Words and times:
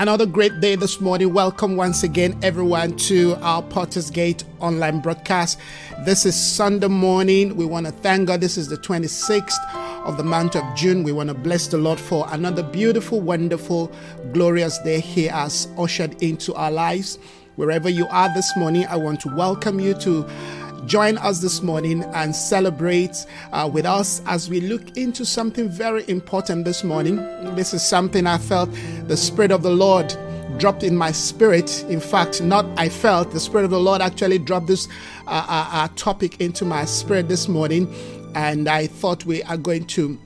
Another 0.00 0.26
great 0.26 0.60
day 0.60 0.76
this 0.76 1.00
morning. 1.00 1.32
Welcome 1.32 1.74
once 1.74 2.04
again, 2.04 2.38
everyone, 2.40 2.96
to 2.98 3.34
our 3.40 3.64
Potter's 3.64 4.10
Gate 4.10 4.44
online 4.60 5.00
broadcast. 5.00 5.58
This 6.04 6.24
is 6.24 6.36
Sunday 6.36 6.86
morning. 6.86 7.56
We 7.56 7.66
want 7.66 7.86
to 7.86 7.90
thank 7.90 8.28
God. 8.28 8.40
This 8.40 8.56
is 8.56 8.68
the 8.68 8.76
26th 8.76 9.58
of 10.04 10.16
the 10.16 10.22
month 10.22 10.54
of 10.54 10.62
June. 10.76 11.02
We 11.02 11.10
want 11.10 11.30
to 11.30 11.34
bless 11.34 11.66
the 11.66 11.78
Lord 11.78 11.98
for 11.98 12.28
another 12.30 12.62
beautiful, 12.62 13.20
wonderful, 13.20 13.90
glorious 14.32 14.78
day 14.78 15.00
He 15.00 15.24
has 15.24 15.66
ushered 15.76 16.22
into 16.22 16.54
our 16.54 16.70
lives. 16.70 17.18
Wherever 17.56 17.88
you 17.88 18.06
are 18.06 18.32
this 18.34 18.56
morning, 18.56 18.86
I 18.86 18.94
want 18.94 19.18
to 19.22 19.34
welcome 19.34 19.80
you 19.80 19.94
to 19.94 20.24
join 20.86 21.18
us 21.18 21.40
this 21.40 21.62
morning 21.62 22.04
and 22.14 22.34
celebrate 22.34 23.26
uh, 23.52 23.68
with 23.72 23.86
us 23.86 24.22
as 24.26 24.48
we 24.48 24.60
look 24.60 24.96
into 24.96 25.24
something 25.24 25.68
very 25.68 26.04
important 26.08 26.64
this 26.64 26.84
morning. 26.84 27.16
This 27.54 27.74
is 27.74 27.82
something 27.82 28.26
I 28.26 28.38
felt 28.38 28.70
the 29.06 29.16
Spirit 29.16 29.50
of 29.50 29.62
the 29.62 29.70
Lord 29.70 30.16
dropped 30.58 30.82
in 30.82 30.96
my 30.96 31.12
spirit. 31.12 31.84
In 31.84 32.00
fact, 32.00 32.42
not 32.42 32.66
I 32.76 32.88
felt, 32.88 33.30
the 33.30 33.40
Spirit 33.40 33.64
of 33.64 33.70
the 33.70 33.80
Lord 33.80 34.00
actually 34.00 34.38
dropped 34.38 34.66
this 34.66 34.88
uh, 35.26 35.46
uh, 35.48 35.68
uh 35.72 35.88
topic 35.96 36.40
into 36.40 36.64
my 36.64 36.84
spirit 36.84 37.28
this 37.28 37.48
morning. 37.48 37.92
And 38.34 38.68
I 38.68 38.86
thought 38.86 39.24
we 39.24 39.42
are 39.44 39.56
going 39.56 39.86
to 39.88 40.18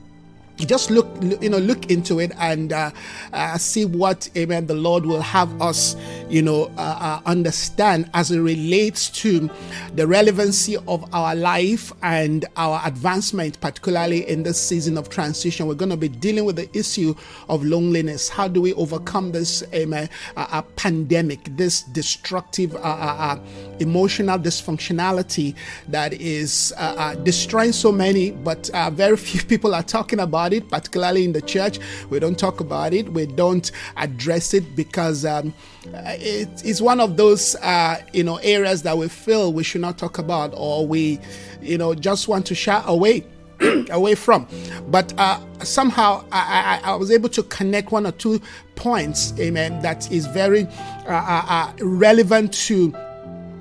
just 0.57 0.91
look 0.91 1.07
you 1.41 1.49
know 1.49 1.57
look 1.57 1.89
into 1.89 2.19
it 2.19 2.31
and 2.37 2.73
uh, 2.73 2.91
uh, 3.33 3.57
see 3.57 3.85
what 3.85 4.29
amen 4.37 4.67
the 4.67 4.73
lord 4.73 5.05
will 5.05 5.21
have 5.21 5.61
us 5.61 5.95
you 6.29 6.41
know 6.41 6.71
uh, 6.77 6.97
uh, 6.99 7.21
understand 7.25 8.09
as 8.13 8.31
it 8.31 8.39
relates 8.39 9.09
to 9.09 9.49
the 9.95 10.05
relevancy 10.05 10.77
of 10.87 11.13
our 11.13 11.35
life 11.35 11.91
and 12.03 12.45
our 12.55 12.81
advancement 12.85 13.59
particularly 13.61 14.27
in 14.29 14.43
this 14.43 14.59
season 14.59 14.97
of 14.97 15.09
transition. 15.09 15.67
We're 15.67 15.75
going 15.75 15.91
to 15.91 15.97
be 15.97 16.07
dealing 16.07 16.45
with 16.45 16.55
the 16.55 16.69
issue 16.77 17.13
of 17.49 17.63
loneliness. 17.63 18.29
How 18.29 18.47
do 18.47 18.61
we 18.61 18.73
overcome 18.73 19.31
this 19.31 19.63
amen 19.73 20.09
uh, 20.35 20.61
pandemic 20.75 21.39
this 21.57 21.83
destructive 21.83 22.75
uh, 22.81 23.37
emotional 23.79 24.39
dysfunctionality 24.39 25.55
that 25.87 26.13
is 26.13 26.73
destroying 27.23 27.71
so 27.71 27.91
many 27.91 28.31
but 28.31 28.69
very 28.93 29.17
few 29.23 29.41
people 29.43 29.75
are 29.75 29.83
talking 29.83 30.19
about 30.19 30.52
about 30.53 30.63
it, 30.63 30.69
particularly 30.69 31.23
in 31.25 31.33
the 31.33 31.41
church. 31.41 31.79
We 32.09 32.19
don't 32.19 32.37
talk 32.37 32.59
about 32.59 32.93
it. 32.93 33.09
We 33.11 33.25
don't 33.25 33.71
address 33.97 34.53
it 34.53 34.75
because 34.75 35.25
um, 35.25 35.53
it 35.85 36.63
is 36.63 36.81
one 36.81 36.99
of 36.99 37.17
those 37.17 37.55
uh, 37.55 38.01
you 38.13 38.23
know 38.23 38.37
areas 38.37 38.83
that 38.83 38.97
we 38.97 39.07
feel 39.09 39.53
we 39.53 39.63
should 39.63 39.81
not 39.81 39.97
talk 39.97 40.17
about, 40.17 40.53
or 40.55 40.85
we 40.87 41.19
you 41.61 41.77
know 41.77 41.93
just 41.95 42.27
want 42.27 42.45
to 42.47 42.55
shy 42.55 42.81
away. 42.85 43.25
away 43.91 44.15
from 44.15 44.45
but 44.89 45.13
uh, 45.17 45.39
somehow 45.63 46.25
I, 46.33 46.81
I, 46.83 46.91
I, 46.91 46.95
was 46.95 47.11
able 47.11 47.29
to 47.29 47.43
connect 47.43 47.91
one 47.91 48.05
or 48.07 48.11
two 48.11 48.41
points 48.75 49.31
amen 49.39 49.79
that 49.83 50.11
is 50.11 50.25
very 50.25 50.63
uh, 51.07 51.11
uh, 51.11 51.45
uh 51.47 51.73
relevant 51.79 52.51
to 52.65 52.91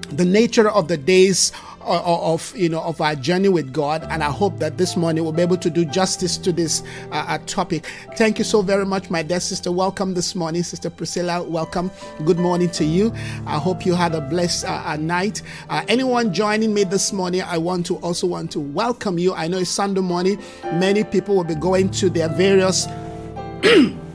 the 0.08 0.24
nature 0.24 0.70
of 0.70 0.88
the 0.88 0.96
days 0.96 1.52
of 1.84 2.56
you 2.56 2.68
know 2.68 2.80
of 2.82 3.00
our 3.00 3.14
journey 3.14 3.48
with 3.48 3.72
God. 3.72 4.06
And 4.10 4.22
I 4.22 4.30
hope 4.30 4.58
that 4.58 4.78
this 4.78 4.96
morning 4.96 5.24
we'll 5.24 5.32
be 5.32 5.42
able 5.42 5.56
to 5.58 5.70
do 5.70 5.84
justice 5.84 6.36
to 6.38 6.52
this 6.52 6.82
uh, 7.10 7.24
uh, 7.28 7.38
topic. 7.46 7.86
Thank 8.16 8.38
you 8.38 8.44
so 8.44 8.62
very 8.62 8.86
much, 8.86 9.10
my 9.10 9.22
dear 9.22 9.40
sister. 9.40 9.72
Welcome 9.72 10.14
this 10.14 10.34
morning, 10.34 10.62
Sister 10.62 10.90
Priscilla. 10.90 11.42
Welcome. 11.42 11.90
Good 12.24 12.38
morning 12.38 12.70
to 12.70 12.84
you. 12.84 13.12
I 13.46 13.58
hope 13.58 13.84
you 13.86 13.94
had 13.94 14.14
a 14.14 14.20
blessed 14.20 14.64
uh, 14.64 14.82
uh 14.86 14.96
night. 14.96 15.42
Uh, 15.68 15.84
anyone 15.88 16.32
joining 16.32 16.74
me 16.74 16.84
this 16.84 17.12
morning, 17.12 17.42
I 17.42 17.58
want 17.58 17.86
to 17.86 17.96
also 17.96 18.26
want 18.26 18.50
to 18.52 18.60
welcome 18.60 19.18
you. 19.18 19.34
I 19.34 19.48
know 19.48 19.58
it's 19.58 19.70
Sunday 19.70 20.00
morning. 20.00 20.40
Many 20.74 21.04
people 21.04 21.36
will 21.36 21.44
be 21.44 21.54
going 21.54 21.90
to 21.92 22.10
their 22.10 22.28
various 22.28 22.86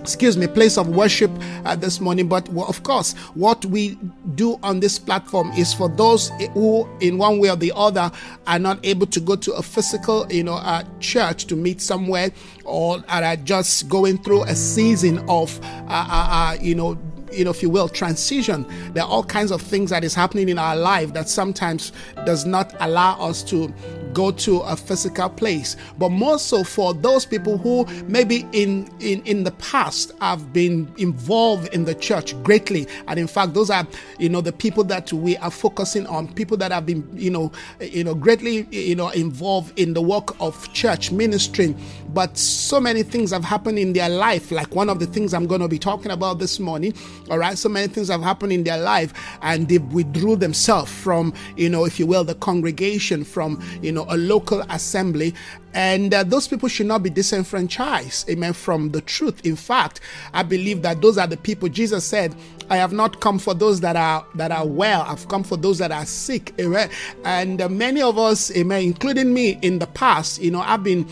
excuse 0.00 0.36
me, 0.36 0.46
place 0.46 0.78
of 0.78 0.88
worship 0.88 1.30
uh, 1.64 1.76
this 1.76 2.00
morning. 2.00 2.28
But 2.28 2.48
of 2.56 2.82
course, 2.82 3.14
what 3.34 3.64
we 3.66 3.98
do 4.34 4.58
on 4.62 4.80
this 4.80 4.98
platform 4.98 5.50
is 5.52 5.72
for 5.74 5.88
those 5.88 6.30
who, 6.54 6.88
in 7.00 7.18
one 7.18 7.38
way 7.38 7.50
or 7.50 7.56
the 7.56 7.72
other, 7.74 8.10
are 8.46 8.58
not 8.58 8.84
able 8.84 9.06
to 9.06 9.20
go 9.20 9.36
to 9.36 9.52
a 9.52 9.62
physical, 9.62 10.26
you 10.30 10.44
know, 10.44 10.54
uh, 10.54 10.84
church 11.00 11.46
to 11.46 11.56
meet 11.56 11.80
somewhere, 11.80 12.30
or 12.64 13.02
are 13.08 13.36
just 13.36 13.88
going 13.88 14.18
through 14.18 14.42
a 14.44 14.54
season 14.54 15.18
of, 15.28 15.58
uh, 15.62 16.06
uh, 16.08 16.28
uh 16.30 16.56
you 16.60 16.74
know, 16.74 16.98
you 17.32 17.44
know, 17.44 17.50
if 17.50 17.62
you 17.62 17.70
will, 17.70 17.88
transition. 17.88 18.66
There 18.92 19.02
are 19.02 19.08
all 19.08 19.24
kinds 19.24 19.50
of 19.50 19.62
things 19.62 19.90
that 19.90 20.04
is 20.04 20.14
happening 20.14 20.48
in 20.48 20.58
our 20.58 20.76
life 20.76 21.12
that 21.14 21.28
sometimes 21.28 21.92
does 22.24 22.44
not 22.44 22.74
allow 22.80 23.18
us 23.20 23.42
to 23.44 23.72
go 24.12 24.30
to 24.32 24.60
a 24.60 24.76
physical 24.76 25.28
place. 25.28 25.76
But 25.98 26.10
more 26.10 26.38
so 26.38 26.64
for 26.64 26.94
those 26.94 27.24
people 27.26 27.58
who 27.58 27.86
maybe 28.04 28.46
in 28.52 28.88
in 29.00 29.22
in 29.22 29.44
the 29.44 29.52
past 29.52 30.12
have 30.20 30.52
been 30.52 30.92
involved 30.98 31.72
in 31.74 31.84
the 31.84 31.94
church 31.94 32.40
greatly, 32.42 32.86
and 33.06 33.18
in 33.18 33.26
fact, 33.26 33.54
those 33.54 33.70
are 33.70 33.86
you 34.18 34.28
know 34.28 34.40
the 34.40 34.52
people 34.52 34.84
that 34.84 35.12
we 35.12 35.36
are 35.38 35.50
focusing 35.50 36.06
on, 36.06 36.32
people 36.34 36.56
that 36.56 36.72
have 36.72 36.86
been 36.86 37.08
you 37.14 37.30
know 37.30 37.52
you 37.80 38.04
know 38.04 38.14
greatly 38.14 38.66
you 38.70 38.96
know 38.96 39.08
involved 39.10 39.78
in 39.78 39.94
the 39.94 40.02
work 40.02 40.38
of 40.40 40.72
church 40.72 41.12
ministry. 41.12 41.74
But 42.14 42.38
so 42.38 42.80
many 42.80 43.02
things 43.02 43.30
have 43.32 43.44
happened 43.44 43.78
in 43.78 43.92
their 43.92 44.08
life, 44.08 44.50
like 44.50 44.74
one 44.74 44.88
of 44.88 44.98
the 44.98 45.06
things 45.06 45.34
I'm 45.34 45.46
going 45.46 45.60
to 45.60 45.68
be 45.68 45.78
talking 45.78 46.10
about 46.10 46.38
this 46.38 46.58
morning 46.58 46.94
all 47.30 47.38
right. 47.38 47.56
So 47.56 47.68
many 47.68 47.88
things 47.88 48.08
have 48.08 48.22
happened 48.22 48.52
in 48.52 48.64
their 48.64 48.78
life 48.78 49.12
and 49.42 49.68
they 49.68 49.78
withdrew 49.78 50.36
themselves 50.36 50.90
from, 50.90 51.32
you 51.56 51.68
know, 51.68 51.84
if 51.84 51.98
you 51.98 52.06
will, 52.06 52.24
the 52.24 52.34
congregation, 52.36 53.24
from, 53.24 53.62
you 53.82 53.92
know, 53.92 54.06
a 54.08 54.16
local 54.16 54.60
assembly. 54.70 55.34
And 55.74 56.12
uh, 56.14 56.24
those 56.24 56.48
people 56.48 56.68
should 56.68 56.86
not 56.86 57.02
be 57.02 57.10
disenfranchised, 57.10 58.28
amen, 58.30 58.54
from 58.54 58.90
the 58.90 59.00
truth. 59.00 59.44
In 59.44 59.56
fact, 59.56 60.00
I 60.32 60.42
believe 60.42 60.82
that 60.82 61.00
those 61.00 61.18
are 61.18 61.26
the 61.26 61.36
people 61.36 61.68
Jesus 61.68 62.04
said, 62.04 62.34
I 62.70 62.76
have 62.76 62.92
not 62.92 63.20
come 63.20 63.38
for 63.38 63.54
those 63.54 63.80
that 63.80 63.96
are 63.96 64.24
that 64.34 64.52
are 64.52 64.66
well. 64.66 65.02
I've 65.02 65.26
come 65.28 65.42
for 65.42 65.56
those 65.56 65.78
that 65.78 65.90
are 65.90 66.04
sick. 66.06 66.52
Amen. 66.60 66.90
And 67.24 67.60
uh, 67.60 67.68
many 67.68 68.02
of 68.02 68.18
us, 68.18 68.54
amen, 68.56 68.82
including 68.82 69.32
me 69.32 69.58
in 69.62 69.78
the 69.78 69.86
past, 69.86 70.40
you 70.40 70.50
know, 70.50 70.60
I've 70.60 70.84
been 70.84 71.08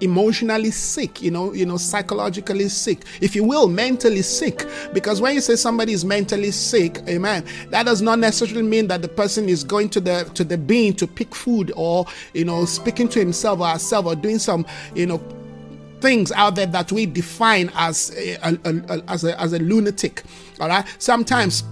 emotionally 0.00 0.70
sick, 0.70 1.22
you 1.22 1.30
know, 1.30 1.52
you 1.52 1.66
know, 1.66 1.76
psychologically 1.76 2.68
sick, 2.68 3.02
if 3.20 3.34
you 3.34 3.44
will, 3.44 3.68
mentally 3.68 4.22
sick. 4.22 4.66
Because 4.92 5.20
when 5.20 5.34
you 5.34 5.40
say 5.40 5.56
somebody 5.56 5.92
is 5.92 6.04
mentally 6.04 6.50
sick, 6.50 6.98
amen, 7.08 7.44
that 7.70 7.84
does 7.84 8.02
not 8.02 8.18
necessarily 8.18 8.62
mean 8.66 8.88
that 8.88 9.02
the 9.02 9.08
person 9.08 9.48
is 9.48 9.64
going 9.64 9.88
to 9.90 10.00
the 10.00 10.30
to 10.34 10.44
the 10.44 10.58
bin 10.58 10.94
to 10.94 11.06
pick 11.06 11.34
food 11.34 11.72
or 11.76 12.06
you 12.34 12.44
know 12.44 12.64
speaking 12.64 13.08
to 13.08 13.18
himself 13.18 13.60
or 13.60 13.68
herself 13.68 14.06
or 14.06 14.14
doing 14.14 14.38
some 14.38 14.66
you 14.94 15.06
know 15.06 15.18
things 16.00 16.32
out 16.32 16.54
there 16.54 16.66
that 16.66 16.92
we 16.92 17.06
define 17.06 17.70
as 17.74 18.14
a, 18.16 18.34
a, 18.42 18.58
a, 18.64 19.02
as 19.10 19.24
a, 19.24 19.40
as 19.40 19.52
a 19.52 19.58
lunatic. 19.58 20.22
All 20.60 20.68
right. 20.68 20.86
Sometimes 20.98 21.64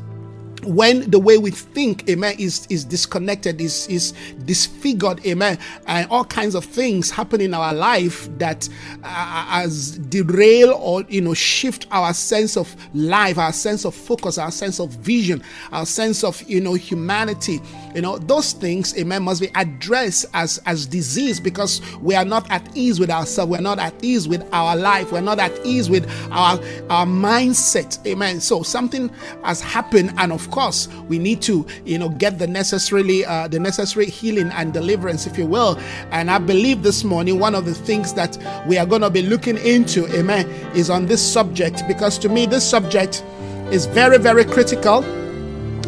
when 0.65 1.11
the 1.11 1.19
way 1.19 1.39
we 1.39 1.51
think 1.51 2.09
amen 2.09 2.35
is 2.39 2.67
is 2.71 2.85
disconnected 2.85 3.61
is 3.61 3.87
is 3.89 4.13
disfigured 4.45 5.25
amen 5.27 5.59
and 5.87 6.09
all 6.11 6.25
kinds 6.25 6.55
of 6.55 6.65
things 6.65 7.11
happen 7.11 7.41
in 7.41 7.55
our 7.55 7.75
life 7.75 8.29
that 8.39 8.69
uh, 9.05 9.47
as 9.51 9.99
derail 9.99 10.71
or 10.81 11.03
you 11.09 11.21
know 11.21 11.35
shift 11.35 11.87
our 11.91 12.13
sense 12.15 12.57
of 12.57 12.75
life 12.95 13.39
our 13.39 13.53
sense 13.53 13.85
of 13.85 13.95
focus 13.95 14.39
our 14.39 14.51
sense 14.51 14.81
of 14.81 14.91
vision 14.91 15.43
our 15.73 15.87
sense 15.87 16.25
of 16.25 16.43
you 16.49 16.61
know 16.61 16.75
humanity. 16.75 17.61
You 17.95 18.03
know 18.03 18.19
those 18.19 18.53
things 18.53 18.97
amen 18.99 19.23
must 19.23 19.41
be 19.41 19.51
addressed 19.55 20.27
as 20.35 20.61
as 20.67 20.87
disease 20.87 21.41
because 21.41 21.81
we 21.99 22.15
are 22.15 22.25
not 22.25 22.51
at 22.51 22.77
ease 22.77 23.01
with 23.01 23.11
ourselves. 23.11 23.51
We're 23.51 23.61
not 23.61 23.79
at 23.79 23.95
ease 24.03 24.29
with 24.29 24.47
our 24.53 24.77
life. 24.77 25.13
We're 25.13 25.21
not 25.21 25.39
at 25.39 25.53
ease 25.65 25.89
with 25.89 26.09
our 26.31 26.61
our 26.91 27.07
mindset 27.07 28.05
amen. 28.07 28.41
So 28.41 28.63
something 28.63 29.09
has 29.45 29.61
happened 29.61 30.13
and 30.19 30.33
of 30.33 30.46
course, 30.51 30.89
we 31.09 31.19
need 31.19 31.43
to, 31.43 31.67
you 31.85 31.99
know, 31.99 32.09
get 32.09 32.39
the 32.39 32.47
necessarily 32.47 33.25
uh, 33.25 33.49
the 33.49 33.59
necessary 33.59 34.07
healing 34.07 34.51
and 34.51 34.73
deliverance, 34.73 35.27
if 35.27 35.39
you 35.39 35.47
will. 35.47 35.79
And 36.11 36.31
I 36.31 36.39
believe 36.39 36.83
this 36.83 37.05
morning 37.05 37.39
one 37.39 37.55
of 37.55 37.65
the 37.65 37.75
things 37.75 38.13
that 38.15 38.37
we 38.67 38.79
are 38.79 38.87
going 38.87 39.03
to 39.03 39.11
be 39.11 39.23
looking 39.23 39.59
into, 39.59 40.07
amen, 40.17 40.49
is 40.75 40.91
on 40.91 41.07
this 41.07 41.23
subject 41.23 41.83
because 41.89 42.19
to 42.19 42.29
me 42.29 42.47
this 42.47 42.69
subject 42.69 43.25
is 43.71 43.87
very, 43.87 44.19
very 44.19 44.45
critical, 44.45 45.03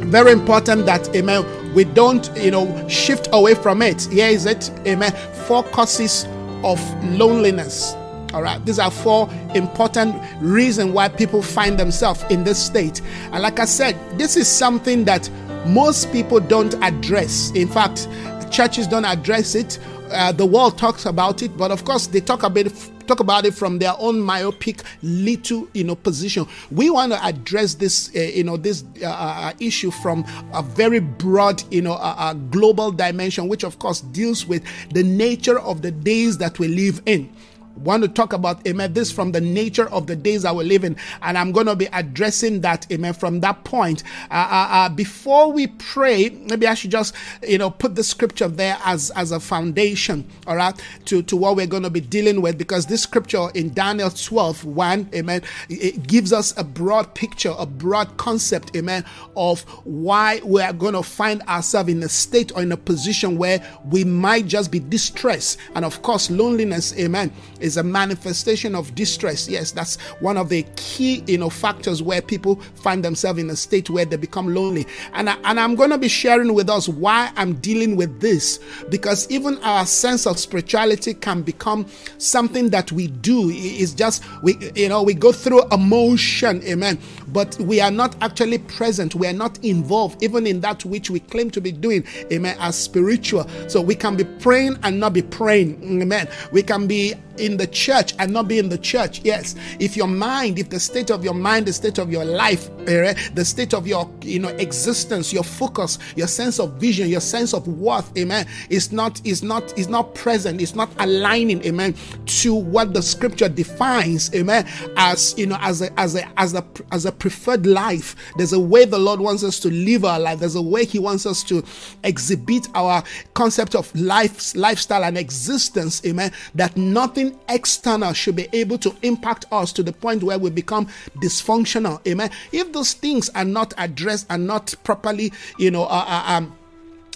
very 0.05 0.33
important 0.33 0.87
that, 0.87 1.15
amen, 1.15 1.45
we 1.75 1.85
don't, 1.85 2.31
you 2.37 2.51
know, 2.51 2.89
shift 2.89 3.29
away 3.33 3.55
from 3.55 3.83
it. 3.83 4.03
Here 4.11 4.29
is 4.29 4.47
it, 4.47 4.71
amen. 4.87 5.13
Four 5.47 5.63
causes 5.65 6.25
of 6.65 6.81
loneliness. 7.05 7.95
All 8.35 8.43
right, 8.43 8.63
these 8.67 8.79
are 8.79 8.91
four 8.91 9.31
important 9.55 10.15
reasons 10.41 10.93
why 10.93 11.09
people 11.09 11.41
find 11.41 11.79
themselves 11.79 12.25
in 12.29 12.45
this 12.45 12.63
state. 12.63 13.01
And 13.33 13.43
like 13.43 13.59
I 13.59 13.65
said, 13.65 13.97
this 14.19 14.37
is 14.37 14.47
something 14.47 15.05
that 15.07 15.31
most 15.67 16.13
people 16.13 16.39
don't 16.39 16.75
address. 16.83 17.51
In 17.53 17.69
fact, 17.69 18.07
churches 18.51 18.87
don't 18.87 19.07
address 19.07 19.55
it. 19.55 19.79
Uh, 20.11 20.33
the 20.33 20.45
world 20.45 20.77
talks 20.77 21.07
about 21.07 21.43
it, 21.43 21.57
but 21.57 21.71
of 21.71 21.85
course 21.85 22.07
they 22.07 22.21
talk 22.21 22.43
about 22.43 22.67
it, 22.67 22.91
talk 23.07 23.21
about 23.21 23.47
it 23.47 23.55
from 23.55 23.79
their 23.79 23.95
own 23.99 24.21
myopic 24.21 24.83
little 25.03 25.67
you 25.73 25.85
know 25.85 25.95
position. 25.95 26.47
We 26.71 26.91
want 26.91 27.13
to 27.13 27.25
address 27.25 27.75
this 27.75 28.15
uh, 28.15 28.21
you 28.21 28.45
know 28.45 28.57
this 28.59 28.85
uh, 29.03 29.07
uh 29.07 29.53
issue 29.59 29.91
from 29.91 30.25
a 30.53 30.63
very 30.63 31.01
broad 31.01 31.63
you 31.71 31.83
know 31.83 31.95
a 31.95 32.35
global 32.51 32.91
dimension, 32.91 33.49
which 33.49 33.65
of 33.65 33.79
course 33.79 34.01
deals 34.01 34.47
with 34.47 34.65
the 34.93 35.03
nature 35.03 35.59
of 35.59 35.83
the 35.83 35.91
days 35.91 36.39
that 36.39 36.59
we 36.59 36.69
live 36.69 37.03
in 37.05 37.31
want 37.79 38.03
to 38.03 38.09
talk 38.09 38.33
about, 38.33 38.67
amen, 38.67 38.93
this 38.93 39.11
from 39.11 39.33
the 39.33 39.41
nature 39.41 39.89
of 39.91 40.07
the 40.07 40.17
days 40.17 40.43
that 40.43 40.55
we're 40.55 40.65
living. 40.65 40.97
And 41.23 41.39
I'm 41.39 41.53
going 41.53 41.67
to 41.67 41.77
be 41.77 41.87
addressing 41.93 42.61
that, 42.63 42.91
amen, 42.93 43.15
from 43.15 43.41
that 43.41 43.65
point. 43.65 44.03
Uh, 44.31 44.35
uh, 44.35 44.69
uh, 44.71 44.89
before 44.89 45.53
we 45.53 45.69
pray, 45.69 46.31
maybe 46.31 46.67
I 46.67 46.75
should 46.75 46.91
just, 46.91 47.15
you 47.47 47.59
know, 47.59 47.71
put 47.71 47.95
the 47.95 48.05
scripture 48.05 48.49
there 48.49 48.79
as, 48.85 49.11
as 49.11 49.33
a 49.33 49.41
foundation, 49.41 50.27
all 50.47 50.57
right, 50.57 50.75
to, 51.07 51.23
to 51.23 51.37
what 51.37 51.57
we're 51.57 51.67
going 51.67 51.83
to 51.83 51.91
be 51.91 52.01
dealing 52.01 52.43
with, 52.43 52.59
because 52.59 52.87
this 52.87 53.03
scripture 53.03 53.49
in 53.55 53.73
Daniel 53.73 54.11
12, 54.11 54.65
1, 54.65 55.11
amen, 55.15 55.43
it 55.69 56.07
gives 56.07 56.33
us 56.33 56.57
a 56.57 56.65
broad 56.65 57.15
picture, 57.15 57.55
a 57.59 57.67
broad 57.67 58.17
concept, 58.17 58.77
amen, 58.77 59.05
of 59.37 59.63
why 59.85 60.41
we 60.45 60.63
are 60.63 60.73
going 60.73 60.95
to 60.95 61.03
find 61.03 61.43
ourselves 61.43 61.91
in 61.91 62.03
a 62.03 62.09
state 62.09 62.53
or 62.55 62.63
in 62.63 62.73
a 62.73 62.77
position 62.77 63.39
where 63.39 63.65
we 63.87 64.05
might 64.05 64.47
just 64.47 64.71
be 64.71 64.79
distressed. 64.79 65.59
And 65.75 65.85
of 65.85 66.03
course, 66.03 66.31
loneliness, 66.31 66.99
amen, 66.99 67.33
is 67.69 67.77
a 67.77 67.85
manifestation 67.85 68.75
of 68.75 68.95
distress. 68.95 69.49
Yes, 69.49 69.71
that's 69.71 69.97
one 70.21 70.37
of 70.37 70.49
the 70.49 70.65
key, 70.75 71.23
you 71.27 71.39
know, 71.39 71.51
factors 71.51 72.03
where 72.03 72.21
people 72.23 72.57
find 72.57 73.05
themselves 73.05 73.39
in 73.39 73.51
a 73.51 73.57
state 73.57 73.91
where 73.91 74.05
they 74.05 74.17
become 74.17 74.53
lonely. 74.55 74.87
And, 75.13 75.29
I, 75.31 75.37
and 75.45 75.61
I'm 75.61 75.77
going 75.77 75.91
to 75.91 75.99
be 75.99 76.09
sharing 76.09 76.55
with 76.55 76.69
us 76.71 76.89
why 76.89 77.31
I'm 77.37 77.55
dealing 77.61 77.95
with 77.95 78.21
this 78.21 78.59
because 78.89 79.31
even 79.31 79.59
our 79.63 79.85
sense 79.87 80.27
of 80.27 80.39
spirituality 80.39 81.15
can 81.15 81.43
become 81.43 81.87
something 82.17 82.71
that 82.71 82.91
we 82.91 83.09
do. 83.09 83.51
It's 83.53 83.93
just, 83.93 84.25
we, 84.43 84.57
you 84.75 84.89
know, 84.89 85.03
we 85.03 85.15
go 85.15 85.31
through 85.31 85.65
emotion, 85.71 86.63
amen, 86.65 86.99
but 87.29 87.59
we 87.61 87.81
are 87.81 87.91
not 87.91 88.17
actually 88.23 88.59
present. 88.59 89.15
We 89.15 89.27
are 89.27 89.33
not 89.35 89.63
involved 89.63 90.23
even 90.23 90.47
in 90.47 90.61
that 90.63 90.85
which 90.85 91.11
we 91.11 91.21
claim 91.21 91.51
to 91.51 91.61
be 91.61 91.71
doing, 91.71 92.05
amen, 92.33 92.57
as 92.61 92.77
spiritual. 92.77 93.47
So 93.69 93.83
we 93.83 93.95
can 93.95 94.17
be 94.17 94.25
praying 94.25 94.79
and 94.83 94.99
not 94.99 95.13
be 95.13 95.23
praying, 95.23 96.01
amen. 96.03 96.29
We 96.51 96.63
can 96.63 96.87
be 96.87 97.15
in 97.39 97.57
the 97.57 97.67
church 97.67 98.15
and 98.19 98.33
not 98.33 98.49
be 98.49 98.59
in 98.59 98.69
the 98.69 98.79
church. 98.79 99.21
Yes, 99.25 99.55
if 99.79 99.97
your 99.97 100.07
mind, 100.09 100.59
if 100.59 100.71
the 100.71 100.81
state 100.81 101.11
of 101.11 101.25
your 101.25 101.35
mind, 101.35 101.67
the 101.67 101.73
state 101.73 101.99
of 101.99 102.11
your 102.11 102.25
life, 102.25 102.71
eh, 102.87 103.15
the 103.35 103.45
state 103.45 103.75
of 103.75 103.87
your 103.87 104.09
you 104.23 104.39
know 104.39 104.49
existence, 104.49 105.33
your 105.33 105.45
focus, 105.45 105.99
your 106.17 106.27
sense 106.27 106.59
of 106.59 106.75
vision, 106.75 107.09
your 107.09 107.21
sense 107.21 107.55
of 107.55 107.67
worth, 107.69 108.11
amen, 108.17 108.47
is 108.71 108.93
not 108.93 109.21
is 109.27 109.43
not 109.43 109.77
is 109.79 109.89
not 109.89 110.15
present, 110.15 110.61
it's 110.61 110.75
not 110.75 110.91
aligning, 110.99 111.65
amen, 111.65 111.95
to 112.27 112.55
what 112.55 112.95
the 112.95 113.03
scripture 113.03 113.49
defines, 113.49 114.35
amen, 114.35 114.67
as 114.97 115.37
you 115.39 115.47
know, 115.47 115.59
as 115.61 115.83
a 115.83 116.01
as 116.01 116.15
a 116.15 116.29
as 116.39 116.55
a 116.55 116.65
as 116.93 117.07
a 117.07 117.13
preferred 117.13 117.67
life. 117.67 118.17
There's 118.37 118.53
a 118.53 118.61
way 118.61 118.85
the 118.85 118.99
Lord 118.99 119.21
wants 119.21 119.45
us 119.45 119.59
to 119.61 119.69
live 119.71 120.05
our 120.05 120.21
life. 120.21 120.41
There's 120.41 120.55
a 120.55 120.63
way 120.63 120.85
He 120.85 120.99
wants 120.99 121.27
us 121.27 121.43
to 121.45 121.65
exhibit 122.05 122.69
our 122.75 123.03
concept 123.35 123.75
of 123.75 123.95
life, 123.95 124.55
lifestyle, 124.55 125.05
and 125.05 125.17
existence, 125.19 126.03
amen. 126.07 126.33
That 126.55 126.77
nothing 126.77 127.28
nothing 127.29 127.41
external 127.49 128.13
should 128.13 128.37
be 128.37 128.49
able 128.53 128.79
to 128.79 128.95
impact 129.03 129.47
us 129.53 129.73
to 129.75 129.83
the 129.83 129.93
point 129.93 130.23
where 130.23 130.39
we 130.39 130.51
become 130.51 130.87
dysfunctional. 131.17 132.07
Amen. 132.07 132.31
If 132.53 132.73
those 132.73 132.93
things 132.93 133.31
are 133.31 133.45
not 133.45 133.75
addressed 133.79 134.27
and 134.31 134.47
not 134.47 134.75
properly, 134.85 135.33
you 135.59 135.71
know, 135.71 135.85
uh, 135.85 136.05
uh, 136.07 136.25
um, 136.27 136.55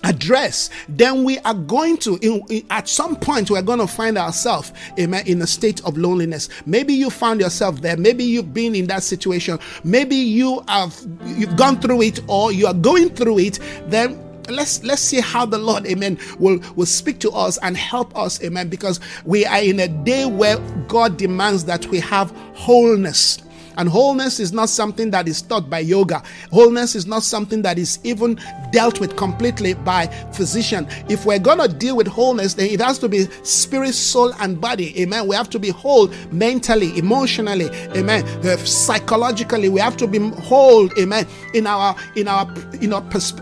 address 0.05 0.69
then 0.89 1.23
we 1.23 1.39
are 1.41 1.55
going 1.55 1.97
to 1.97 2.17
in, 2.23 2.43
in, 2.51 2.67
at 2.71 2.89
some 2.89 3.15
point 3.15 3.49
we're 3.53 3.63
going 3.63 3.79
to 3.79 3.87
find 3.87 4.19
ourselves 4.19 4.73
amen 4.99 5.25
in 5.29 5.41
a 5.43 5.47
state 5.47 5.81
of 5.85 5.97
loneliness 5.97 6.49
maybe 6.67 6.93
you 6.93 7.09
found 7.09 7.39
yourself 7.41 7.81
there 7.83 7.97
maybe 7.97 8.25
you've 8.25 8.53
been 8.53 8.75
in 8.75 8.89
that 8.89 9.05
situation 9.05 9.61
maybe 9.85 10.17
you 10.17 10.61
have 10.67 11.01
you've 11.25 11.57
gone 11.57 11.81
through 11.81 12.03
it 12.03 12.19
or 12.27 12.51
you 12.51 12.67
are 12.67 12.75
going 12.75 13.11
through 13.11 13.39
it 13.39 13.61
then 13.87 14.19
let's 14.49 14.83
let's 14.83 15.03
see 15.03 15.21
how 15.21 15.47
the 15.47 15.59
lord 15.59 15.87
amen 15.87 16.19
will 16.39 16.59
will 16.77 16.87
speak 16.87 17.19
to 17.21 17.31
us 17.31 17.59
and 17.59 17.77
help 17.77 18.17
us 18.17 18.43
amen 18.43 18.69
because 18.69 19.01
we 19.25 19.45
are 19.47 19.61
in 19.61 19.81
a 19.81 19.89
day 19.89 20.27
where 20.27 20.59
god 20.89 21.17
demands 21.17 21.65
that 21.65 21.87
we 21.87 22.01
have 22.01 22.31
wholeness 22.55 23.39
and 23.77 23.89
wholeness 23.89 24.41
is 24.41 24.53
not 24.53 24.69
something 24.69 25.11
that 25.11 25.29
is 25.29 25.43
taught 25.43 25.69
by 25.69 25.81
yoga. 25.81 26.23
Wholeness 26.51 26.95
is 26.95 27.07
not 27.07 27.23
something 27.23 27.63
that 27.63 27.79
is 27.79 27.99
even 28.05 28.39
dealt 28.71 29.01
with 29.01 29.17
completely 29.17 29.75
by 29.75 30.07
physician. 30.33 30.87
If 31.09 31.27
we're 31.27 31.39
going 31.39 31.59
to 31.59 31.69
deal 31.69 31.97
with 31.97 32.07
wholeness, 32.07 32.55
then 32.55 32.67
it 32.71 32.81
has 32.81 32.99
to 33.01 33.09
be 33.09 33.25
spirit, 33.43 33.95
soul, 33.95 34.33
and 34.41 34.61
body. 34.61 35.01
Amen. 35.01 35.27
We 35.27 35.37
have 35.37 35.51
to 35.51 35.59
be 35.59 35.71
whole 35.71 36.09
mentally, 36.31 36.97
emotionally. 36.99 37.71
Amen. 37.97 38.25
Uh, 38.45 38.57
psychologically, 38.59 39.69
we 39.69 39.81
have 39.81 39.97
to 39.99 40.07
be 40.07 40.19
whole. 40.19 40.89
Amen. 40.99 41.27
In 41.55 41.67
our 41.67 41.95
in 42.17 42.29
our 42.29 42.53
you 42.81 42.89
know 42.89 43.01
pers- 43.03 43.33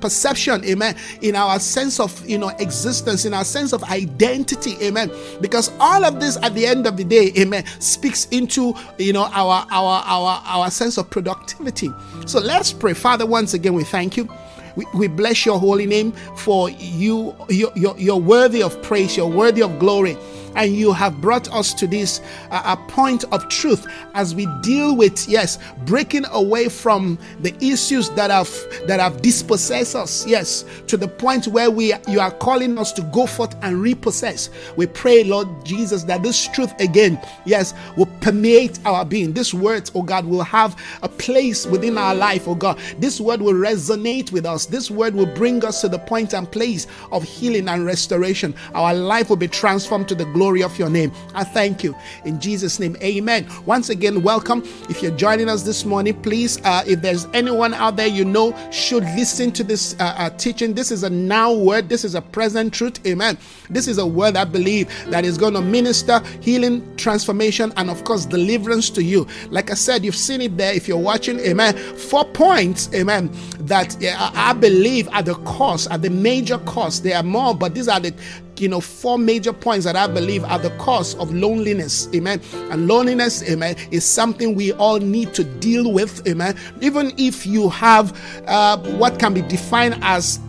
perception. 0.00 0.64
Amen. 0.64 0.96
In 1.22 1.36
our 1.36 1.58
sense 1.58 2.00
of 2.00 2.28
you 2.28 2.38
know 2.38 2.48
existence, 2.58 3.24
in 3.24 3.34
our 3.34 3.44
sense 3.44 3.72
of 3.72 3.82
identity. 3.84 4.76
Amen. 4.82 5.10
Because 5.40 5.70
all 5.80 6.04
of 6.04 6.20
this 6.20 6.36
at 6.42 6.54
the 6.54 6.66
end 6.66 6.86
of 6.86 6.96
the 6.96 7.04
day, 7.04 7.32
amen, 7.38 7.64
speaks 7.78 8.26
into 8.26 8.74
you 8.98 9.12
know 9.12 9.28
our 9.32 9.59
our 9.70 10.02
our 10.06 10.42
our 10.44 10.70
sense 10.70 10.98
of 10.98 11.08
productivity. 11.10 11.90
So 12.26 12.40
let's 12.40 12.72
pray. 12.72 12.94
Father, 12.94 13.26
once 13.26 13.54
again 13.54 13.74
we 13.74 13.84
thank 13.84 14.16
you. 14.16 14.28
We, 14.76 14.86
we 14.94 15.08
bless 15.08 15.44
your 15.44 15.58
holy 15.58 15.84
name 15.84 16.12
for 16.36 16.70
you 16.70 17.34
you're, 17.48 17.72
you're, 17.74 17.98
you're 17.98 18.16
worthy 18.16 18.62
of 18.62 18.80
praise, 18.82 19.16
you're 19.16 19.26
worthy 19.26 19.62
of 19.62 19.78
glory 19.80 20.16
and 20.56 20.74
you 20.74 20.92
have 20.92 21.20
brought 21.20 21.50
us 21.52 21.72
to 21.74 21.86
this 21.86 22.20
uh, 22.50 22.76
point 22.76 23.24
of 23.32 23.48
truth 23.48 23.86
as 24.14 24.34
we 24.34 24.46
deal 24.62 24.96
with 24.96 25.28
yes 25.28 25.58
breaking 25.86 26.24
away 26.32 26.68
from 26.68 27.18
the 27.40 27.54
issues 27.64 28.10
that 28.10 28.30
have 28.30 28.50
that 28.86 29.00
have 29.00 29.22
dispossessed 29.22 29.94
us 29.94 30.26
yes 30.26 30.64
to 30.86 30.96
the 30.96 31.08
point 31.08 31.46
where 31.48 31.70
we 31.70 31.92
you 32.08 32.20
are 32.20 32.30
calling 32.32 32.78
us 32.78 32.92
to 32.92 33.02
go 33.12 33.26
forth 33.26 33.54
and 33.62 33.80
repossess. 33.80 34.50
We 34.76 34.86
pray 34.86 35.24
lord 35.24 35.48
jesus 35.64 36.02
that 36.04 36.22
this 36.22 36.46
truth 36.48 36.72
again 36.80 37.20
yes 37.44 37.74
will 37.96 38.08
permeate 38.20 38.78
our 38.84 39.04
being. 39.04 39.32
This 39.32 39.54
word 39.54 39.90
oh 39.94 40.02
god 40.02 40.24
will 40.24 40.42
have 40.42 40.76
a 41.02 41.08
place 41.08 41.66
within 41.66 41.96
our 41.98 42.14
life 42.14 42.48
oh 42.48 42.54
god. 42.54 42.78
This 42.98 43.20
word 43.20 43.40
will 43.40 43.54
resonate 43.54 44.32
with 44.32 44.46
us. 44.46 44.66
This 44.66 44.90
word 44.90 45.14
will 45.14 45.26
bring 45.34 45.64
us 45.64 45.80
to 45.82 45.88
the 45.88 45.98
point 45.98 46.34
and 46.34 46.50
place 46.50 46.86
of 47.12 47.22
healing 47.22 47.68
and 47.68 47.86
restoration. 47.86 48.54
Our 48.74 48.94
life 48.94 49.28
will 49.28 49.36
be 49.36 49.48
transformed 49.48 50.08
to 50.08 50.14
the 50.14 50.24
glory 50.26 50.39
of 50.40 50.78
your 50.78 50.88
name. 50.88 51.12
I 51.34 51.44
thank 51.44 51.84
you. 51.84 51.94
In 52.24 52.40
Jesus' 52.40 52.80
name, 52.80 52.96
amen. 53.02 53.46
Once 53.66 53.90
again, 53.90 54.22
welcome. 54.22 54.62
If 54.88 55.02
you're 55.02 55.16
joining 55.16 55.50
us 55.50 55.62
this 55.62 55.84
morning, 55.84 56.20
please, 56.22 56.58
uh, 56.64 56.82
if 56.86 57.02
there's 57.02 57.26
anyone 57.34 57.74
out 57.74 57.96
there 57.96 58.06
you 58.06 58.24
know 58.24 58.56
should 58.70 59.04
listen 59.04 59.52
to 59.52 59.62
this 59.62 59.94
uh, 60.00 60.14
uh, 60.16 60.30
teaching, 60.30 60.72
this 60.72 60.90
is 60.90 61.02
a 61.02 61.10
now 61.10 61.52
word, 61.52 61.90
this 61.90 62.04
is 62.04 62.14
a 62.14 62.22
present 62.22 62.72
truth. 62.72 63.06
Amen. 63.06 63.36
This 63.68 63.86
is 63.86 63.98
a 63.98 64.06
word 64.06 64.36
I 64.36 64.44
believe 64.44 64.88
that 65.10 65.24
is 65.26 65.36
going 65.36 65.54
to 65.54 65.60
minister 65.60 66.22
healing, 66.40 66.96
transformation, 66.96 67.72
and 67.76 67.90
of 67.90 68.04
course, 68.04 68.24
deliverance 68.24 68.88
to 68.90 69.02
you. 69.02 69.26
Like 69.50 69.70
I 69.70 69.74
said, 69.74 70.04
you've 70.04 70.16
seen 70.16 70.40
it 70.40 70.56
there 70.56 70.72
if 70.72 70.88
you're 70.88 70.96
watching. 70.96 71.38
Amen. 71.40 71.76
Four 71.76 72.24
points, 72.24 72.88
amen, 72.94 73.30
that 73.60 73.96
I 74.02 74.54
believe 74.54 75.06
are 75.10 75.22
the 75.22 75.34
cause, 75.34 75.86
are 75.88 75.98
the 75.98 76.10
major 76.10 76.58
cause. 76.58 77.02
There 77.02 77.16
are 77.16 77.22
more, 77.22 77.54
but 77.54 77.74
these 77.74 77.88
are 77.88 78.00
the 78.00 78.14
you 78.60 78.68
know, 78.68 78.80
four 78.80 79.18
major 79.18 79.52
points 79.52 79.84
that 79.84 79.96
I 79.96 80.06
believe 80.06 80.44
are 80.44 80.58
the 80.58 80.70
cause 80.78 81.14
of 81.16 81.32
loneliness. 81.32 82.08
Amen. 82.14 82.40
And 82.70 82.86
loneliness, 82.86 83.42
amen, 83.48 83.76
is 83.90 84.04
something 84.04 84.54
we 84.54 84.72
all 84.72 84.98
need 84.98 85.34
to 85.34 85.44
deal 85.44 85.92
with. 85.92 86.26
Amen. 86.26 86.56
Even 86.80 87.12
if 87.16 87.46
you 87.46 87.68
have 87.70 88.18
uh, 88.46 88.78
what 88.96 89.18
can 89.18 89.34
be 89.34 89.42
defined 89.42 89.98
as 90.02 90.40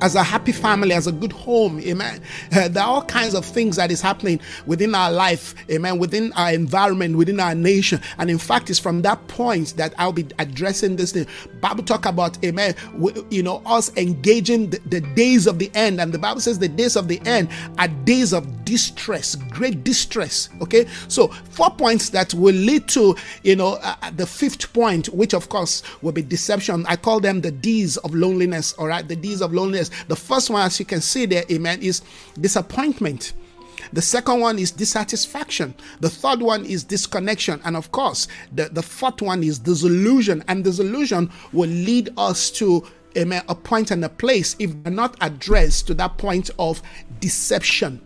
as 0.00 0.14
a 0.14 0.22
happy 0.22 0.52
family, 0.52 0.92
as 0.92 1.06
a 1.06 1.12
good 1.12 1.32
home, 1.32 1.80
amen. 1.80 2.22
Uh, 2.52 2.68
there 2.68 2.82
are 2.82 2.88
all 2.88 3.04
kinds 3.04 3.34
of 3.34 3.44
things 3.44 3.76
that 3.76 3.90
is 3.90 4.00
happening 4.00 4.40
within 4.66 4.94
our 4.94 5.10
life, 5.10 5.54
amen, 5.70 5.98
within 5.98 6.32
our 6.34 6.52
environment, 6.52 7.16
within 7.16 7.40
our 7.40 7.54
nation. 7.54 8.00
And 8.18 8.30
in 8.30 8.38
fact, 8.38 8.70
it's 8.70 8.78
from 8.78 9.02
that 9.02 9.26
point 9.28 9.74
that 9.76 9.94
I'll 9.98 10.12
be 10.12 10.26
addressing 10.38 10.96
this 10.96 11.12
thing. 11.12 11.26
Bible 11.60 11.82
talk 11.82 12.06
about, 12.06 12.42
amen, 12.44 12.74
you 13.30 13.42
know, 13.42 13.62
us 13.66 13.94
engaging 13.96 14.70
the, 14.70 14.78
the 14.86 15.00
days 15.00 15.46
of 15.46 15.58
the 15.58 15.70
end. 15.74 16.00
And 16.00 16.12
the 16.12 16.18
Bible 16.18 16.40
says 16.40 16.58
the 16.58 16.68
days 16.68 16.96
of 16.96 17.08
the 17.08 17.20
end 17.26 17.48
are 17.78 17.88
days 17.88 18.32
of 18.32 18.64
distress, 18.64 19.34
great 19.34 19.82
distress. 19.82 20.48
Okay. 20.62 20.86
So 21.08 21.28
four 21.28 21.70
points 21.70 22.10
that 22.10 22.34
will 22.34 22.54
lead 22.54 22.88
to, 22.88 23.16
you 23.42 23.56
know, 23.56 23.78
uh, 23.82 23.96
uh 24.02 24.10
the 24.10 24.26
fifth 24.26 24.72
point, 24.72 25.08
which 25.08 25.34
of 25.34 25.48
course 25.48 25.82
will 26.02 26.12
be 26.12 26.22
deception. 26.22 26.84
I 26.86 26.96
call 26.96 27.20
them 27.20 27.40
the 27.40 27.50
D's 27.50 27.96
of 27.98 28.14
loneliness. 28.14 28.74
All 28.74 28.86
right. 28.86 29.06
The 29.06 29.16
D's 29.16 29.40
of 29.40 29.52
loneliness 29.52 29.87
the 30.08 30.16
first 30.16 30.50
one, 30.50 30.62
as 30.62 30.78
you 30.78 30.86
can 30.86 31.00
see 31.00 31.26
there, 31.26 31.44
amen, 31.50 31.82
is 31.82 32.02
disappointment. 32.40 33.32
The 33.92 34.02
second 34.02 34.40
one 34.40 34.58
is 34.58 34.70
dissatisfaction. 34.70 35.74
The 36.00 36.10
third 36.10 36.42
one 36.42 36.66
is 36.66 36.84
disconnection. 36.84 37.60
And 37.64 37.76
of 37.76 37.90
course, 37.92 38.28
the, 38.52 38.68
the 38.68 38.82
fourth 38.82 39.22
one 39.22 39.42
is 39.42 39.58
disillusion. 39.58 40.44
And 40.48 40.64
disillusion 40.64 41.30
will 41.52 41.70
lead 41.70 42.10
us 42.16 42.50
to 42.52 42.86
amen, 43.16 43.42
a 43.48 43.54
point 43.54 43.90
and 43.90 44.04
a 44.04 44.08
place 44.08 44.56
if 44.58 44.74
not 44.84 45.16
addressed 45.20 45.86
to 45.86 45.94
that 45.94 46.18
point 46.18 46.50
of 46.58 46.82
deception. 47.20 48.00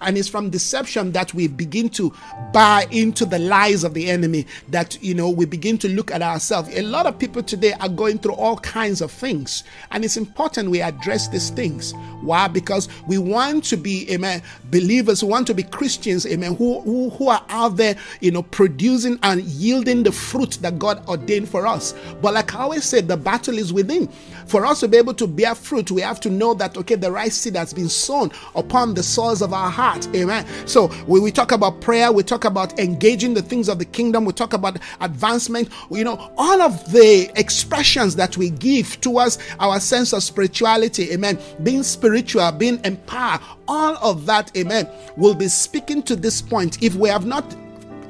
And 0.00 0.18
it's 0.18 0.28
from 0.28 0.50
deception 0.50 1.12
that 1.12 1.32
we 1.34 1.48
begin 1.48 1.88
to 1.90 2.12
buy 2.52 2.86
into 2.90 3.24
the 3.24 3.38
lies 3.38 3.84
of 3.84 3.94
the 3.94 4.10
enemy 4.10 4.46
that 4.68 5.02
you 5.02 5.14
know 5.14 5.30
we 5.30 5.46
begin 5.46 5.78
to 5.78 5.88
look 5.88 6.10
at 6.10 6.22
ourselves. 6.22 6.68
A 6.74 6.82
lot 6.82 7.06
of 7.06 7.18
people 7.18 7.42
today 7.42 7.72
are 7.80 7.88
going 7.88 8.18
through 8.18 8.34
all 8.34 8.58
kinds 8.58 9.00
of 9.00 9.10
things. 9.10 9.64
And 9.90 10.04
it's 10.04 10.16
important 10.16 10.70
we 10.70 10.82
address 10.82 11.28
these 11.28 11.50
things. 11.50 11.92
Why? 12.20 12.48
Because 12.48 12.88
we 13.06 13.18
want 13.18 13.64
to 13.64 13.76
be 13.76 14.10
amen 14.12 14.42
believers. 14.70 15.22
We 15.22 15.30
want 15.30 15.46
to 15.48 15.54
be 15.54 15.62
christians 15.62 16.26
amen 16.26 16.56
who, 16.56 16.80
who 16.80 17.10
who 17.10 17.28
are 17.28 17.44
out 17.48 17.76
there 17.76 17.96
you 18.20 18.30
know 18.30 18.42
producing 18.42 19.18
and 19.22 19.42
yielding 19.42 20.02
the 20.02 20.12
fruit 20.12 20.58
that 20.62 20.78
god 20.78 21.06
ordained 21.08 21.48
for 21.48 21.66
us. 21.66 21.94
But 22.20 22.34
like 22.34 22.54
i 22.54 22.60
always 22.60 22.84
said 22.84 23.08
the 23.08 23.16
battle 23.16 23.58
is 23.58 23.72
within. 23.72 24.08
For 24.46 24.64
us 24.64 24.80
to 24.80 24.88
be 24.88 24.96
able 24.96 25.14
to 25.14 25.26
bear 25.26 25.54
fruit 25.54 25.90
we 25.90 26.02
have 26.02 26.20
to 26.20 26.30
know 26.30 26.54
that 26.54 26.76
okay 26.76 26.94
the 26.94 27.10
right 27.10 27.32
seed 27.32 27.56
has 27.56 27.72
been 27.72 27.88
sown 27.88 28.30
upon 28.54 28.94
the 28.94 29.02
soils 29.02 29.42
of 29.42 29.52
our 29.52 29.70
heart 29.70 29.85
heart. 29.86 30.08
Amen. 30.14 30.44
So 30.66 30.88
when 31.06 31.22
we 31.22 31.30
talk 31.30 31.52
about 31.52 31.80
prayer, 31.80 32.10
we 32.10 32.22
talk 32.22 32.44
about 32.44 32.78
engaging 32.78 33.34
the 33.34 33.42
things 33.42 33.68
of 33.68 33.78
the 33.78 33.84
kingdom, 33.84 34.24
we 34.24 34.32
talk 34.32 34.52
about 34.52 34.78
advancement, 35.00 35.68
you 35.90 36.04
know, 36.04 36.32
all 36.36 36.60
of 36.60 36.92
the 36.92 37.30
expressions 37.38 38.16
that 38.16 38.36
we 38.36 38.50
give 38.50 39.00
towards 39.00 39.38
our 39.60 39.78
sense 39.78 40.12
of 40.12 40.22
spirituality, 40.22 41.12
amen, 41.12 41.38
being 41.62 41.82
spiritual, 41.82 42.50
being 42.52 42.80
empowered, 42.84 43.40
all 43.68 43.96
of 44.02 44.26
that, 44.26 44.56
amen, 44.56 44.88
will 45.16 45.34
be 45.34 45.48
speaking 45.48 46.02
to 46.02 46.16
this 46.16 46.42
point. 46.42 46.82
If 46.82 46.94
we 46.94 47.08
have 47.08 47.26
not 47.26 47.44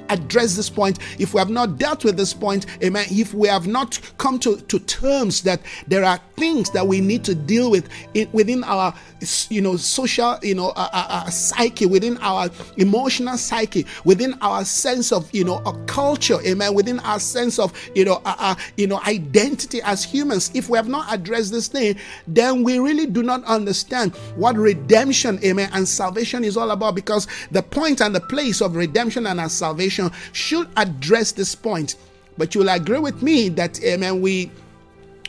address 0.08 0.56
this 0.56 0.70
point, 0.70 0.98
if 1.18 1.34
we 1.34 1.38
have 1.38 1.50
not 1.50 1.78
dealt 1.78 2.04
with 2.04 2.16
this 2.16 2.32
point, 2.32 2.66
amen, 2.82 3.06
if 3.10 3.34
we 3.34 3.48
have 3.48 3.66
not 3.66 3.98
come 4.18 4.38
to, 4.40 4.56
to 4.56 4.78
terms 4.80 5.42
that 5.42 5.60
there 5.86 6.04
are 6.04 6.20
things 6.36 6.70
that 6.70 6.86
we 6.86 7.00
need 7.00 7.24
to 7.24 7.34
deal 7.34 7.70
with 7.70 7.88
in, 8.14 8.28
within 8.32 8.62
our 8.64 8.94
you 9.48 9.62
know 9.62 9.76
social 9.76 10.38
you 10.42 10.54
know 10.54 10.68
uh, 10.76 10.88
uh, 10.92 11.06
uh, 11.08 11.30
psyche 11.30 11.86
within 11.86 12.18
our 12.18 12.50
emotional 12.76 13.38
psyche 13.38 13.86
within 14.04 14.34
our 14.42 14.62
sense 14.62 15.12
of 15.12 15.32
you 15.32 15.42
know 15.42 15.62
a 15.64 15.72
culture 15.86 16.38
amen 16.46 16.74
within 16.74 16.98
our 17.00 17.18
sense 17.18 17.58
of 17.58 17.72
you 17.94 18.04
know 18.04 18.20
uh, 18.26 18.36
uh, 18.38 18.54
you 18.76 18.86
know 18.86 19.00
identity 19.06 19.80
as 19.82 20.04
humans. 20.04 20.50
If 20.54 20.68
we 20.68 20.76
have 20.76 20.88
not 20.88 21.12
addressed 21.12 21.52
this 21.52 21.68
thing 21.68 21.96
then 22.26 22.62
we 22.62 22.78
really 22.78 23.06
do 23.06 23.22
not 23.22 23.42
understand 23.44 24.14
what 24.36 24.56
redemption 24.56 25.38
amen 25.44 25.70
and 25.72 25.88
salvation 25.88 26.44
is 26.44 26.56
all 26.56 26.70
about. 26.70 26.94
Because 26.94 27.26
the 27.50 27.62
point 27.62 28.00
and 28.00 28.14
the 28.14 28.20
place 28.20 28.60
of 28.60 28.76
redemption 28.76 29.26
and 29.26 29.40
our 29.40 29.48
salvation 29.48 29.95
should 30.32 30.68
address 30.76 31.32
this 31.32 31.54
point. 31.54 31.96
But 32.38 32.54
you'll 32.54 32.68
agree 32.68 32.98
with 32.98 33.22
me 33.22 33.48
that 33.50 33.82
amen 33.82 34.20
we 34.20 34.50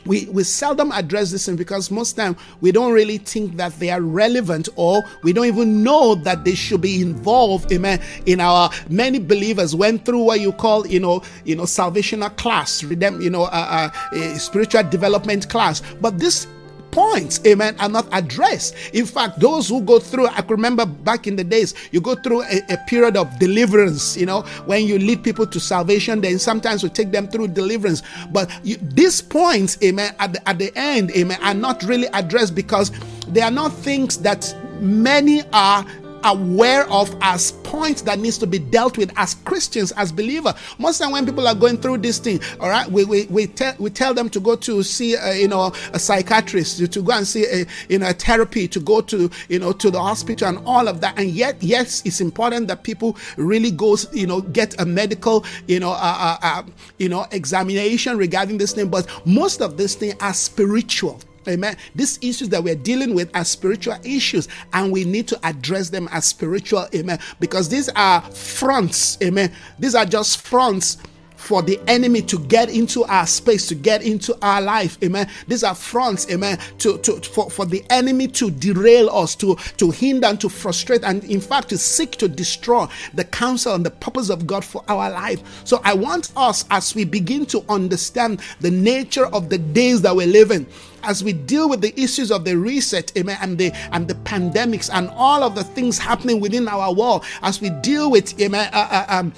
we, 0.07 0.25
we 0.27 0.43
seldom 0.43 0.91
address 0.93 1.31
this 1.31 1.45
thing 1.45 1.57
because 1.57 1.91
most 1.91 2.13
time 2.13 2.35
we 2.61 2.71
don't 2.71 2.93
really 2.93 3.17
think 3.17 3.57
that 3.57 3.77
they 3.77 3.89
are 3.89 4.01
relevant 4.01 4.69
or 4.77 5.03
we 5.21 5.33
don't 5.33 5.45
even 5.45 5.83
know 5.83 6.15
that 6.15 6.45
they 6.45 6.55
should 6.55 6.81
be 6.81 7.01
involved 7.01 7.71
amen 7.73 8.01
in 8.25 8.39
our 8.39 8.69
many 8.89 9.19
believers 9.19 9.75
went 9.75 10.05
through 10.05 10.23
what 10.23 10.39
you 10.39 10.53
call 10.53 10.87
you 10.87 10.99
know 10.99 11.21
you 11.43 11.55
know 11.55 11.63
salvational 11.63 12.33
class 12.37 12.81
you 12.83 13.29
know 13.29 13.43
uh, 13.43 13.89
uh, 14.13 14.37
spiritual 14.37 14.83
development 14.83 15.49
class. 15.49 15.81
But 16.01 16.19
this 16.19 16.47
points, 16.91 17.39
amen, 17.45 17.75
are 17.79 17.89
not 17.89 18.07
addressed. 18.11 18.75
In 18.93 19.05
fact, 19.05 19.39
those 19.39 19.69
who 19.69 19.81
go 19.81 19.99
through, 19.99 20.27
I 20.27 20.41
remember 20.47 20.85
back 20.85 21.27
in 21.27 21.35
the 21.35 21.43
days, 21.43 21.73
you 21.91 22.01
go 22.01 22.15
through 22.15 22.43
a, 22.43 22.61
a 22.69 22.77
period 22.87 23.17
of 23.17 23.37
deliverance, 23.39 24.17
you 24.17 24.25
know, 24.25 24.41
when 24.65 24.85
you 24.85 24.97
lead 24.97 25.23
people 25.23 25.45
to 25.47 25.59
salvation, 25.59 26.21
then 26.21 26.39
sometimes 26.39 26.83
we 26.83 26.89
take 26.89 27.11
them 27.11 27.27
through 27.27 27.49
deliverance. 27.49 28.03
But 28.31 28.49
you, 28.63 28.77
these 28.77 29.21
points, 29.21 29.77
amen, 29.83 30.15
at 30.19 30.33
the, 30.33 30.49
at 30.49 30.59
the 30.59 30.71
end, 30.75 31.11
amen, 31.11 31.39
are 31.41 31.53
not 31.53 31.83
really 31.83 32.07
addressed 32.13 32.55
because 32.55 32.91
they 33.27 33.41
are 33.41 33.51
not 33.51 33.73
things 33.73 34.17
that 34.19 34.55
many 34.79 35.43
are 35.53 35.85
aware 36.23 36.89
of 36.89 37.15
as 37.21 37.51
points 37.63 38.01
that 38.03 38.19
needs 38.19 38.37
to 38.37 38.47
be 38.47 38.59
dealt 38.59 38.97
with 38.97 39.11
as 39.17 39.35
Christians, 39.35 39.91
as 39.93 40.11
believer. 40.11 40.53
Most 40.77 40.99
time 40.99 41.11
when 41.11 41.25
people 41.25 41.47
are 41.47 41.55
going 41.55 41.77
through 41.77 41.99
this 41.99 42.19
thing, 42.19 42.39
all 42.59 42.69
right, 42.69 42.89
we 42.89 43.05
we, 43.05 43.25
we 43.25 43.47
tell 43.47 43.73
we 43.79 43.89
tell 43.89 44.13
them 44.13 44.29
to 44.29 44.39
go 44.39 44.55
to 44.55 44.83
see 44.83 45.15
uh, 45.15 45.31
you 45.31 45.47
know 45.47 45.73
a 45.93 45.99
psychiatrist, 45.99 46.91
to, 46.91 47.01
go 47.01 47.13
and 47.13 47.27
see 47.27 47.45
a 47.45 47.65
you 47.89 47.99
know 47.99 48.09
a 48.09 48.13
therapy, 48.13 48.67
to 48.67 48.79
go 48.79 49.01
to 49.01 49.29
you 49.49 49.59
know 49.59 49.71
to 49.73 49.91
the 49.91 49.99
hospital 50.01 50.47
and 50.47 50.59
all 50.65 50.87
of 50.87 51.01
that. 51.01 51.17
And 51.17 51.29
yet, 51.29 51.61
yes, 51.61 52.01
it's 52.05 52.21
important 52.21 52.67
that 52.67 52.83
people 52.83 53.17
really 53.37 53.71
go 53.71 53.97
you 54.13 54.27
know 54.27 54.41
get 54.41 54.79
a 54.81 54.85
medical 54.85 55.45
you 55.67 55.79
know 55.79 55.91
uh, 55.91 55.95
uh, 55.95 56.37
uh 56.41 56.63
you 56.97 57.09
know 57.09 57.25
examination 57.31 58.17
regarding 58.17 58.57
this 58.57 58.73
thing. 58.73 58.89
But 58.89 59.07
most 59.25 59.61
of 59.61 59.77
this 59.77 59.95
thing 59.95 60.13
are 60.21 60.33
spiritual. 60.33 61.19
Amen. 61.47 61.77
These 61.95 62.19
issues 62.21 62.49
that 62.49 62.63
we're 62.63 62.75
dealing 62.75 63.13
with 63.13 63.35
are 63.35 63.45
spiritual 63.45 63.97
issues, 64.03 64.47
and 64.73 64.91
we 64.91 65.05
need 65.05 65.27
to 65.29 65.39
address 65.43 65.89
them 65.89 66.07
as 66.11 66.25
spiritual. 66.25 66.87
Amen. 66.93 67.19
Because 67.39 67.69
these 67.69 67.89
are 67.89 68.21
fronts. 68.21 69.17
Amen. 69.21 69.51
These 69.79 69.95
are 69.95 70.05
just 70.05 70.41
fronts 70.41 70.97
for 71.37 71.61
the 71.61 71.79
enemy 71.87 72.21
to 72.23 72.39
get 72.39 72.69
into 72.69 73.05
our 73.05 73.25
space, 73.25 73.67
to 73.67 73.75
get 73.75 74.01
into 74.01 74.37
our 74.41 74.59
life. 74.61 74.97
Amen. 75.03 75.29
These 75.47 75.63
are 75.63 75.75
fronts, 75.75 76.29
amen, 76.29 76.59
to, 76.79 76.97
to 76.99 77.21
for, 77.21 77.49
for 77.49 77.65
the 77.65 77.85
enemy 77.89 78.27
to 78.29 78.51
derail 78.51 79.09
us, 79.09 79.35
to, 79.35 79.55
to 79.77 79.91
hinder 79.91 80.27
and 80.27 80.41
to 80.41 80.49
frustrate, 80.49 81.03
and 81.03 81.23
in 81.23 81.39
fact 81.39 81.69
to 81.69 81.77
seek 81.77 82.11
to 82.17 82.27
destroy 82.27 82.87
the 83.13 83.23
counsel 83.23 83.75
and 83.75 83.85
the 83.85 83.91
purpose 83.91 84.29
of 84.29 84.45
God 84.45 84.65
for 84.65 84.83
our 84.87 85.09
life. 85.09 85.41
So 85.63 85.79
I 85.83 85.93
want 85.93 86.33
us 86.35 86.65
as 86.71 86.93
we 86.95 87.05
begin 87.05 87.45
to 87.47 87.63
understand 87.69 88.41
the 88.59 88.71
nature 88.71 89.27
of 89.27 89.49
the 89.49 89.57
days 89.57 90.01
that 90.01 90.15
we're 90.15 90.27
living, 90.27 90.65
as 91.07 91.23
we 91.23 91.33
deal 91.33 91.69
with 91.69 91.81
the 91.81 91.99
issues 91.99 92.31
of 92.31 92.45
the 92.45 92.55
reset, 92.55 93.11
amen, 93.17 93.37
and 93.41 93.57
the 93.57 93.71
and 93.91 94.07
the 94.07 94.13
pandemics 94.15 94.89
and 94.93 95.09
all 95.15 95.43
of 95.43 95.55
the 95.55 95.63
things 95.63 95.97
happening 95.97 96.39
within 96.39 96.67
our 96.67 96.93
world, 96.93 97.23
as 97.41 97.61
we 97.61 97.69
deal 97.81 98.11
with 98.11 98.39
amen, 98.39 98.69
uh, 98.73 98.87
uh, 98.91 99.05
um, 99.19 99.33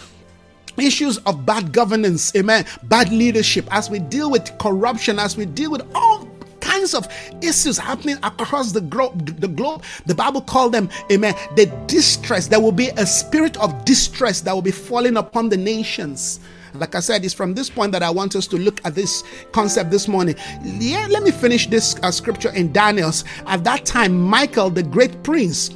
issues 0.77 1.17
of 1.19 1.45
bad 1.45 1.71
governance, 1.71 2.35
amen, 2.35 2.65
bad 2.83 3.11
leadership, 3.11 3.65
as 3.71 3.89
we 3.89 3.99
deal 3.99 4.31
with 4.31 4.57
corruption, 4.57 5.19
as 5.19 5.38
we 5.38 5.45
deal 5.45 5.71
with 5.71 5.83
all 5.95 6.27
kinds 6.59 6.93
of 6.93 7.07
issues 7.41 7.77
happening 7.77 8.17
across 8.23 8.71
the 8.71 8.81
globe, 8.81 9.39
the 9.39 9.47
globe. 9.47 9.83
The 10.05 10.15
Bible 10.15 10.41
called 10.41 10.73
them, 10.73 10.89
amen, 11.11 11.35
the 11.55 11.65
distress. 11.88 12.47
There 12.47 12.59
will 12.59 12.71
be 12.71 12.89
a 12.89 13.05
spirit 13.05 13.57
of 13.57 13.85
distress 13.85 14.41
that 14.41 14.53
will 14.53 14.61
be 14.61 14.71
falling 14.71 15.17
upon 15.17 15.49
the 15.49 15.57
nations. 15.57 16.39
Like 16.73 16.95
I 16.95 16.99
said, 16.99 17.25
it's 17.25 17.33
from 17.33 17.53
this 17.53 17.69
point 17.69 17.91
that 17.93 18.03
I 18.03 18.09
want 18.09 18.35
us 18.35 18.47
to 18.47 18.57
look 18.57 18.79
at 18.85 18.95
this 18.95 19.23
concept 19.51 19.91
this 19.91 20.07
morning. 20.07 20.35
Yeah, 20.63 21.07
let 21.09 21.23
me 21.23 21.31
finish 21.31 21.67
this 21.67 21.95
uh, 22.03 22.11
scripture 22.11 22.51
in 22.51 22.71
Daniel's. 22.71 23.23
At 23.45 23.63
that 23.63 23.85
time, 23.85 24.19
Michael, 24.19 24.69
the 24.69 24.83
great 24.83 25.23
prince, 25.23 25.71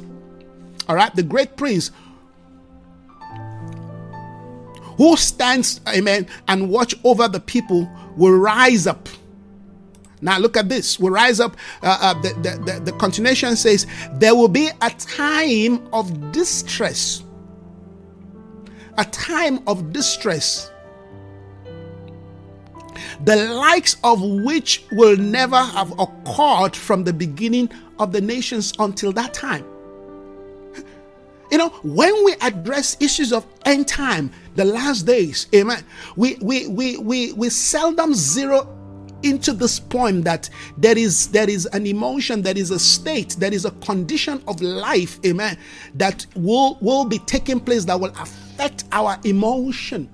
all 0.88 0.96
right, 0.96 1.14
the 1.14 1.22
great 1.22 1.56
prince 1.56 1.90
who 4.96 5.16
stands, 5.16 5.80
amen, 5.88 6.26
and 6.48 6.68
watch 6.68 6.94
over 7.04 7.28
the 7.28 7.40
people 7.40 7.90
will 8.16 8.36
rise 8.36 8.86
up. 8.86 9.08
Now 10.20 10.38
look 10.38 10.56
at 10.56 10.70
this. 10.70 10.98
Will 10.98 11.10
rise 11.10 11.38
up. 11.38 11.56
Uh, 11.82 11.98
uh, 12.00 12.22
the, 12.22 12.28
the, 12.34 12.72
the, 12.72 12.80
the 12.80 12.92
continuation 12.92 13.56
says, 13.56 13.86
There 14.14 14.34
will 14.34 14.48
be 14.48 14.70
a 14.80 14.90
time 14.90 15.86
of 15.92 16.32
distress. 16.32 17.22
A 18.96 19.04
time 19.04 19.60
of 19.66 19.92
distress. 19.92 20.70
The 23.24 23.36
likes 23.36 23.96
of 24.04 24.20
which 24.22 24.84
will 24.92 25.16
never 25.16 25.56
have 25.56 25.92
occurred 25.98 26.74
from 26.76 27.04
the 27.04 27.12
beginning 27.12 27.70
of 27.98 28.12
the 28.12 28.20
nations 28.20 28.72
until 28.78 29.12
that 29.12 29.34
time. 29.34 29.64
You 31.50 31.58
know, 31.58 31.68
when 31.82 32.24
we 32.24 32.34
address 32.40 32.96
issues 33.00 33.32
of 33.32 33.46
end 33.64 33.86
time, 33.86 34.32
the 34.56 34.64
last 34.64 35.02
days, 35.02 35.46
amen, 35.54 35.84
we 36.16 36.36
we 36.40 36.66
we 36.66 36.96
we, 36.96 37.32
we 37.32 37.48
seldom 37.50 38.14
zero 38.14 38.68
into 39.24 39.52
this 39.52 39.80
point 39.80 40.24
that 40.24 40.50
there 40.76 40.96
is 40.98 41.28
there 41.28 41.48
is 41.48 41.66
an 41.66 41.86
emotion 41.86 42.42
there 42.42 42.56
is 42.56 42.70
a 42.70 42.78
state 42.78 43.30
there 43.38 43.54
is 43.54 43.64
a 43.64 43.70
condition 43.72 44.42
of 44.46 44.60
life 44.60 45.18
amen 45.24 45.56
that 45.94 46.26
will 46.36 46.76
will 46.82 47.06
be 47.06 47.18
taking 47.20 47.58
place 47.58 47.86
that 47.86 47.98
will 47.98 48.12
affect 48.20 48.84
our 48.92 49.18
emotion 49.24 50.08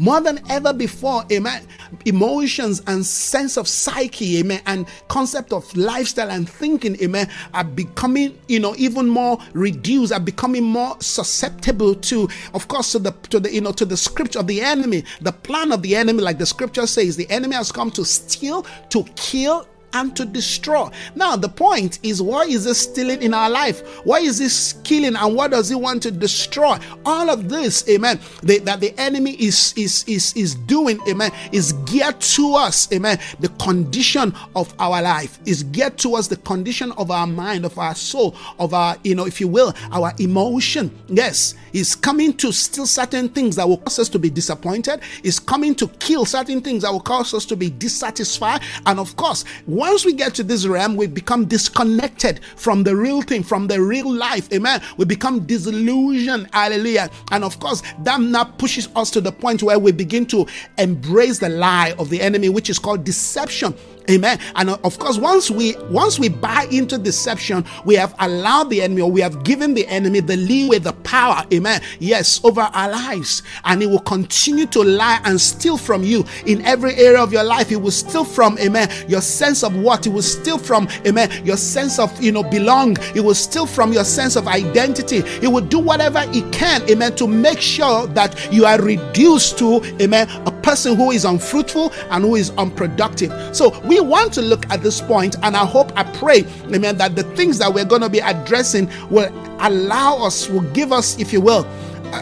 more 0.00 0.22
than 0.22 0.40
ever 0.48 0.72
before, 0.72 1.24
amen. 1.30 1.62
Emotions 2.06 2.82
and 2.86 3.04
sense 3.04 3.58
of 3.58 3.68
psyche, 3.68 4.38
amen, 4.38 4.62
and 4.64 4.86
concept 5.08 5.52
of 5.52 5.76
lifestyle 5.76 6.30
and 6.30 6.48
thinking, 6.48 6.96
amen, 7.02 7.28
are 7.52 7.64
becoming, 7.64 8.38
you 8.48 8.58
know, 8.58 8.74
even 8.78 9.06
more 9.06 9.38
reduced, 9.52 10.10
are 10.10 10.18
becoming 10.18 10.62
more 10.62 10.96
susceptible 11.00 11.94
to, 11.94 12.26
of 12.54 12.66
course, 12.68 12.92
to 12.92 12.98
the 12.98 13.12
to 13.28 13.38
the 13.38 13.52
you 13.52 13.60
know 13.60 13.72
to 13.72 13.84
the 13.84 13.96
scripture 13.96 14.38
of 14.38 14.46
the 14.46 14.62
enemy, 14.62 15.04
the 15.20 15.32
plan 15.32 15.70
of 15.70 15.82
the 15.82 15.94
enemy, 15.94 16.22
like 16.22 16.38
the 16.38 16.46
scripture 16.46 16.86
says, 16.86 17.14
the 17.16 17.30
enemy 17.30 17.54
has 17.54 17.70
come 17.70 17.90
to 17.90 18.02
steal, 18.02 18.64
to 18.88 19.04
kill, 19.16 19.66
and 19.92 20.16
to 20.16 20.24
destroy. 20.24 20.88
Now, 21.14 21.36
the 21.36 21.48
point 21.48 21.98
is, 22.02 22.22
why 22.22 22.44
is 22.44 22.64
this 22.64 22.78
stealing 22.78 23.22
in 23.22 23.34
our 23.34 23.50
life? 23.50 23.86
Why 24.04 24.20
is 24.20 24.38
this 24.38 24.74
killing 24.84 25.16
and 25.16 25.34
what 25.34 25.50
does 25.52 25.68
he 25.68 25.74
want 25.74 26.02
to 26.04 26.10
destroy? 26.10 26.78
All 27.04 27.30
of 27.30 27.48
this, 27.48 27.88
amen, 27.88 28.20
the, 28.42 28.58
that 28.60 28.80
the 28.80 28.98
enemy 28.98 29.32
is, 29.32 29.74
is, 29.76 30.04
is, 30.06 30.32
is 30.36 30.54
doing, 30.54 31.00
amen, 31.08 31.32
is 31.52 31.72
geared 31.84 32.20
to 32.20 32.54
us, 32.54 32.92
amen. 32.92 33.18
The 33.40 33.48
condition 33.60 34.34
of 34.54 34.74
our 34.78 35.02
life 35.02 35.38
is 35.46 35.62
geared 35.64 35.98
towards 35.98 36.28
the 36.28 36.36
condition 36.36 36.92
of 36.92 37.10
our 37.10 37.26
mind, 37.26 37.64
of 37.64 37.78
our 37.78 37.94
soul, 37.94 38.36
of 38.58 38.74
our, 38.74 38.96
you 39.04 39.14
know, 39.14 39.26
if 39.26 39.40
you 39.40 39.48
will, 39.48 39.74
our 39.92 40.12
emotion. 40.18 40.96
Yes, 41.08 41.54
is 41.72 41.94
coming 41.94 42.32
to 42.34 42.52
steal 42.52 42.86
certain 42.86 43.28
things 43.28 43.56
that 43.56 43.68
will 43.68 43.78
cause 43.78 43.98
us 43.98 44.08
to 44.10 44.18
be 44.18 44.30
disappointed, 44.30 45.00
is 45.22 45.38
coming 45.38 45.74
to 45.76 45.88
kill 45.88 46.24
certain 46.24 46.60
things 46.60 46.82
that 46.82 46.92
will 46.92 47.00
cause 47.00 47.34
us 47.34 47.44
to 47.46 47.56
be 47.56 47.70
dissatisfied. 47.70 48.60
And 48.86 48.98
of 48.98 49.16
course, 49.16 49.44
once 49.80 50.04
we 50.04 50.12
get 50.12 50.34
to 50.34 50.42
this 50.42 50.66
realm, 50.66 50.94
we 50.94 51.06
become 51.06 51.46
disconnected 51.46 52.44
from 52.54 52.82
the 52.82 52.94
real 52.94 53.22
thing, 53.22 53.42
from 53.42 53.66
the 53.66 53.80
real 53.80 54.12
life. 54.12 54.52
Amen. 54.52 54.82
We 54.98 55.06
become 55.06 55.46
disillusioned. 55.46 56.50
Hallelujah. 56.52 57.08
And 57.32 57.42
of 57.42 57.58
course, 57.60 57.82
that 58.00 58.20
now 58.20 58.44
pushes 58.44 58.90
us 58.94 59.10
to 59.12 59.22
the 59.22 59.32
point 59.32 59.62
where 59.62 59.78
we 59.78 59.92
begin 59.92 60.26
to 60.26 60.46
embrace 60.76 61.38
the 61.38 61.48
lie 61.48 61.94
of 61.98 62.10
the 62.10 62.20
enemy, 62.20 62.50
which 62.50 62.68
is 62.68 62.78
called 62.78 63.04
deception. 63.04 63.74
Amen. 64.08 64.38
And 64.54 64.70
uh, 64.70 64.78
of 64.84 64.98
course, 64.98 65.18
once 65.18 65.50
we 65.50 65.74
once 65.90 66.18
we 66.18 66.28
buy 66.28 66.66
into 66.70 66.98
deception, 66.98 67.64
we 67.84 67.94
have 67.96 68.14
allowed 68.20 68.70
the 68.70 68.82
enemy 68.82 69.02
or 69.02 69.10
we 69.10 69.20
have 69.20 69.44
given 69.44 69.74
the 69.74 69.86
enemy 69.88 70.20
the 70.20 70.36
leeway, 70.36 70.78
the 70.78 70.92
power, 71.04 71.44
amen. 71.52 71.80
Yes, 71.98 72.40
over 72.44 72.62
our 72.62 72.90
lives. 72.90 73.42
And 73.64 73.82
he 73.82 73.86
will 73.86 74.00
continue 74.00 74.66
to 74.66 74.82
lie 74.82 75.20
and 75.24 75.40
steal 75.40 75.76
from 75.76 76.02
you 76.02 76.24
in 76.46 76.62
every 76.62 76.94
area 76.94 77.20
of 77.20 77.32
your 77.32 77.44
life. 77.44 77.68
He 77.68 77.76
will 77.76 77.90
steal 77.90 78.24
from, 78.24 78.58
amen, 78.58 78.90
your 79.08 79.20
sense 79.20 79.62
of 79.62 79.76
what? 79.76 80.04
He 80.04 80.10
will 80.10 80.22
steal 80.22 80.58
from, 80.58 80.88
amen, 81.06 81.44
your 81.44 81.56
sense 81.56 81.98
of 81.98 82.20
you 82.22 82.32
know 82.32 82.42
belong. 82.42 82.96
He 83.14 83.20
will 83.20 83.34
steal 83.34 83.66
from 83.66 83.92
your 83.92 84.04
sense 84.04 84.36
of 84.36 84.48
identity. 84.48 85.22
He 85.22 85.46
will 85.46 85.60
do 85.64 85.78
whatever 85.78 86.20
he 86.32 86.42
can, 86.50 86.88
amen, 86.90 87.16
to 87.16 87.26
make 87.26 87.60
sure 87.60 88.06
that 88.08 88.52
you 88.52 88.64
are 88.64 88.80
reduced 88.80 89.58
to, 89.58 89.82
amen, 90.00 90.28
a 90.46 90.52
person 90.62 90.96
who 90.96 91.10
is 91.10 91.24
unfruitful 91.24 91.92
and 92.10 92.24
who 92.24 92.36
is 92.36 92.50
unproductive. 92.50 93.32
So 93.54 93.70
we 93.90 93.98
want 93.98 94.32
to 94.32 94.40
look 94.40 94.70
at 94.70 94.84
this 94.84 95.00
point, 95.00 95.34
and 95.42 95.56
I 95.56 95.66
hope, 95.66 95.90
I 95.96 96.04
pray, 96.04 96.44
amen, 96.72 96.96
that 96.98 97.16
the 97.16 97.24
things 97.34 97.58
that 97.58 97.74
we're 97.74 97.84
going 97.84 98.02
to 98.02 98.08
be 98.08 98.20
addressing 98.20 98.88
will 99.10 99.28
allow 99.58 100.18
us, 100.18 100.48
will 100.48 100.60
give 100.70 100.92
us, 100.92 101.18
if 101.18 101.32
you 101.32 101.40
will, 101.40 101.64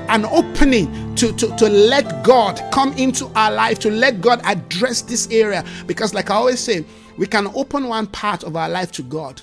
an 0.09 0.25
opening 0.25 1.15
to, 1.17 1.31
to, 1.35 1.55
to 1.57 1.69
let 1.69 2.25
God 2.25 2.59
come 2.73 2.95
into 2.95 3.27
our 3.37 3.51
life, 3.51 3.79
to 3.81 3.91
let 3.91 4.23
God 4.23 4.41
address 4.45 5.03
this 5.03 5.31
area. 5.31 5.63
Because, 5.87 6.15
like 6.15 6.31
I 6.31 6.37
always 6.37 6.59
say, 6.59 6.87
we 7.19 7.27
can 7.27 7.49
open 7.49 7.89
one 7.89 8.07
part 8.07 8.45
of 8.45 8.57
our 8.57 8.71
life 8.71 8.91
to 8.93 9.03
God, 9.03 9.43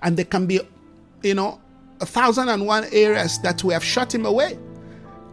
and 0.00 0.16
there 0.16 0.24
can 0.24 0.46
be, 0.46 0.58
you 1.22 1.34
know, 1.34 1.60
a 2.00 2.06
thousand 2.06 2.48
and 2.48 2.66
one 2.66 2.86
areas 2.92 3.38
that 3.40 3.62
we 3.62 3.74
have 3.74 3.84
shut 3.84 4.14
Him 4.14 4.24
away. 4.24 4.58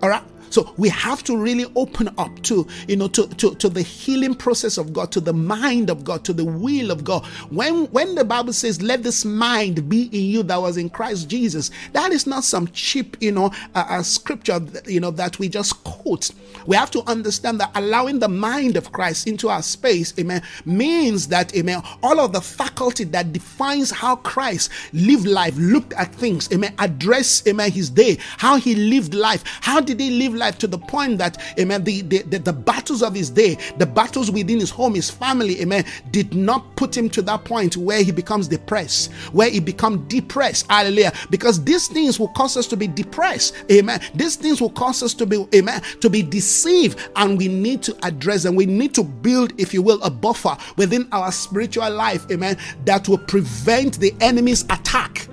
All 0.03 0.09
right. 0.09 0.23
So 0.51 0.73
we 0.77 0.89
have 0.89 1.23
to 1.23 1.37
really 1.37 1.65
open 1.75 2.09
up 2.17 2.41
to, 2.43 2.67
you 2.87 2.95
know, 2.97 3.07
to, 3.09 3.27
to, 3.27 3.55
to 3.55 3.69
the 3.69 3.81
healing 3.81 4.35
process 4.35 4.77
of 4.77 4.93
God, 4.93 5.11
to 5.13 5.21
the 5.21 5.33
mind 5.33 5.89
of 5.89 6.03
God, 6.03 6.23
to 6.25 6.33
the 6.33 6.45
will 6.45 6.91
of 6.91 7.03
God. 7.03 7.25
When 7.49 7.85
when 7.85 8.15
the 8.15 8.25
Bible 8.25 8.53
says, 8.53 8.81
"Let 8.81 9.03
this 9.03 9.23
mind 9.25 9.89
be 9.89 10.03
in 10.11 10.29
you 10.29 10.43
that 10.43 10.61
was 10.61 10.77
in 10.77 10.89
Christ 10.89 11.29
Jesus," 11.29 11.71
that 11.93 12.11
is 12.11 12.27
not 12.27 12.43
some 12.43 12.67
cheap, 12.67 13.17
you 13.21 13.31
know, 13.31 13.51
uh, 13.75 13.85
uh, 13.89 14.03
scripture, 14.03 14.59
you 14.85 14.99
know, 14.99 15.11
that 15.11 15.39
we 15.39 15.47
just 15.47 15.83
quote. 15.83 16.31
We 16.67 16.75
have 16.75 16.91
to 16.91 17.01
understand 17.09 17.59
that 17.59 17.71
allowing 17.75 18.19
the 18.19 18.27
mind 18.27 18.77
of 18.77 18.91
Christ 18.91 19.27
into 19.27 19.49
our 19.49 19.61
space, 19.63 20.13
amen, 20.19 20.43
means 20.65 21.27
that, 21.29 21.55
amen, 21.55 21.81
all 22.03 22.19
of 22.19 22.33
the 22.33 22.41
faculty 22.41 23.03
that 23.05 23.33
defines 23.33 23.89
how 23.89 24.17
Christ 24.17 24.69
lived 24.93 25.25
life, 25.25 25.55
looked 25.57 25.93
at 25.93 26.13
things, 26.13 26.51
amen, 26.51 26.75
address, 26.77 27.41
amen, 27.47 27.71
his 27.71 27.89
day, 27.89 28.17
how 28.37 28.57
he 28.57 28.75
lived 28.75 29.13
life, 29.13 29.43
how 29.61 29.79
did 29.79 29.99
he 29.99 30.11
live 30.11 30.33
life 30.33 30.40
to 30.49 30.67
the 30.67 30.77
point 30.77 31.17
that, 31.19 31.41
amen, 31.59 31.83
the, 31.83 32.01
the, 32.01 32.23
the, 32.23 32.39
the 32.39 32.53
battles 32.53 33.03
of 33.03 33.13
his 33.13 33.29
day, 33.29 33.57
the 33.77 33.85
battles 33.85 34.31
within 34.31 34.59
his 34.59 34.69
home, 34.69 34.95
his 34.95 35.09
family, 35.09 35.61
amen, 35.61 35.85
did 36.11 36.33
not 36.33 36.75
put 36.75 36.95
him 36.95 37.09
to 37.09 37.21
that 37.21 37.45
point 37.45 37.77
where 37.77 38.03
he 38.03 38.11
becomes 38.11 38.47
depressed, 38.47 39.11
where 39.31 39.49
he 39.49 39.59
becomes 39.59 40.07
depressed. 40.07 40.65
Hallelujah. 40.69 41.13
Because 41.29 41.63
these 41.63 41.87
things 41.87 42.19
will 42.19 42.29
cause 42.29 42.57
us 42.57 42.67
to 42.67 42.77
be 42.77 42.87
depressed. 42.87 43.55
Amen. 43.71 44.01
These 44.15 44.35
things 44.35 44.61
will 44.61 44.71
cause 44.71 45.03
us 45.03 45.13
to 45.15 45.25
be, 45.25 45.45
amen, 45.53 45.81
to 45.99 46.09
be 46.09 46.21
deceived. 46.21 46.99
And 47.15 47.37
we 47.37 47.47
need 47.47 47.83
to 47.83 47.97
address 48.03 48.43
them. 48.43 48.55
We 48.55 48.65
need 48.65 48.93
to 48.95 49.03
build, 49.03 49.53
if 49.59 49.73
you 49.73 49.81
will, 49.81 50.01
a 50.01 50.09
buffer 50.09 50.57
within 50.77 51.07
our 51.11 51.31
spiritual 51.31 51.89
life, 51.89 52.25
amen, 52.31 52.57
that 52.85 53.07
will 53.07 53.17
prevent 53.17 53.99
the 53.99 54.13
enemy's 54.21 54.63
attack. 54.63 55.27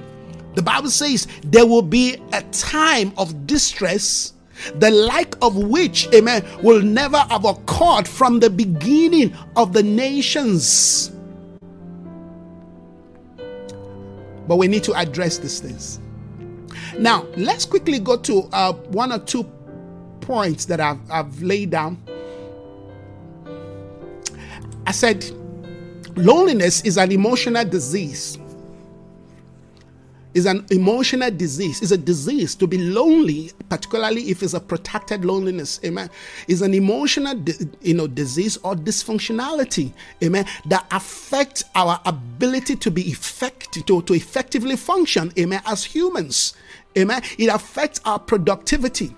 The 0.54 0.62
Bible 0.62 0.90
says 0.90 1.28
there 1.44 1.66
will 1.66 1.82
be 1.82 2.16
a 2.32 2.42
time 2.50 3.12
of 3.16 3.46
distress 3.46 4.32
the 4.76 4.90
like 4.90 5.34
of 5.42 5.56
which, 5.56 6.08
amen, 6.14 6.44
will 6.62 6.82
never 6.82 7.18
have 7.18 7.44
occurred 7.44 8.06
from 8.08 8.40
the 8.40 8.50
beginning 8.50 9.34
of 9.56 9.72
the 9.72 9.82
nations. 9.82 11.12
But 14.46 14.56
we 14.56 14.66
need 14.66 14.82
to 14.84 14.94
address 14.94 15.38
these 15.38 15.60
things. 15.60 16.00
Now, 16.98 17.26
let's 17.36 17.64
quickly 17.64 17.98
go 17.98 18.16
to 18.16 18.48
uh, 18.52 18.72
one 18.72 19.12
or 19.12 19.18
two 19.18 19.44
points 20.20 20.64
that 20.66 20.80
I've, 20.80 20.98
I've 21.10 21.42
laid 21.42 21.70
down. 21.70 22.02
I 24.86 24.90
said, 24.92 25.24
loneliness 26.16 26.80
is 26.82 26.96
an 26.96 27.12
emotional 27.12 27.64
disease 27.64 28.38
is 30.38 30.46
an 30.46 30.64
emotional 30.70 31.30
disease. 31.30 31.82
It's 31.82 31.90
a 31.90 31.98
disease 31.98 32.54
to 32.54 32.66
be 32.66 32.78
lonely, 32.78 33.50
particularly 33.68 34.30
if 34.30 34.42
it's 34.42 34.54
a 34.54 34.60
protected 34.60 35.24
loneliness. 35.24 35.80
Amen. 35.84 36.08
Is 36.46 36.62
an 36.62 36.74
emotional, 36.74 37.34
you 37.82 37.94
know, 37.94 38.06
disease 38.06 38.56
or 38.58 38.74
dysfunctionality. 38.74 39.92
Amen. 40.22 40.46
That 40.66 40.86
affects 40.92 41.64
our 41.74 42.00
ability 42.06 42.76
to 42.76 42.90
be 42.90 43.10
effective, 43.10 43.84
to, 43.86 44.00
to 44.02 44.14
effectively 44.14 44.76
function. 44.76 45.32
Amen. 45.38 45.60
As 45.66 45.84
humans. 45.84 46.54
Amen. 46.96 47.20
It 47.36 47.48
affects 47.48 48.00
our 48.04 48.18
productivity. 48.18 49.14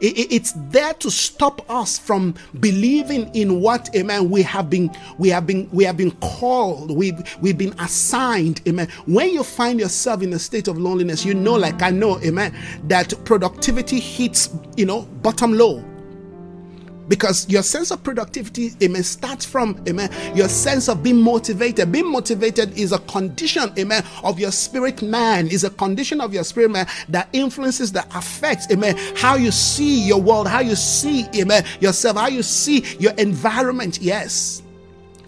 It's 0.00 0.52
there 0.70 0.94
to 0.94 1.10
stop 1.10 1.68
us 1.70 1.98
from 1.98 2.34
believing 2.60 3.34
in 3.34 3.60
what, 3.60 3.94
amen, 3.94 4.30
we 4.30 4.42
have 4.42 4.70
been, 4.70 4.90
we 5.18 5.28
have 5.28 5.46
been, 5.46 5.68
we 5.72 5.84
have 5.84 5.96
been 5.96 6.12
called, 6.20 6.90
we've, 6.90 7.20
we've 7.40 7.58
been 7.58 7.74
assigned, 7.78 8.60
amen. 8.66 8.88
When 9.06 9.30
you 9.30 9.42
find 9.42 9.78
yourself 9.80 10.22
in 10.22 10.32
a 10.32 10.38
state 10.38 10.68
of 10.68 10.78
loneliness, 10.78 11.24
you 11.24 11.34
know, 11.34 11.54
like 11.54 11.82
I 11.82 11.90
know, 11.90 12.18
amen, 12.20 12.54
that 12.84 13.14
productivity 13.24 14.00
hits, 14.00 14.50
you 14.76 14.86
know, 14.86 15.02
bottom 15.22 15.52
low 15.52 15.84
because 17.10 17.46
your 17.50 17.62
sense 17.62 17.90
of 17.90 18.02
productivity 18.04 18.70
amen 18.80 19.02
starts 19.02 19.44
from 19.44 19.82
amen 19.88 20.08
your 20.34 20.48
sense 20.48 20.88
of 20.88 21.02
being 21.02 21.20
motivated. 21.20 21.90
Being 21.90 22.10
motivated 22.10 22.78
is 22.78 22.92
a 22.92 23.00
condition 23.00 23.72
amen 23.76 24.04
of 24.22 24.38
your 24.38 24.52
spirit 24.52 25.02
man. 25.02 25.48
Is 25.48 25.64
a 25.64 25.70
condition 25.70 26.20
of 26.20 26.32
your 26.32 26.44
spirit 26.44 26.70
man 26.70 26.86
that 27.08 27.28
influences 27.32 27.92
that 27.92 28.06
affects 28.14 28.70
amen 28.70 28.96
how 29.16 29.34
you 29.34 29.50
see 29.50 30.06
your 30.06 30.20
world 30.22 30.46
how 30.46 30.60
you 30.60 30.76
see 30.76 31.26
amen 31.34 31.64
yourself 31.80 32.16
how 32.16 32.28
you 32.28 32.42
see 32.42 32.84
your 32.98 33.12
environment. 33.14 33.98
Yes 34.00 34.62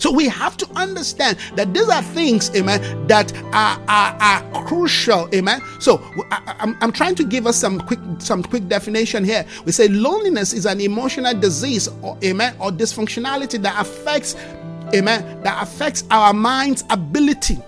so 0.02 0.10
we 0.10 0.26
have 0.26 0.56
to 0.56 0.68
understand 0.74 1.38
that 1.54 1.72
these 1.72 1.88
are 1.88 2.02
things, 2.02 2.50
amen, 2.56 3.06
that 3.06 3.32
are, 3.54 3.80
are, 3.86 4.16
are 4.20 4.66
crucial, 4.66 5.32
amen. 5.32 5.60
So 5.78 6.02
I, 6.32 6.56
I'm, 6.58 6.76
I'm 6.80 6.90
trying 6.90 7.14
to 7.14 7.24
give 7.24 7.46
us 7.46 7.56
some 7.56 7.78
quick 7.78 8.00
some 8.18 8.42
quick 8.42 8.66
definition 8.66 9.22
here. 9.22 9.46
We 9.64 9.70
say 9.70 9.86
loneliness 9.86 10.54
is 10.54 10.66
an 10.66 10.80
emotional 10.80 11.38
disease, 11.38 11.86
or, 12.02 12.18
amen, 12.24 12.56
or 12.58 12.72
dysfunctionality 12.72 13.62
that 13.62 13.80
affects, 13.80 14.34
amen, 14.92 15.40
that 15.44 15.62
affects 15.62 16.02
our 16.10 16.32
mind's 16.32 16.82
ability 16.90 17.58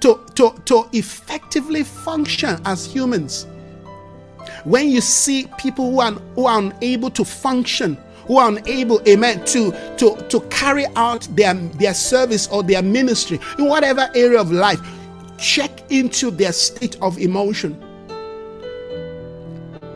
to, 0.00 0.22
to, 0.34 0.54
to 0.66 0.90
effectively 0.92 1.84
function 1.84 2.60
as 2.66 2.84
humans. 2.84 3.46
When 4.64 4.90
you 4.90 5.00
see 5.00 5.48
people 5.56 5.90
who 5.90 6.00
are, 6.00 6.12
who 6.12 6.44
are 6.44 6.58
unable 6.58 7.08
to 7.08 7.24
function 7.24 7.96
who 8.30 8.36
are 8.36 8.48
unable, 8.48 9.02
amen, 9.08 9.44
to, 9.44 9.72
to, 9.96 10.14
to 10.28 10.40
carry 10.50 10.86
out 10.94 11.26
their, 11.34 11.52
their 11.52 11.92
service 11.92 12.46
or 12.46 12.62
their 12.62 12.80
ministry 12.80 13.40
in 13.58 13.66
whatever 13.66 14.08
area 14.14 14.40
of 14.40 14.52
life, 14.52 14.78
check 15.36 15.90
into 15.90 16.30
their 16.30 16.52
state 16.52 16.96
of 17.02 17.18
emotion. 17.18 17.74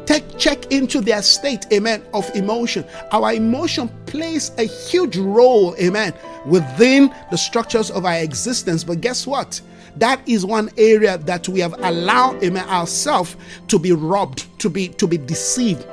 Take 0.05 0.37
check 0.37 0.73
into 0.73 1.01
their 1.01 1.23
state, 1.23 1.67
amen, 1.73 2.03
of 2.13 2.29
emotion. 2.35 2.85
Our 3.13 3.35
emotion 3.35 3.89
plays 4.07 4.51
a 4.59 4.65
huge 4.65 5.17
role, 5.17 5.77
amen, 5.77 6.13
within 6.45 7.15
the 7.31 7.39
structures 7.39 7.93
of 7.93 8.05
our 8.05 8.17
existence. 8.17 8.83
But 8.83 9.01
guess 9.01 9.29
what? 9.29 9.61
That 9.95 10.21
is 10.29 10.45
one 10.45 10.71
area 10.77 11.19
that 11.19 11.49
we 11.49 11.61
have 11.61 11.75
allowed, 11.85 12.43
amen, 12.43 12.69
ourselves 12.69 13.37
to 13.69 13.79
be 13.79 13.93
robbed, 13.93 14.47
to 14.59 14.69
be 14.69 14.89
to 14.89 15.07
be 15.07 15.19
deceived, 15.19 15.87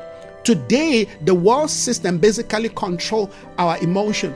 Today, 0.44 1.08
the 1.22 1.36
world 1.36 1.70
system 1.70 2.18
basically 2.18 2.70
control 2.70 3.32
our 3.58 3.78
emotion. 3.80 4.36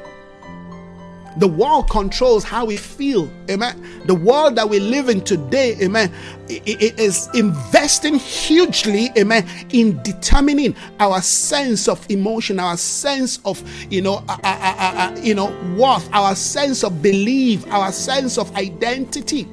The 1.37 1.47
world 1.47 1.89
controls 1.89 2.45
how 2.45 2.65
we 2.65 2.77
feel. 2.77 3.29
Amen. 3.49 4.01
The 4.05 4.15
world 4.15 4.55
that 4.55 4.69
we 4.69 4.79
live 4.79 5.09
in 5.09 5.19
today, 5.21 5.75
amen, 5.81 6.13
is 6.47 7.27
investing 7.33 8.15
hugely, 8.15 9.09
amen, 9.17 9.45
in 9.71 10.01
determining 10.01 10.75
our 10.99 11.21
sense 11.21 11.89
of 11.89 12.09
emotion, 12.09 12.57
our 12.59 12.77
sense 12.77 13.39
of, 13.43 13.61
you 13.91 14.01
know, 14.01 14.23
uh, 14.29 14.37
uh, 14.43 14.75
uh, 14.77 14.91
uh 14.95 15.19
you 15.21 15.35
know, 15.35 15.47
worth, 15.77 16.09
our 16.13 16.35
sense 16.35 16.85
of 16.85 17.01
belief, 17.01 17.67
our 17.67 17.91
sense 17.91 18.37
of 18.37 18.55
identity. 18.55 19.45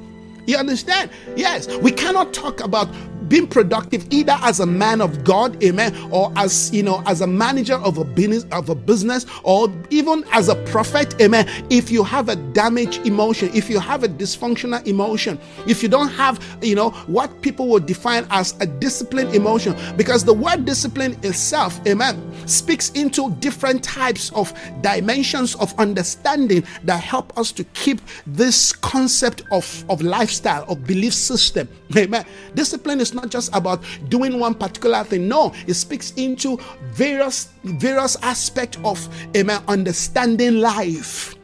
You 0.45 0.57
understand? 0.57 1.09
Yes, 1.35 1.67
we 1.77 1.91
cannot 1.91 2.33
talk 2.33 2.61
about 2.61 2.87
being 3.27 3.47
productive 3.47 4.05
either 4.11 4.37
as 4.41 4.59
a 4.59 4.65
man 4.65 5.01
of 5.01 5.23
God, 5.23 5.61
amen, 5.63 5.95
or 6.11 6.31
as 6.35 6.73
you 6.73 6.83
know, 6.83 7.03
as 7.05 7.21
a 7.21 7.27
manager 7.27 7.75
of 7.75 7.97
a 7.97 8.03
business 8.03 8.45
of 8.51 8.69
a 8.69 8.75
business, 8.75 9.25
or 9.43 9.71
even 9.89 10.23
as 10.31 10.49
a 10.49 10.55
prophet, 10.65 11.19
amen. 11.21 11.47
If 11.69 11.91
you 11.91 12.03
have 12.03 12.29
a 12.29 12.35
damaged 12.35 13.05
emotion, 13.05 13.49
if 13.53 13.69
you 13.69 13.79
have 13.79 14.03
a 14.03 14.07
dysfunctional 14.07 14.85
emotion, 14.87 15.39
if 15.67 15.83
you 15.83 15.89
don't 15.89 16.09
have, 16.09 16.43
you 16.61 16.75
know, 16.75 16.91
what 17.07 17.41
people 17.41 17.67
would 17.69 17.85
define 17.85 18.25
as 18.29 18.55
a 18.59 18.65
disciplined 18.65 19.35
emotion, 19.35 19.75
because 19.95 20.23
the 20.23 20.33
word 20.33 20.65
discipline 20.65 21.17
itself, 21.23 21.79
amen, 21.87 22.21
speaks 22.47 22.89
into 22.91 23.31
different 23.35 23.83
types 23.83 24.31
of 24.33 24.53
dimensions 24.81 25.55
of 25.55 25.77
understanding 25.79 26.63
that 26.83 27.01
help 27.01 27.37
us 27.37 27.51
to 27.51 27.63
keep 27.73 28.01
this 28.27 28.73
concept 28.73 29.43
of, 29.51 29.85
of 29.89 30.01
lifestyle, 30.01 30.65
of 30.67 30.85
belief 30.85 31.13
system. 31.13 31.67
Amen. 31.95 32.25
Discipline 32.55 32.99
is 32.99 33.12
not 33.13 33.29
just 33.29 33.55
about 33.55 33.81
doing 34.09 34.39
one 34.39 34.53
particular 34.53 35.03
thing. 35.03 35.27
No, 35.27 35.53
it 35.67 35.75
speaks 35.75 36.11
into 36.11 36.57
various 36.91 37.49
various 37.63 38.15
aspects 38.21 38.77
of 38.83 39.07
amen, 39.35 39.61
understanding 39.67 40.57
life. 40.59 41.35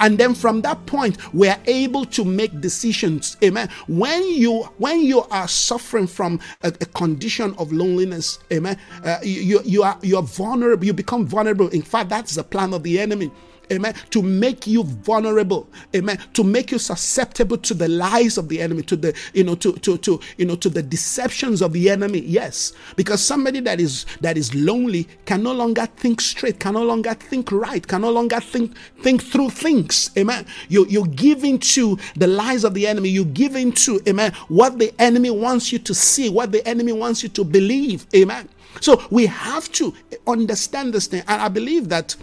And 0.00 0.16
then 0.16 0.34
from 0.34 0.62
that 0.62 0.84
point, 0.86 1.18
we 1.34 1.48
are 1.48 1.58
able 1.66 2.06
to 2.06 2.24
make 2.24 2.58
decisions. 2.60 3.36
Amen. 3.44 3.68
When 3.86 4.26
you 4.30 4.62
when 4.78 5.02
you 5.02 5.20
are 5.24 5.46
suffering 5.46 6.06
from 6.06 6.40
a, 6.62 6.68
a 6.68 6.86
condition 6.86 7.54
of 7.58 7.70
loneliness, 7.70 8.38
amen. 8.50 8.78
Uh, 9.04 9.18
you 9.22 9.60
you 9.64 9.82
are 9.82 9.98
you 10.02 10.16
are 10.16 10.22
vulnerable. 10.22 10.84
You 10.86 10.94
become 10.94 11.26
vulnerable. 11.26 11.68
In 11.68 11.82
fact, 11.82 12.08
that's 12.08 12.34
the 12.34 12.44
plan 12.44 12.72
of 12.72 12.82
the 12.82 12.98
enemy 12.98 13.30
amen, 13.70 13.94
to 14.10 14.22
make 14.22 14.66
you 14.66 14.84
vulnerable, 14.84 15.68
amen, 15.94 16.18
to 16.34 16.44
make 16.44 16.70
you 16.70 16.78
susceptible 16.78 17.58
to 17.58 17.74
the 17.74 17.88
lies 17.88 18.38
of 18.38 18.48
the 18.48 18.60
enemy, 18.60 18.82
to 18.82 18.96
the, 18.96 19.16
you 19.34 19.44
know, 19.44 19.54
to, 19.54 19.72
to, 19.74 19.98
to, 19.98 20.20
you 20.36 20.44
know, 20.44 20.56
to 20.56 20.68
the 20.68 20.82
deceptions 20.82 21.62
of 21.62 21.72
the 21.72 21.90
enemy. 21.90 22.20
Yes, 22.20 22.72
because 22.96 23.22
somebody 23.22 23.60
that 23.60 23.80
is, 23.80 24.06
that 24.20 24.36
is 24.36 24.54
lonely 24.54 25.08
can 25.24 25.42
no 25.42 25.52
longer 25.52 25.86
think 25.86 26.20
straight, 26.20 26.60
can 26.60 26.74
no 26.74 26.84
longer 26.84 27.14
think 27.14 27.52
right, 27.52 27.86
can 27.86 28.02
no 28.02 28.10
longer 28.10 28.40
think, 28.40 28.76
think 29.00 29.22
through 29.22 29.50
things, 29.50 30.10
amen. 30.16 30.46
You, 30.68 30.86
you 30.88 31.06
give 31.08 31.44
into 31.44 31.98
the 32.16 32.26
lies 32.26 32.64
of 32.64 32.74
the 32.74 32.86
enemy, 32.86 33.08
you 33.08 33.24
give 33.24 33.56
into, 33.56 34.00
amen, 34.08 34.32
what 34.48 34.78
the 34.78 34.92
enemy 34.98 35.30
wants 35.30 35.72
you 35.72 35.78
to 35.80 35.94
see, 35.94 36.28
what 36.28 36.52
the 36.52 36.66
enemy 36.66 36.92
wants 36.92 37.22
you 37.22 37.28
to 37.30 37.44
believe, 37.44 38.06
amen. 38.14 38.48
So 38.80 39.02
we 39.10 39.26
have 39.26 39.70
to 39.72 39.92
understand 40.26 40.94
this 40.94 41.06
thing, 41.08 41.22
and 41.26 41.42
I 41.42 41.48
believe 41.48 41.88
that 41.88 42.14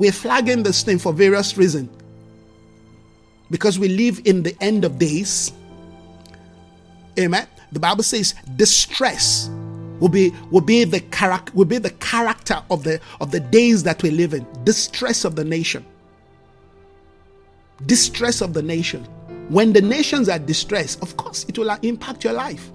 we're 0.00 0.12
flagging 0.12 0.62
this 0.62 0.82
thing 0.82 0.98
for 0.98 1.12
various 1.12 1.58
reasons. 1.58 1.90
Because 3.50 3.78
we 3.78 3.88
live 3.88 4.22
in 4.24 4.42
the 4.42 4.56
end 4.58 4.86
of 4.86 4.98
days. 4.98 5.52
Amen. 7.18 7.46
The 7.70 7.80
Bible 7.80 8.02
says 8.02 8.34
distress 8.56 9.50
will 10.00 10.08
be 10.08 10.32
will 10.50 10.62
be 10.62 10.84
the 10.84 11.00
character 11.00 11.52
will 11.54 11.66
be 11.66 11.76
the 11.76 11.90
character 11.90 12.62
of 12.70 12.82
the 12.82 12.98
of 13.20 13.30
the 13.30 13.40
days 13.40 13.82
that 13.82 14.02
we 14.02 14.10
live 14.10 14.32
in. 14.32 14.46
Distress 14.64 15.26
of 15.26 15.36
the 15.36 15.44
nation. 15.44 15.84
Distress 17.84 18.40
of 18.40 18.54
the 18.54 18.62
nation. 18.62 19.04
When 19.50 19.74
the 19.74 19.82
nations 19.82 20.30
are 20.30 20.38
distressed, 20.38 21.02
of 21.02 21.14
course, 21.18 21.44
it 21.46 21.58
will 21.58 21.70
impact 21.82 22.24
your 22.24 22.32
life. 22.32 22.70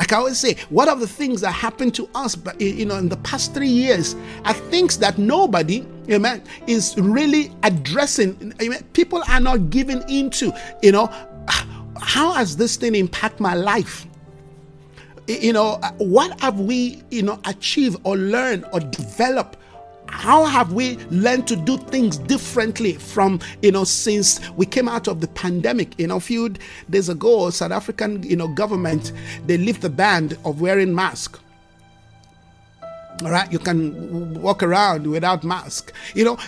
Like 0.00 0.14
I 0.14 0.16
always 0.16 0.38
say, 0.38 0.56
what 0.70 0.88
are 0.88 0.96
the 0.96 1.06
things 1.06 1.42
that 1.42 1.52
happened 1.52 1.94
to 1.96 2.08
us, 2.14 2.34
but 2.34 2.58
you 2.58 2.86
know, 2.86 2.96
in 2.96 3.10
the 3.10 3.18
past 3.18 3.52
three 3.52 3.68
years 3.68 4.16
are 4.46 4.54
things 4.54 4.96
that 4.96 5.18
nobody, 5.18 5.86
amen, 6.08 6.42
is 6.66 6.96
really 6.96 7.52
addressing. 7.64 8.54
Amen. 8.62 8.82
People 8.94 9.22
are 9.28 9.40
not 9.40 9.68
giving 9.68 10.02
into, 10.08 10.52
you 10.82 10.90
know, 10.90 11.06
how 12.00 12.32
has 12.32 12.56
this 12.56 12.76
thing 12.76 12.94
impact 12.94 13.40
my 13.40 13.52
life? 13.52 14.06
You 15.26 15.52
know, 15.52 15.78
what 15.98 16.40
have 16.40 16.58
we, 16.58 17.02
you 17.10 17.20
know, 17.20 17.38
achieved 17.44 18.00
or 18.02 18.16
learned 18.16 18.64
or 18.72 18.80
developed 18.80 19.58
how 20.10 20.44
have 20.44 20.72
we 20.72 20.96
learned 21.10 21.46
to 21.48 21.56
do 21.56 21.78
things 21.78 22.18
differently 22.18 22.94
from 22.94 23.40
you 23.62 23.72
know 23.72 23.84
since 23.84 24.40
we 24.52 24.66
came 24.66 24.88
out 24.88 25.08
of 25.08 25.20
the 25.20 25.28
pandemic? 25.28 25.98
You 25.98 26.08
know 26.08 26.16
a 26.16 26.20
few 26.20 26.54
days 26.88 27.08
ago 27.08 27.50
south 27.50 27.72
african 27.72 28.22
you 28.22 28.36
know 28.36 28.48
government 28.48 29.12
they 29.46 29.56
lift 29.56 29.82
the 29.82 29.90
ban 29.90 30.36
of 30.44 30.60
wearing 30.60 30.94
mask. 30.94 31.40
All 33.22 33.30
right 33.30 33.50
you 33.52 33.58
can 33.58 34.40
walk 34.40 34.62
around 34.62 35.06
without 35.06 35.44
mask. 35.44 35.92
You 36.14 36.24
know 36.24 36.38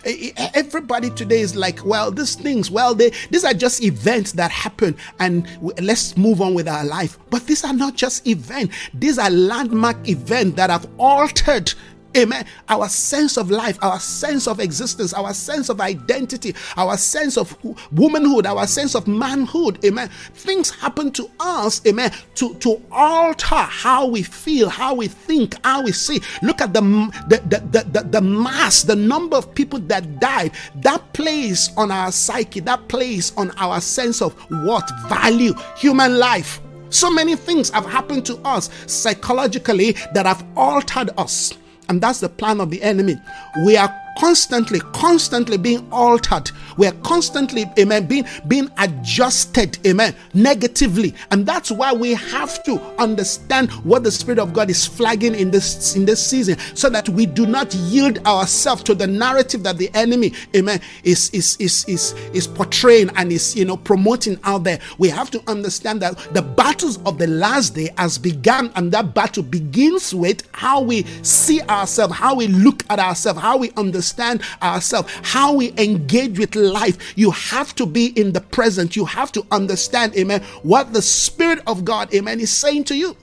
everybody 0.55 1.11
today 1.11 1.41
is 1.41 1.55
like 1.55 1.85
well 1.85 2.11
these 2.11 2.35
things 2.35 2.71
well 2.71 2.95
they 2.95 3.11
these 3.31 3.45
are 3.45 3.55
just 3.55 3.83
events 3.83 4.33
that 4.33 4.51
happen 4.51 4.97
and 5.19 5.47
let's 5.81 6.17
move 6.17 6.41
on 6.41 6.55
with 6.55 6.69
our 6.69 6.85
life. 6.85 7.19
But 7.31 7.47
these 7.47 7.65
are 7.65 7.75
not 7.75 7.95
just 7.95 8.27
events. 8.27 8.75
These 8.95 9.19
are 9.19 9.31
landmark 9.31 10.09
events 10.09 10.57
that 10.57 10.71
have 10.71 10.87
altered 10.99 11.73
Amen. 12.17 12.45
Our 12.69 12.89
sense 12.89 13.39
of 13.39 13.51
life, 13.51 13.79
our 13.83 13.99
sense 13.99 14.47
of 14.47 14.61
existence, 14.61 15.15
our 15.15 15.33
sense 15.33 15.71
of 15.71 15.81
identity, 15.81 16.55
our 16.77 16.97
sense 16.97 17.39
of 17.39 17.57
womanhood, 17.91 18.47
our 18.47 18.67
sense 18.67 18.95
of 18.95 19.09
manhood. 19.09 19.83
Amen. 19.85 20.09
Things 20.35 20.71
happen 20.71 21.11
to 21.13 21.31
us, 21.41 21.81
amen, 21.87 22.13
to, 22.35 22.55
to 22.57 22.83
alter 22.91 23.55
how 23.55 24.07
we 24.07 24.23
feel, 24.23 24.69
how 24.69 24.95
we 24.95 25.09
think, 25.09 25.55
how 25.65 25.83
we 25.83 25.93
see. 25.93 26.21
Look 26.43 26.61
at 26.61 26.75
the, 26.75 26.81
the, 27.29 27.41
the, 27.49 27.85
the, 27.91 28.03
the 28.03 28.21
mass, 28.21 28.83
the 28.83 28.97
number 28.97 29.37
of 29.37 29.55
people 29.55 29.79
that 29.81 30.21
died. 30.21 30.53
That 30.77 31.13
plays 31.15 31.71
on 31.77 31.91
our 31.91 32.13
psyche, 32.13 32.61
that 32.61 32.89
plays 32.89 33.33
on 33.37 33.53
our 33.53 33.81
sense 33.81 34.21
of 34.21 34.35
what? 34.65 34.91
Value, 35.09 35.55
human 35.77 36.19
life. 36.19 36.61
So 36.91 37.11
many 37.11 37.37
things 37.37 37.71
have 37.71 37.87
happened 37.87 38.27
to 38.27 38.37
us 38.45 38.69
psychologically 38.87 39.93
that 40.13 40.27
have 40.27 40.45
altered 40.57 41.09
us. 41.17 41.55
And 41.93 42.01
that's 42.01 42.21
the 42.21 42.31
plan 42.31 42.59
of 42.59 42.71
the 42.71 42.83
enemy. 42.83 43.21
We 43.67 43.77
are 43.77 43.95
constantly, 44.19 44.81
constantly 44.93 45.57
being 45.57 45.87
altered. 45.91 46.51
We 46.77 46.87
are 46.87 46.95
constantly, 47.03 47.67
amen, 47.79 48.07
being, 48.07 48.25
being 48.49 48.71
adjusted, 48.79 49.79
amen, 49.87 50.15
negatively. 50.35 51.15
And 51.31 51.47
that's 51.47 51.71
why 51.71 51.93
we 51.93 52.15
have 52.15 52.63
to 52.65 52.81
understand 52.99 53.71
what 53.85 54.05
the 54.05 54.11
Spirit 54.11 54.39
of 54.39 54.53
God 54.53 54.71
is 54.71 54.87
flagging 54.87 55.35
in 55.35 55.51
this 55.51 55.97
in 55.97 56.05
this 56.05 56.25
season, 56.25 56.59
so 56.75 56.89
that 56.91 57.09
we 57.09 57.27
do 57.27 57.47
not 57.47 57.75
yield 57.75 58.19
ourselves 58.27 58.83
to 58.85 58.95
the 58.95 59.07
narrative 59.07 59.63
that 59.63 59.79
the 59.79 59.91
enemy, 59.95 60.33
amen, 60.55 60.81
is 61.05 61.31
is 61.31 61.57
is 61.59 61.85
is 61.89 62.15
is 62.33 62.47
portraying 62.47 63.11
and 63.17 63.33
is 63.33 63.57
you 63.57 63.65
know 63.65 63.77
promoting 63.77 64.39
out 64.45 64.65
there. 64.65 64.81
We 64.99 65.09
have 65.09 65.31
to 65.31 65.43
understand 65.47 66.03
that 66.03 66.19
the 66.33 66.43
battles 66.43 66.99
of 67.05 67.19
the 67.19 67.27
last 67.27 67.75
day 67.75 67.91
has 67.99 68.19
begun, 68.19 68.73
and 68.77 68.93
that 68.93 69.15
battle 69.15 69.43
begins 69.43 70.15
with 70.15 70.43
how 70.53 70.81
we 70.81 71.05
see 71.23 71.61
ourselves, 71.63 72.15
how 72.15 72.35
we 72.35 72.49
look 72.49 72.83
at 72.91 72.99
ourselves, 72.99 73.41
how 73.41 73.57
we 73.57 73.71
understand 73.73 74.02
understand 74.03 74.43
ourselves, 74.61 75.13
how 75.23 75.55
we 75.55 75.73
engage 75.79 76.37
with 76.37 76.57
life. 76.57 77.17
You 77.17 77.31
have 77.31 77.73
to 77.77 77.87
be 77.87 78.07
in 78.19 78.33
the 78.33 78.41
present. 78.41 78.97
You 78.97 79.05
have 79.05 79.31
to 79.33 79.47
understand, 79.53 80.17
amen, 80.17 80.43
what 80.65 80.93
the 80.93 81.03
Spirit 81.03 81.61
of 81.69 81.85
God, 81.85 82.13
amen, 82.13 82.41
is 82.41 82.51
saying 82.51 82.85
to 82.85 82.97
you. 82.97 83.17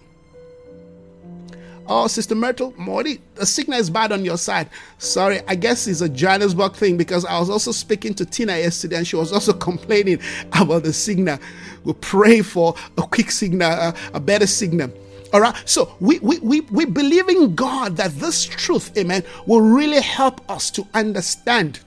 Oh, 1.91 2.07
Sister 2.07 2.35
Myrtle, 2.35 2.73
Morty, 2.77 3.19
the 3.35 3.45
signal 3.45 3.79
is 3.79 3.89
bad 3.89 4.11
on 4.11 4.23
your 4.23 4.37
side. 4.37 4.69
Sorry, 4.99 5.41
I 5.47 5.55
guess 5.55 5.87
it's 5.87 6.01
a 6.01 6.07
Johannesburg 6.07 6.75
thing 6.75 6.97
because 6.97 7.25
I 7.25 7.39
was 7.39 7.49
also 7.49 7.71
speaking 7.71 8.13
to 8.13 8.25
Tina 8.25 8.57
yesterday 8.57 8.97
and 8.97 9.07
she 9.07 9.15
was 9.15 9.33
also 9.33 9.53
complaining 9.69 10.21
about 10.53 10.83
the 10.83 10.93
signal. 10.93 11.39
We 11.83 11.93
pray 11.93 12.41
for 12.41 12.75
a 12.97 13.01
quick 13.01 13.31
signal, 13.31 13.71
a, 13.71 13.95
a 14.13 14.19
better 14.19 14.47
signal. 14.47 14.91
All 15.33 15.41
right. 15.41 15.55
So 15.65 15.95
we, 15.99 16.19
we, 16.19 16.39
we, 16.39 16.61
we 16.61 16.85
believe 16.85 17.29
in 17.29 17.55
God 17.55 17.97
that 17.97 18.11
this 18.13 18.45
truth, 18.45 18.97
amen, 18.97 19.23
will 19.45 19.61
really 19.61 20.01
help 20.01 20.47
us 20.49 20.71
to 20.71 20.87
understand 20.93 21.79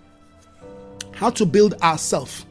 how 1.13 1.31
to 1.31 1.47
build 1.47 1.75
ourselves. 1.83 2.47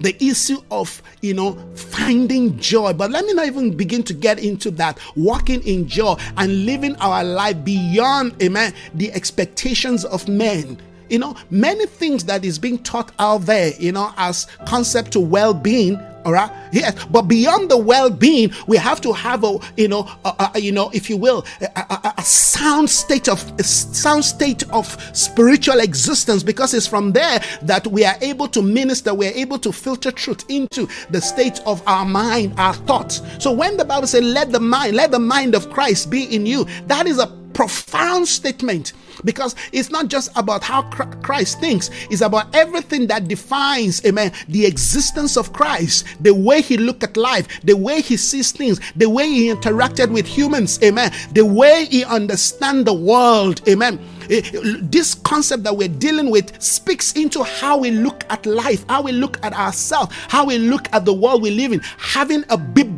The 0.00 0.16
issue 0.24 0.58
of, 0.70 1.00
you 1.20 1.34
know, 1.34 1.52
finding 1.74 2.58
joy. 2.58 2.92
But 2.92 3.10
let 3.10 3.24
me 3.24 3.34
not 3.34 3.46
even 3.46 3.76
begin 3.76 4.02
to 4.04 4.14
get 4.14 4.38
into 4.40 4.70
that. 4.72 4.98
Walking 5.14 5.62
in 5.62 5.86
joy 5.86 6.16
and 6.36 6.66
living 6.66 6.96
our 6.96 7.22
life 7.22 7.62
beyond, 7.64 8.42
amen, 8.42 8.74
the 8.94 9.12
expectations 9.12 10.04
of 10.04 10.26
men 10.26 10.80
you 11.08 11.18
know 11.18 11.36
many 11.50 11.86
things 11.86 12.24
that 12.24 12.44
is 12.44 12.58
being 12.58 12.78
taught 12.78 13.12
out 13.18 13.38
there 13.42 13.72
you 13.78 13.92
know 13.92 14.12
as 14.16 14.46
concept 14.66 15.12
to 15.12 15.20
well-being 15.20 15.98
all 16.24 16.32
right? 16.32 16.50
Yes 16.72 17.04
but 17.06 17.22
beyond 17.22 17.70
the 17.70 17.76
well-being 17.76 18.52
we 18.66 18.76
have 18.76 19.00
to 19.02 19.12
have 19.12 19.44
a 19.44 19.58
you 19.76 19.88
know 19.88 20.08
a, 20.24 20.50
a, 20.54 20.60
you 20.60 20.72
know 20.72 20.90
if 20.94 21.10
you 21.10 21.16
will 21.16 21.44
a, 21.60 22.12
a, 22.16 22.22
sound 22.22 22.88
state 22.88 23.28
of 23.28 23.40
sound 23.64 24.24
state 24.24 24.62
of 24.70 24.86
spiritual 25.16 25.80
existence 25.80 26.42
because 26.42 26.74
it's 26.74 26.86
from 26.86 27.12
there 27.12 27.40
that 27.62 27.86
we 27.88 28.04
are 28.04 28.16
able 28.20 28.48
to 28.48 28.62
minister 28.62 29.14
we're 29.14 29.32
able 29.32 29.58
to 29.58 29.72
filter 29.72 30.10
truth 30.10 30.44
into 30.48 30.88
the 31.10 31.20
state 31.20 31.60
of 31.66 31.86
our 31.86 32.04
mind 32.04 32.54
our 32.58 32.74
thoughts. 32.74 33.22
So 33.38 33.52
when 33.52 33.76
the 33.76 33.84
bible 33.84 34.06
says 34.06 34.22
let 34.22 34.52
the 34.52 34.60
mind 34.60 34.96
let 34.96 35.10
the 35.10 35.18
mind 35.18 35.54
of 35.54 35.70
christ 35.70 36.10
be 36.10 36.34
in 36.34 36.46
you 36.46 36.66
that 36.86 37.06
is 37.06 37.18
a 37.18 37.26
profound 37.52 38.26
statement 38.26 38.92
because 39.24 39.54
it's 39.72 39.90
not 39.90 40.08
just 40.08 40.30
about 40.36 40.62
how 40.62 40.82
Christ 41.22 41.60
thinks, 41.60 41.90
it's 42.10 42.20
about 42.20 42.54
everything 42.54 43.06
that 43.08 43.28
defines, 43.28 44.04
amen, 44.04 44.32
the 44.48 44.66
existence 44.66 45.36
of 45.36 45.52
Christ, 45.52 46.06
the 46.20 46.34
way 46.34 46.62
he 46.62 46.76
looked 46.76 47.02
at 47.02 47.16
life, 47.16 47.48
the 47.62 47.76
way 47.76 48.00
he 48.00 48.16
sees 48.16 48.52
things, 48.52 48.80
the 48.96 49.08
way 49.08 49.28
he 49.28 49.48
interacted 49.52 50.10
with 50.10 50.26
humans, 50.26 50.78
amen, 50.82 51.12
the 51.32 51.44
way 51.44 51.86
he 51.86 52.04
understands 52.04 52.84
the 52.84 52.94
world, 52.94 53.60
amen. 53.68 53.98
Eh, 54.30 54.40
this 54.82 55.14
concept 55.14 55.64
that 55.64 55.76
we're 55.76 55.88
dealing 55.88 56.30
with 56.30 56.60
speaks 56.62 57.12
into 57.14 57.42
how 57.42 57.76
we 57.76 57.90
look 57.90 58.24
at 58.30 58.46
life, 58.46 58.84
how 58.88 59.02
we 59.02 59.12
look 59.12 59.44
at 59.44 59.52
ourselves, 59.52 60.14
how 60.28 60.46
we 60.46 60.58
look 60.58 60.88
at 60.92 61.04
the 61.04 61.12
world 61.12 61.42
we 61.42 61.50
live 61.50 61.72
in, 61.72 61.80
having 61.98 62.44
a 62.48 62.56
biblical 62.56 62.91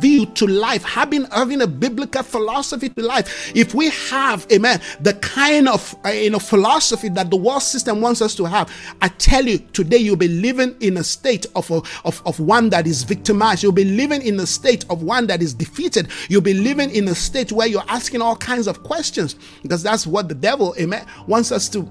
view 0.00 0.26
to 0.26 0.46
life, 0.46 0.82
having 0.84 1.24
having 1.26 1.62
a 1.62 1.66
biblical 1.66 2.22
philosophy 2.22 2.88
to 2.90 3.02
life. 3.02 3.52
If 3.54 3.74
we 3.74 3.90
have, 4.10 4.46
amen, 4.52 4.80
the 5.00 5.14
kind 5.14 5.68
of 5.68 5.94
uh, 6.04 6.10
you 6.10 6.30
know 6.30 6.38
philosophy 6.38 7.08
that 7.10 7.30
the 7.30 7.36
world 7.36 7.62
system 7.62 8.00
wants 8.00 8.22
us 8.22 8.34
to 8.36 8.44
have, 8.44 8.72
I 9.00 9.08
tell 9.08 9.44
you, 9.44 9.58
today 9.58 9.98
you'll 9.98 10.16
be 10.16 10.28
living 10.28 10.76
in 10.80 10.96
a 10.96 11.04
state 11.04 11.46
of, 11.54 11.70
a, 11.70 11.82
of, 12.04 12.22
of 12.26 12.38
one 12.40 12.70
that 12.70 12.86
is 12.86 13.02
victimized. 13.02 13.62
You'll 13.62 13.72
be 13.72 13.84
living 13.84 14.22
in 14.22 14.38
a 14.40 14.46
state 14.46 14.84
of 14.90 15.02
one 15.02 15.26
that 15.28 15.42
is 15.42 15.54
defeated. 15.54 16.08
You'll 16.28 16.40
be 16.42 16.54
living 16.54 16.90
in 16.90 17.08
a 17.08 17.14
state 17.14 17.52
where 17.52 17.66
you're 17.66 17.84
asking 17.88 18.22
all 18.22 18.36
kinds 18.36 18.66
of 18.66 18.82
questions 18.82 19.36
because 19.62 19.82
that's 19.82 20.06
what 20.06 20.28
the 20.28 20.34
devil, 20.34 20.74
amen, 20.78 21.06
wants 21.26 21.52
us 21.52 21.68
to 21.70 21.88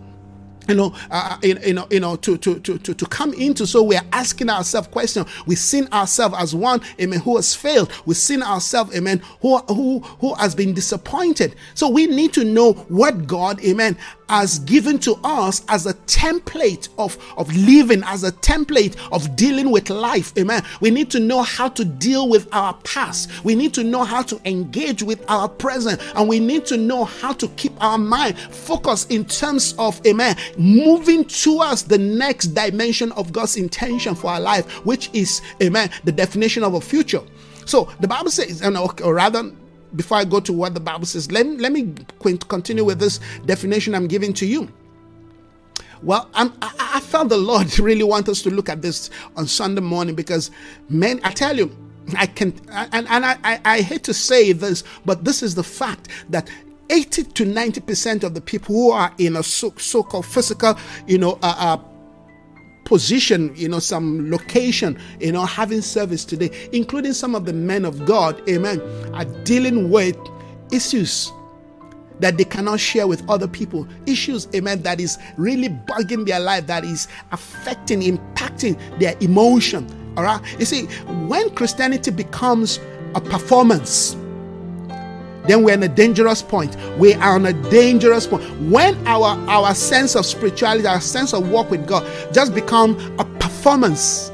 you 0.71 0.77
know, 0.77 0.95
uh, 1.09 1.37
you, 1.43 1.57
you, 1.65 1.73
know, 1.73 1.87
you 1.91 1.99
know, 1.99 2.15
to, 2.15 2.37
to, 2.37 2.59
to, 2.61 2.77
to, 2.77 2.93
to 2.93 3.05
come 3.05 3.33
into. 3.33 3.67
So 3.67 3.83
we're 3.83 3.99
asking 4.13 4.49
ourselves 4.49 4.87
questions. 4.87 5.27
We 5.45 5.55
seen 5.55 5.87
ourselves 5.91 6.35
as 6.37 6.55
one, 6.55 6.81
amen, 6.99 7.19
who 7.19 7.35
has 7.35 7.53
failed. 7.53 7.91
We 8.05 8.13
seen 8.15 8.41
ourselves, 8.41 8.95
amen, 8.95 9.21
who, 9.41 9.57
who, 9.57 9.99
who 9.99 10.33
has 10.35 10.55
been 10.55 10.73
disappointed. 10.73 11.55
So 11.73 11.89
we 11.89 12.07
need 12.07 12.31
to 12.33 12.45
know 12.45 12.73
what 12.73 13.27
God, 13.27 13.61
amen, 13.65 13.97
has 14.31 14.59
given 14.59 14.97
to 14.97 15.19
us 15.25 15.61
as 15.67 15.85
a 15.85 15.93
template 16.07 16.87
of, 16.97 17.17
of 17.35 17.53
living, 17.53 18.01
as 18.05 18.23
a 18.23 18.31
template 18.31 18.95
of 19.11 19.35
dealing 19.35 19.69
with 19.71 19.89
life. 19.89 20.31
Amen. 20.37 20.63
We 20.79 20.89
need 20.89 21.11
to 21.11 21.19
know 21.19 21.41
how 21.41 21.67
to 21.67 21.83
deal 21.83 22.29
with 22.29 22.47
our 22.53 22.73
past. 22.85 23.29
We 23.43 23.55
need 23.55 23.73
to 23.73 23.83
know 23.83 24.05
how 24.05 24.21
to 24.21 24.39
engage 24.45 25.03
with 25.03 25.21
our 25.29 25.49
present. 25.49 26.01
And 26.15 26.29
we 26.29 26.39
need 26.39 26.65
to 26.67 26.77
know 26.77 27.03
how 27.03 27.33
to 27.33 27.49
keep 27.49 27.73
our 27.83 27.97
mind 27.97 28.39
focused 28.39 29.11
in 29.11 29.25
terms 29.25 29.75
of, 29.77 29.99
amen, 30.07 30.37
moving 30.57 31.25
towards 31.25 31.83
the 31.83 31.97
next 31.97 32.47
dimension 32.53 33.11
of 33.11 33.33
God's 33.33 33.57
intention 33.57 34.15
for 34.15 34.31
our 34.31 34.39
life, 34.39 34.65
which 34.85 35.09
is, 35.11 35.41
amen, 35.61 35.89
the 36.05 36.11
definition 36.13 36.63
of 36.63 36.75
a 36.75 36.79
future. 36.79 37.21
So 37.65 37.89
the 37.99 38.07
Bible 38.07 38.31
says, 38.31 38.61
and 38.61 38.77
or 38.77 39.13
rather, 39.13 39.51
before 39.95 40.17
I 40.17 40.25
go 40.25 40.39
to 40.39 40.53
what 40.53 40.73
the 40.73 40.79
Bible 40.79 41.05
says, 41.05 41.31
let, 41.31 41.45
let 41.45 41.71
me 41.71 41.93
continue 42.47 42.83
with 42.83 42.99
this 42.99 43.19
definition 43.45 43.95
I'm 43.95 44.07
giving 44.07 44.33
to 44.33 44.45
you. 44.45 44.71
Well, 46.03 46.29
I'm, 46.33 46.53
I, 46.61 46.91
I 46.95 46.99
felt 46.99 47.29
the 47.29 47.37
Lord 47.37 47.77
really 47.79 48.03
want 48.03 48.27
us 48.29 48.41
to 48.43 48.49
look 48.49 48.69
at 48.69 48.81
this 48.81 49.09
on 49.35 49.47
Sunday 49.47 49.81
morning 49.81 50.15
because, 50.15 50.51
man, 50.89 51.19
I 51.23 51.31
tell 51.31 51.55
you, 51.57 51.75
I 52.17 52.25
can, 52.25 52.59
and, 52.71 53.07
and 53.07 53.25
I, 53.25 53.37
I, 53.43 53.61
I 53.63 53.81
hate 53.81 54.03
to 54.05 54.13
say 54.13 54.51
this, 54.51 54.83
but 55.05 55.23
this 55.23 55.43
is 55.43 55.55
the 55.55 55.63
fact 55.63 56.07
that 56.29 56.49
80 56.89 57.23
to 57.23 57.45
90% 57.45 58.23
of 58.23 58.33
the 58.33 58.41
people 58.41 58.75
who 58.75 58.91
are 58.91 59.13
in 59.17 59.37
a 59.37 59.43
so, 59.43 59.73
so-called 59.77 60.25
physical, 60.25 60.77
you 61.07 61.17
know, 61.17 61.39
uh, 61.41 61.55
uh, 61.57 61.77
position, 62.91 63.53
you 63.55 63.69
know, 63.69 63.79
some 63.79 64.29
location, 64.29 64.99
you 65.21 65.31
know, 65.31 65.45
having 65.45 65.79
service 65.79 66.25
today, 66.25 66.51
including 66.73 67.13
some 67.13 67.35
of 67.35 67.45
the 67.45 67.53
men 67.53 67.85
of 67.85 68.05
God, 68.05 68.41
amen, 68.49 68.81
are 69.13 69.23
dealing 69.45 69.89
with 69.89 70.17
issues 70.73 71.31
that 72.19 72.37
they 72.37 72.43
cannot 72.43 72.81
share 72.81 73.07
with 73.07 73.23
other 73.29 73.47
people. 73.47 73.87
Issues, 74.07 74.45
amen, 74.53 74.81
that 74.81 74.99
is 74.99 75.17
really 75.37 75.69
bugging 75.69 76.27
their 76.27 76.41
life, 76.41 76.67
that 76.67 76.83
is 76.83 77.07
affecting, 77.31 78.01
impacting 78.01 78.77
their 78.99 79.15
emotion. 79.21 79.87
All 80.17 80.25
right. 80.25 80.41
You 80.59 80.65
see, 80.65 80.87
when 81.27 81.49
Christianity 81.51 82.11
becomes 82.11 82.77
a 83.15 83.21
performance, 83.21 84.17
then 85.47 85.63
we're 85.63 85.73
in 85.73 85.83
a 85.83 85.87
dangerous 85.87 86.41
point. 86.41 86.75
We 86.97 87.13
are 87.15 87.35
on 87.35 87.45
a 87.45 87.53
dangerous 87.69 88.27
point. 88.27 88.43
When 88.61 88.95
our, 89.07 89.37
our 89.49 89.73
sense 89.73 90.15
of 90.15 90.25
spirituality, 90.25 90.87
our 90.87 91.01
sense 91.01 91.33
of 91.33 91.49
walk 91.49 91.71
with 91.71 91.87
God 91.87 92.05
just 92.33 92.53
become 92.53 92.97
a 93.19 93.25
performance, 93.39 94.31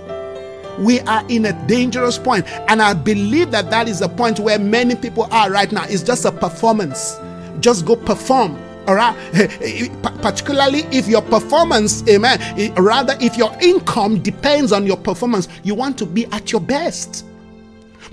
we 0.80 1.00
are 1.02 1.24
in 1.30 1.46
a 1.46 1.68
dangerous 1.68 2.18
point. 2.18 2.46
And 2.70 2.82
I 2.82 2.94
believe 2.94 3.52
that 3.52 3.70
that 3.70 3.88
is 3.88 4.00
the 4.00 4.10
point 4.10 4.40
where 4.40 4.60
many 4.60 4.96
people 4.96 5.28
are 5.32 5.50
right 5.50 5.72
now. 5.72 5.86
It's 5.88 6.04
just 6.04 6.26
a 6.26 6.32
performance. 6.32 7.18
Just 7.60 7.86
go 7.86 7.96
perform 7.96 8.58
all 8.88 8.96
right 8.96 9.16
particularly 10.22 10.80
if 10.92 11.08
your 11.10 11.22
performance 11.22 12.08
amen 12.08 12.74
rather 12.76 13.18
if 13.20 13.38
your 13.38 13.54
income 13.62 14.18
depends 14.24 14.72
on 14.72 14.86
your 14.86 14.96
performance 14.96 15.50
you 15.64 15.76
want 15.76 15.98
to 15.98 16.06
be 16.06 16.26
at 16.28 16.54
your 16.54 16.62
best 16.62 17.26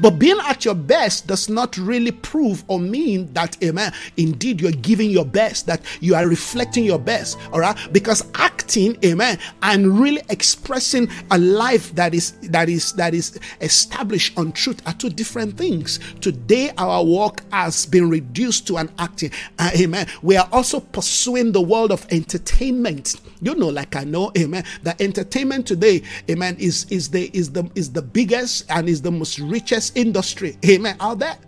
but 0.01 0.18
being 0.18 0.38
at 0.47 0.64
your 0.64 0.75
best 0.75 1.27
does 1.27 1.49
not 1.49 1.77
really 1.77 2.11
prove 2.11 2.64
or 2.68 2.79
mean 2.79 3.33
that, 3.35 3.62
amen, 3.62 3.92
indeed 4.16 4.61
you're 4.61 4.73
giving 4.73 5.11
your 5.11 5.25
best, 5.25 5.66
that 5.66 5.81
you 6.01 6.14
are 6.14 6.27
reflecting 6.27 6.85
your 6.85 6.99
best, 6.99 7.38
all 7.53 7.61
right? 7.61 7.77
Because 7.92 8.25
acting, 8.35 8.97
amen, 9.05 9.38
and 9.62 9.99
really 9.99 10.23
expressing 10.31 11.09
a 11.31 11.38
life 11.38 11.94
that 11.94 12.14
is 12.14 12.33
that 12.51 12.68
is 12.68 12.92
that 12.94 13.14
is 13.14 13.38
established 13.61 14.37
on 14.38 14.53
truth 14.53 14.81
are 14.87 14.94
two 14.94 15.11
different 15.11 15.57
things. 15.57 16.01
Today, 16.20 16.70
our 16.79 17.05
work 17.05 17.42
has 17.53 17.87
been 17.87 18.09
reduced 18.09 18.66
to 18.68 18.77
an 18.77 18.90
acting, 18.99 19.31
uh, 19.59 19.70
amen. 19.79 20.07
We 20.23 20.37
are 20.37 20.49
also 20.53 20.81
pursuing 20.81 21.53
the 21.53 21.61
world 21.61 21.92
of 21.92 22.07
entertainment. 22.11 23.20
You 23.40 23.55
know, 23.55 23.68
like 23.68 23.97
I 23.97 24.05
know, 24.05 24.33
amen, 24.38 24.64
that 24.83 25.01
entertainment 25.01 25.66
today, 25.66 26.03
amen, 26.31 26.57
is 26.59 26.87
is 26.90 27.11
the 27.11 27.31
is 27.37 27.51
the 27.53 27.70
is 27.75 27.92
the 27.92 28.03
biggest 28.03 28.64
and 28.70 28.88
is 28.88 29.03
the 29.03 29.11
most 29.11 29.38
richest 29.38 29.73
industry, 29.94 30.56
amen, 30.64 30.96
out 31.00 31.18
there. 31.18 31.38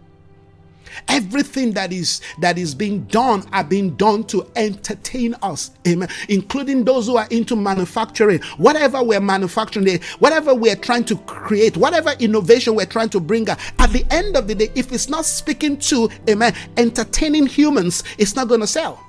Everything 1.08 1.72
that 1.72 1.92
is 1.92 2.20
that 2.40 2.58
is 2.58 2.74
being 2.74 3.04
done 3.04 3.44
are 3.52 3.64
being 3.64 3.96
done 3.96 4.24
to 4.24 4.50
entertain 4.56 5.34
us, 5.42 5.70
amen. 5.86 6.08
Including 6.28 6.84
those 6.84 7.06
who 7.06 7.16
are 7.16 7.26
into 7.30 7.54
manufacturing, 7.54 8.40
whatever 8.56 9.02
we're 9.02 9.20
manufacturing, 9.20 9.88
eh, 9.88 9.98
whatever 10.18 10.54
we're 10.54 10.76
trying 10.76 11.04
to 11.04 11.16
create, 11.18 11.76
whatever 11.76 12.12
innovation 12.18 12.74
we're 12.74 12.86
trying 12.86 13.10
to 13.10 13.20
bring. 13.20 13.48
Eh, 13.48 13.56
at 13.78 13.90
the 13.90 14.06
end 14.10 14.36
of 14.36 14.48
the 14.48 14.54
day, 14.54 14.70
if 14.74 14.92
it's 14.92 15.08
not 15.08 15.24
speaking 15.24 15.76
to, 15.76 16.08
amen, 16.28 16.54
entertaining 16.76 17.46
humans, 17.46 18.02
it's 18.18 18.34
not 18.34 18.48
to 18.48 18.66
sell. 18.66 19.02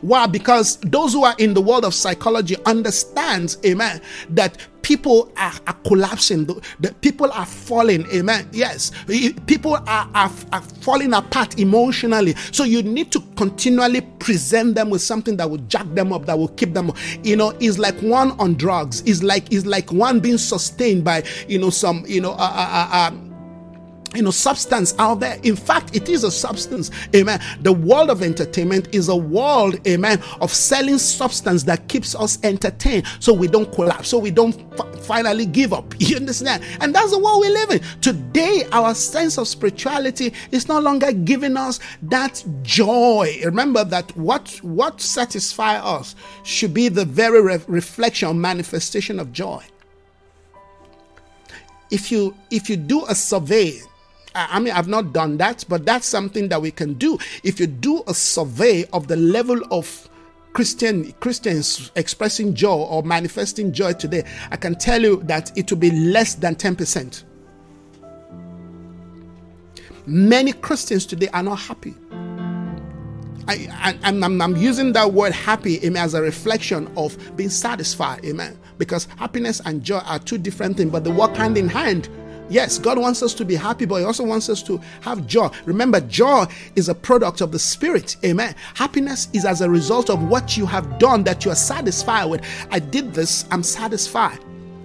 Why? 0.00 0.26
Because 0.26 0.76
those 0.78 1.12
who 1.12 1.24
are 1.24 1.34
in 1.38 1.54
the 1.54 1.60
world 1.60 1.84
of 1.84 1.94
psychology 1.94 2.56
understands, 2.64 3.58
amen, 3.64 4.00
that 4.30 4.58
people 4.84 5.32
are, 5.36 5.52
are 5.66 5.76
collapsing, 5.86 6.44
the, 6.44 6.62
the, 6.78 6.94
people 6.94 7.32
are 7.32 7.46
falling, 7.46 8.06
amen. 8.12 8.48
Yes, 8.52 8.92
people 9.46 9.74
are, 9.74 10.10
are, 10.14 10.30
are 10.52 10.62
falling 10.82 11.14
apart 11.14 11.58
emotionally. 11.58 12.34
So 12.52 12.64
you 12.64 12.82
need 12.82 13.10
to 13.12 13.20
continually 13.36 14.02
present 14.02 14.74
them 14.74 14.90
with 14.90 15.00
something 15.00 15.36
that 15.38 15.50
will 15.50 15.64
jack 15.68 15.86
them 15.94 16.12
up, 16.12 16.26
that 16.26 16.38
will 16.38 16.48
keep 16.48 16.74
them, 16.74 16.92
you 17.22 17.34
know, 17.34 17.50
is 17.60 17.78
like 17.78 17.98
one 18.00 18.32
on 18.32 18.54
drugs, 18.54 19.00
is 19.02 19.22
like 19.24 19.50
is 19.52 19.64
like 19.66 19.90
one 19.90 20.20
being 20.20 20.38
sustained 20.38 21.02
by 21.02 21.24
you 21.48 21.58
know 21.58 21.70
some 21.70 22.04
you 22.06 22.20
know 22.20 22.32
uh, 22.32 22.34
uh, 22.34 22.68
uh, 22.70 22.88
uh 22.92 23.33
you 24.14 24.22
know 24.22 24.30
substance 24.30 24.94
out 24.98 25.20
there. 25.20 25.38
In 25.42 25.56
fact 25.56 25.94
it 25.94 26.08
is 26.08 26.24
a 26.24 26.30
substance. 26.30 26.90
Amen. 27.14 27.40
The 27.62 27.72
world 27.72 28.10
of 28.10 28.22
entertainment 28.22 28.94
is 28.94 29.08
a 29.08 29.16
world 29.16 29.86
amen 29.86 30.22
of 30.40 30.52
selling 30.52 30.98
substance 30.98 31.62
that 31.64 31.88
keeps 31.88 32.14
us 32.14 32.38
entertained 32.42 33.06
so 33.20 33.32
we 33.32 33.48
don't 33.48 33.70
collapse 33.72 34.08
so 34.08 34.18
we 34.18 34.30
don't 34.30 34.58
f- 34.78 35.04
finally 35.04 35.46
give 35.46 35.72
up. 35.72 35.94
You 36.04 36.16
understand? 36.16 36.62
And 36.80 36.94
that's 36.94 37.12
the 37.12 37.18
world 37.18 37.40
we 37.40 37.48
live 37.48 37.70
in. 37.70 37.80
Today 38.02 38.66
our 38.72 38.94
sense 38.94 39.38
of 39.38 39.48
spirituality 39.48 40.34
is 40.52 40.68
no 40.68 40.78
longer 40.78 41.12
giving 41.12 41.56
us 41.56 41.80
that 42.02 42.44
joy. 42.62 43.40
Remember 43.44 43.84
that 43.84 44.14
what 44.16 44.48
what 44.62 45.00
satisfies 45.00 45.80
us 45.82 46.14
should 46.42 46.74
be 46.74 46.88
the 46.88 47.04
very 47.04 47.40
re- 47.40 47.60
reflection 47.66 48.40
manifestation 48.40 49.18
of 49.18 49.32
joy. 49.32 49.62
If 51.90 52.12
you 52.12 52.34
if 52.50 52.68
you 52.68 52.76
do 52.76 53.04
a 53.06 53.14
survey 53.14 53.80
I 54.34 54.58
mean, 54.58 54.74
I've 54.74 54.88
not 54.88 55.12
done 55.12 55.36
that, 55.38 55.64
but 55.68 55.86
that's 55.86 56.06
something 56.06 56.48
that 56.48 56.60
we 56.60 56.70
can 56.70 56.94
do. 56.94 57.18
If 57.44 57.60
you 57.60 57.66
do 57.66 58.02
a 58.08 58.14
survey 58.14 58.84
of 58.92 59.06
the 59.06 59.16
level 59.16 59.60
of 59.70 60.08
Christian 60.52 61.12
Christians 61.14 61.90
expressing 61.96 62.54
joy 62.54 62.74
or 62.74 63.02
manifesting 63.02 63.72
joy 63.72 63.92
today, 63.92 64.24
I 64.50 64.56
can 64.56 64.74
tell 64.76 65.02
you 65.02 65.22
that 65.24 65.56
it 65.56 65.70
will 65.70 65.78
be 65.78 65.90
less 65.90 66.34
than 66.34 66.56
10%. 66.56 67.24
Many 70.06 70.52
Christians 70.52 71.06
today 71.06 71.28
are 71.32 71.42
not 71.42 71.58
happy. 71.58 71.94
I, 73.46 73.98
am 74.02 74.56
using 74.56 74.92
that 74.94 75.12
word 75.12 75.32
happy 75.32 75.84
amen, 75.84 76.02
as 76.02 76.14
a 76.14 76.22
reflection 76.22 76.90
of 76.96 77.36
being 77.36 77.50
satisfied, 77.50 78.24
amen. 78.24 78.58
Because 78.78 79.06
happiness 79.16 79.60
and 79.64 79.82
joy 79.82 79.98
are 79.98 80.18
two 80.18 80.38
different 80.38 80.76
things, 80.76 80.90
but 80.90 81.04
they 81.04 81.10
work 81.10 81.36
hand 81.36 81.58
in 81.58 81.68
hand. 81.68 82.08
Yes, 82.48 82.78
God 82.78 82.98
wants 82.98 83.22
us 83.22 83.34
to 83.34 83.44
be 83.44 83.54
happy, 83.54 83.86
but 83.86 83.96
He 83.96 84.04
also 84.04 84.24
wants 84.24 84.48
us 84.48 84.62
to 84.64 84.80
have 85.00 85.26
joy. 85.26 85.48
Remember, 85.64 86.00
joy 86.00 86.44
is 86.76 86.88
a 86.88 86.94
product 86.94 87.40
of 87.40 87.52
the 87.52 87.58
Spirit. 87.58 88.16
Amen. 88.24 88.54
Happiness 88.74 89.28
is 89.32 89.44
as 89.44 89.60
a 89.60 89.70
result 89.70 90.10
of 90.10 90.22
what 90.28 90.56
you 90.56 90.66
have 90.66 90.98
done 90.98 91.24
that 91.24 91.44
you 91.44 91.50
are 91.50 91.56
satisfied 91.56 92.26
with. 92.26 92.42
I 92.70 92.78
did 92.78 93.14
this, 93.14 93.46
I'm 93.50 93.62
satisfied 93.62 94.38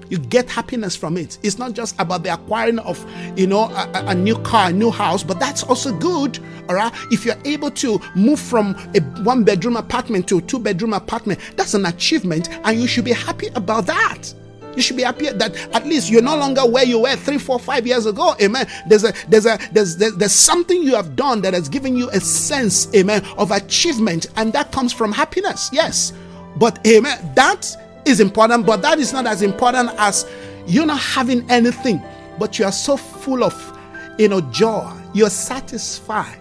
you 0.10 0.18
get 0.18 0.50
happiness 0.50 0.96
from 0.96 1.18
it. 1.18 1.38
It's 1.44 1.58
not 1.58 1.74
just 1.74 2.00
about 2.00 2.24
the 2.24 2.34
acquiring 2.34 2.80
of, 2.80 3.04
you 3.38 3.48
know, 3.48 3.66
a, 3.66 4.06
a, 4.08 4.16
new 4.16 4.38
car, 4.40 4.70
a 4.70 4.74
new 4.74 4.92
house, 4.92 5.24
but 5.24 5.40
that's 5.40 5.64
also 5.64 5.96
good. 5.98 6.40
All 6.68 6.76
right. 6.76 6.92
If 7.12 7.26
you're 7.26 7.38
able 7.46 7.72
to 7.72 8.00
move 8.16 8.40
from 8.40 8.76
a 8.96 9.02
one 9.24 9.44
bedroom 9.44 9.78
apartment 9.78 10.28
to 10.30 10.40
a 10.40 10.42
two 10.42 10.60
bedroom 10.60 10.94
apartment, 10.94 11.40
that's 11.56 11.74
an 11.74 11.86
achievement, 11.86 12.50
and 12.64 12.80
you 12.80 12.88
should 12.88 13.06
be 13.06 13.14
happy 13.14 13.48
about 13.56 13.86
that. 13.86 14.34
You 14.76 14.82
should 14.82 14.98
be 14.98 15.04
happy 15.04 15.30
that 15.30 15.56
at 15.76 15.86
least 15.86 16.10
you're 16.10 16.22
no 16.22 16.38
longer 16.38 16.66
where 16.66 16.86
you 16.86 17.00
were 17.00 17.16
three, 17.16 17.38
four, 17.38 17.60
five 17.60 17.86
years 17.86 18.06
ago. 18.06 18.36
Amen. 18.42 18.68
There's 18.88 19.04
a 19.04 19.14
there's 19.28 19.46
a 19.46 19.60
there's 19.72 19.98
there's, 19.98 20.16
there's 20.16 20.34
something 20.34 20.82
you 20.84 20.96
have 20.96 21.16
done 21.16 21.42
that 21.42 21.54
has 21.54 21.68
given 21.68 21.96
you 21.96 22.10
a 22.12 22.20
sense, 22.20 22.94
amen, 22.96 23.26
of 23.38 23.52
achievement, 23.52 24.28
and 24.36 24.54
that 24.54 24.72
comes 24.72 24.94
from 24.94 25.12
happiness. 25.12 25.70
Yes. 25.74 26.14
But 26.58 26.86
amen, 26.88 27.34
that 27.36 27.76
is 28.06 28.20
important, 28.20 28.66
but 28.66 28.82
that 28.82 29.00
is 29.00 29.14
not 29.14 29.26
as 29.26 29.42
important 29.42 29.92
as 29.98 30.30
you're 30.68 30.86
not 30.86 31.00
having 31.00 31.50
anything, 31.50 32.02
but 32.38 32.60
you 32.60 32.66
are 32.66 32.72
so 32.72 32.98
full 32.98 33.44
of 33.44 33.78
you 34.18 34.28
know 34.28 34.42
joy, 34.42 34.92
you're 35.14 35.30
satisfied. 35.30 36.40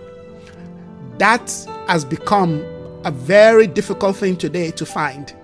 That 1.19 1.51
has 1.89 2.05
become 2.05 2.65
a 3.05 3.11
very 3.11 3.67
difficult 3.67 4.17
thing 4.17 4.37
today 4.37 4.71
to 4.73 4.85
find. 4.85 5.35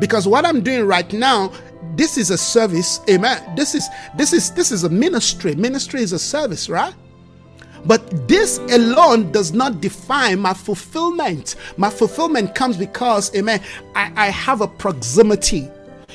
Because 0.00 0.26
what 0.26 0.44
I'm 0.44 0.62
doing 0.62 0.86
right 0.86 1.10
now, 1.12 1.52
this 1.94 2.18
is 2.18 2.30
a 2.30 2.38
service, 2.38 3.00
amen. 3.08 3.56
This 3.56 3.74
is 3.74 3.88
this 4.16 4.32
is 4.32 4.50
this 4.52 4.72
is 4.72 4.84
a 4.84 4.88
ministry. 4.88 5.54
Ministry 5.54 6.02
is 6.02 6.12
a 6.12 6.18
service, 6.18 6.68
right? 6.68 6.94
But 7.86 8.26
this 8.26 8.58
alone 8.58 9.30
does 9.30 9.52
not 9.52 9.80
define 9.80 10.40
my 10.40 10.54
fulfillment. 10.54 11.54
My 11.76 11.88
fulfillment 11.88 12.54
comes 12.54 12.76
because, 12.76 13.34
amen, 13.36 13.60
I, 13.94 14.12
I 14.16 14.26
have 14.30 14.60
a 14.60 14.66
proximity. 14.66 15.70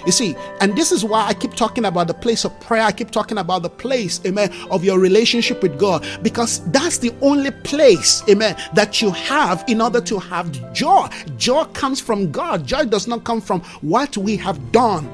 You 0.05 0.11
see, 0.11 0.35
and 0.59 0.75
this 0.75 0.91
is 0.91 1.03
why 1.03 1.25
I 1.27 1.33
keep 1.33 1.53
talking 1.53 1.85
about 1.85 2.07
the 2.07 2.13
place 2.13 2.45
of 2.45 2.59
prayer. 2.59 2.83
I 2.83 2.91
keep 2.91 3.11
talking 3.11 3.37
about 3.37 3.63
the 3.63 3.69
place, 3.69 4.19
amen, 4.25 4.51
of 4.69 4.83
your 4.83 4.99
relationship 4.99 5.61
with 5.61 5.77
God, 5.77 6.05
because 6.21 6.59
that's 6.71 6.97
the 6.97 7.13
only 7.21 7.51
place, 7.51 8.23
amen, 8.29 8.55
that 8.73 9.01
you 9.01 9.11
have 9.11 9.63
in 9.67 9.81
order 9.81 10.01
to 10.01 10.19
have 10.19 10.73
joy. 10.73 11.07
Joy 11.37 11.65
comes 11.73 11.99
from 11.99 12.31
God. 12.31 12.65
Joy 12.65 12.85
does 12.85 13.07
not 13.07 13.23
come 13.23 13.41
from 13.41 13.61
what 13.81 14.17
we 14.17 14.37
have 14.37 14.71
done. 14.71 15.09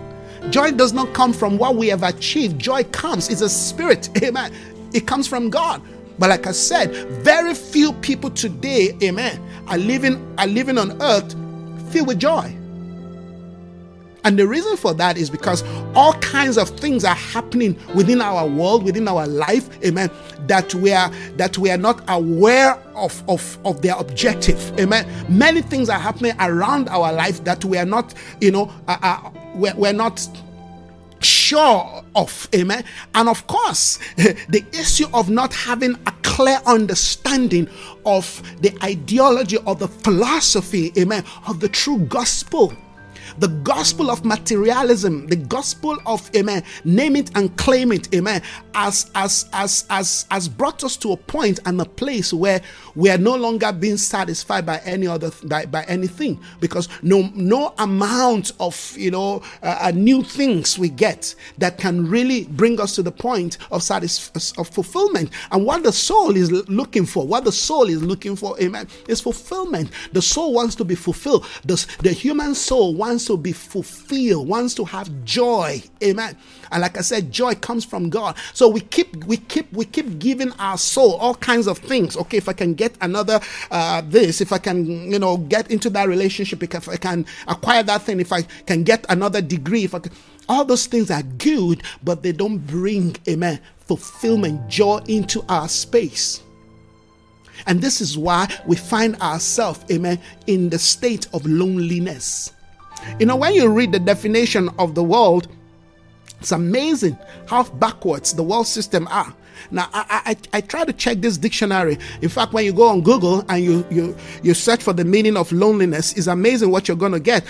Joy 0.50 0.71
does 0.71 0.93
not 0.93 1.13
come 1.13 1.34
from 1.34 1.58
what 1.58 1.76
we 1.76 1.88
have 1.88 2.04
achieved. 2.04 2.60
Joy 2.60 2.84
comes, 2.86 3.30
it's 3.30 3.41
a 3.41 3.50
spirit, 3.50 4.10
amen. 4.23 4.54
It 4.93 5.06
comes 5.06 5.28
from 5.28 5.50
God. 5.50 5.82
But 6.19 6.30
like 6.30 6.47
I 6.47 6.52
said, 6.52 6.93
very 7.23 7.54
few 7.54 7.93
people 7.93 8.30
today, 8.30 8.97
amen, 9.04 9.41
are 9.67 9.78
living 9.78 10.36
are 10.39 10.47
living 10.47 10.78
on 10.78 11.02
earth 11.02 11.36
filled 11.91 12.08
with 12.08 12.19
joy. 12.19 12.56
And 14.28 14.38
the 14.38 14.46
reason 14.46 14.76
for 14.76 14.94
that 14.96 15.18
is 15.18 15.30
because 15.30 15.63
all 15.96 16.12
kinds 16.16 16.58
of 16.58 16.68
things 16.72 17.06
are 17.06 17.16
happening 17.16 17.80
within 17.96 18.20
our 18.20 18.46
world, 18.46 18.84
within 18.84 19.08
our 19.08 19.26
life, 19.26 19.82
amen, 19.86 20.12
that 20.48 20.76
we 20.76 20.92
are 20.92 21.10
that 21.38 21.58
we 21.58 21.72
are 21.72 21.78
not 21.78 22.04
aware 22.10 22.74
of, 22.94 23.24
of, 23.30 23.58
of 23.63 23.82
their 23.82 23.96
objective. 23.96 24.78
Amen. 24.82 25.08
Many 25.30 25.62
things 25.62 25.88
are 25.88 25.98
happening 25.98 26.34
around 26.42 26.90
our 26.90 27.13
life 27.13 27.42
that 27.46 27.63
we 27.63 27.78
are 27.78 27.86
not, 27.86 28.13
you 28.42 28.52
know, 28.52 28.70
uh, 28.90 28.98
uh, 29.02 29.30
we're, 29.56 29.74
we're 29.76 29.94
not 29.94 30.28
sure 31.22 32.04
of. 32.13 32.50
Amen. 32.54 32.84
And 33.16 33.30
of 33.30 33.48
course, 33.48 33.98
the 34.18 34.66
issue 34.74 35.08
of 35.13 35.30
not 35.30 35.54
having 35.54 35.94
a 36.06 36.12
clear 36.24 36.60
understanding 36.66 37.70
of 38.06 38.44
the 38.62 38.78
ideology 38.84 39.56
or 39.60 39.76
the 39.76 39.88
philosophy, 39.88 40.92
amen, 40.98 41.24
of 41.48 41.62
the 41.62 41.70
true 41.70 42.00
gospel 42.00 42.74
the 43.39 43.47
gospel 43.47 44.10
of 44.10 44.26
materialism, 44.26 45.28
the 45.28 45.36
gospel 45.36 45.97
of 46.06 46.30
amen, 46.36 46.63
name 46.84 47.15
it 47.15 47.32
and 47.36 47.56
claim 47.58 47.91
it, 47.91 48.13
amen, 48.13 48.41
as 48.73 49.12
as 49.15 49.50
as 49.54 49.86
as 49.89 50.26
as 50.32 50.47
brought 50.47 50.84
us 50.84 50.97
to 50.97 51.12
a 51.12 51.17
point 51.17 51.60
and 51.65 51.80
a 51.80 51.86
place 51.86 52.34
where 52.34 52.62
we 52.95 53.10
are 53.10 53.17
no 53.17 53.36
longer 53.36 53.71
being 53.71 53.97
satisfied 53.97 54.65
by 54.65 54.80
any 54.80 55.08
other 55.08 55.32
by, 55.43 55.65
by 55.65 55.84
anything. 55.84 56.39
Because 56.60 56.89
no 57.02 57.30
no 57.36 57.73
amount 57.78 58.54
of 58.60 58.93
you 58.97 59.12
know 59.12 59.43
uh, 59.62 59.78
uh, 59.82 59.91
new 59.91 60.23
things 60.23 60.80
we 60.80 60.89
get 60.89 61.36
that 61.58 61.78
can 61.78 62.10
really 62.10 62.45
bring 62.45 62.80
us 62.80 62.95
to 62.95 63.04
the 63.04 63.12
point 63.12 63.58
of 63.71 63.84
satisfaction 63.84 64.56
of 64.58 64.67
fulfillment. 64.69 65.30
And 65.52 65.65
what 65.65 65.84
the 65.84 65.91
soul 65.91 66.36
is 66.36 66.52
looking 66.52 67.06
for 67.06 67.28
what 67.28 67.43
the 67.43 67.52
soul 67.52 67.89
is 67.89 68.04
looking 68.04 68.36
for 68.36 68.60
amen 68.60 68.88
is 69.08 69.21
fulfillment. 69.21 69.91
The 70.13 70.21
soul 70.21 70.54
wants 70.54 70.76
to 70.76 70.84
be 70.84 70.95
fulfilled. 70.95 71.45
The, 71.65 71.86
the 72.00 72.12
human 72.12 72.56
soul 72.56 72.95
wants 72.95 73.26
to 73.28 73.38
be 73.38 73.52
fulfilled, 73.54 74.48
wants 74.48 74.74
to 74.76 74.86
have 74.86 75.10
joy. 75.24 75.82
Amen. 76.04 76.38
And 76.72 76.82
like 76.82 76.98
I 76.98 77.02
said, 77.02 77.32
joy 77.32 77.56
comes 77.56 77.86
from 77.86 78.10
God. 78.10 78.36
So 78.54 78.68
we 78.68 78.82
keep 78.82 79.24
we 79.26 79.38
keep 79.38 79.72
we 79.72 79.86
keep 79.86 80.20
giving 80.20 80.52
our 80.54 80.78
soul 80.78 81.16
all 81.16 81.36
kinds 81.36 81.68
of 81.68 81.78
things. 81.78 82.18
Okay, 82.18 82.38
if 82.38 82.50
I 82.50 82.54
can 82.54 82.74
get 82.74 82.96
another 83.02 83.40
uh, 83.72 84.02
this, 84.06 84.42
if 84.42 84.52
I 84.52 84.58
can 84.58 85.12
you 85.12 85.20
know 85.20 85.38
get 85.38 85.72
into 85.72 85.90
that 85.92 86.08
relationship, 86.08 86.63
if 86.63 86.90
I 86.90 86.98
can 86.98 87.26
acquire 87.48 87.84
that 87.84 88.02
thing, 88.02 88.20
if 88.20 88.34
I 88.34 88.42
can 88.66 88.84
get 88.84 89.06
another 89.10 89.42
degree, 89.42 89.84
if 89.84 89.94
I 89.94 90.00
can, 90.00 90.12
all 90.50 90.66
those 90.66 90.88
things 90.88 91.12
are 91.12 91.24
good, 91.24 91.84
but 92.04 92.24
they 92.24 92.32
don't 92.32 92.60
bring 92.60 93.16
amen 93.28 93.60
fulfillment, 93.88 94.68
joy 94.68 95.00
into 95.08 95.44
our 95.48 95.68
space. 95.70 96.44
And 97.66 97.82
this 97.82 98.02
is 98.02 98.18
why 98.18 98.48
we 98.68 98.76
find 98.76 99.16
ourselves, 99.22 99.80
amen, 99.92 100.20
in 100.46 100.70
the 100.70 100.78
state 100.78 101.28
of 101.34 101.46
loneliness. 101.46 102.52
You 103.20 103.26
know, 103.26 103.36
when 103.36 103.54
you 103.54 103.68
read 103.70 103.92
the 103.92 104.00
definition 104.00 104.70
of 104.80 104.96
the 104.96 105.04
world, 105.04 105.48
it's 106.40 106.52
amazing 106.52 107.18
how 107.48 107.64
backwards 107.64 108.34
the 108.34 108.44
world 108.44 108.68
system 108.68 109.08
are. 109.08 109.34
Now, 109.72 109.90
I, 109.92 110.22
I, 110.54 110.58
I 110.58 110.62
try 110.62 110.86
to 110.86 110.94
check 110.94 111.18
this 111.18 111.38
dictionary. 111.38 111.98
In 112.22 112.30
fact, 112.30 112.54
when 112.54 112.64
you 112.64 112.72
go 112.74 112.88
on 112.88 113.02
Google 113.02 113.44
and 113.50 113.64
you, 113.64 113.86
you, 113.90 114.16
you 114.44 114.54
search 114.54 114.84
for 114.84 114.94
the 114.94 115.04
meaning 115.04 115.36
of 115.36 115.52
loneliness, 115.52 116.14
it's 116.14 116.28
amazing 116.28 116.70
what 116.70 116.88
you're 116.88 116.98
going 116.98 117.12
to 117.12 117.20
get. 117.20 117.44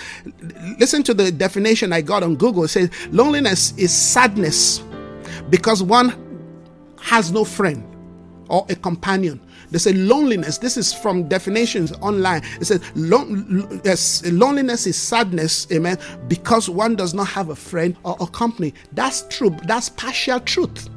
Listen 0.78 1.02
to 1.02 1.14
the 1.14 1.30
definition 1.30 1.92
I 1.92 2.00
got 2.00 2.22
on 2.22 2.36
Google. 2.36 2.64
It 2.64 2.68
says 2.68 2.90
loneliness 3.10 3.72
is 3.76 3.92
sadness 3.92 4.82
because 5.50 5.82
one 5.82 6.14
has 7.00 7.30
no 7.30 7.44
friend 7.44 7.84
or 8.48 8.66
a 8.68 8.74
companion 8.74 9.40
they 9.70 9.78
say 9.78 9.92
loneliness. 9.92 10.58
This 10.58 10.76
is 10.76 10.92
from 10.92 11.28
definitions 11.28 11.92
online. 12.00 12.42
It 12.60 12.66
says 12.66 12.80
loneliness 12.94 14.86
is 14.86 14.96
sadness, 14.96 15.66
amen, 15.72 15.98
because 16.26 16.68
one 16.70 16.96
does 16.96 17.14
not 17.14 17.28
have 17.28 17.50
a 17.50 17.56
friend 17.56 17.96
or 18.04 18.16
a 18.20 18.26
company. 18.26 18.74
That's 18.92 19.22
true. 19.28 19.56
That's 19.64 19.88
partial 19.90 20.40
truth. 20.40 20.88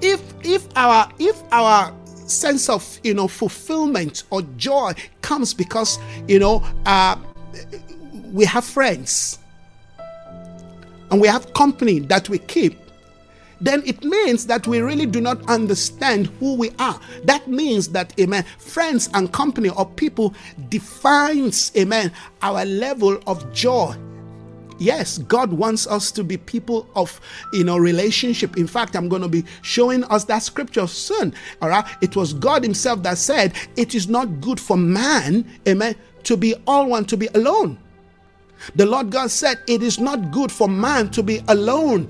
If 0.00 0.22
if 0.42 0.66
our 0.76 1.10
if 1.18 1.36
our 1.52 1.94
sense 2.26 2.68
of 2.68 2.98
you 3.04 3.14
know 3.14 3.28
fulfillment 3.28 4.24
or 4.30 4.42
joy 4.56 4.92
comes 5.22 5.54
because 5.54 5.98
you 6.26 6.38
know 6.38 6.64
uh, 6.86 7.16
we 8.32 8.44
have 8.44 8.64
friends 8.64 9.38
and 11.10 11.20
we 11.20 11.28
have 11.28 11.52
company 11.54 12.00
that 12.00 12.28
we 12.28 12.38
keep 12.38 12.78
then 13.60 13.82
it 13.84 14.04
means 14.04 14.46
that 14.46 14.66
we 14.66 14.80
really 14.80 15.06
do 15.06 15.20
not 15.20 15.48
understand 15.48 16.28
who 16.38 16.54
we 16.54 16.70
are. 16.78 17.00
That 17.24 17.48
means 17.48 17.88
that, 17.88 18.18
amen, 18.20 18.44
friends 18.58 19.08
and 19.14 19.32
company 19.32 19.68
or 19.70 19.86
people 19.86 20.34
defines, 20.68 21.72
amen, 21.76 22.12
our 22.42 22.64
level 22.64 23.20
of 23.26 23.52
joy. 23.52 23.96
Yes, 24.78 25.18
God 25.18 25.52
wants 25.52 25.88
us 25.88 26.12
to 26.12 26.22
be 26.22 26.36
people 26.36 26.88
of 26.94 27.20
you 27.52 27.64
know 27.64 27.76
relationship. 27.76 28.56
In 28.56 28.68
fact, 28.68 28.94
I'm 28.94 29.08
going 29.08 29.22
to 29.22 29.28
be 29.28 29.44
showing 29.62 30.04
us 30.04 30.22
that 30.24 30.44
scripture 30.44 30.86
soon. 30.86 31.34
All 31.60 31.68
right, 31.68 31.84
it 32.00 32.14
was 32.14 32.32
God 32.32 32.62
Himself 32.62 33.02
that 33.02 33.18
said, 33.18 33.54
"It 33.76 33.96
is 33.96 34.08
not 34.08 34.40
good 34.40 34.60
for 34.60 34.76
man, 34.76 35.44
amen, 35.66 35.96
to 36.22 36.36
be 36.36 36.54
all 36.64 36.86
one, 36.86 37.04
to 37.06 37.16
be 37.16 37.26
alone." 37.34 37.76
The 38.76 38.86
Lord 38.86 39.10
God 39.10 39.32
said, 39.32 39.58
"It 39.66 39.82
is 39.82 39.98
not 39.98 40.30
good 40.30 40.52
for 40.52 40.68
man 40.68 41.10
to 41.10 41.24
be 41.24 41.42
alone." 41.48 42.08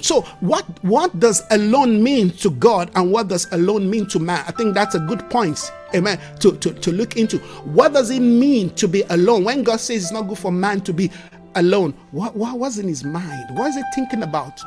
So 0.00 0.22
what 0.40 0.64
what 0.84 1.18
does 1.18 1.42
alone 1.50 2.02
mean 2.02 2.30
to 2.30 2.50
God 2.50 2.90
and 2.94 3.10
what 3.10 3.28
does 3.28 3.50
alone 3.52 3.88
mean 3.90 4.06
to 4.08 4.18
man? 4.18 4.44
I 4.46 4.52
think 4.52 4.74
that's 4.74 4.94
a 4.94 5.00
good 5.00 5.28
point. 5.30 5.72
Amen. 5.94 6.20
To, 6.40 6.52
to, 6.52 6.72
to 6.74 6.92
look 6.92 7.16
into 7.16 7.38
what 7.64 7.94
does 7.94 8.10
it 8.10 8.20
mean 8.20 8.70
to 8.74 8.86
be 8.86 9.02
alone? 9.10 9.44
When 9.44 9.62
God 9.62 9.80
says 9.80 10.04
it's 10.04 10.12
not 10.12 10.28
good 10.28 10.38
for 10.38 10.52
man 10.52 10.82
to 10.82 10.92
be 10.92 11.10
alone, 11.54 11.92
what, 12.10 12.36
what 12.36 12.58
was 12.58 12.78
in 12.78 12.86
his 12.86 13.04
mind? 13.04 13.56
What 13.56 13.68
is 13.68 13.76
he 13.76 13.82
thinking 13.94 14.22
about? 14.22 14.60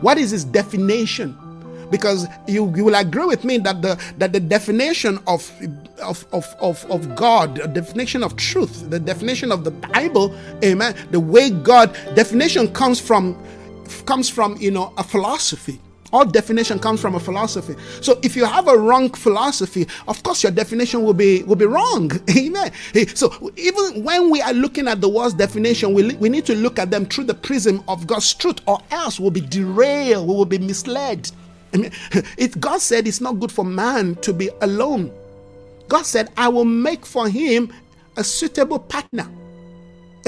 What 0.00 0.16
is 0.18 0.30
his 0.30 0.44
definition? 0.44 1.36
Because 1.90 2.26
you, 2.46 2.72
you 2.76 2.84
will 2.84 2.94
agree 2.94 3.24
with 3.24 3.44
me 3.44 3.58
that 3.58 3.80
the 3.80 3.98
that 4.18 4.32
the 4.32 4.40
definition 4.40 5.18
of 5.26 5.50
of, 6.02 6.26
of, 6.32 6.46
of, 6.60 6.84
of 6.90 7.16
God, 7.16 7.56
the 7.56 7.66
definition 7.66 8.22
of 8.22 8.36
truth, 8.36 8.90
the 8.90 9.00
definition 9.00 9.50
of 9.50 9.64
the 9.64 9.70
Bible, 9.70 10.34
amen, 10.62 10.94
the 11.10 11.20
way 11.20 11.50
God 11.50 11.94
definition 12.14 12.72
comes 12.72 13.00
from 13.00 13.42
comes 14.06 14.28
from 14.28 14.56
you 14.58 14.70
know 14.70 14.92
a 14.96 15.04
philosophy. 15.04 15.80
All 16.10 16.24
definition 16.24 16.78
comes 16.78 17.00
from 17.02 17.14
a 17.16 17.20
philosophy. 17.20 17.74
So 18.00 18.18
if 18.22 18.34
you 18.34 18.46
have 18.46 18.66
a 18.66 18.76
wrong 18.78 19.10
philosophy 19.10 19.86
of 20.06 20.22
course 20.22 20.42
your 20.42 20.52
definition 20.52 21.02
will 21.02 21.14
be 21.14 21.42
will 21.42 21.56
be 21.56 21.66
wrong. 21.66 22.10
Amen. 22.36 22.72
So 23.14 23.52
even 23.56 24.02
when 24.04 24.30
we 24.30 24.40
are 24.40 24.54
looking 24.54 24.88
at 24.88 25.00
the 25.00 25.08
world's 25.08 25.34
definition 25.34 25.92
we, 25.92 26.14
we 26.16 26.28
need 26.28 26.46
to 26.46 26.54
look 26.54 26.78
at 26.78 26.90
them 26.90 27.04
through 27.06 27.24
the 27.24 27.34
prism 27.34 27.82
of 27.88 28.06
god's 28.06 28.32
truth 28.32 28.60
or 28.66 28.80
else 28.90 29.20
we'll 29.20 29.30
be 29.30 29.42
derailed 29.42 30.26
we 30.26 30.34
will 30.34 30.44
be 30.44 30.58
misled. 30.58 31.30
I 31.74 31.76
mean, 31.76 31.92
it, 32.38 32.58
god 32.58 32.80
said 32.80 33.06
it's 33.06 33.20
not 33.20 33.38
good 33.38 33.52
for 33.52 33.64
man 33.64 34.14
to 34.16 34.32
be 34.32 34.48
alone 34.62 35.12
god 35.88 36.04
said 36.06 36.30
i 36.38 36.48
will 36.48 36.64
make 36.64 37.04
for 37.04 37.28
him 37.28 37.70
a 38.16 38.24
suitable 38.24 38.78
partner 38.78 39.28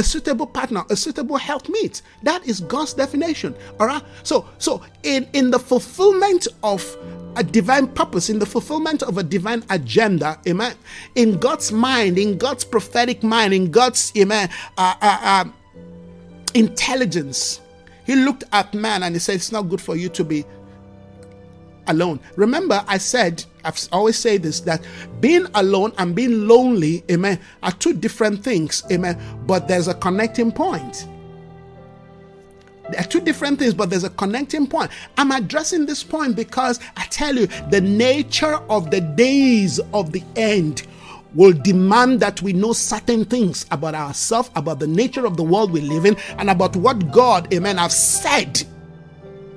a 0.00 0.02
suitable 0.02 0.46
partner, 0.46 0.82
a 0.88 0.96
suitable 0.96 1.36
helpmeet. 1.36 2.00
That 2.22 2.46
is 2.46 2.60
God's 2.60 2.94
definition. 2.94 3.54
All 3.78 3.86
right. 3.86 4.02
So, 4.22 4.48
so 4.56 4.82
in 5.02 5.28
in 5.34 5.50
the 5.50 5.58
fulfillment 5.58 6.48
of 6.62 6.96
a 7.36 7.44
divine 7.44 7.86
purpose, 7.86 8.30
in 8.30 8.38
the 8.38 8.46
fulfillment 8.46 9.02
of 9.02 9.18
a 9.18 9.22
divine 9.22 9.62
agenda, 9.68 10.40
amen. 10.48 10.74
In 11.16 11.38
God's 11.38 11.70
mind, 11.70 12.18
in 12.18 12.38
God's 12.38 12.64
prophetic 12.64 13.22
mind, 13.22 13.52
in 13.52 13.70
God's 13.70 14.10
amen, 14.16 14.48
uh, 14.78 14.94
uh, 15.02 15.18
uh, 15.22 15.44
intelligence, 16.54 17.60
He 18.06 18.16
looked 18.16 18.44
at 18.52 18.72
man 18.72 19.02
and 19.02 19.14
He 19.14 19.18
said, 19.20 19.34
"It's 19.34 19.52
not 19.52 19.68
good 19.68 19.82
for 19.82 19.96
you 19.96 20.08
to 20.08 20.24
be 20.24 20.46
alone. 21.90 22.20
Remember, 22.36 22.84
I 22.86 22.98
said, 22.98 23.44
I've 23.64 23.78
always 23.92 24.16
said 24.16 24.42
this, 24.42 24.60
that 24.60 24.84
being 25.20 25.46
alone 25.54 25.92
and 25.98 26.14
being 26.14 26.46
lonely, 26.46 27.04
amen, 27.10 27.38
are 27.62 27.72
two 27.72 27.92
different 27.92 28.42
things, 28.42 28.82
amen, 28.90 29.18
but 29.46 29.68
there's 29.68 29.88
a 29.88 29.94
connecting 29.94 30.52
point. 30.52 31.06
There 32.90 33.00
are 33.00 33.06
two 33.06 33.20
different 33.20 33.58
things, 33.60 33.72
but 33.72 33.88
there's 33.88 34.04
a 34.04 34.10
connecting 34.10 34.66
point. 34.66 34.90
I'm 35.16 35.30
addressing 35.30 35.86
this 35.86 36.02
point 36.02 36.34
because 36.34 36.80
I 36.96 37.04
tell 37.06 37.36
you, 37.36 37.46
the 37.70 37.80
nature 37.80 38.56
of 38.68 38.90
the 38.90 39.00
days 39.00 39.78
of 39.94 40.10
the 40.10 40.24
end 40.34 40.86
will 41.34 41.52
demand 41.52 42.18
that 42.18 42.42
we 42.42 42.52
know 42.52 42.72
certain 42.72 43.24
things 43.24 43.64
about 43.70 43.94
ourselves, 43.94 44.50
about 44.56 44.80
the 44.80 44.86
nature 44.88 45.24
of 45.24 45.36
the 45.36 45.44
world 45.44 45.70
we 45.70 45.80
live 45.80 46.04
in, 46.04 46.16
and 46.38 46.50
about 46.50 46.74
what 46.74 47.12
God, 47.12 47.52
amen, 47.54 47.76
have 47.76 47.92
said 47.92 48.62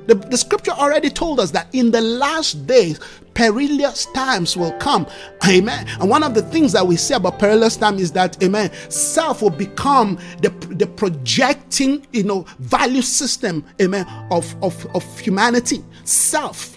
the, 0.08 0.16
the 0.16 0.38
scripture 0.38 0.72
already 0.72 1.10
told 1.10 1.39
us 1.39 1.51
that 1.51 1.68
in 1.74 1.91
the 1.91 2.01
last 2.01 2.66
days, 2.68 2.99
perilous 3.34 4.06
times 4.08 4.56
will 4.56 4.72
come. 4.74 5.08
Amen. 5.47 5.88
And 5.99 6.10
one 6.10 6.24
of 6.24 6.34
the 6.34 6.41
things 6.41 6.72
that 6.74 6.86
we 6.86 6.95
say 6.95 7.16
about 7.16 7.39
perilous 7.39 7.78
time 7.78 7.97
is 7.97 8.12
that, 8.14 8.41
amen, 8.43 8.72
self 8.89 9.41
will 9.41 9.49
become 9.49 10.20
the, 10.41 10.49
the 10.76 10.88
projecting, 10.88 12.06
you 12.12 12.24
know, 12.24 12.45
value 12.60 13.01
system, 13.01 13.66
amen, 13.82 14.06
of, 14.32 14.56
of, 14.64 14.86
of 14.95 15.20
humanity. 15.20 15.84
Self. 16.04 16.72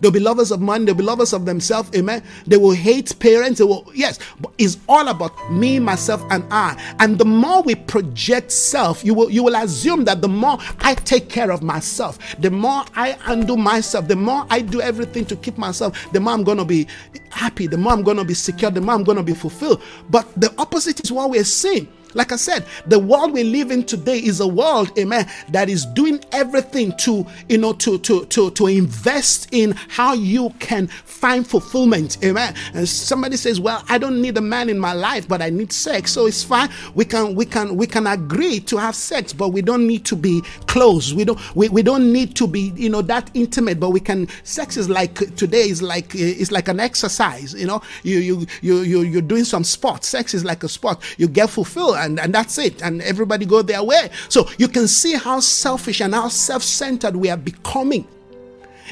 They'll 0.00 0.10
be 0.10 0.20
lovers 0.20 0.50
of 0.50 0.60
money. 0.60 0.84
They'll 0.84 0.94
be 0.94 1.02
lovers 1.02 1.32
of 1.32 1.46
themselves. 1.46 1.90
Amen. 1.96 2.22
They 2.46 2.56
will 2.56 2.72
hate 2.72 3.18
parents. 3.18 3.58
They 3.58 3.64
will, 3.64 3.90
yes, 3.94 4.18
but 4.40 4.52
it's 4.58 4.78
all 4.88 5.08
about 5.08 5.32
me, 5.52 5.78
myself, 5.78 6.22
and 6.30 6.44
I. 6.50 6.76
And 6.98 7.18
the 7.18 7.24
more 7.24 7.62
we 7.62 7.74
project 7.74 8.52
self, 8.52 9.04
you 9.04 9.14
will 9.14 9.30
you 9.30 9.42
will 9.42 9.56
assume 9.56 10.04
that 10.04 10.22
the 10.22 10.28
more 10.28 10.58
I 10.80 10.94
take 10.94 11.28
care 11.28 11.50
of 11.50 11.62
myself, 11.62 12.18
the 12.40 12.50
more 12.50 12.84
I 12.94 13.16
undo 13.26 13.56
myself, 13.56 14.08
the 14.08 14.16
more 14.16 14.46
I 14.50 14.60
do 14.60 14.80
everything 14.80 15.24
to 15.26 15.36
keep 15.36 15.58
myself, 15.58 16.10
the 16.12 16.20
more 16.20 16.32
I'm 16.34 16.44
gonna 16.44 16.64
be 16.64 16.86
happy, 17.30 17.66
the 17.66 17.78
more 17.78 17.92
I'm 17.92 18.02
gonna 18.02 18.24
be 18.24 18.34
secure, 18.34 18.70
the 18.70 18.80
more 18.80 18.94
I'm 18.94 19.04
gonna 19.04 19.22
be 19.22 19.34
fulfilled. 19.34 19.82
But 20.10 20.26
the 20.40 20.52
opposite 20.58 21.00
is 21.04 21.12
what 21.12 21.30
we're 21.30 21.44
seeing. 21.44 21.88
Like 22.16 22.32
I 22.32 22.36
said, 22.36 22.64
the 22.86 22.98
world 22.98 23.32
we 23.32 23.44
live 23.44 23.70
in 23.70 23.84
today 23.84 24.18
is 24.18 24.40
a 24.40 24.46
world, 24.46 24.90
amen, 24.98 25.28
that 25.50 25.68
is 25.68 25.84
doing 25.84 26.24
everything 26.32 26.96
to, 26.98 27.26
you 27.46 27.58
know, 27.58 27.74
to 27.74 27.98
to 27.98 28.24
to 28.24 28.50
to 28.52 28.66
invest 28.68 29.48
in 29.52 29.72
how 29.88 30.14
you 30.14 30.48
can 30.58 30.86
find 30.86 31.46
fulfillment. 31.46 32.16
Amen. 32.24 32.54
And 32.72 32.88
somebody 32.88 33.36
says, 33.36 33.60
Well, 33.60 33.84
I 33.90 33.98
don't 33.98 34.22
need 34.22 34.38
a 34.38 34.40
man 34.40 34.70
in 34.70 34.78
my 34.78 34.94
life, 34.94 35.28
but 35.28 35.42
I 35.42 35.50
need 35.50 35.74
sex. 35.74 36.12
So 36.12 36.24
it's 36.24 36.42
fine. 36.42 36.70
We 36.94 37.04
can 37.04 37.34
we 37.34 37.44
can 37.44 37.76
we 37.76 37.86
can 37.86 38.06
agree 38.06 38.60
to 38.60 38.78
have 38.78 38.94
sex, 38.94 39.34
but 39.34 39.50
we 39.50 39.60
don't 39.60 39.86
need 39.86 40.06
to 40.06 40.16
be 40.16 40.40
close. 40.68 41.12
We 41.12 41.24
don't 41.26 41.38
we, 41.54 41.68
we 41.68 41.82
don't 41.82 42.10
need 42.14 42.34
to 42.36 42.46
be, 42.46 42.72
you 42.76 42.88
know, 42.88 43.02
that 43.02 43.30
intimate, 43.34 43.78
but 43.78 43.90
we 43.90 44.00
can 44.00 44.26
sex 44.42 44.78
is 44.78 44.88
like 44.88 45.14
today 45.36 45.68
is 45.68 45.82
like 45.82 46.14
it's 46.14 46.50
like 46.50 46.68
an 46.68 46.80
exercise, 46.80 47.52
you 47.52 47.66
know. 47.66 47.82
You 48.04 48.18
you 48.20 48.46
you 48.62 48.80
you 48.80 49.00
you're 49.02 49.20
doing 49.20 49.44
some 49.44 49.64
sport. 49.64 50.02
Sex 50.02 50.32
is 50.32 50.46
like 50.46 50.64
a 50.64 50.68
sport. 50.68 51.02
You 51.18 51.28
get 51.28 51.50
fulfilled 51.50 51.96
and, 52.06 52.18
and 52.20 52.34
that's 52.34 52.56
it. 52.56 52.82
And 52.82 53.02
everybody 53.02 53.44
go 53.44 53.60
their 53.60 53.82
way. 53.82 54.08
So 54.28 54.48
you 54.56 54.68
can 54.68 54.88
see 54.88 55.14
how 55.14 55.40
selfish 55.40 56.00
and 56.00 56.14
how 56.14 56.28
self-centered 56.28 57.14
we 57.14 57.28
are 57.28 57.36
becoming. 57.36 58.06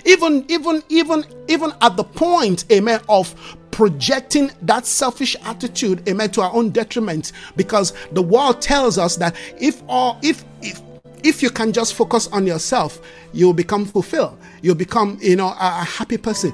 Even, 0.05 0.45
even, 0.49 0.83
even, 0.89 1.25
even 1.49 1.73
at 1.81 1.97
the 1.97 2.05
point, 2.05 2.65
amen, 2.71 3.01
of 3.09 3.35
projecting 3.71 4.51
that 4.62 4.87
selfish 4.87 5.37
attitude, 5.45 6.07
amen, 6.09 6.31
to 6.33 6.43
our 6.43 6.53
own 6.53 6.71
detriment. 6.71 7.33
Because 7.57 7.95
the 8.12 8.23
world 8.23 8.61
tells 8.61 8.99
us 8.99 9.17
that 9.17 9.35
if 9.59 9.83
all 9.89 10.19
if 10.23 10.45
if 10.62 10.83
if 11.23 11.43
you 11.43 11.49
can 11.49 11.73
just 11.73 11.95
focus 11.95 12.27
on 12.29 12.47
yourself, 12.47 13.01
you'll 13.33 13.55
become 13.55 13.87
fulfilled. 13.87 14.37
You'll 14.62 14.75
become, 14.75 15.19
you 15.23 15.37
know, 15.37 15.49
a, 15.49 15.81
a 15.81 15.85
happy 15.85 16.19
person 16.19 16.53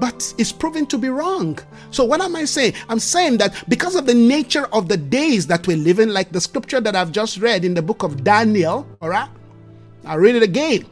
but 0.00 0.34
it's 0.38 0.52
proven 0.52 0.86
to 0.86 0.98
be 0.98 1.08
wrong. 1.08 1.58
So, 1.90 2.04
what 2.04 2.20
am 2.20 2.34
I 2.36 2.44
saying? 2.44 2.74
I'm 2.88 2.98
saying 2.98 3.38
that 3.38 3.64
because 3.68 3.94
of 3.94 4.06
the 4.06 4.14
nature 4.14 4.66
of 4.72 4.88
the 4.88 4.96
days 4.96 5.46
that 5.46 5.66
we 5.66 5.76
live 5.76 5.98
in, 5.98 6.12
like 6.12 6.32
the 6.32 6.40
scripture 6.40 6.80
that 6.80 6.96
I've 6.96 7.12
just 7.12 7.38
read 7.38 7.64
in 7.64 7.74
the 7.74 7.82
book 7.82 8.02
of 8.02 8.24
Daniel, 8.24 8.86
all 9.00 9.08
right, 9.08 9.28
I'll 10.04 10.18
read 10.18 10.34
it 10.34 10.42
again. 10.42 10.86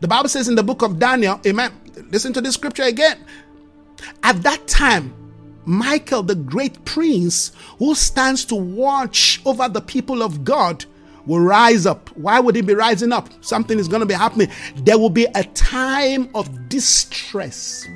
The 0.00 0.08
Bible 0.08 0.28
says 0.28 0.48
in 0.48 0.54
the 0.54 0.62
book 0.62 0.82
of 0.82 0.98
Daniel, 0.98 1.40
amen. 1.46 1.72
Listen 2.10 2.32
to 2.32 2.40
this 2.40 2.54
scripture 2.54 2.82
again. 2.82 3.24
At 4.22 4.42
that 4.42 4.66
time, 4.66 5.14
Michael, 5.64 6.22
the 6.22 6.34
great 6.34 6.84
prince 6.84 7.52
who 7.78 7.94
stands 7.94 8.44
to 8.46 8.54
watch 8.54 9.40
over 9.46 9.68
the 9.68 9.80
people 9.80 10.22
of 10.22 10.44
God, 10.44 10.84
will 11.26 11.40
rise 11.40 11.86
up. 11.86 12.08
Why 12.16 12.40
would 12.40 12.56
he 12.56 12.62
be 12.62 12.74
rising 12.74 13.12
up? 13.12 13.28
Something 13.42 13.78
is 13.78 13.88
going 13.88 14.00
to 14.00 14.06
be 14.06 14.14
happening. 14.14 14.48
There 14.76 14.98
will 14.98 15.10
be 15.10 15.26
a 15.34 15.44
time 15.44 16.28
of 16.34 16.68
distress. 16.68 17.86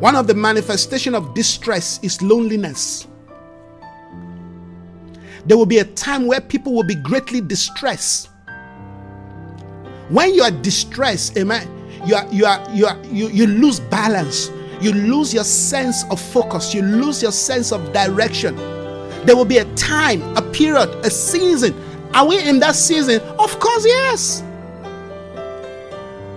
One 0.00 0.14
of 0.14 0.26
the 0.26 0.34
manifestation 0.34 1.14
of 1.14 1.32
distress 1.32 1.98
is 2.02 2.20
loneliness. 2.20 3.06
There 5.46 5.56
will 5.56 5.66
be 5.66 5.78
a 5.78 5.84
time 5.84 6.26
where 6.26 6.40
people 6.40 6.74
will 6.74 6.84
be 6.84 6.96
greatly 6.96 7.40
distressed. 7.40 8.28
When 10.10 10.34
you 10.34 10.42
are 10.42 10.50
distressed, 10.50 11.38
amen, 11.38 11.66
you 12.04 12.14
are 12.14 12.26
you 12.32 12.44
are 12.44 12.70
you 12.74 12.86
are 12.86 13.04
you, 13.06 13.28
you 13.28 13.46
lose 13.46 13.80
balance 13.80 14.50
you 14.80 14.92
lose 14.92 15.32
your 15.32 15.44
sense 15.44 16.04
of 16.10 16.20
focus, 16.20 16.74
you 16.74 16.82
lose 16.82 17.22
your 17.22 17.32
sense 17.32 17.72
of 17.72 17.92
direction. 17.92 18.56
There 19.24 19.34
will 19.34 19.44
be 19.44 19.58
a 19.58 19.64
time, 19.74 20.22
a 20.36 20.42
period, 20.42 20.88
a 21.04 21.10
season. 21.10 21.74
Are 22.14 22.26
we 22.26 22.42
in 22.42 22.60
that 22.60 22.76
season? 22.76 23.20
Of 23.38 23.58
course, 23.58 23.84
yes. 23.84 24.42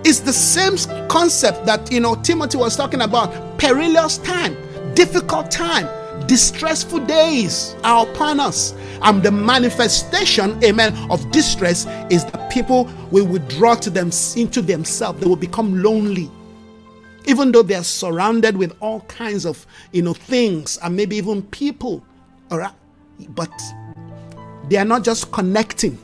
It's 0.04 0.20
the 0.20 0.32
same 0.32 0.76
concept 1.08 1.66
that 1.66 1.92
you 1.92 2.00
know 2.00 2.14
Timothy 2.16 2.56
was 2.56 2.76
talking 2.76 3.02
about 3.02 3.58
perilous 3.58 4.18
time, 4.18 4.56
difficult 4.94 5.50
time, 5.50 5.86
distressful 6.26 7.00
days 7.00 7.76
are 7.84 8.06
upon 8.06 8.40
us. 8.40 8.74
And 9.02 9.22
the 9.22 9.30
manifestation, 9.30 10.62
amen, 10.64 10.94
of 11.10 11.30
distress 11.30 11.86
is 12.10 12.24
that 12.26 12.50
people 12.50 12.90
will 13.10 13.26
withdraw 13.26 13.74
to 13.76 13.90
them 13.90 14.10
into 14.36 14.62
themselves. 14.62 15.20
They 15.20 15.26
will 15.26 15.36
become 15.36 15.82
lonely 15.82 16.30
even 17.26 17.52
though 17.52 17.62
they're 17.62 17.84
surrounded 17.84 18.56
with 18.56 18.74
all 18.80 19.00
kinds 19.02 19.44
of 19.44 19.66
you 19.92 20.02
know 20.02 20.14
things 20.14 20.78
and 20.82 20.96
maybe 20.96 21.16
even 21.16 21.42
people 21.42 22.04
all 22.50 22.58
right 22.58 22.72
but 23.28 23.52
they 24.70 24.76
are 24.76 24.84
not 24.84 25.02
just 25.02 25.32
connecting. 25.32 25.98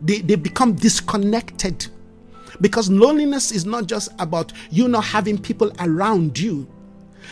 They, 0.00 0.20
they 0.20 0.36
become 0.36 0.74
disconnected. 0.74 1.88
Because 2.60 2.88
loneliness 2.88 3.50
is 3.52 3.66
not 3.66 3.86
just 3.86 4.10
about 4.20 4.52
you 4.70 4.88
not 4.88 5.04
having 5.04 5.36
people 5.36 5.72
around 5.80 6.38
you. 6.38 6.66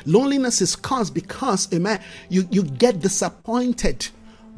Loneliness 0.05 0.61
is 0.61 0.77
caused 0.77 1.15
because 1.15 1.73
amen 1.73 2.01
you, 2.29 2.47
you 2.51 2.65
get 2.65 3.01
disappointed 3.01 4.07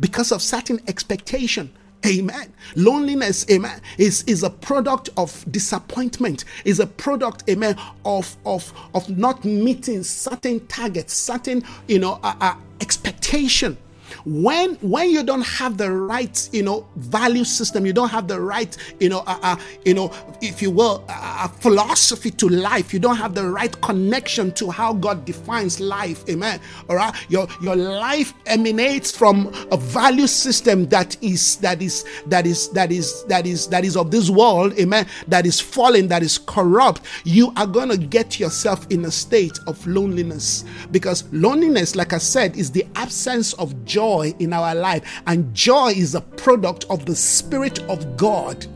because 0.01 0.33
of 0.33 0.43
certain 0.43 0.81
expectation. 0.89 1.70
Amen. 2.07 2.53
Loneliness, 2.76 3.44
amen, 3.51 3.80
is, 3.99 4.22
is 4.24 4.44
a 4.44 4.51
product 4.51 5.11
of 5.16 5.44
disappointment, 5.51 6.44
is 6.64 6.78
a 6.78 6.86
product, 6.86 7.42
amen, 7.51 7.76
of 8.05 8.36
of 8.46 8.72
of 8.94 9.09
not 9.18 9.44
meeting 9.44 10.05
certain 10.05 10.64
targets, 10.68 11.12
certain, 11.12 11.64
you 11.88 11.99
know, 11.99 12.20
uh, 12.22 12.34
uh, 12.40 12.55
expectation 12.80 13.76
when 14.25 14.75
when 14.77 15.11
you 15.11 15.23
don't 15.23 15.47
have 15.47 15.77
the 15.77 15.91
right 15.91 16.49
you 16.53 16.62
know 16.62 16.87
value 16.97 17.45
system 17.45 17.85
you 17.85 17.93
don't 17.93 18.11
have 18.11 18.29
the 18.29 18.41
right 18.41 18.77
you 19.01 19.09
know 19.09 19.23
uh, 19.27 19.39
uh, 19.43 19.57
you 19.85 19.95
know 19.95 20.12
if 20.41 20.62
you 20.62 20.71
will 20.71 21.05
uh, 21.09 21.49
philosophy 21.49 22.31
to 22.31 22.49
life 22.49 22.93
you 22.93 22.99
don't 22.99 23.16
have 23.16 23.35
the 23.35 23.45
right 23.45 23.81
connection 23.81 24.53
to 24.53 24.71
how 24.71 24.93
god 24.93 25.25
defines 25.25 25.81
life 25.81 26.25
amen. 26.29 26.61
All 26.89 26.97
right? 26.97 27.14
Your 27.29 27.47
your 27.62 27.77
life 27.77 28.35
emanates 28.47 29.16
from 29.16 29.53
a 29.71 29.77
value 29.77 30.27
system 30.27 30.87
that 30.89 31.16
is 31.23 31.57
that 31.57 31.83
is 31.83 32.05
that 32.27 32.47
is 32.47 32.69
that 32.71 32.93
is 32.93 33.25
that 33.25 33.47
is 33.47 33.66
that 33.69 33.85
is 33.85 33.97
of 33.97 34.11
this 34.11 34.31
world 34.31 34.79
amen 34.79 35.07
that 35.27 35.47
is 35.47 35.61
fallen 35.61 36.09
that 36.09 36.23
is 36.23 36.39
corrupt. 36.39 37.03
You 37.25 37.53
are 37.57 37.66
going 37.66 37.89
to 37.89 37.97
get 37.97 38.39
yourself 38.39 38.87
in 38.91 39.05
a 39.05 39.11
state 39.11 39.59
of 39.66 39.85
loneliness 39.87 40.64
because 40.91 41.25
loneliness 41.33 41.97
like 41.97 42.12
i 42.12 42.19
said 42.19 42.57
is 42.57 42.71
the 42.71 42.87
absence 42.95 43.53
of 43.55 43.85
joy 43.85 44.07
joy 44.09 44.34
in 44.38 44.52
our 44.52 44.74
life. 44.74 45.22
And 45.26 45.54
joy 45.54 45.88
is 45.88 46.14
a 46.14 46.20
product 46.20 46.86
of 46.90 47.04
the 47.06 47.14
Spirit 47.14 47.80
of 47.90 48.16
God 48.16 48.66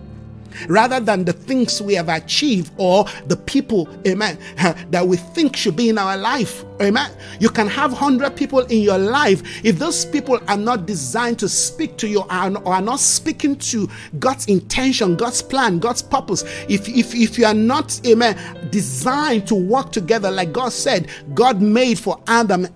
rather 0.68 1.00
than 1.00 1.24
the 1.24 1.32
things 1.32 1.80
we 1.80 1.94
have 1.94 2.10
achieved 2.10 2.70
or 2.76 3.06
the 3.26 3.36
people, 3.36 3.88
amen, 4.06 4.36
that 4.90 5.06
we 5.08 5.16
think 5.16 5.56
should 5.56 5.74
be 5.74 5.88
in 5.88 5.96
our 5.96 6.18
life. 6.18 6.62
Amen. 6.82 7.10
You 7.40 7.48
can 7.48 7.66
have 7.68 7.92
100 7.92 8.36
people 8.36 8.60
in 8.60 8.82
your 8.82 8.98
life. 8.98 9.64
If 9.64 9.78
those 9.78 10.04
people 10.04 10.38
are 10.48 10.56
not 10.58 10.84
designed 10.84 11.38
to 11.38 11.48
speak 11.48 11.96
to 11.98 12.08
you 12.08 12.20
or 12.20 12.30
are 12.30 12.82
not 12.82 13.00
speaking 13.00 13.56
to 13.56 13.88
God's 14.18 14.44
intention, 14.46 15.16
God's 15.16 15.40
plan, 15.40 15.78
God's 15.78 16.02
purpose, 16.02 16.44
if, 16.68 16.86
if, 16.86 17.14
if 17.14 17.38
you 17.38 17.46
are 17.46 17.54
not, 17.54 17.98
amen, 18.06 18.36
designed 18.70 19.46
to 19.48 19.54
work 19.54 19.90
together 19.90 20.30
like 20.30 20.52
God 20.52 20.72
said, 20.72 21.08
God 21.32 21.62
made 21.62 21.98
for 21.98 22.20
Adam 22.26 22.68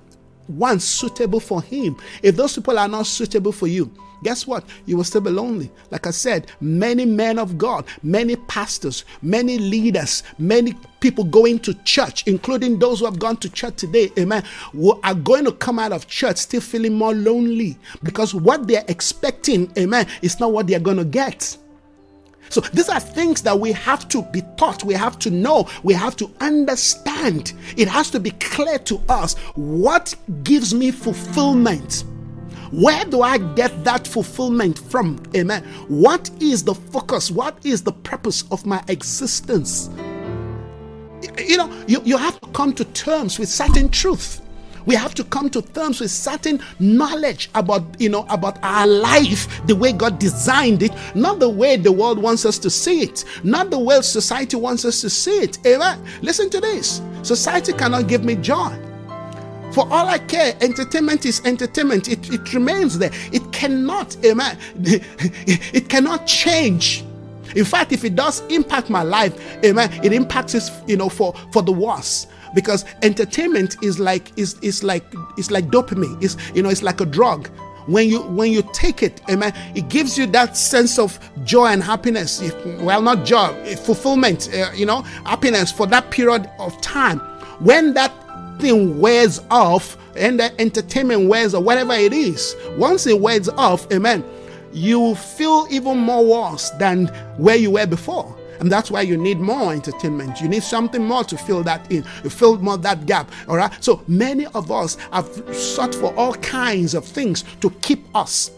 one 0.49 0.80
suitable 0.80 1.40
for 1.40 1.62
him. 1.62 1.97
If 2.22 2.36
those 2.36 2.55
people 2.55 2.78
are 2.78 2.88
not 2.88 3.07
suitable 3.07 3.53
for 3.53 3.66
you, 3.66 3.90
guess 4.22 4.47
what? 4.47 4.64
You 4.86 4.97
will 4.97 5.05
still 5.05 5.20
be 5.20 5.30
lonely. 5.30 5.70
Like 5.90 6.07
I 6.07 6.11
said, 6.11 6.51
many 6.61 7.05
men 7.05 7.38
of 7.38 7.59
God, 7.59 7.84
many 8.03 8.36
pastors, 8.36 9.05
many 9.22 9.59
leaders, 9.59 10.22
many 10.38 10.74
people 11.01 11.24
going 11.24 11.59
to 11.61 11.74
church, 11.84 12.26
including 12.26 12.78
those 12.78 13.01
who 13.01 13.05
have 13.05 13.18
gone 13.18 13.36
to 13.38 13.51
church 13.51 13.76
today, 13.76 14.11
amen, 14.18 14.44
who 14.72 15.01
are 15.03 15.14
going 15.14 15.44
to 15.44 15.53
come 15.53 15.78
out 15.78 15.92
of 15.92 16.07
church 16.07 16.38
still 16.38 16.61
feeling 16.61 16.94
more 16.94 17.14
lonely 17.14 17.78
because 18.03 18.34
what 18.34 18.66
they're 18.66 18.84
expecting, 18.88 19.70
amen, 19.78 20.07
is 20.22 20.40
not 20.40 20.53
what 20.53 20.66
they're 20.66 20.80
going 20.80 20.97
to 20.97 21.05
get. 21.05 21.57
So 22.49 22.61
these 22.61 22.88
are 22.88 23.01
things 23.01 23.42
that 23.42 23.59
we 23.59 23.72
have 23.72 24.09
to 24.09 24.22
be 24.22 24.42
taught, 24.57 24.84
we 24.84 24.94
have 24.94 25.18
to 25.20 25.30
know, 25.30 25.68
we 25.82 25.94
have 25.94 26.16
to 26.16 26.30
understand. 26.40 27.53
It 27.76 27.88
has 27.88 28.11
to 28.11 28.20
be 28.20 28.30
clear 28.32 28.78
to 28.80 29.01
us 29.09 29.34
what 29.55 30.14
gives 30.42 30.74
me 30.74 30.90
fulfillment. 30.90 32.05
Where 32.70 33.05
do 33.05 33.22
I 33.22 33.38
get 33.38 33.84
that 33.84 34.07
fulfillment 34.07 34.78
from? 34.78 35.22
Amen. 35.36 35.62
What 35.88 36.30
is 36.40 36.64
the 36.64 36.74
focus? 36.74 37.30
What 37.30 37.64
is 37.64 37.82
the 37.82 37.92
purpose 37.92 38.44
of 38.51 38.66
my 38.66 38.82
existence? 38.88 39.88
You 41.38 41.57
know, 41.57 41.84
you, 41.86 42.03
you 42.05 42.16
have 42.16 42.40
to 42.40 42.47
come 42.49 42.72
to 42.74 42.84
terms 42.86 43.38
with 43.38 43.49
certain 43.49 43.88
truth 43.88 44.40
we 44.87 44.95
have 44.95 45.14
to 45.14 45.24
come 45.24 45.51
to 45.51 45.61
terms 45.61 46.01
with 46.01 46.11
certain 46.11 46.61
knowledge 46.78 47.51
about 47.55 47.82
you 48.01 48.09
know 48.09 48.24
about 48.30 48.59
our 48.62 48.87
life 48.87 49.61
the 49.66 49.74
way 49.76 49.93
god 49.93 50.18
designed 50.18 50.82
it 50.82 50.93
not 51.14 51.39
the 51.39 51.49
way 51.49 51.76
the 51.76 51.93
world 51.93 52.18
wants 52.18 52.45
us 52.45 52.59
to 52.59 52.70
see 52.70 53.03
it 53.03 53.24
not 53.45 53.70
the 53.70 53.78
way 53.78 54.01
society 54.01 54.57
wants 54.57 54.84
us 54.84 55.01
to 55.01 55.11
see 55.11 55.39
it 55.39 55.59
amen 55.66 56.03
listen 56.22 56.49
to 56.49 56.61
this 56.61 57.03
society 57.22 57.72
cannot 57.72 58.07
give 58.07 58.24
me 58.24 58.34
joy 58.37 58.74
for 59.72 59.87
all 59.93 60.09
I 60.09 60.16
care, 60.16 60.57
entertainment 60.62 61.26
is 61.26 61.43
entertainment. 61.45 62.09
It, 62.09 62.32
it 62.32 62.55
remains 62.55 62.99
there. 62.99 63.11
It 63.30 63.53
cannot, 63.53 64.16
amen. 64.24 64.57
It 64.87 65.91
cannot 65.91 66.26
change. 66.26 67.05
In 67.55 67.64
fact, 67.66 67.93
if 67.93 68.03
it 68.03 68.14
does 68.14 68.41
impact 68.49 68.89
my 68.89 69.03
life, 69.03 69.34
amen, 69.62 69.91
it 70.03 70.14
impacts 70.14 70.70
you 70.87 70.97
know, 70.97 71.11
for, 71.11 71.34
for 71.53 71.61
the 71.62 71.72
worse 71.72 72.26
because 72.57 72.84
entertainment 73.02 73.76
is 73.82 74.00
like 74.00 74.36
is 74.36 74.57
is 74.62 74.82
like 74.82 75.04
it's 75.36 75.52
like 75.52 75.66
dopamine. 75.66 76.20
It's 76.20 76.36
you 76.54 76.62
know 76.62 76.70
it's 76.70 76.82
like 76.82 77.00
a 77.00 77.07
drug. 77.07 77.48
When 77.86 78.09
you 78.09 78.22
when 78.22 78.50
you 78.50 78.68
take 78.72 79.04
it, 79.04 79.20
amen, 79.30 79.52
it 79.76 79.88
gives 79.88 80.18
you 80.18 80.26
that 80.28 80.57
sense 80.57 80.98
of 80.98 81.20
joy 81.44 81.66
and 81.66 81.80
happiness. 81.80 82.40
If, 82.40 82.80
well, 82.80 83.00
not 83.00 83.24
joy, 83.24 83.76
fulfillment. 83.76 84.50
Uh, 84.52 84.72
you 84.74 84.86
know, 84.86 85.02
happiness 85.24 85.70
for 85.70 85.86
that 85.86 86.11
period 86.11 86.50
of 86.59 86.80
time. 86.80 87.20
When 87.61 87.94
that 87.94 88.12
thing 88.59 88.98
wears 88.98 89.40
off 89.50 89.96
and 90.16 90.40
the 90.40 90.59
entertainment 90.61 91.28
wears 91.28 91.54
or 91.54 91.62
whatever 91.62 91.92
it 91.92 92.12
is, 92.12 92.57
once 92.76 93.07
it 93.07 93.20
wears 93.20 93.48
off, 93.50 93.90
amen, 93.92 94.24
you 94.72 95.14
feel 95.14 95.66
even 95.70 95.98
more 95.98 96.24
worse 96.24 96.70
than 96.70 97.07
where 97.36 97.57
you 97.57 97.70
were 97.70 97.86
before. 97.86 98.36
And 98.61 98.70
that's 98.70 98.90
why 98.90 99.02
you 99.02 99.16
need 99.16 99.40
more 99.40 99.72
entertainment. 99.72 100.40
You 100.40 100.48
need 100.48 100.62
something 100.62 101.04
more 101.04 101.24
to 101.24 101.36
fill 101.36 101.62
that 101.64 101.90
in, 101.90 102.04
you 102.24 102.30
fill 102.30 102.59
more 102.59 102.78
that 102.78 103.07
gap. 103.07 103.30
All 103.48 103.57
right. 103.57 103.72
So 103.82 104.02
many 104.09 104.46
of 104.46 104.70
us 104.70 104.96
have 105.12 105.28
sought 105.54 105.94
for 105.94 106.14
all 106.14 106.34
kinds 106.34 106.94
of 106.94 107.04
things 107.04 107.44
to 107.61 107.70
keep 107.82 108.04
us 108.14 108.50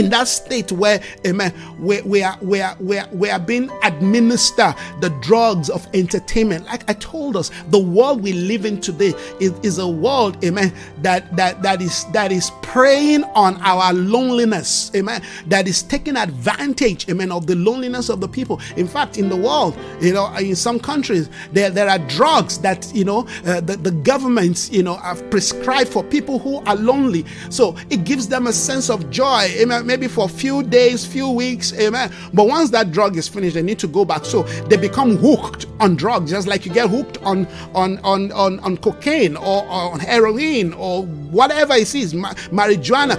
in 0.00 0.08
that 0.10 0.26
state 0.26 0.72
where 0.72 1.00
amen 1.26 1.52
we, 1.78 2.00
we 2.02 2.22
are 2.22 2.36
we 2.40 2.60
are 2.60 2.74
we 2.80 2.98
are, 2.98 3.08
we 3.12 3.28
are 3.28 3.38
being 3.38 3.70
administered 3.82 4.74
the 5.00 5.10
drugs 5.20 5.68
of 5.68 5.86
entertainment. 5.94 6.64
Like 6.66 6.88
i 6.88 6.94
told 6.94 7.36
us 7.36 7.50
the 7.68 7.78
world 7.78 8.22
we 8.22 8.32
live 8.32 8.64
in 8.64 8.80
today 8.80 9.12
is, 9.40 9.52
is 9.62 9.78
a 9.78 9.86
world 9.86 10.42
amen 10.44 10.72
that 11.02 11.36
that 11.36 11.62
that 11.62 11.82
is 11.82 12.04
that 12.12 12.32
is 12.32 12.50
preying 12.62 13.24
on 13.34 13.60
our 13.60 13.92
loneliness 13.92 14.90
amen 14.94 15.22
that 15.46 15.68
is 15.68 15.82
taking 15.82 16.16
advantage 16.16 17.08
amen 17.10 17.30
of 17.30 17.46
the 17.46 17.54
loneliness 17.54 18.08
of 18.08 18.20
the 18.20 18.28
people. 18.28 18.60
In 18.76 18.88
fact 18.88 19.18
in 19.18 19.28
the 19.28 19.36
world 19.36 19.76
you 20.00 20.14
know 20.14 20.34
in 20.36 20.56
some 20.56 20.80
countries 20.80 21.28
there 21.52 21.70
there 21.70 21.88
are 21.88 21.98
drugs 21.98 22.58
that 22.58 22.90
you 22.94 23.04
know 23.04 23.26
uh, 23.46 23.60
the, 23.60 23.76
the 23.76 23.90
governments 23.90 24.70
you 24.70 24.82
know 24.82 24.94
have 24.96 25.28
prescribed 25.30 25.90
for 25.90 26.02
people 26.02 26.38
who 26.38 26.60
are 26.64 26.76
lonely. 26.76 27.26
So 27.50 27.76
it 27.90 28.04
gives 28.04 28.28
them 28.28 28.46
a 28.46 28.52
sense 28.52 28.88
of 28.88 29.10
joy 29.10 29.48
amen 29.58 29.89
maybe 29.90 30.06
for 30.06 30.26
a 30.26 30.28
few 30.28 30.62
days, 30.62 31.04
few 31.04 31.28
weeks, 31.28 31.72
amen. 31.72 32.12
But 32.32 32.46
once 32.46 32.70
that 32.70 32.92
drug 32.92 33.16
is 33.16 33.26
finished, 33.26 33.54
they 33.54 33.62
need 33.62 33.80
to 33.80 33.88
go 33.88 34.04
back. 34.04 34.24
So 34.24 34.44
they 34.68 34.76
become 34.76 35.16
hooked 35.16 35.66
on 35.80 35.96
drugs, 35.96 36.30
just 36.30 36.46
like 36.46 36.64
you 36.64 36.72
get 36.72 36.88
hooked 36.88 37.18
on 37.22 37.48
on 37.74 37.98
on 38.04 38.30
on, 38.30 38.60
on 38.60 38.76
cocaine 38.76 39.36
or, 39.36 39.66
on 39.68 39.98
heroin 39.98 40.72
or 40.74 41.06
whatever 41.06 41.74
it 41.74 41.92
is, 41.92 42.14
ma- 42.14 42.34
marijuana. 42.52 43.18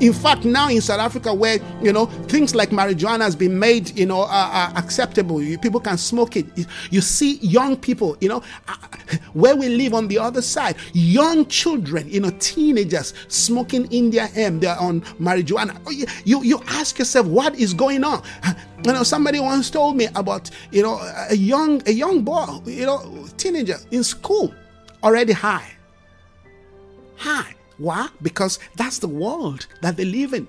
In 0.00 0.14
fact, 0.14 0.46
now 0.46 0.70
in 0.70 0.80
South 0.80 1.00
Africa, 1.00 1.34
where 1.34 1.58
you 1.82 1.92
know 1.92 2.06
things 2.06 2.54
like 2.54 2.70
marijuana 2.70 3.20
has 3.20 3.36
been 3.36 3.58
made, 3.58 3.96
you 3.98 4.06
know, 4.06 4.22
uh, 4.22 4.50
uh, 4.60 4.72
acceptable, 4.76 5.42
you, 5.42 5.58
people 5.58 5.80
can 5.80 5.98
smoke 5.98 6.36
it. 6.36 6.46
You 6.90 7.02
see 7.02 7.34
young 7.42 7.76
people, 7.76 8.16
you 8.22 8.30
know, 8.30 8.42
uh, 8.66 8.76
where 9.34 9.54
we 9.54 9.68
live 9.68 9.92
on 9.92 10.08
the 10.08 10.18
other 10.18 10.40
side, 10.40 10.76
young 10.94 11.44
children, 11.46 12.08
you 12.08 12.20
know, 12.20 12.30
teenagers 12.38 13.12
smoking 13.28 13.84
India 13.92 14.26
hemp. 14.26 14.62
They're 14.62 14.78
on 14.78 15.02
marijuana 15.20 15.76
Oh, 15.88 16.06
you 16.24 16.42
you 16.42 16.62
ask 16.66 16.98
yourself 16.98 17.26
what 17.26 17.54
is 17.54 17.72
going 17.72 18.04
on? 18.04 18.22
You 18.84 18.92
know 18.92 19.02
somebody 19.02 19.40
once 19.40 19.70
told 19.70 19.96
me 19.96 20.06
about 20.14 20.50
you 20.70 20.82
know 20.82 21.00
a 21.30 21.34
young 21.34 21.82
a 21.86 21.92
young 21.92 22.22
boy 22.22 22.60
you 22.66 22.86
know 22.86 23.26
teenager 23.36 23.78
in 23.90 24.04
school 24.04 24.54
already 25.02 25.32
high. 25.32 25.70
High. 27.16 27.54
Why? 27.78 28.08
Because 28.22 28.58
that's 28.76 28.98
the 28.98 29.08
world 29.08 29.66
that 29.82 29.96
they 29.96 30.04
live 30.04 30.34
in 30.34 30.46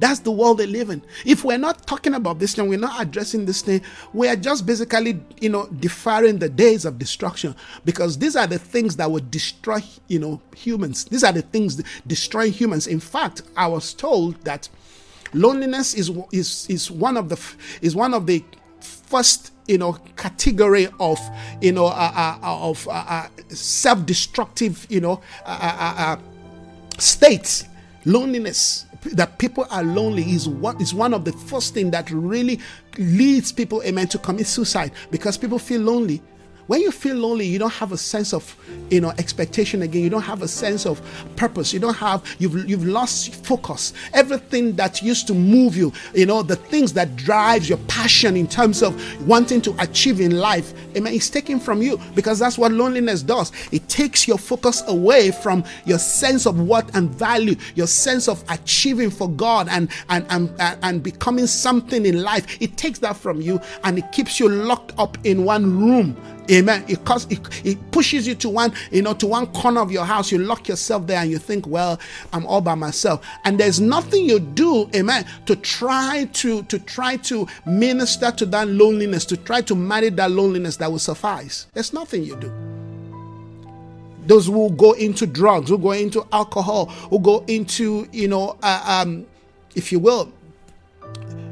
that's 0.00 0.20
the 0.20 0.30
world 0.30 0.58
they 0.58 0.66
live 0.66 0.90
in. 0.90 1.02
If 1.24 1.44
we're 1.44 1.58
not 1.58 1.86
talking 1.86 2.14
about 2.14 2.38
this 2.38 2.54
thing, 2.54 2.68
we're 2.68 2.78
not 2.78 3.00
addressing 3.00 3.44
this 3.44 3.62
thing, 3.62 3.82
we 4.12 4.28
are 4.28 4.36
just 4.36 4.66
basically, 4.66 5.20
you 5.40 5.50
know, 5.50 5.66
deferring 5.78 6.38
the 6.38 6.48
days 6.48 6.84
of 6.84 6.98
destruction 6.98 7.54
because 7.84 8.18
these 8.18 8.34
are 8.34 8.46
the 8.46 8.58
things 8.58 8.96
that 8.96 9.10
would 9.10 9.30
destroy, 9.30 9.78
you 10.08 10.18
know, 10.18 10.40
humans. 10.56 11.04
These 11.04 11.22
are 11.22 11.32
the 11.32 11.42
things 11.42 11.82
destroying 12.06 12.52
humans. 12.52 12.86
In 12.86 12.98
fact, 12.98 13.42
I 13.56 13.66
was 13.68 13.92
told 13.94 14.42
that 14.44 14.68
loneliness 15.32 15.94
is 15.94 16.10
is 16.32 16.66
is 16.68 16.90
one 16.90 17.16
of 17.16 17.28
the 17.28 17.40
is 17.82 17.94
one 17.94 18.14
of 18.14 18.26
the 18.26 18.42
first 18.80 19.52
you 19.66 19.78
know 19.78 19.92
category 20.16 20.88
of 20.98 21.18
you 21.60 21.72
know 21.72 21.86
uh, 21.86 22.38
uh, 22.42 22.68
of 22.70 22.86
uh, 22.88 22.90
uh 22.90 23.28
self-destructive 23.48 24.86
you 24.90 25.00
know 25.00 25.20
uh, 25.46 26.16
uh, 26.16 26.16
states 26.98 27.64
loneliness 28.04 28.86
that 29.12 29.38
people 29.38 29.66
are 29.70 29.82
lonely 29.82 30.22
is 30.30 30.48
what 30.48 30.80
is 30.80 30.92
one 30.92 31.14
of 31.14 31.24
the 31.24 31.32
first 31.32 31.74
thing 31.74 31.90
that 31.90 32.10
really 32.10 32.60
leads 32.98 33.52
people 33.52 33.82
amen 33.82 34.08
to 34.08 34.18
commit 34.18 34.46
suicide. 34.46 34.92
Because 35.10 35.36
people 35.36 35.58
feel 35.58 35.80
lonely 35.80 36.22
when 36.70 36.80
you 36.80 36.92
feel 36.92 37.16
lonely, 37.16 37.44
you 37.44 37.58
don't 37.58 37.72
have 37.72 37.90
a 37.90 37.96
sense 37.96 38.32
of, 38.32 38.56
you 38.90 39.00
know, 39.00 39.10
expectation 39.18 39.82
again. 39.82 40.04
You 40.04 40.08
don't 40.08 40.22
have 40.22 40.42
a 40.42 40.46
sense 40.46 40.86
of 40.86 41.02
purpose. 41.34 41.72
You 41.72 41.80
don't 41.80 41.96
have, 41.96 42.24
you've, 42.38 42.70
you've 42.70 42.86
lost 42.86 43.44
focus. 43.44 43.92
Everything 44.12 44.76
that 44.76 45.02
used 45.02 45.26
to 45.26 45.34
move 45.34 45.76
you, 45.76 45.92
you 46.14 46.26
know, 46.26 46.44
the 46.44 46.54
things 46.54 46.92
that 46.92 47.16
drives 47.16 47.68
your 47.68 47.78
passion 47.88 48.36
in 48.36 48.46
terms 48.46 48.84
of 48.84 48.94
wanting 49.26 49.60
to 49.62 49.74
achieve 49.82 50.20
in 50.20 50.38
life, 50.38 50.72
amen, 50.96 51.12
it's 51.12 51.28
taken 51.28 51.58
from 51.58 51.82
you 51.82 51.98
because 52.14 52.38
that's 52.38 52.56
what 52.56 52.70
loneliness 52.70 53.24
does. 53.24 53.50
It 53.72 53.88
takes 53.88 54.28
your 54.28 54.38
focus 54.38 54.84
away 54.86 55.32
from 55.32 55.64
your 55.86 55.98
sense 55.98 56.46
of 56.46 56.60
what 56.60 56.94
and 56.94 57.10
value, 57.10 57.56
your 57.74 57.88
sense 57.88 58.28
of 58.28 58.44
achieving 58.48 59.10
for 59.10 59.28
God 59.28 59.66
and, 59.72 59.90
and, 60.08 60.24
and, 60.30 60.54
and 60.84 61.02
becoming 61.02 61.48
something 61.48 62.06
in 62.06 62.22
life. 62.22 62.62
It 62.62 62.76
takes 62.76 63.00
that 63.00 63.16
from 63.16 63.40
you 63.40 63.60
and 63.82 63.98
it 63.98 64.12
keeps 64.12 64.38
you 64.38 64.48
locked 64.48 64.92
up 64.98 65.18
in 65.24 65.44
one 65.44 65.76
room 65.76 66.16
Amen. 66.50 66.84
It, 66.88 67.04
cause, 67.04 67.26
it, 67.30 67.40
it 67.64 67.90
pushes 67.92 68.26
you 68.26 68.34
to 68.36 68.48
one, 68.48 68.72
you 68.90 69.02
know, 69.02 69.14
to 69.14 69.26
one 69.26 69.46
corner 69.48 69.80
of 69.80 69.92
your 69.92 70.04
house. 70.04 70.32
You 70.32 70.38
lock 70.38 70.68
yourself 70.68 71.06
there 71.06 71.18
and 71.18 71.30
you 71.30 71.38
think, 71.38 71.66
well, 71.66 72.00
I'm 72.32 72.44
all 72.46 72.60
by 72.60 72.74
myself. 72.74 73.24
And 73.44 73.58
there's 73.58 73.80
nothing 73.80 74.24
you 74.24 74.40
do, 74.40 74.90
amen, 74.94 75.26
to 75.46 75.56
try 75.56 76.28
to 76.32 76.62
to 76.64 76.78
try 76.78 77.16
to 77.18 77.46
minister 77.66 78.30
to 78.32 78.46
that 78.46 78.68
loneliness, 78.68 79.24
to 79.26 79.36
try 79.36 79.60
to 79.62 79.74
manage 79.74 80.16
that 80.16 80.30
loneliness 80.30 80.76
that 80.78 80.90
will 80.90 80.98
suffice. 80.98 81.66
There's 81.72 81.92
nothing 81.92 82.24
you 82.24 82.36
do 82.36 82.52
those 84.26 84.46
who 84.46 84.70
go 84.70 84.92
into 84.92 85.26
drugs, 85.26 85.70
who 85.70 85.78
go 85.78 85.90
into 85.90 86.24
alcohol, 86.32 86.86
who 86.86 87.18
go 87.18 87.42
into, 87.48 88.06
you 88.12 88.28
know, 88.28 88.56
uh, 88.62 89.02
um, 89.04 89.26
if 89.74 89.90
you 89.90 89.98
will, 89.98 90.30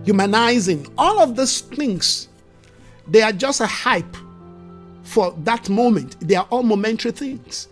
humanizing, 0.05 0.87
all 0.97 1.19
of 1.19 1.35
those 1.35 1.61
things, 1.63 2.29
they 3.09 3.23
are 3.23 3.33
just 3.33 3.61
a 3.61 3.67
hype 3.67 4.17
for 5.09 5.35
that 5.45 5.71
moment. 5.71 6.21
They 6.21 6.35
are 6.35 6.47
all 6.51 6.63
momentary 6.63 7.13
things. 7.13 7.69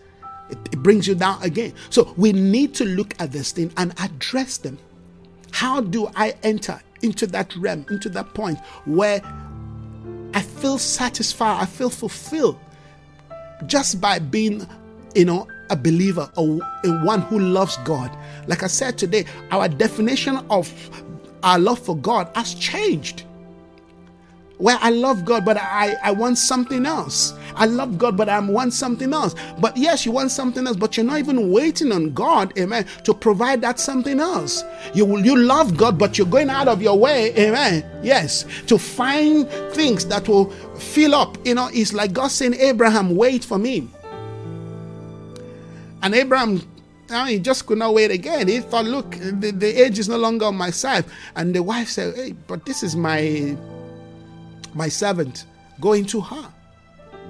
It, 0.49 0.59
it 0.73 0.83
brings 0.83 1.07
you 1.07 1.15
down 1.15 1.43
again. 1.43 1.75
So 1.91 2.15
we 2.17 2.33
need 2.33 2.75
to 2.77 2.85
look 2.85 3.15
at 3.21 3.31
this 3.31 3.53
thing 3.53 3.73
and 3.77 3.93
address 4.01 4.57
them. 4.57 4.79
How 5.53 5.81
do 5.81 6.09
I 6.17 6.35
enter 6.43 6.81
into 7.03 7.27
that 7.29 7.55
realm, 7.57 7.85
into 7.91 8.09
that 8.11 8.33
point 8.33 8.59
where 8.87 9.21
I 10.33 10.41
feel 10.41 10.79
satisfied, 10.79 11.61
I 11.61 11.67
feel 11.67 11.91
fulfilled 11.91 12.59
just 13.67 14.01
by 14.01 14.19
being, 14.19 14.67
you 15.15 15.27
know, 15.27 15.47
a 15.69 15.77
believer 15.77 16.31
or 16.37 16.61
one 17.03 17.21
who 17.23 17.39
loves 17.39 17.77
God. 17.79 18.17
Like 18.47 18.63
I 18.63 18.67
said 18.67 18.97
today, 18.97 19.27
our 19.51 19.69
definition 19.69 20.37
of 20.49 20.73
our 21.43 21.59
love 21.59 21.81
for 21.81 21.97
God 21.97 22.31
has 22.35 22.55
changed 22.55 23.25
where 24.59 24.79
I 24.81 24.91
love 24.91 25.25
God, 25.25 25.45
but 25.45 25.57
I, 25.59 25.97
I 26.03 26.13
want 26.13 26.39
something 26.39 26.87
else. 26.87 27.35
I 27.55 27.67
love 27.67 27.99
God, 27.99 28.17
but 28.17 28.29
I 28.29 28.39
want 28.41 28.73
something 28.73 29.13
else. 29.13 29.35
But 29.59 29.77
yes, 29.77 30.07
you 30.07 30.13
want 30.13 30.31
something 30.31 30.67
else, 30.67 30.77
but 30.77 30.97
you're 30.97 31.07
not 31.07 31.19
even 31.19 31.51
waiting 31.51 31.93
on 31.93 32.13
God, 32.13 32.57
amen, 32.59 32.87
to 33.05 33.15
provide 33.15 33.61
that 33.63 33.79
something 33.79 34.21
else. 34.21 34.65
You 34.95 35.19
you 35.19 35.37
love 35.37 35.77
God, 35.77 35.99
but 35.99 36.17
you're 36.17 36.27
going 36.27 36.51
out 36.51 36.69
of 36.69 36.81
your 36.81 36.99
way, 36.99 37.35
amen. 37.37 37.85
Yes, 38.03 38.45
to 38.67 38.79
find 38.79 39.49
things 39.73 40.07
that 40.07 40.29
will 40.29 40.51
fill 40.77 41.15
up. 41.15 41.37
You 41.47 41.55
know, 41.55 41.69
it's 41.73 41.93
like 41.93 42.13
God 42.13 42.29
saying, 42.29 42.55
Abraham, 42.55 43.15
wait 43.17 43.45
for 43.45 43.59
me. 43.59 43.89
And 46.03 46.15
Abraham 46.15 46.63
he 47.29 47.39
just 47.39 47.67
could 47.67 47.79
not 47.79 47.95
wait 47.95 48.11
again. 48.11 48.49
He 48.49 48.61
thought, 48.61 48.85
look, 48.85 49.13
the, 49.13 49.53
the 49.53 49.83
age 49.83 49.99
is 49.99 50.09
no 50.09 50.17
longer 50.17 50.47
on 50.47 50.57
my 50.57 50.71
side. 50.71 51.05
And 51.37 51.55
the 51.55 51.63
wife 51.63 51.89
said, 51.89 52.17
hey, 52.17 52.33
but 52.33 52.67
this 52.67 52.83
is 52.83 52.97
my 52.97 53.57
my 54.77 54.89
servant, 54.89 55.47
go 55.81 55.95
into 55.95 56.21
her. 56.21 56.53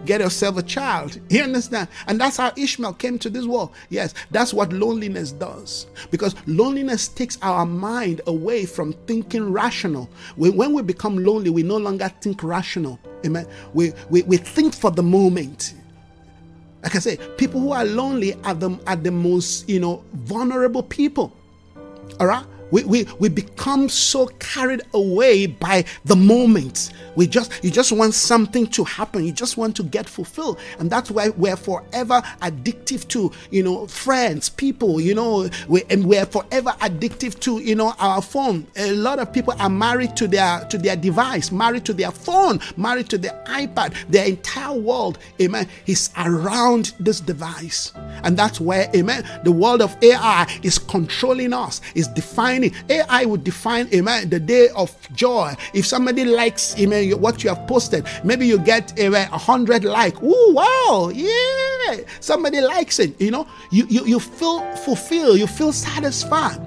Get 0.04 0.20
yourself 0.20 0.58
a 0.58 0.62
child. 0.62 1.18
You 1.30 1.42
understand? 1.42 1.88
And 2.06 2.20
that's 2.20 2.36
how 2.36 2.52
Ishmael 2.56 2.94
came 2.94 3.18
to 3.20 3.30
this 3.30 3.46
world. 3.46 3.72
Yes, 3.88 4.14
that's 4.30 4.52
what 4.52 4.72
loneliness 4.72 5.32
does. 5.32 5.86
Because 6.10 6.34
loneliness 6.46 7.08
takes 7.08 7.38
our 7.42 7.64
mind 7.64 8.20
away 8.26 8.66
from 8.66 8.92
thinking 9.06 9.52
rational. 9.52 10.10
When 10.36 10.72
we 10.72 10.82
become 10.82 11.18
lonely, 11.18 11.50
we 11.50 11.62
no 11.62 11.76
longer 11.76 12.08
think 12.20 12.42
rational. 12.42 13.00
Amen. 13.24 13.46
We, 13.74 13.92
we, 14.10 14.22
we 14.22 14.36
think 14.36 14.74
for 14.74 14.90
the 14.90 15.02
moment. 15.02 15.74
Like 16.82 16.94
I 16.94 16.98
say, 17.00 17.16
people 17.36 17.60
who 17.60 17.72
are 17.72 17.84
lonely 17.84 18.34
are 18.44 18.54
the, 18.54 18.78
are 18.86 18.96
the 18.96 19.10
most, 19.10 19.68
you 19.68 19.80
know, 19.80 20.04
vulnerable 20.14 20.82
people. 20.82 21.36
All 22.20 22.26
right? 22.26 22.44
We, 22.70 22.84
we, 22.84 23.04
we 23.18 23.28
become 23.28 23.88
so 23.88 24.26
carried 24.38 24.82
away 24.94 25.46
by 25.46 25.84
the 26.04 26.16
moment. 26.16 26.90
We 27.14 27.26
just 27.26 27.52
you 27.64 27.70
just 27.70 27.92
want 27.92 28.14
something 28.14 28.66
to 28.68 28.84
happen. 28.84 29.24
You 29.24 29.32
just 29.32 29.56
want 29.56 29.74
to 29.76 29.82
get 29.82 30.08
fulfilled. 30.08 30.58
And 30.78 30.90
that's 30.90 31.10
why 31.10 31.30
we're 31.30 31.56
forever 31.56 32.22
addictive 32.42 33.08
to, 33.08 33.32
you 33.50 33.62
know, 33.62 33.86
friends, 33.86 34.48
people, 34.50 35.00
you 35.00 35.14
know, 35.14 35.48
we, 35.68 35.82
and 35.90 36.06
we're 36.06 36.26
forever 36.26 36.70
addictive 36.80 37.38
to, 37.40 37.58
you 37.60 37.74
know, 37.74 37.94
our 37.98 38.20
phone. 38.20 38.66
A 38.76 38.92
lot 38.92 39.18
of 39.18 39.32
people 39.32 39.54
are 39.58 39.70
married 39.70 40.16
to 40.16 40.28
their 40.28 40.64
to 40.66 40.78
their 40.78 40.96
device, 40.96 41.50
married 41.50 41.84
to 41.86 41.94
their 41.94 42.10
phone, 42.10 42.60
married 42.76 43.08
to 43.10 43.18
their 43.18 43.42
iPad. 43.46 43.94
Their 44.08 44.26
entire 44.26 44.76
world, 44.78 45.18
amen, 45.40 45.68
is 45.86 46.10
around 46.18 46.94
this 47.00 47.20
device. 47.20 47.92
And 48.24 48.36
that's 48.36 48.60
where, 48.60 48.90
amen, 48.94 49.24
the 49.44 49.52
world 49.52 49.80
of 49.80 49.96
AI 50.02 50.46
is 50.62 50.78
controlling 50.78 51.52
us, 51.52 51.80
is 51.94 52.08
defining 52.08 52.55
defining. 52.60 52.90
AI 52.90 53.24
would 53.24 53.44
define, 53.44 53.88
amen, 53.92 54.30
the 54.30 54.40
day 54.40 54.68
of 54.76 54.94
joy. 55.14 55.54
If 55.74 55.86
somebody 55.86 56.24
likes, 56.24 56.78
amen, 56.78 57.10
what 57.20 57.42
you 57.42 57.50
have 57.50 57.66
posted, 57.66 58.06
maybe 58.24 58.46
you 58.46 58.58
get 58.58 58.98
eh, 58.98 59.08
a 59.08 59.38
hundred 59.38 59.84
like. 59.84 60.16
Oh 60.22 60.52
wow, 60.52 61.10
yeah. 61.14 62.04
Somebody 62.20 62.60
likes 62.60 62.98
it. 62.98 63.20
You 63.20 63.30
know, 63.30 63.46
you, 63.70 63.86
you 63.88 64.04
you 64.06 64.20
feel 64.20 64.60
fulfilled. 64.76 65.38
You 65.38 65.46
feel 65.46 65.72
satisfied. 65.72 66.60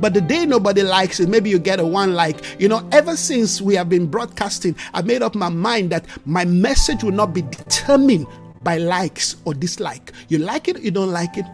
But 0.00 0.14
the 0.14 0.20
day 0.20 0.46
nobody 0.46 0.84
likes 0.84 1.18
it, 1.18 1.28
maybe 1.28 1.50
you 1.50 1.58
get 1.58 1.80
a 1.80 1.86
one 1.86 2.14
like. 2.14 2.60
You 2.60 2.68
know, 2.68 2.88
ever 2.92 3.16
since 3.16 3.60
we 3.60 3.74
have 3.74 3.88
been 3.88 4.06
broadcasting, 4.06 4.76
I 4.94 5.02
made 5.02 5.22
up 5.22 5.34
my 5.34 5.48
mind 5.48 5.90
that 5.90 6.06
my 6.24 6.44
message 6.44 7.02
will 7.02 7.10
not 7.10 7.34
be 7.34 7.42
determined 7.42 8.28
by 8.62 8.78
likes 8.78 9.34
or 9.44 9.54
dislike. 9.54 10.12
You 10.28 10.38
like 10.38 10.68
it, 10.68 10.80
you 10.82 10.92
don't 10.92 11.10
like 11.10 11.36
it, 11.36 11.46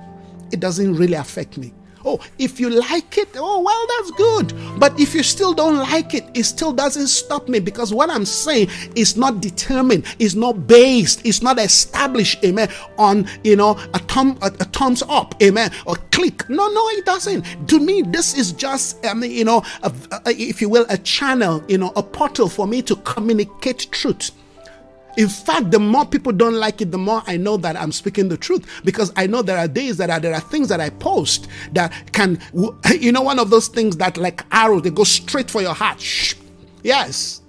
it 0.53 0.61
doesn't 0.61 0.95
really 0.95 1.14
affect 1.14 1.57
me. 1.57 1.72
Oh, 2.05 2.20
if 2.38 2.61
you 2.61 2.70
like 2.70 3.18
it, 3.18 3.28
oh, 3.36 3.61
well, 3.62 3.86
that's 3.96 4.11
good. 4.12 4.78
But 4.78 4.98
if 5.00 5.14
you 5.14 5.22
still 5.22 5.55
don't 5.55 5.78
like 5.78 6.14
it, 6.14 6.24
it 6.34 6.44
still 6.44 6.72
doesn't 6.72 7.09
stop 7.09 7.48
me 7.48 7.61
because 7.61 7.94
what 7.94 8.11
I'm 8.11 8.24
saying 8.24 8.68
is 8.94 9.16
not 9.16 9.40
determined, 9.40 10.05
is 10.18 10.36
not 10.36 10.66
based, 10.66 11.24
is 11.24 11.42
not 11.42 11.59
established, 11.59 12.44
amen, 12.44 12.68
on, 12.98 13.26
you 13.42 13.57
know, 13.57 13.78
a, 13.94 13.98
thumb, 13.98 14.38
a, 14.42 14.46
a 14.46 14.64
thumbs 14.64 15.02
up, 15.09 15.34
amen, 15.42 15.70
or 15.86 15.96
click. 16.11 16.48
No, 16.48 16.68
no, 16.68 16.88
it 16.90 17.05
doesn't. 17.05 17.68
To 17.68 17.80
me, 17.80 18.02
this 18.02 18.36
is 18.36 18.52
just, 18.52 19.02
mean, 19.14 19.30
you 19.30 19.44
know, 19.44 19.62
a, 19.82 19.92
a, 20.26 20.30
if 20.30 20.61
you 20.61 20.68
will, 20.68 20.86
a 20.88 20.98
channel, 20.98 21.64
you 21.68 21.78
know, 21.78 21.92
a 21.96 22.02
portal 22.02 22.48
for 22.48 22.66
me 22.66 22.82
to 22.82 22.96
communicate 22.96 23.90
truth. 23.90 24.30
In 25.16 25.28
fact, 25.28 25.70
the 25.70 25.78
more 25.78 26.04
people 26.04 26.32
don't 26.32 26.54
like 26.54 26.80
it, 26.80 26.90
the 26.90 26.98
more 26.98 27.22
I 27.26 27.36
know 27.36 27.56
that 27.58 27.76
I'm 27.76 27.92
speaking 27.92 28.28
the 28.28 28.36
truth 28.36 28.66
because 28.84 29.12
I 29.16 29.26
know 29.26 29.42
there 29.42 29.58
are 29.58 29.68
days 29.68 29.96
that 29.98 30.10
are, 30.10 30.20
there 30.20 30.34
are 30.34 30.40
things 30.40 30.68
that 30.68 30.80
I 30.80 30.90
post 30.90 31.48
that 31.72 32.12
can, 32.12 32.40
you 33.00 33.12
know, 33.12 33.22
one 33.22 33.38
of 33.38 33.50
those 33.50 33.68
things 33.68 33.96
that 33.98 34.16
like 34.16 34.44
arrows, 34.52 34.82
they 34.82 34.90
go 34.90 35.04
straight 35.04 35.50
for 35.50 35.62
your 35.62 35.74
heart. 35.74 36.00
Shh. 36.00 36.34
Yes. 36.82 37.42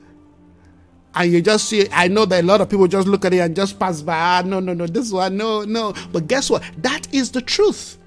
And 1.15 1.31
you 1.31 1.41
just 1.41 1.69
see, 1.69 1.87
I 1.91 2.07
know 2.07 2.25
that 2.25 2.43
a 2.43 2.47
lot 2.47 2.61
of 2.61 2.69
people 2.69 2.87
just 2.87 3.07
look 3.07 3.25
at 3.25 3.33
it 3.33 3.39
and 3.39 3.55
just 3.55 3.79
pass 3.79 4.01
by. 4.01 4.15
Ah, 4.17 4.43
no, 4.45 4.59
no, 4.59 4.73
no, 4.73 4.85
this 4.85 5.11
one, 5.11 5.37
no, 5.37 5.63
no. 5.63 5.93
But 6.11 6.27
guess 6.27 6.49
what? 6.49 6.63
That 6.79 7.07
is 7.13 7.31
the 7.31 7.41
truth. 7.41 7.97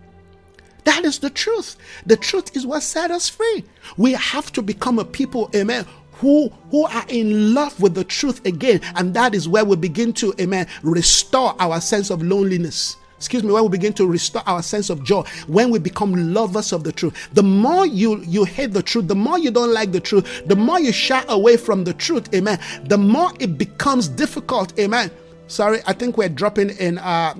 That 0.84 1.04
is 1.04 1.18
the 1.18 1.30
truth. 1.30 1.76
The 2.06 2.16
truth 2.16 2.56
is 2.56 2.66
what 2.66 2.82
set 2.82 3.11
us 3.11 3.28
free. 3.28 3.64
We 3.96 4.12
have 4.12 4.52
to 4.52 4.62
become 4.62 4.98
a 4.98 5.04
people, 5.04 5.50
amen, 5.54 5.86
who 6.19 6.49
who 6.71 6.85
are 6.87 7.05
in 7.09 7.55
love 7.55 7.81
with 7.81 7.95
the 7.95 8.05
truth 8.05 8.45
again. 8.45 8.81
And 8.97 9.14
that 9.14 9.35
is 9.35 9.49
where 9.49 9.64
we 9.64 9.77
begin 9.77 10.12
to 10.14 10.35
amen 10.41 10.66
restore 10.83 11.55
our 11.59 11.81
sense 11.81 12.11
of 12.11 12.23
loneliness. 12.23 12.97
Excuse 13.16 13.43
me 13.43 13.53
when 13.53 13.64
we 13.64 13.69
begin 13.69 13.93
to 13.95 14.07
restore 14.07 14.43
our 14.47 14.62
sense 14.62 14.91
of 14.91 15.03
joy. 15.03 15.23
When 15.49 15.71
we 15.71 15.81
become 15.81 16.33
lovers 16.33 16.73
of 16.73 16.85
the 16.85 16.93
truth. 16.93 17.29
The 17.33 17.43
more 17.43 17.87
you 17.87 18.21
you 18.23 18.45
hate 18.45 18.73
the 18.73 18.83
truth 18.83 19.09
the 19.09 19.14
more 19.14 19.39
you 19.39 19.51
don't 19.51 19.73
like 19.73 19.93
the 19.93 20.01
truth 20.01 20.47
the 20.47 20.57
more 20.57 20.81
you 20.81 20.93
shy 20.93 21.25
away 21.29 21.57
from 21.57 21.85
the 21.85 21.95
truth 21.95 22.33
amen 22.35 22.61
the 22.85 22.99
more 22.99 23.33
it 23.41 23.59
becomes 23.59 24.09
difficult 24.09 24.79
amen. 24.79 25.11
Sorry 25.47 25.81
i 25.87 25.93
think 25.93 26.19
we're 26.19 26.29
dropping 26.29 26.71
in 26.71 26.99
uh 26.99 27.35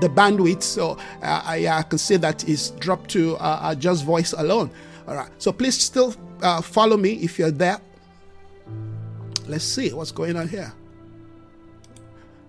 the 0.00 0.08
bandwidth 0.08 0.62
so 0.62 0.98
uh, 1.22 1.42
I, 1.44 1.68
I 1.68 1.82
can 1.82 1.98
see 1.98 2.16
that 2.16 2.48
is 2.48 2.70
dropped 2.72 3.10
to 3.10 3.36
uh, 3.36 3.58
uh 3.62 3.74
just 3.74 4.04
voice 4.04 4.32
alone. 4.32 4.70
All 5.06 5.14
right. 5.14 5.30
So 5.38 5.52
please 5.52 5.78
still 5.78 6.14
uh, 6.42 6.60
follow 6.60 6.96
me 6.96 7.12
if 7.14 7.38
you're 7.38 7.50
there. 7.50 7.80
Let's 9.46 9.64
see 9.64 9.92
what's 9.92 10.12
going 10.12 10.36
on 10.36 10.48
here. 10.48 10.72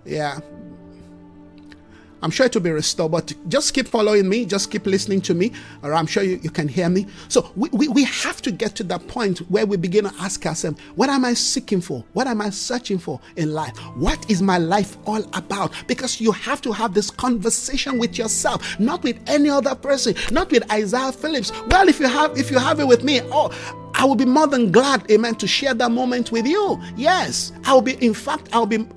Yeah. 0.05 0.39
I'm 2.21 2.31
sure 2.31 2.45
it 2.45 2.53
will 2.55 2.61
be 2.61 2.71
restored, 2.71 3.11
but 3.11 3.33
just 3.47 3.73
keep 3.73 3.87
following 3.87 4.27
me, 4.27 4.45
just 4.45 4.71
keep 4.71 4.85
listening 4.85 5.21
to 5.21 5.33
me, 5.33 5.51
or 5.83 5.93
I'm 5.93 6.07
sure 6.07 6.23
you, 6.23 6.39
you 6.41 6.49
can 6.49 6.67
hear 6.67 6.89
me. 6.89 7.07
So 7.27 7.51
we, 7.55 7.69
we, 7.69 7.87
we 7.87 8.03
have 8.05 8.41
to 8.43 8.51
get 8.51 8.75
to 8.75 8.83
that 8.85 9.07
point 9.07 9.39
where 9.49 9.65
we 9.65 9.77
begin 9.77 10.05
to 10.05 10.13
ask 10.19 10.45
ourselves, 10.45 10.79
what 10.95 11.09
am 11.09 11.25
I 11.25 11.33
seeking 11.33 11.81
for? 11.81 12.03
What 12.13 12.27
am 12.27 12.41
I 12.41 12.49
searching 12.49 12.97
for 12.97 13.19
in 13.35 13.53
life? 13.53 13.77
What 13.95 14.29
is 14.29 14.41
my 14.41 14.57
life 14.57 14.97
all 15.05 15.23
about? 15.33 15.73
Because 15.87 16.19
you 16.19 16.31
have 16.31 16.61
to 16.61 16.71
have 16.71 16.93
this 16.93 17.11
conversation 17.11 17.99
with 17.99 18.17
yourself, 18.17 18.79
not 18.79 19.03
with 19.03 19.19
any 19.27 19.49
other 19.49 19.75
person, 19.75 20.15
not 20.31 20.51
with 20.51 20.69
Isaiah 20.71 21.11
Phillips. 21.11 21.51
Well, 21.67 21.87
if 21.87 21.99
you 21.99 22.07
have 22.07 22.37
if 22.37 22.51
you 22.51 22.57
have 22.57 22.79
it 22.79 22.87
with 22.87 23.03
me, 23.03 23.21
oh 23.31 23.51
I 23.97 24.05
will 24.05 24.15
be 24.15 24.25
more 24.25 24.45
than 24.45 24.71
glad, 24.71 25.09
amen, 25.09 25.35
to 25.35 25.47
share 25.47 25.73
that 25.73 25.91
moment 25.91 26.31
with 26.31 26.45
you. 26.45 26.79
Yes, 26.95 27.51
I 27.65 27.73
will 27.73 27.81
be, 27.81 27.93
in 28.05 28.13
fact, 28.13 28.47
I'll 28.53 28.67
be 28.67 28.87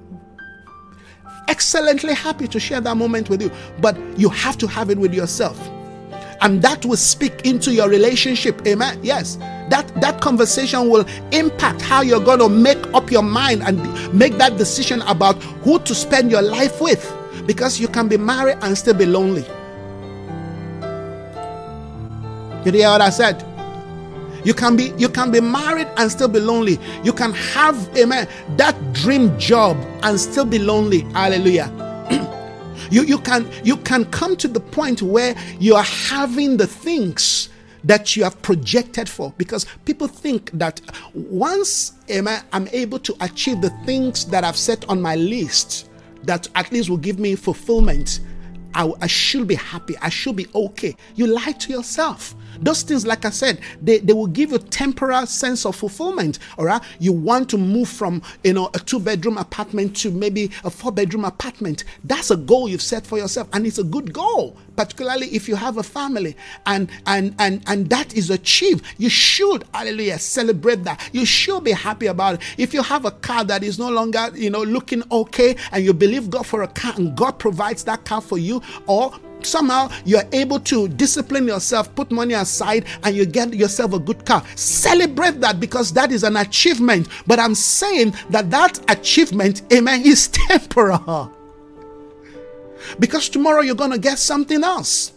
excellently 1.50 2.14
happy 2.14 2.46
to 2.46 2.60
share 2.60 2.80
that 2.80 2.96
moment 2.96 3.28
with 3.28 3.42
you, 3.42 3.50
but 3.80 3.98
you 4.16 4.28
have 4.30 4.56
to 4.58 4.66
have 4.68 4.88
it 4.88 4.96
with 4.96 5.12
yourself. 5.12 5.58
And 6.42 6.62
that 6.62 6.86
will 6.86 6.96
speak 6.96 7.44
into 7.44 7.74
your 7.74 7.88
relationship. 7.90 8.66
Amen. 8.66 8.98
Yes. 9.02 9.36
That 9.68 9.92
that 10.00 10.22
conversation 10.22 10.88
will 10.88 11.04
impact 11.32 11.82
how 11.82 12.00
you're 12.00 12.24
going 12.24 12.38
to 12.38 12.48
make 12.48 12.82
up 12.94 13.10
your 13.10 13.22
mind 13.22 13.62
and 13.62 13.78
make 14.14 14.38
that 14.38 14.56
decision 14.56 15.02
about 15.02 15.34
who 15.64 15.78
to 15.80 15.94
spend 15.94 16.30
your 16.30 16.40
life 16.40 16.80
with. 16.80 17.04
Because 17.46 17.78
you 17.78 17.88
can 17.88 18.08
be 18.08 18.16
married 18.16 18.56
and 18.62 18.78
still 18.78 18.94
be 18.94 19.04
lonely. 19.04 19.44
You 22.64 22.72
hear 22.72 22.88
what 22.90 23.00
I 23.00 23.10
said? 23.10 23.44
You 24.44 24.54
can 24.54 24.76
be 24.76 24.92
you 24.96 25.08
can 25.08 25.30
be 25.30 25.40
married 25.40 25.88
and 25.96 26.10
still 26.10 26.28
be 26.28 26.40
lonely. 26.40 26.78
You 27.04 27.12
can 27.12 27.32
have 27.32 27.76
amen 27.96 28.28
that 28.56 28.74
dream 28.92 29.38
job 29.38 29.76
and 30.02 30.18
still 30.18 30.44
be 30.44 30.58
lonely. 30.58 31.00
Hallelujah. 31.12 31.68
you 32.90 33.02
you 33.02 33.18
can 33.18 33.50
you 33.64 33.76
can 33.76 34.04
come 34.06 34.36
to 34.36 34.48
the 34.48 34.60
point 34.60 35.02
where 35.02 35.34
you 35.58 35.74
are 35.74 35.84
having 35.84 36.56
the 36.56 36.66
things 36.66 37.48
that 37.84 38.16
you 38.16 38.24
have 38.24 38.40
projected 38.42 39.08
for 39.08 39.32
because 39.38 39.66
people 39.84 40.06
think 40.06 40.50
that 40.52 40.80
once 41.14 41.94
amen, 42.10 42.44
I'm 42.52 42.68
able 42.72 42.98
to 43.00 43.16
achieve 43.20 43.60
the 43.60 43.70
things 43.84 44.26
that 44.26 44.44
I've 44.44 44.56
set 44.56 44.88
on 44.88 45.00
my 45.00 45.16
list 45.16 45.88
that 46.24 46.48
at 46.54 46.70
least 46.72 46.90
will 46.90 46.98
give 46.98 47.18
me 47.18 47.34
fulfillment 47.34 48.20
I, 48.74 48.92
I 49.00 49.06
should 49.06 49.48
be 49.48 49.54
happy 49.54 49.96
I 50.02 50.10
should 50.10 50.36
be 50.36 50.46
okay 50.54 50.94
you 51.14 51.26
lie 51.26 51.52
to 51.52 51.72
yourself 51.72 52.34
those 52.60 52.82
things, 52.82 53.06
like 53.06 53.24
I 53.24 53.30
said, 53.30 53.60
they, 53.82 53.98
they 53.98 54.12
will 54.12 54.26
give 54.26 54.52
you 54.52 54.58
temporal 54.58 55.26
sense 55.26 55.64
of 55.66 55.76
fulfillment. 55.76 56.38
All 56.58 56.64
right. 56.64 56.82
You 56.98 57.12
want 57.12 57.48
to 57.50 57.58
move 57.58 57.88
from 57.88 58.22
you 58.44 58.52
know 58.52 58.70
a 58.74 58.78
two-bedroom 58.78 59.38
apartment 59.38 59.96
to 59.98 60.10
maybe 60.10 60.50
a 60.64 60.70
four-bedroom 60.70 61.24
apartment. 61.24 61.84
That's 62.04 62.30
a 62.30 62.36
goal 62.36 62.68
you've 62.68 62.82
set 62.82 63.06
for 63.06 63.18
yourself, 63.18 63.48
and 63.52 63.66
it's 63.66 63.78
a 63.78 63.84
good 63.84 64.12
goal, 64.12 64.56
particularly 64.76 65.28
if 65.28 65.48
you 65.48 65.56
have 65.56 65.78
a 65.78 65.82
family 65.82 66.36
and 66.66 66.90
and 67.06 67.34
and 67.38 67.62
and 67.66 67.88
that 67.90 68.14
is 68.14 68.30
achieved. 68.30 68.84
You 68.98 69.08
should, 69.08 69.64
hallelujah, 69.74 70.18
celebrate 70.18 70.84
that. 70.84 71.08
You 71.12 71.24
should 71.24 71.64
be 71.64 71.72
happy 71.72 72.06
about 72.06 72.34
it. 72.34 72.40
If 72.58 72.74
you 72.74 72.82
have 72.82 73.04
a 73.04 73.10
car 73.10 73.44
that 73.44 73.62
is 73.62 73.78
no 73.78 73.90
longer, 73.90 74.30
you 74.34 74.50
know, 74.50 74.62
looking 74.62 75.02
okay, 75.10 75.56
and 75.72 75.84
you 75.84 75.92
believe 75.92 76.30
God 76.30 76.46
for 76.46 76.62
a 76.62 76.68
car 76.68 76.94
and 76.96 77.16
God 77.16 77.38
provides 77.38 77.84
that 77.84 78.04
car 78.04 78.20
for 78.20 78.38
you, 78.38 78.62
or 78.86 79.12
somehow 79.46 79.90
you're 80.04 80.28
able 80.32 80.60
to 80.60 80.88
discipline 80.88 81.46
yourself, 81.46 81.94
put 81.94 82.10
money 82.10 82.34
aside, 82.34 82.84
and 83.02 83.14
you 83.14 83.26
get 83.26 83.54
yourself 83.54 83.92
a 83.92 83.98
good 83.98 84.24
car. 84.24 84.44
Celebrate 84.56 85.40
that 85.40 85.60
because 85.60 85.92
that 85.92 86.12
is 86.12 86.22
an 86.24 86.36
achievement. 86.36 87.08
But 87.26 87.38
I'm 87.38 87.54
saying 87.54 88.14
that 88.30 88.50
that 88.50 88.78
achievement, 88.90 89.62
amen, 89.72 90.02
is 90.04 90.28
temporal. 90.48 91.32
Because 92.98 93.28
tomorrow 93.28 93.60
you're 93.60 93.74
going 93.74 93.92
to 93.92 93.98
get 93.98 94.18
something 94.18 94.64
else. 94.64 95.12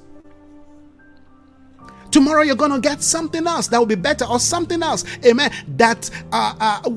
Tomorrow 2.12 2.44
you're 2.44 2.56
going 2.56 2.72
to 2.72 2.80
get 2.80 3.02
something 3.02 3.48
else 3.48 3.68
that 3.68 3.80
will 3.80 3.88
be 3.88 3.96
better 3.96 4.26
or 4.26 4.40
something 4.40 4.84
else, 4.84 5.04
amen, 5.26 5.52
that 5.78 6.10
uh, 6.32 6.54
uh, 6.60 6.90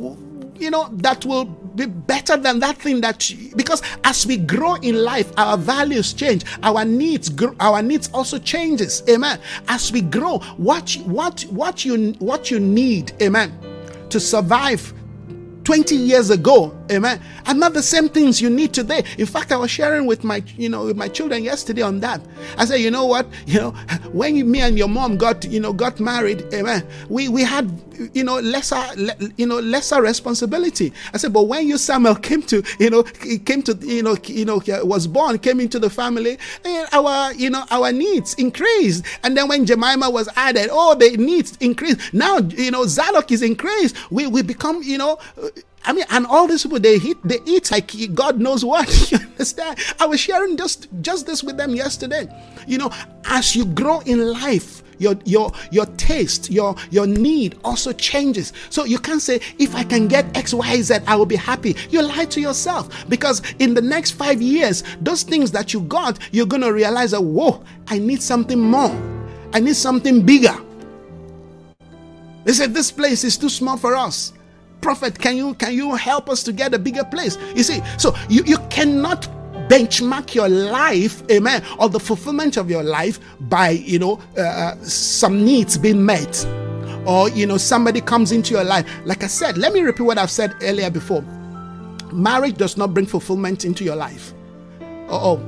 you 0.58 0.70
know, 0.70 0.88
that 0.92 1.24
will 1.24 1.46
be 1.76 1.86
better 1.86 2.36
than 2.36 2.58
that 2.60 2.78
thing 2.78 3.00
that 3.02 3.30
because 3.54 3.82
as 4.04 4.26
we 4.26 4.36
grow 4.36 4.74
in 4.76 5.04
life, 5.04 5.32
our 5.36 5.58
values 5.58 6.12
change, 6.12 6.44
our 6.62 6.84
needs 6.84 7.28
grow, 7.28 7.54
our 7.60 7.82
needs 7.82 8.08
also 8.12 8.38
changes. 8.38 9.02
Amen. 9.08 9.38
As 9.68 9.92
we 9.92 10.00
grow, 10.00 10.38
what 10.56 10.92
what 11.04 11.42
what 11.50 11.84
you 11.84 12.12
what 12.18 12.50
you 12.50 12.58
need, 12.58 13.12
amen, 13.22 13.58
to 14.10 14.18
survive 14.18 14.92
20 15.66 15.96
years 15.96 16.30
ago 16.30 16.72
amen 16.92 17.20
and 17.46 17.58
not 17.58 17.72
the 17.72 17.82
same 17.82 18.08
things 18.08 18.40
you 18.40 18.48
need 18.48 18.72
today 18.72 19.02
in 19.18 19.26
fact 19.26 19.50
i 19.50 19.56
was 19.56 19.68
sharing 19.68 20.06
with 20.06 20.22
my 20.22 20.40
you 20.56 20.68
know 20.68 20.84
with 20.84 20.96
my 20.96 21.08
children 21.08 21.42
yesterday 21.42 21.82
on 21.82 21.98
that 21.98 22.20
i 22.56 22.64
said 22.64 22.76
you 22.76 22.88
know 22.88 23.04
what 23.04 23.26
you 23.46 23.58
know 23.58 23.70
when 24.12 24.36
you, 24.36 24.44
me 24.44 24.60
and 24.60 24.78
your 24.78 24.86
mom 24.86 25.16
got 25.16 25.44
you 25.44 25.58
know 25.58 25.72
got 25.72 25.98
married 25.98 26.46
amen 26.54 26.86
we 27.08 27.26
we 27.26 27.42
had 27.42 27.85
you 28.12 28.24
know 28.24 28.38
lesser 28.40 28.82
you 29.36 29.46
know 29.46 29.58
lesser 29.58 30.00
responsibility 30.02 30.92
i 31.12 31.16
said 31.16 31.32
but 31.32 31.42
when 31.44 31.66
you 31.66 31.78
samuel 31.78 32.14
came 32.14 32.42
to 32.42 32.62
you 32.78 32.90
know 32.90 33.02
came 33.44 33.62
to 33.62 33.74
you 33.82 34.02
know 34.02 34.16
you 34.24 34.44
know 34.44 34.60
was 34.84 35.06
born 35.06 35.38
came 35.38 35.60
into 35.60 35.78
the 35.78 35.90
family 35.90 36.38
eh, 36.64 36.86
our 36.92 37.32
you 37.34 37.50
know 37.50 37.64
our 37.70 37.92
needs 37.92 38.34
increased 38.34 39.04
and 39.22 39.36
then 39.36 39.48
when 39.48 39.64
jemima 39.66 40.08
was 40.08 40.28
added 40.36 40.68
oh 40.70 40.94
the 40.94 41.16
needs 41.16 41.56
increased 41.60 42.12
now 42.12 42.38
you 42.38 42.70
know 42.70 42.84
zadok 42.86 43.30
is 43.32 43.42
increased 43.42 43.96
we 44.10 44.26
we 44.26 44.42
become 44.42 44.82
you 44.82 44.98
know 44.98 45.18
I 45.86 45.92
mean, 45.92 46.04
and 46.10 46.26
all 46.26 46.48
these 46.48 46.64
people 46.64 46.80
they 46.80 46.96
eat, 46.96 47.16
they 47.22 47.38
eat 47.46 47.70
like 47.70 47.92
God 48.12 48.40
knows 48.40 48.64
what. 48.64 48.88
you 49.12 49.18
understand? 49.18 49.78
I 50.00 50.06
was 50.06 50.18
sharing 50.18 50.56
just 50.56 50.88
just 51.00 51.26
this 51.26 51.44
with 51.44 51.56
them 51.56 51.74
yesterday. 51.74 52.26
You 52.66 52.78
know, 52.78 52.90
as 53.26 53.54
you 53.54 53.64
grow 53.66 54.00
in 54.00 54.18
life, 54.32 54.82
your 54.98 55.16
your 55.24 55.52
your 55.70 55.86
taste, 55.96 56.50
your 56.50 56.74
your 56.90 57.06
need 57.06 57.58
also 57.64 57.92
changes. 57.92 58.52
So 58.70 58.84
you 58.84 58.98
can't 58.98 59.22
say 59.22 59.40
if 59.58 59.74
I 59.74 59.84
can 59.84 60.08
get 60.08 60.36
X, 60.36 60.54
Y, 60.54 60.82
Z, 60.82 60.98
I 61.06 61.16
will 61.16 61.26
be 61.26 61.36
happy. 61.36 61.76
You 61.90 62.02
lie 62.02 62.26
to 62.26 62.40
yourself 62.40 63.08
because 63.08 63.42
in 63.58 63.74
the 63.74 63.82
next 63.82 64.12
five 64.12 64.40
years, 64.40 64.82
those 65.00 65.22
things 65.22 65.50
that 65.52 65.72
you 65.72 65.80
got, 65.82 66.18
you're 66.32 66.46
gonna 66.46 66.72
realize 66.72 67.12
that 67.12 67.20
whoa, 67.20 67.62
I 67.88 67.98
need 67.98 68.22
something 68.22 68.60
more. 68.60 68.94
I 69.52 69.60
need 69.60 69.76
something 69.76 70.22
bigger. 70.24 70.56
They 72.44 72.52
said 72.52 72.74
this 72.74 72.90
place 72.90 73.24
is 73.24 73.36
too 73.36 73.48
small 73.48 73.76
for 73.76 73.96
us 73.96 74.32
prophet 74.80 75.18
can 75.18 75.36
you 75.36 75.54
can 75.54 75.72
you 75.72 75.94
help 75.94 76.28
us 76.28 76.44
to 76.44 76.52
get 76.52 76.72
a 76.72 76.78
bigger 76.78 77.02
place 77.02 77.36
you 77.56 77.62
see 77.64 77.80
so 77.98 78.14
you, 78.28 78.44
you 78.44 78.58
cannot 78.70 79.26
benchmark 79.68 80.34
your 80.34 80.48
life 80.48 81.22
amen 81.30 81.62
or 81.78 81.88
the 81.88 82.00
fulfillment 82.00 82.56
of 82.56 82.70
your 82.70 82.82
life 82.82 83.18
by 83.40 83.70
you 83.70 83.98
know 83.98 84.20
uh, 84.36 84.42
uh, 84.42 84.74
some 84.82 85.44
needs 85.44 85.76
being 85.78 86.04
met. 86.04 86.46
Or 87.06 87.28
you 87.30 87.46
know 87.46 87.56
somebody 87.56 88.00
comes 88.00 88.32
into 88.32 88.52
your 88.52 88.64
life. 88.64 88.84
Like 89.04 89.22
i 89.22 89.28
said 89.28 89.56
let 89.56 89.72
me 89.72 89.80
repeat 89.80 90.02
what 90.02 90.18
i've 90.18 90.30
said 90.30 90.54
earlier 90.62 90.90
before. 90.90 91.22
Marriage 92.12 92.56
does 92.56 92.76
not 92.76 92.94
bring 92.94 93.06
fulfillment 93.06 93.64
into 93.64 93.84
your 93.84 93.96
life. 93.96 94.32
Oh 95.08 95.40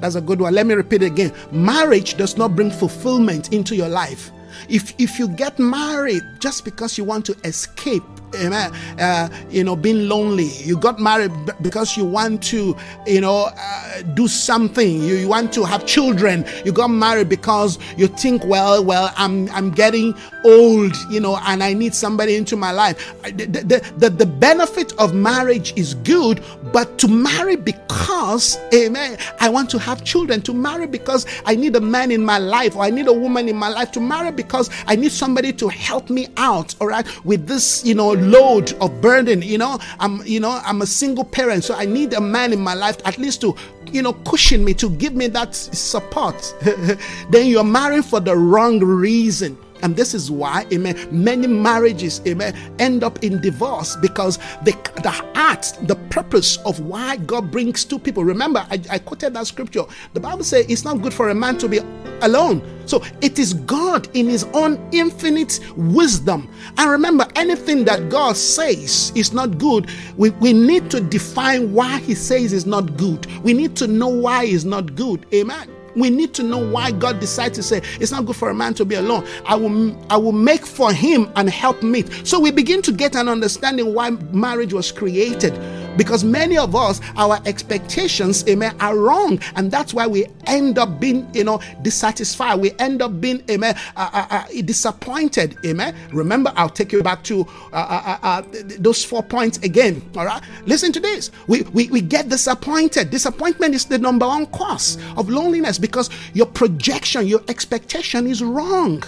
that's 0.00 0.16
a 0.16 0.20
good 0.20 0.40
one. 0.40 0.52
Let 0.52 0.66
me 0.66 0.74
repeat 0.74 1.04
again. 1.04 1.32
Marriage 1.52 2.16
does 2.16 2.36
not 2.36 2.56
bring 2.56 2.72
fulfillment 2.72 3.52
into 3.52 3.76
your 3.76 3.88
life. 3.88 4.32
If 4.68 4.94
if 4.98 5.18
you 5.18 5.28
get 5.28 5.58
married 5.60 6.22
just 6.40 6.64
because 6.64 6.98
you 6.98 7.04
want 7.04 7.24
to 7.26 7.36
escape 7.44 8.02
amen. 8.34 8.72
Uh, 8.98 9.28
you 9.50 9.64
know 9.64 9.76
being 9.76 10.08
lonely. 10.08 10.48
You 10.64 10.76
got 10.76 10.98
married 10.98 11.32
because 11.62 11.96
you 11.96 12.04
want 12.04 12.42
to 12.44 12.76
you 13.06 13.20
know 13.20 13.50
uh, 13.56 14.02
do 14.14 14.28
something. 14.28 15.02
You, 15.02 15.14
you, 15.16 15.28
want 15.28 15.52
to 15.54 15.64
have 15.64 15.86
children. 15.86 16.44
You 16.64 16.72
got 16.72 16.88
married 16.88 17.28
because 17.28 17.78
you 17.96 18.06
think 18.06 18.44
well 18.44 18.84
well 18.84 19.12
i'm 19.16 19.48
i'm 19.50 19.70
getting 19.70 20.14
old 20.44 20.94
you 21.10 21.20
know 21.20 21.36
and 21.46 21.62
i 21.62 21.72
need 21.72 21.94
somebody 21.94 22.36
into 22.36 22.56
my 22.56 22.70
life. 22.70 23.14
The, 23.22 23.46
the, 23.46 23.92
the, 23.96 24.10
the 24.10 24.26
benefit 24.26 24.92
of 24.98 25.14
marriage 25.14 25.72
is 25.76 25.94
good 25.94 26.42
but 26.72 26.98
to 26.98 27.08
marry 27.08 27.56
because 27.56 28.58
amen 28.74 29.18
i 29.40 29.48
want 29.48 29.70
to 29.70 29.78
have 29.78 30.04
children. 30.04 30.40
To 30.42 30.52
marry 30.54 30.86
because 30.86 31.26
i 31.46 31.54
need 31.54 31.76
a 31.76 31.80
man 31.80 32.10
in 32.10 32.24
my 32.24 32.38
life 32.38 32.76
or 32.76 32.82
i 32.82 32.90
need 32.90 33.08
a 33.08 33.12
woman 33.12 33.48
in 33.48 33.56
my 33.56 33.68
life. 33.68 33.92
To 33.92 34.00
marry 34.00 34.32
because 34.32 34.70
i 34.86 34.96
need 34.96 35.12
somebody 35.12 35.52
to 35.54 35.68
help 35.68 36.10
me 36.10 36.28
out 36.36 36.74
all 36.80 36.88
right 36.88 37.06
with 37.24 37.46
this 37.46 37.84
you 37.84 37.94
know 37.94 38.12
load 38.30 38.72
of 38.80 39.00
burden 39.00 39.42
you 39.42 39.58
know? 39.58 39.78
I'm 39.98 40.24
you 40.26 40.40
know 40.40 40.60
i'm 40.64 40.82
a 40.82 40.86
single 40.86 41.24
parent 41.24 41.64
so 41.64 41.74
i 41.74 41.84
need 41.84 42.14
a 42.14 42.20
man 42.20 42.52
in 42.52 42.60
my 42.60 42.74
life 42.74 42.96
at 43.04 43.18
least 43.18 43.40
to 43.42 43.54
you 43.92 44.02
know 44.02 44.12
cushion 44.24 44.64
me 44.64 44.74
to 44.74 44.90
give 44.90 45.14
me 45.14 45.26
that 45.28 45.54
support. 45.54 46.54
Then 47.30 47.46
you're 47.46 47.64
marrying 47.64 48.02
for 48.02 48.20
the 48.20 48.36
wrong 48.36 48.80
reason 48.80 49.56
And 49.82 49.96
this 49.96 50.14
is 50.14 50.30
why, 50.30 50.66
amen, 50.72 50.96
many 51.10 51.46
marriages, 51.46 52.20
amen, 52.26 52.56
end 52.78 53.04
up 53.04 53.22
in 53.22 53.40
divorce 53.40 53.96
because 53.96 54.38
the, 54.64 54.72
the 55.02 55.10
heart, 55.10 55.72
the 55.82 55.96
purpose 56.10 56.58
of 56.58 56.80
why 56.80 57.16
God 57.16 57.50
brings 57.50 57.84
two 57.84 57.98
people. 57.98 58.24
Remember, 58.24 58.66
I, 58.70 58.80
I 58.90 58.98
quoted 58.98 59.34
that 59.34 59.46
scripture. 59.46 59.82
The 60.14 60.20
Bible 60.20 60.44
says 60.44 60.66
it's 60.68 60.84
not 60.84 61.02
good 61.02 61.12
for 61.12 61.30
a 61.30 61.34
man 61.34 61.58
to 61.58 61.68
be 61.68 61.80
alone. 62.22 62.62
So 62.86 63.02
it 63.20 63.38
is 63.38 63.54
God 63.54 64.08
in 64.16 64.28
his 64.28 64.44
own 64.54 64.78
infinite 64.92 65.60
wisdom. 65.76 66.48
And 66.78 66.90
remember, 66.90 67.26
anything 67.36 67.84
that 67.84 68.08
God 68.08 68.36
says 68.36 69.12
is 69.14 69.32
not 69.32 69.58
good, 69.58 69.90
we, 70.16 70.30
we 70.30 70.52
need 70.52 70.90
to 70.90 71.00
define 71.00 71.72
why 71.72 71.98
he 72.00 72.14
says 72.14 72.52
is 72.52 72.66
not 72.66 72.96
good. 72.96 73.26
We 73.42 73.52
need 73.52 73.76
to 73.76 73.86
know 73.86 74.08
why 74.08 74.44
it's 74.44 74.64
not 74.64 74.94
good. 74.94 75.26
Amen. 75.34 75.68
We 75.96 76.10
need 76.10 76.34
to 76.34 76.42
know 76.42 76.58
why 76.58 76.90
God 76.92 77.20
decided 77.20 77.54
to 77.54 77.62
say 77.62 77.82
it's 78.00 78.10
not 78.10 78.26
good 78.26 78.36
for 78.36 78.50
a 78.50 78.54
man 78.54 78.74
to 78.74 78.84
be 78.84 78.94
alone. 78.94 79.26
I 79.44 79.56
will 79.56 79.96
I 80.10 80.16
will 80.16 80.32
make 80.32 80.66
for 80.66 80.92
him 80.92 81.30
and 81.36 81.48
help 81.50 81.82
meet. 81.82 82.26
So 82.26 82.38
we 82.40 82.50
begin 82.50 82.82
to 82.82 82.92
get 82.92 83.14
an 83.14 83.28
understanding 83.28 83.94
why 83.94 84.10
marriage 84.10 84.72
was 84.72 84.90
created 84.92 85.52
because 85.96 86.24
many 86.24 86.58
of 86.58 86.74
us 86.74 87.00
our 87.16 87.40
expectations 87.46 88.46
amen 88.48 88.76
are 88.80 88.96
wrong. 88.96 89.40
And 89.56 89.70
that's 89.70 89.94
why 89.94 90.06
we 90.06 90.26
end 90.46 90.78
up 90.78 91.00
being 91.00 91.28
you 91.34 91.44
know 91.44 91.60
dissatisfied. 91.82 92.60
We 92.60 92.72
end 92.78 93.02
up 93.02 93.20
being 93.20 93.42
amen 93.50 93.76
uh, 93.96 94.10
uh, 94.12 94.26
uh, 94.30 94.62
disappointed 94.64 95.56
amen. 95.64 95.94
Remember 96.12 96.52
i'll 96.56 96.68
take 96.68 96.92
you 96.92 97.02
back 97.02 97.22
to 97.24 97.46
uh, 97.72 97.76
uh, 97.76 98.18
uh, 98.22 98.42
those 98.78 99.04
four 99.04 99.22
points 99.22 99.58
again 99.58 100.02
all 100.16 100.26
right? 100.26 100.42
Listen 100.66 100.92
to 100.92 101.00
this. 101.00 101.30
We, 101.46 101.62
we 101.62 101.88
we 101.88 102.00
get 102.00 102.28
disappointed. 102.28 103.10
Disappointment 103.10 103.74
is 103.74 103.84
the 103.84 103.98
number 103.98 104.26
one 104.26 104.46
cause 104.46 104.98
of 105.16 105.28
loneliness 105.28 105.78
because 105.78 106.10
your 106.34 106.46
projection 106.46 107.26
your 107.26 107.42
expectation 107.48 108.26
is 108.26 108.42
wrong. 108.42 109.02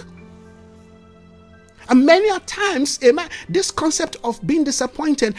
And 1.89 2.05
many 2.05 2.29
a 2.29 2.39
times, 2.39 2.99
amen, 3.03 3.29
this 3.47 3.69
concept 3.71 4.17
of 4.23 4.45
being 4.45 4.63
disappointed 4.63 5.35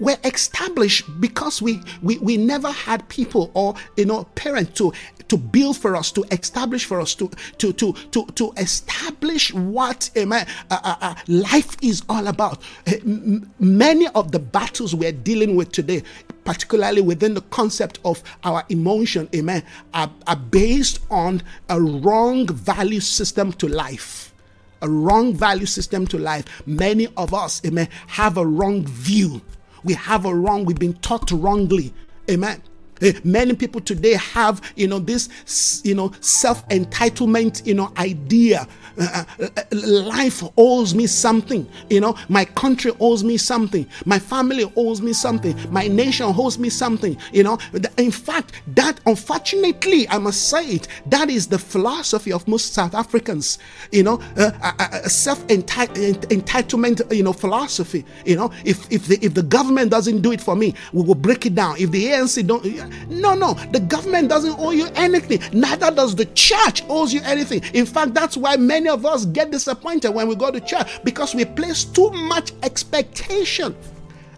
were 0.00 0.16
established 0.24 1.04
because 1.20 1.62
we, 1.62 1.80
we 2.02 2.18
we 2.18 2.36
never 2.36 2.70
had 2.70 3.08
people 3.08 3.50
or 3.54 3.74
you 3.96 4.04
know 4.04 4.24
parents 4.34 4.72
to 4.78 4.92
to 5.28 5.36
build 5.36 5.76
for 5.76 5.96
us 5.96 6.10
to 6.12 6.24
establish 6.30 6.84
for 6.84 7.00
us 7.00 7.14
to 7.14 7.30
to 7.58 7.72
to 7.72 7.92
to, 8.10 8.26
to 8.34 8.52
establish 8.56 9.52
what 9.54 10.10
amen 10.16 10.46
uh, 10.70 10.80
uh, 10.82 10.96
uh, 11.00 11.14
life 11.28 11.76
is 11.82 12.02
all 12.08 12.26
about. 12.26 12.62
M- 12.86 13.50
many 13.58 14.08
of 14.08 14.32
the 14.32 14.38
battles 14.38 14.94
we're 14.94 15.12
dealing 15.12 15.56
with 15.56 15.72
today 15.72 16.02
particularly 16.44 17.00
within 17.00 17.34
the 17.34 17.40
concept 17.42 17.98
of 18.04 18.22
our 18.44 18.64
emotion 18.68 19.28
amen 19.34 19.62
are, 19.94 20.10
are 20.26 20.36
based 20.36 21.00
on 21.10 21.42
a 21.70 21.80
wrong 21.80 22.46
value 22.46 23.00
system 23.00 23.52
to 23.54 23.66
life. 23.66 24.34
A 24.82 24.88
wrong 24.88 25.34
value 25.34 25.64
system 25.64 26.06
to 26.08 26.18
life. 26.18 26.44
Many 26.66 27.08
of 27.16 27.32
us 27.32 27.64
amen 27.64 27.88
have 28.08 28.36
a 28.36 28.44
wrong 28.44 28.84
view 28.84 29.40
we 29.84 29.94
have 29.94 30.24
a 30.24 30.34
wrong, 30.34 30.64
we've 30.64 30.78
been 30.78 30.94
taught 30.94 31.30
wrongly. 31.30 31.92
Amen. 32.30 32.62
Eh, 33.04 33.12
many 33.22 33.54
people 33.54 33.82
today 33.82 34.14
have, 34.14 34.62
you 34.76 34.88
know, 34.88 34.98
this, 34.98 35.82
you 35.84 35.94
know, 35.94 36.10
self 36.20 36.66
entitlement, 36.68 37.64
you 37.66 37.74
know, 37.74 37.92
idea 37.98 38.66
uh, 38.96 39.24
uh, 39.40 39.48
uh, 39.56 39.62
life 39.72 40.42
owes 40.56 40.94
me 40.94 41.06
something. 41.06 41.68
You 41.90 42.00
know, 42.00 42.16
my 42.28 42.44
country 42.44 42.92
owes 43.00 43.24
me 43.24 43.36
something. 43.36 43.86
My 44.04 44.18
family 44.18 44.72
owes 44.76 45.02
me 45.02 45.12
something. 45.12 45.56
My 45.72 45.88
nation 45.88 46.32
owes 46.36 46.58
me 46.58 46.70
something. 46.70 47.16
You 47.32 47.42
know, 47.42 47.58
in 47.96 48.10
fact, 48.10 48.62
that 48.68 49.00
unfortunately, 49.06 50.08
I 50.08 50.18
must 50.18 50.48
say 50.48 50.64
it, 50.66 50.88
that 51.06 51.28
is 51.28 51.48
the 51.48 51.58
philosophy 51.58 52.32
of 52.32 52.46
most 52.46 52.72
South 52.72 52.94
Africans. 52.94 53.58
You 53.90 54.04
know, 54.04 54.20
uh, 54.36 54.52
uh 54.62 55.08
self 55.08 55.44
entitlement, 55.48 57.12
you 57.14 57.22
know, 57.24 57.32
philosophy. 57.32 58.04
You 58.24 58.36
know, 58.36 58.52
if 58.64 58.90
if 58.92 59.06
the 59.08 59.18
if 59.24 59.34
the 59.34 59.42
government 59.42 59.90
doesn't 59.90 60.20
do 60.20 60.30
it 60.32 60.40
for 60.40 60.54
me, 60.54 60.74
we 60.92 61.02
will 61.02 61.14
break 61.16 61.46
it 61.46 61.54
down. 61.54 61.76
If 61.78 61.90
the 61.90 62.06
ANC 62.06 62.46
don't, 62.46 62.64
no, 63.08 63.34
no, 63.34 63.54
the 63.72 63.80
government 63.80 64.28
doesn't 64.28 64.58
owe 64.58 64.70
you 64.70 64.88
anything. 64.94 65.40
Neither 65.52 65.90
does 65.90 66.14
the 66.14 66.26
church 66.26 66.82
owes 66.88 67.12
you 67.12 67.20
anything. 67.24 67.62
In 67.74 67.86
fact, 67.86 68.14
that's 68.14 68.36
why 68.36 68.56
many 68.56 68.88
of 68.88 69.04
us 69.06 69.26
get 69.26 69.50
disappointed 69.50 70.10
when 70.10 70.28
we 70.28 70.34
go 70.34 70.50
to 70.50 70.60
church 70.60 71.02
because 71.04 71.34
we 71.34 71.44
place 71.44 71.84
too 71.84 72.10
much 72.10 72.52
expectation. 72.62 73.74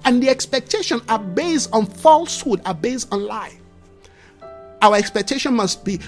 And 0.04 0.22
the 0.22 0.28
expectation 0.28 1.00
are 1.09 1.18
based 1.18 1.70
on 1.72 1.86
falsehood, 1.86 2.61
are 2.64 2.74
based 2.74 3.12
on 3.12 3.26
lie. 3.26 3.59
Our 4.82 4.94
expectation 4.94 5.54
must 5.54 5.84
be, 5.84 5.98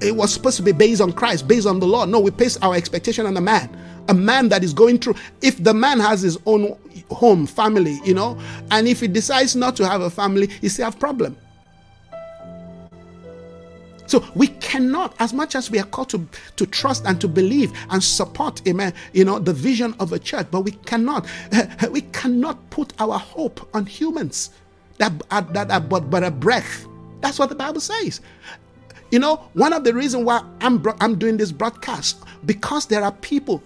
it 0.00 0.14
was 0.14 0.32
supposed 0.32 0.56
to 0.58 0.62
be 0.62 0.72
based 0.72 1.00
on 1.00 1.12
Christ, 1.12 1.48
based 1.48 1.66
on 1.66 1.80
the 1.80 1.86
Lord. 1.86 2.08
No, 2.08 2.20
we 2.20 2.30
place 2.30 2.56
our 2.58 2.74
expectation 2.76 3.26
on 3.26 3.36
a 3.36 3.40
man, 3.40 3.68
a 4.08 4.14
man 4.14 4.48
that 4.50 4.62
is 4.62 4.72
going 4.72 4.98
through. 4.98 5.16
If 5.42 5.62
the 5.62 5.74
man 5.74 5.98
has 5.98 6.20
his 6.20 6.38
own 6.46 6.78
home, 7.10 7.46
family, 7.46 7.98
you 8.04 8.14
know, 8.14 8.38
and 8.70 8.86
if 8.86 9.00
he 9.00 9.08
decides 9.08 9.56
not 9.56 9.74
to 9.76 9.88
have 9.88 10.02
a 10.02 10.10
family, 10.10 10.46
he 10.46 10.68
still 10.68 10.84
have 10.84 11.00
problem. 11.00 11.36
So 14.08 14.24
we 14.34 14.48
cannot, 14.48 15.14
as 15.20 15.34
much 15.34 15.54
as 15.54 15.70
we 15.70 15.78
are 15.78 15.84
called 15.84 16.08
to, 16.10 16.26
to 16.56 16.66
trust 16.66 17.04
and 17.04 17.20
to 17.20 17.28
believe 17.28 17.72
and 17.90 18.02
support, 18.02 18.66
amen, 18.66 18.94
you 19.12 19.24
know, 19.24 19.38
the 19.38 19.52
vision 19.52 19.94
of 20.00 20.14
a 20.14 20.18
church, 20.18 20.46
but 20.50 20.62
we 20.62 20.72
cannot, 20.72 21.26
we 21.90 22.00
cannot 22.00 22.70
put 22.70 22.94
our 22.98 23.18
hope 23.18 23.68
on 23.74 23.84
humans 23.84 24.50
that 24.96 25.12
are, 25.30 25.42
that 25.42 25.70
are 25.70 25.80
but, 25.80 26.08
but 26.10 26.24
a 26.24 26.30
breath. 26.30 26.86
That's 27.20 27.38
what 27.38 27.50
the 27.50 27.54
Bible 27.54 27.80
says. 27.80 28.22
You 29.10 29.18
know, 29.18 29.36
one 29.52 29.74
of 29.74 29.84
the 29.84 29.92
reasons 29.92 30.24
why 30.24 30.42
I'm, 30.60 30.82
I'm 31.00 31.18
doing 31.18 31.36
this 31.36 31.52
broadcast, 31.52 32.22
because 32.46 32.86
there 32.86 33.02
are 33.02 33.12
people 33.12 33.62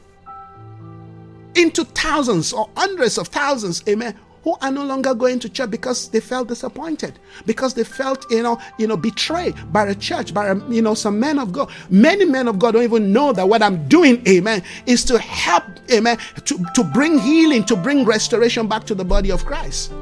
into 1.54 1.84
thousands 1.84 2.52
or 2.52 2.68
hundreds 2.76 3.16
of 3.16 3.28
thousands, 3.28 3.82
amen, 3.88 4.18
who 4.42 4.56
are 4.60 4.70
no 4.70 4.84
longer 4.84 5.14
going 5.14 5.38
to 5.40 5.48
church 5.48 5.70
because 5.70 6.08
they 6.08 6.20
felt 6.20 6.48
disappointed, 6.48 7.18
because 7.46 7.74
they 7.74 7.84
felt, 7.84 8.30
you 8.30 8.42
know, 8.42 8.60
you 8.78 8.86
know, 8.86 8.96
betrayed 8.96 9.54
by 9.72 9.86
a 9.86 9.94
church, 9.94 10.34
by 10.34 10.48
a, 10.48 10.56
you 10.68 10.82
know, 10.82 10.94
some 10.94 11.18
men 11.18 11.38
of 11.38 11.52
God. 11.52 11.70
Many 11.90 12.24
men 12.24 12.48
of 12.48 12.58
God 12.58 12.72
don't 12.72 12.82
even 12.82 13.12
know 13.12 13.32
that 13.32 13.48
what 13.48 13.62
I'm 13.62 13.86
doing, 13.88 14.26
amen, 14.26 14.62
is 14.86 15.04
to 15.04 15.18
help, 15.18 15.64
amen, 15.90 16.18
to, 16.44 16.64
to 16.74 16.84
bring 16.84 17.18
healing, 17.18 17.64
to 17.64 17.76
bring 17.76 18.04
restoration 18.04 18.66
back 18.66 18.84
to 18.84 18.94
the 18.94 19.04
body 19.04 19.30
of 19.30 19.44
Christ. 19.44 19.92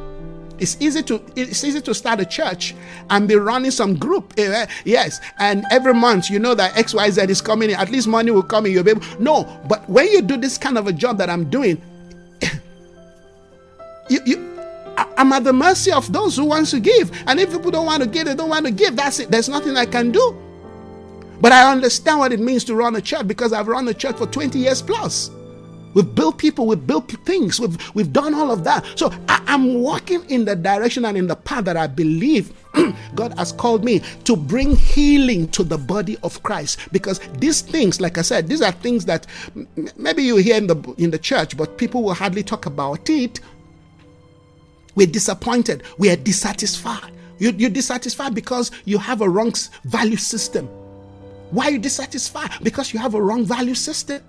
It's 0.59 0.77
easy 0.79 1.03
to 1.05 1.23
it's 1.37 1.65
easy 1.65 1.81
to 1.81 1.95
start 1.95 2.21
a 2.21 2.27
church 2.27 2.75
and 3.09 3.27
be 3.27 3.35
running 3.35 3.71
some 3.71 3.97
group. 3.97 4.35
Eh, 4.37 4.67
yes, 4.85 5.19
and 5.39 5.65
every 5.71 5.95
month 5.95 6.29
you 6.29 6.39
know 6.39 6.55
that 6.55 6.77
X 6.77 6.93
Y 6.93 7.11
Z 7.11 7.23
is 7.23 7.41
coming 7.41 7.71
in. 7.71 7.77
At 7.77 7.91
least 7.91 8.07
money 8.07 8.31
will 8.31 8.43
come 8.43 8.67
in. 8.67 8.73
You'll 8.73 8.85
be 8.85 8.91
able. 8.91 9.03
No, 9.19 9.45
but 9.69 9.89
when 9.89 10.09
you 10.09 10.21
do 10.21 10.37
this 10.37 10.59
kind 10.59 10.77
of 10.77 10.87
a 10.87 10.93
job 10.93 11.17
that 11.17 11.31
I'm 11.31 11.49
doing, 11.49 11.81
you, 14.11 14.21
you, 14.27 14.51
I'm 15.17 15.33
at 15.33 15.45
the 15.45 15.53
mercy 15.53 15.93
of 15.93 16.13
those 16.13 16.37
who 16.37 16.45
want 16.45 16.67
to 16.69 16.81
give. 16.81 17.11
And 17.27 17.41
if 17.41 17.53
people 17.53 17.71
don't 17.71 17.87
want 17.87 18.03
to 18.03 18.09
give, 18.09 18.27
they 18.27 18.35
don't 18.35 18.49
want 18.49 18.67
to 18.67 18.73
give. 18.73 18.97
That's 18.97 19.21
it. 19.21 19.31
There's 19.31 19.49
nothing 19.49 19.77
I 19.77 19.87
can 19.87 20.11
do. 20.11 20.37
But 21.41 21.53
I 21.53 21.71
understand 21.71 22.19
what 22.19 22.33
it 22.33 22.41
means 22.41 22.65
to 22.65 22.75
run 22.75 22.97
a 22.97 23.01
church 23.01 23.27
because 23.27 23.53
I've 23.53 23.69
run 23.69 23.89
a 23.89 23.95
church 23.95 24.17
for 24.17 24.27
20 24.27 24.59
years 24.59 24.83
plus. 24.83 25.31
We've 25.95 26.15
built 26.15 26.39
people, 26.39 26.67
we've 26.67 26.87
built 26.87 27.11
things, 27.25 27.59
we've 27.59 27.77
we've 27.95 28.13
done 28.13 28.33
all 28.33 28.53
of 28.53 28.63
that. 28.63 28.87
So 28.95 29.13
I, 29.29 29.43
am 29.49 29.75
walking 29.83 30.23
in 30.31 30.45
the 30.45 30.55
direction 30.55 31.05
and 31.05 31.17
in 31.17 31.27
the 31.27 31.35
path 31.35 31.65
that 31.65 31.77
I 31.77 31.89
believe 31.89 32.53
God 33.17 33.37
has 33.37 33.51
called 33.51 33.83
me 33.83 34.01
to 34.23 34.37
bring 34.37 34.77
healing 34.77 35.49
to 35.49 35.65
the 35.65 35.79
body 35.79 36.17
of 36.23 36.41
Christ. 36.45 36.79
Because 36.93 37.19
these 37.39 37.61
things, 37.61 38.01
like 38.01 38.19
I 38.19 38.23
said, 38.23 38.47
these 38.47 38.63
are 38.63 38.71
things 38.71 39.05
that 39.07 39.27
maybe 39.97 40.23
you 40.23 40.37
hear 40.37 40.57
in 40.57 40.69
the 40.69 40.95
in 40.99 41.11
the 41.11 41.19
church, 41.19 41.57
but 41.57 41.77
people 41.77 42.05
will 42.05 42.15
hardly 42.15 42.45
talk 42.45 42.67
about 42.67 43.11
it 43.11 43.41
we're 45.01 45.07
disappointed. 45.07 45.83
We 45.97 46.11
are 46.11 46.17
dissatisfied. 46.17 47.11
You, 47.39 47.53
you're 47.57 47.71
dissatisfied 47.71 48.35
because 48.35 48.71
you 48.85 48.99
have 48.99 49.23
a 49.23 49.29
wrong 49.29 49.55
value 49.85 50.19
system. 50.19 50.67
Why 51.53 51.69
are 51.69 51.71
you 51.71 51.79
dissatisfied? 51.79 52.51
Because 52.63 52.93
you 52.93 53.01
have 53.01 53.15
a 53.15 53.23
wrong 53.23 53.47
value 53.47 53.75
system. 53.75 54.21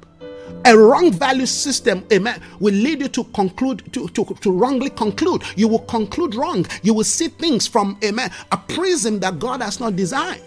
A 0.64 0.78
wrong 0.78 1.12
value 1.12 1.46
system, 1.46 2.06
amen, 2.14 2.42
will 2.62 2.74
lead 2.74 3.02
you 3.02 3.10
to 3.10 3.26
conclude, 3.26 3.92
to, 3.92 4.08
to, 4.10 4.24
to 4.24 4.52
wrongly 4.52 4.90
conclude. 4.92 5.44
You 5.58 5.68
will 5.68 5.80
conclude 5.80 6.36
wrong. 6.36 6.66
You 6.84 6.94
will 6.94 7.04
see 7.04 7.28
things 7.28 7.68
from, 7.68 7.98
amen, 8.02 8.32
a 8.54 8.58
prism 8.58 9.20
that 9.20 9.40
God 9.40 9.62
has 9.62 9.82
not 9.82 9.98
designed. 9.98 10.42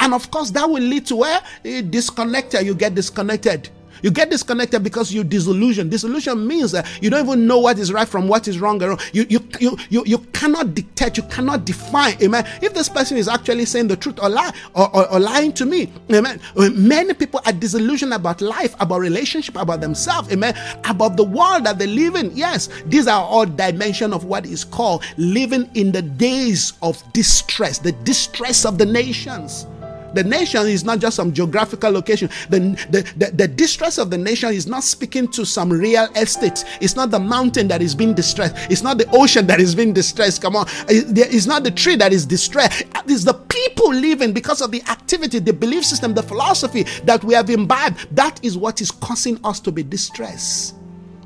And 0.00 0.14
of 0.14 0.30
course, 0.30 0.50
that 0.52 0.68
will 0.68 0.82
lead 0.82 1.04
to 1.06 1.16
where 1.16 1.42
you 1.62 1.82
disconnected, 1.82 2.64
you 2.64 2.74
get 2.74 2.94
disconnected. 2.94 3.68
You 4.04 4.10
get 4.10 4.28
disconnected 4.28 4.84
because 4.84 5.14
you're 5.14 5.24
disillusioned. 5.24 5.90
Disillusion 5.90 6.46
means 6.46 6.72
that 6.72 6.86
you 7.02 7.08
don't 7.08 7.24
even 7.24 7.46
know 7.46 7.58
what 7.58 7.78
is 7.78 7.90
right 7.90 8.06
from 8.06 8.28
what 8.28 8.46
is 8.46 8.60
wrong. 8.60 8.78
You, 8.82 8.98
you, 9.30 9.40
you, 9.58 9.78
you, 9.88 10.04
you 10.04 10.18
cannot 10.34 10.74
detect, 10.74 11.16
you 11.16 11.22
cannot 11.22 11.64
define, 11.64 12.22
amen. 12.22 12.46
If 12.60 12.74
this 12.74 12.86
person 12.86 13.16
is 13.16 13.28
actually 13.28 13.64
saying 13.64 13.88
the 13.88 13.96
truth 13.96 14.20
or 14.20 14.28
lie 14.28 14.52
or, 14.74 14.94
or, 14.94 15.10
or 15.10 15.18
lying 15.18 15.54
to 15.54 15.64
me, 15.64 15.90
amen. 16.12 16.38
Many 16.54 17.14
people 17.14 17.40
are 17.46 17.52
disillusioned 17.52 18.12
about 18.12 18.42
life, 18.42 18.74
about 18.78 19.00
relationship, 19.00 19.56
about 19.56 19.80
themselves, 19.80 20.30
amen, 20.30 20.54
about 20.84 21.16
the 21.16 21.24
world 21.24 21.64
that 21.64 21.78
they 21.78 21.86
live 21.86 22.14
in. 22.14 22.30
Yes, 22.36 22.68
these 22.84 23.06
are 23.06 23.22
all 23.22 23.46
dimension 23.46 24.12
of 24.12 24.26
what 24.26 24.44
is 24.44 24.64
called 24.64 25.02
living 25.16 25.70
in 25.76 25.92
the 25.92 26.02
days 26.02 26.74
of 26.82 27.02
distress, 27.14 27.78
the 27.78 27.92
distress 27.92 28.66
of 28.66 28.76
the 28.76 28.84
nations 28.84 29.66
The 30.14 30.24
nation 30.24 30.66
is 30.66 30.84
not 30.84 30.98
just 31.00 31.16
some 31.16 31.32
geographical 31.32 31.90
location. 31.90 32.30
The, 32.48 32.60
the, 32.90 33.12
the, 33.16 33.30
the, 33.32 33.48
distress 33.48 33.98
of 33.98 34.10
the 34.10 34.18
nation 34.18 34.50
is 34.50 34.66
not 34.66 34.84
speaking 34.84 35.28
to 35.28 35.44
some 35.44 35.70
real 35.70 36.04
estate. 36.16 36.64
It's 36.80 36.96
not 36.96 37.10
the 37.10 37.18
mountain 37.18 37.68
that 37.68 37.82
is 37.82 37.94
being 37.94 38.14
distressed. 38.14 38.56
It's 38.70 38.82
not 38.82 38.98
the 38.98 39.08
ocean 39.12 39.46
that 39.48 39.60
is 39.60 39.74
being 39.74 39.92
distressed. 39.92 40.42
Come 40.42 40.56
on. 40.56 40.66
It's 40.88 41.46
not 41.46 41.64
the 41.64 41.70
tree 41.70 41.96
that 41.96 42.12
is 42.12 42.24
distressed. 42.26 42.84
It's 43.06 43.24
the 43.24 43.34
people 43.34 43.92
living 43.92 44.32
because 44.32 44.60
of 44.60 44.70
the 44.70 44.82
activity, 44.82 45.38
the 45.38 45.52
belief 45.52 45.84
system, 45.84 46.14
the 46.14 46.22
philosophy 46.22 46.84
that 47.04 47.22
we 47.24 47.34
have 47.34 47.50
imbibed. 47.50 48.08
That 48.14 48.42
is 48.44 48.56
what 48.56 48.80
is 48.80 48.90
causing 48.90 49.38
us 49.44 49.60
to 49.60 49.72
be 49.72 49.82
distressed. 49.82 50.76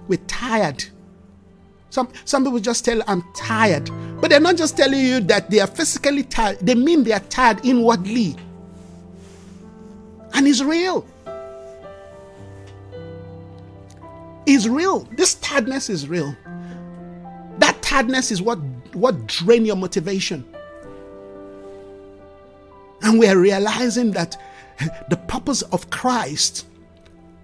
We're 0.09 0.19
tired. 0.27 0.85
Some, 1.91 2.09
some 2.25 2.45
people 2.45 2.59
just 2.59 2.85
tell, 2.85 3.03
I'm 3.07 3.25
tired. 3.35 3.91
But 4.21 4.31
they're 4.31 4.41
not 4.41 4.57
just 4.57 4.77
telling 4.77 5.01
you 5.01 5.21
that 5.21 5.51
they 5.51 5.61
are 5.61 5.67
physically 5.67 6.23
tired, 6.23 6.59
they 6.61 6.75
mean 6.75 7.05
they 7.05 7.13
are 7.13 7.21
tired 7.21 7.65
inwardly. 7.65 8.37
And 10.35 10.47
it's 10.47 10.63
real. 10.63 11.07
It's 14.47 14.67
real. 14.67 15.01
This 15.13 15.35
tiredness 15.37 15.91
is 15.91 16.09
real. 16.09 16.35
That 17.59 17.81
tiredness 17.83 18.31
is 18.31 18.41
what, 18.41 18.59
what 18.95 19.27
drain 19.27 19.67
your 19.67 19.77
motivation. 19.77 20.45
And 23.03 23.19
we 23.19 23.29
are 23.29 23.37
realizing 23.37 24.13
that 24.13 24.41
the 25.11 25.17
purpose 25.17 25.63
of 25.63 25.91
Christ, 25.91 26.67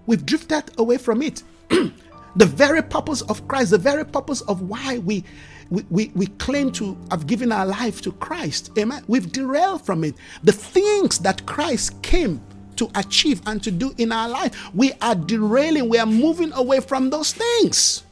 we've 0.05 0.25
drifted 0.25 0.63
away 0.77 0.97
from 0.97 1.21
it. 1.21 1.43
the 1.69 2.45
very 2.45 2.81
purpose 2.81 3.21
of 3.21 3.47
Christ, 3.47 3.71
the 3.71 3.77
very 3.77 4.05
purpose 4.05 4.41
of 4.41 4.61
why 4.61 4.97
we, 4.99 5.23
we, 5.69 5.85
we, 5.89 6.11
we 6.15 6.27
claim 6.27 6.71
to 6.73 6.97
have 7.11 7.27
given 7.27 7.51
our 7.51 7.65
life 7.65 8.01
to 8.01 8.11
Christ. 8.13 8.71
Amen. 8.77 9.03
We've 9.07 9.31
derailed 9.31 9.85
from 9.85 10.03
it. 10.03 10.15
The 10.43 10.51
things 10.51 11.19
that 11.19 11.45
Christ 11.45 12.01
came 12.01 12.41
to 12.77 12.89
achieve 12.95 13.41
and 13.45 13.63
to 13.63 13.71
do 13.71 13.93
in 13.97 14.11
our 14.11 14.29
life, 14.29 14.73
we 14.73 14.93
are 15.01 15.15
derailing, 15.15 15.89
we 15.89 15.97
are 15.97 16.05
moving 16.05 16.51
away 16.53 16.79
from 16.79 17.09
those 17.09 17.33
things 17.33 18.03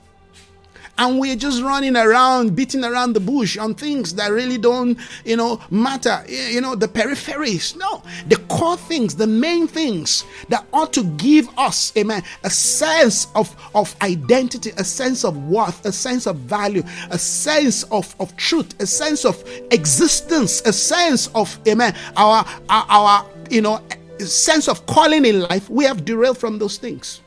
and 0.97 1.19
we're 1.19 1.35
just 1.35 1.61
running 1.61 1.95
around, 1.95 2.55
beating 2.55 2.83
around 2.83 3.13
the 3.13 3.19
bush 3.19 3.57
on 3.57 3.73
things 3.73 4.13
that 4.15 4.27
really 4.31 4.57
don't, 4.57 4.97
you 5.25 5.35
know, 5.35 5.59
matter. 5.71 6.23
You 6.27 6.61
know, 6.61 6.75
the 6.75 6.87
peripheries. 6.87 7.75
No, 7.77 8.03
the 8.27 8.37
core 8.47 8.77
things, 8.77 9.15
the 9.15 9.27
main 9.27 9.67
things 9.67 10.23
that 10.49 10.65
ought 10.71 10.93
to 10.93 11.03
give 11.03 11.49
us, 11.57 11.95
amen, 11.97 12.23
a 12.43 12.49
sense 12.49 13.27
of, 13.35 13.55
of 13.73 13.95
identity, 14.01 14.71
a 14.77 14.83
sense 14.83 15.25
of 15.25 15.35
worth, 15.47 15.85
a 15.85 15.91
sense 15.91 16.27
of 16.27 16.37
value, 16.37 16.83
a 17.09 17.17
sense 17.17 17.83
of, 17.83 18.15
of 18.19 18.35
truth, 18.37 18.79
a 18.79 18.85
sense 18.85 19.25
of 19.25 19.43
existence, 19.71 20.61
a 20.61 20.73
sense 20.73 21.27
of, 21.33 21.59
amen, 21.67 21.95
our, 22.15 22.45
our, 22.69 22.85
our 22.89 23.25
you 23.49 23.61
know, 23.61 23.81
sense 24.27 24.67
of 24.67 24.85
calling 24.85 25.25
in 25.25 25.41
life. 25.41 25.69
We 25.69 25.85
have 25.85 26.05
derailed 26.05 26.37
from 26.37 26.59
those 26.59 26.77
things 26.77 27.21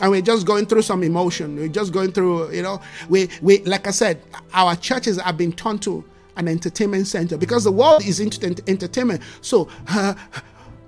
and 0.00 0.10
we're 0.10 0.22
just 0.22 0.46
going 0.46 0.66
through 0.66 0.82
some 0.82 1.02
emotion. 1.02 1.56
We're 1.56 1.68
just 1.68 1.92
going 1.92 2.12
through, 2.12 2.52
you 2.52 2.62
know, 2.62 2.80
we 3.08 3.28
we 3.42 3.58
like 3.64 3.86
I 3.86 3.90
said, 3.90 4.22
our 4.52 4.76
churches 4.76 5.20
have 5.20 5.36
been 5.36 5.52
turned 5.52 5.82
to 5.82 6.04
an 6.36 6.48
entertainment 6.48 7.06
center 7.06 7.36
because 7.36 7.64
the 7.64 7.72
world 7.72 8.04
is 8.04 8.20
into 8.20 8.62
entertainment. 8.66 9.22
So. 9.40 9.68
Uh, 9.88 10.14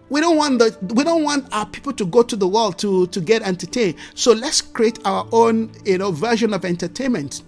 we 0.09 0.21
don't 0.21 0.37
want 0.37 0.59
the 0.59 0.77
we 0.97 1.05
don't 1.05 1.23
want 1.23 1.47
our 1.55 1.65
people 1.67 1.93
to 1.93 2.05
go 2.05 2.25
to 2.25 2.35
the 2.35 2.49
world 2.49 2.77
to 2.81 3.07
to 3.07 3.21
get 3.21 3.43
entertained. 3.43 3.95
So 4.17 4.33
let's 4.33 4.61
create 4.61 4.99
our 5.05 5.25
own, 5.31 5.71
you 5.85 5.99
know, 5.99 6.11
version 6.11 6.53
of 6.53 6.65
entertainment. 6.65 7.45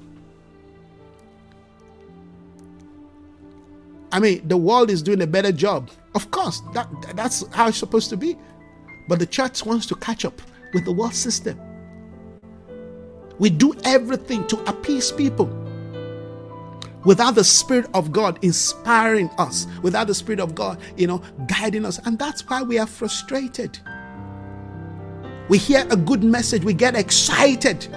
I 4.13 4.21
mean, 4.21 4.47
the 4.47 4.59
world 4.59 4.91
is 4.91 5.03
doing 5.03 5.23
a 5.23 5.27
better 5.27 5.51
job. 5.51 5.91
Of 6.15 6.31
course, 6.31 6.63
that 6.75 6.89
that's 7.17 7.45
how 7.49 7.69
it's 7.69 7.79
supposed 7.79 8.11
to 8.11 8.17
be. 8.17 8.37
But 9.09 9.19
the 9.19 9.27
church 9.27 9.65
wants 9.65 9.87
to 9.87 9.95
catch 9.97 10.25
up 10.25 10.41
with 10.75 10.85
the 10.85 10.93
world 10.93 11.15
system. 11.15 11.59
We 13.39 13.51
do 13.51 13.75
everything 13.85 14.47
to 14.49 14.59
appease 14.69 15.11
people 15.11 15.47
without 17.05 17.35
the 17.35 17.43
Spirit 17.43 17.89
of 17.95 18.13
God 18.13 18.39
inspiring 18.43 19.31
us, 19.39 19.67
without 19.83 20.07
the 20.07 20.15
Spirit 20.15 20.41
of 20.41 20.55
God, 20.55 20.79
you 20.97 21.07
know, 21.07 21.23
guiding 21.49 21.85
us. 21.85 21.99
And 22.05 22.19
that's 22.19 22.49
why 22.49 22.63
we 22.63 22.79
are 22.79 22.87
frustrated. 22.87 23.79
We 25.49 25.59
hear 25.59 25.87
a 25.91 25.97
good 25.97 26.23
message, 26.23 26.65
we 26.65 26.75
get 26.75 26.95
excited. 26.95 27.89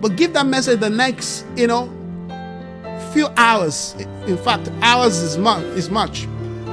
But 0.00 0.16
give 0.16 0.32
that 0.32 0.46
message 0.46 0.80
the 0.80 0.90
next, 0.90 1.44
you 1.56 1.66
know, 1.66 1.86
few 3.12 3.28
hours. 3.36 3.94
In 4.26 4.36
fact, 4.38 4.70
hours 4.82 5.18
is 5.18 5.36
much 5.36 5.64
is 5.64 5.90
much. 5.90 6.26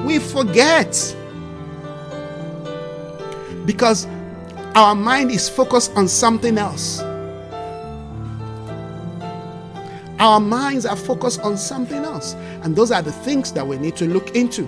We 0.06 0.20
forget. 0.20 1.16
Because 3.66 4.08
our 4.76 4.96
mind 4.96 5.32
is 5.32 5.50
focused 5.50 5.92
on 5.96 6.08
something 6.08 6.58
else. 6.58 7.02
Our 10.20 10.40
minds 10.40 10.86
are 10.86 10.96
focused 10.96 11.42
on 11.42 11.58
something 11.58 12.04
else. 12.04 12.34
And 12.64 12.76
those 12.76 12.92
are 12.92 13.02
the 13.02 13.12
things 13.12 13.52
that 13.54 13.68
we 13.68 13.78
need 13.78 13.96
to 13.98 14.06
look 14.06 14.36
into. 14.36 14.68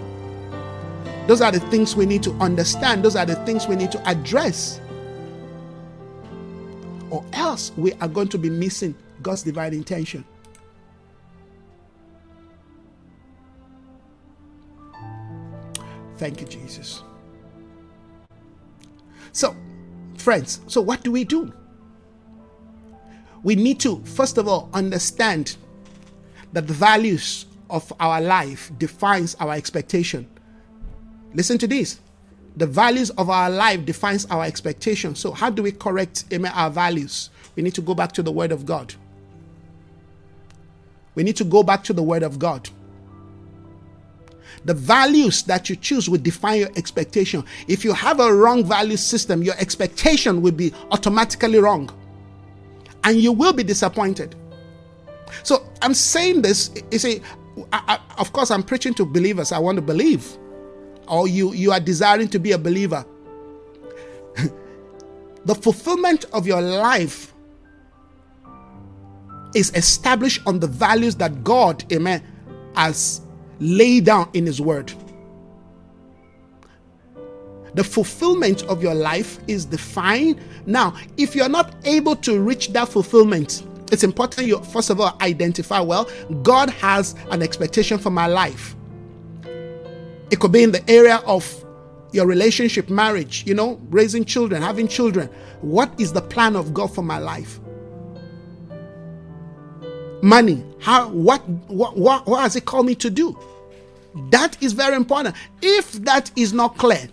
Those 1.28 1.42
are 1.42 1.52
the 1.52 1.60
things 1.60 1.96
we 1.96 2.06
need 2.06 2.24
to 2.24 2.32
understand. 2.34 3.04
Those 3.04 3.16
are 3.16 3.26
the 3.26 3.36
things 3.46 3.68
we 3.68 3.76
need 3.76 3.92
to 3.92 4.10
address. 4.10 4.80
Or 7.10 7.24
else 7.34 7.72
we 7.78 7.94
are 7.94 8.08
going 8.08 8.28
to 8.30 8.38
be 8.38 8.50
missing 8.50 8.96
God's 9.22 9.44
divine 9.44 9.74
intention. 9.74 10.26
Thank 16.20 16.42
you, 16.42 16.48
Jesus. 16.48 17.02
So, 19.32 19.56
Friends, 20.20 20.60
so 20.68 20.82
what 20.82 21.02
do 21.02 21.12
we 21.14 21.24
do? 21.24 21.52
We 23.42 23.56
need 23.56 23.80
to, 23.80 24.04
first 24.04 24.38
of 24.38 24.50
all, 24.50 24.70
understand 24.74 25.56
that 26.52 26.68
the 26.68 26.74
values 26.74 27.46
of 27.70 27.92
our 28.02 28.20
life 28.20 28.70
defines 28.78 29.36
our 29.36 29.54
expectation. 29.54 30.28
Listen 31.34 31.58
to 31.60 31.68
this. 31.68 32.02
The 32.58 32.68
values 32.68 33.12
of 33.12 33.30
our 33.30 33.50
life 33.50 33.86
defines 33.86 34.26
our 34.26 34.44
expectation. 34.44 35.16
So 35.16 35.32
how 35.32 35.50
do 35.50 35.64
we 35.64 35.72
correct 35.72 36.26
our 36.54 36.70
values? 36.70 37.30
We 37.56 37.64
need 37.64 37.76
to 37.76 37.82
go 37.82 37.94
back 37.96 38.12
to 38.14 38.24
the 38.24 38.32
word 38.32 38.52
of 38.52 38.66
God. 38.66 38.94
We 41.16 41.24
need 41.24 41.38
to 41.38 41.46
go 41.46 41.64
back 41.64 41.84
to 41.86 41.94
the 41.94 42.04
word 42.04 42.24
of 42.24 42.40
God. 42.40 42.70
The 44.66 44.74
values 44.74 45.44
that 45.44 45.70
you 45.70 45.76
choose 45.76 46.10
will 46.10 46.20
define 46.20 46.60
your 46.60 46.70
expectation. 46.76 47.44
If 47.68 47.84
you 47.84 47.94
have 47.94 48.20
a 48.20 48.34
wrong 48.34 48.64
value 48.66 48.98
system, 48.98 49.42
your 49.42 49.56
expectation 49.58 50.42
will 50.42 50.52
be 50.52 50.74
automatically 50.92 51.60
wrong. 51.60 51.90
And 53.04 53.18
you 53.18 53.32
will 53.32 53.54
be 53.54 53.64
disappointed. 53.64 54.36
So 55.44 55.66
I'm 55.82 55.94
saying 55.94 56.42
this, 56.42 56.72
you 56.92 57.00
see, 57.00 57.22
I, 57.72 58.00
I, 58.00 58.22
of 58.22 58.34
course, 58.34 58.52
I'm 58.52 58.64
preaching 58.64 58.94
to 58.96 59.06
believers. 59.06 59.52
I 59.52 59.60
want 59.60 59.78
to 59.78 59.82
believe. 59.82 60.38
Or 61.08 61.28
you, 61.28 61.54
you 61.54 61.72
are 61.72 61.80
desiring 61.80 62.28
to 62.30 62.40
be 62.40 62.52
a 62.52 62.58
believer. 62.58 63.06
the 65.46 65.56
fulfillment 65.56 66.26
of 66.34 66.46
your 66.46 66.62
life 66.62 67.34
is 69.56 69.74
established 69.76 70.42
on 70.46 70.60
the 70.60 70.68
values 70.68 71.16
that 71.16 71.44
God, 71.44 71.92
amen, 71.92 72.24
has 72.76 73.22
lay 73.60 74.00
down 74.00 74.30
in 74.34 74.46
His 74.46 74.60
Word. 74.62 74.92
The 77.76 77.84
fulfillment 77.84 78.64
of 78.64 78.82
your 78.82 78.96
life 78.96 79.40
is 79.48 79.66
defined. 79.66 80.40
Now, 80.66 80.96
if 81.18 81.36
you're 81.36 81.50
not 81.50 81.76
able 81.86 82.16
to 82.18 82.40
reach 82.40 82.70
that 82.70 82.90
fulfillment, 82.90 83.64
it's 83.92 84.04
important 84.04 84.48
you 84.48 84.60
first 84.66 84.90
of 84.90 85.00
all 85.00 85.18
identify 85.22 85.80
well, 85.80 86.10
God 86.44 86.70
has 86.70 87.16
an 87.32 87.42
expectation 87.42 87.98
for 87.98 88.10
my 88.10 88.28
life. 88.28 88.76
It 90.32 90.40
could 90.40 90.52
be 90.52 90.64
in 90.64 90.72
the 90.72 90.88
area 90.90 91.18
of 91.26 91.66
your 92.12 92.26
relationship, 92.26 92.90
marriage, 92.90 93.46
you 93.46 93.54
know, 93.54 93.80
raising 93.90 94.26
children, 94.26 94.62
having 94.62 94.88
children. 94.88 95.30
What 95.62 95.92
is 96.00 96.14
the 96.14 96.22
plan 96.22 96.56
of 96.56 96.74
God 96.74 96.94
for 96.94 97.04
my 97.04 97.20
life? 97.20 97.60
Money. 100.22 100.66
How 100.80 101.10
what 101.10 101.48
what 101.68 101.98
what, 101.98 102.26
what 102.28 102.42
has 102.42 102.56
it 102.56 102.66
called 102.66 102.86
me 102.86 102.96
to 102.96 103.10
do? 103.10 103.38
That 104.30 104.62
is 104.62 104.74
very 104.74 104.96
important. 104.96 105.36
If 105.62 105.92
that 106.04 106.32
is 106.36 106.54
not 106.54 106.78
clear, 106.78 107.10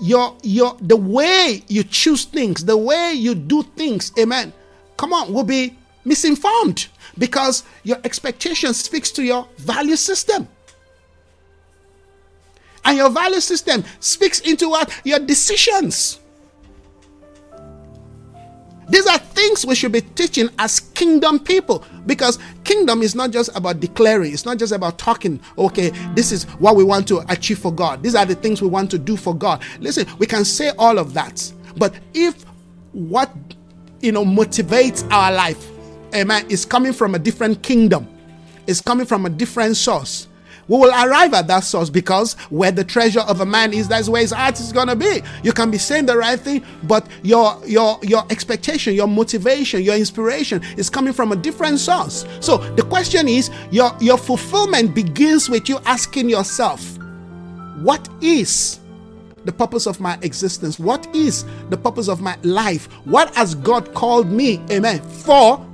your 0.00 0.36
your 0.42 0.76
the 0.80 0.96
way 0.96 1.62
you 1.68 1.84
choose 1.84 2.24
things, 2.24 2.64
the 2.64 2.76
way 2.76 3.12
you 3.12 3.34
do 3.34 3.62
things, 3.62 4.12
amen. 4.18 4.52
Come 4.96 5.12
on, 5.12 5.32
will 5.32 5.44
be 5.44 5.76
misinformed 6.04 6.88
because 7.18 7.64
your 7.84 7.98
expectation 8.04 8.72
speaks 8.74 9.10
to 9.12 9.22
your 9.22 9.46
value 9.58 9.96
system. 9.96 10.48
And 12.84 12.96
your 12.96 13.10
value 13.10 13.40
system 13.40 13.84
speaks 14.00 14.40
into 14.40 14.70
what? 14.70 14.90
Your 15.04 15.18
decisions. 15.18 16.18
These 18.90 19.06
are 19.06 19.18
things 19.18 19.64
we 19.64 19.76
should 19.76 19.92
be 19.92 20.00
teaching 20.00 20.50
as 20.58 20.80
kingdom 20.80 21.38
people 21.38 21.84
because 22.06 22.38
kingdom 22.64 23.02
is 23.02 23.14
not 23.14 23.30
just 23.30 23.54
about 23.56 23.78
declaring, 23.78 24.32
it's 24.32 24.44
not 24.44 24.58
just 24.58 24.72
about 24.72 24.98
talking, 24.98 25.40
okay, 25.56 25.90
this 26.14 26.32
is 26.32 26.44
what 26.58 26.74
we 26.74 26.82
want 26.82 27.06
to 27.08 27.24
achieve 27.32 27.60
for 27.60 27.72
God. 27.72 28.02
These 28.02 28.16
are 28.16 28.26
the 28.26 28.34
things 28.34 28.60
we 28.60 28.68
want 28.68 28.90
to 28.90 28.98
do 28.98 29.16
for 29.16 29.34
God. 29.34 29.62
Listen, 29.78 30.06
we 30.18 30.26
can 30.26 30.44
say 30.44 30.72
all 30.76 30.98
of 30.98 31.14
that, 31.14 31.52
but 31.76 31.94
if 32.14 32.44
what 32.92 33.30
you 34.00 34.10
know 34.10 34.24
motivates 34.24 35.08
our 35.12 35.32
life, 35.32 35.70
amen, 36.12 36.46
is 36.50 36.64
coming 36.64 36.92
from 36.92 37.14
a 37.14 37.18
different 37.18 37.62
kingdom, 37.62 38.08
is 38.66 38.80
coming 38.80 39.06
from 39.06 39.24
a 39.24 39.30
different 39.30 39.76
source, 39.76 40.26
we 40.70 40.78
will 40.78 40.90
arrive 40.90 41.34
at 41.34 41.48
that 41.48 41.64
source 41.64 41.90
because 41.90 42.34
where 42.48 42.70
the 42.70 42.84
treasure 42.84 43.22
of 43.22 43.40
a 43.40 43.44
man 43.44 43.72
is, 43.72 43.88
that's 43.88 44.08
where 44.08 44.22
his 44.22 44.30
heart 44.30 44.60
is 44.60 44.70
gonna 44.72 44.94
be. 44.94 45.20
You 45.42 45.52
can 45.52 45.68
be 45.68 45.78
saying 45.78 46.06
the 46.06 46.16
right 46.16 46.38
thing, 46.38 46.64
but 46.84 47.08
your 47.24 47.60
your 47.66 47.98
your 48.04 48.24
expectation, 48.30 48.94
your 48.94 49.08
motivation, 49.08 49.82
your 49.82 49.96
inspiration 49.96 50.62
is 50.76 50.88
coming 50.88 51.12
from 51.12 51.32
a 51.32 51.36
different 51.36 51.80
source. 51.80 52.24
So 52.38 52.58
the 52.76 52.84
question 52.84 53.26
is, 53.26 53.50
your 53.72 53.90
your 54.00 54.16
fulfillment 54.16 54.94
begins 54.94 55.50
with 55.50 55.68
you 55.68 55.80
asking 55.86 56.30
yourself, 56.30 56.96
what 57.82 58.08
is 58.20 58.78
the 59.44 59.52
purpose 59.52 59.88
of 59.88 59.98
my 59.98 60.20
existence? 60.22 60.78
What 60.78 61.12
is 61.16 61.46
the 61.70 61.76
purpose 61.76 62.06
of 62.08 62.20
my 62.20 62.38
life? 62.44 62.86
What 63.06 63.34
has 63.34 63.56
God 63.56 63.92
called 63.92 64.30
me, 64.30 64.62
amen, 64.70 65.00
for 65.02 65.66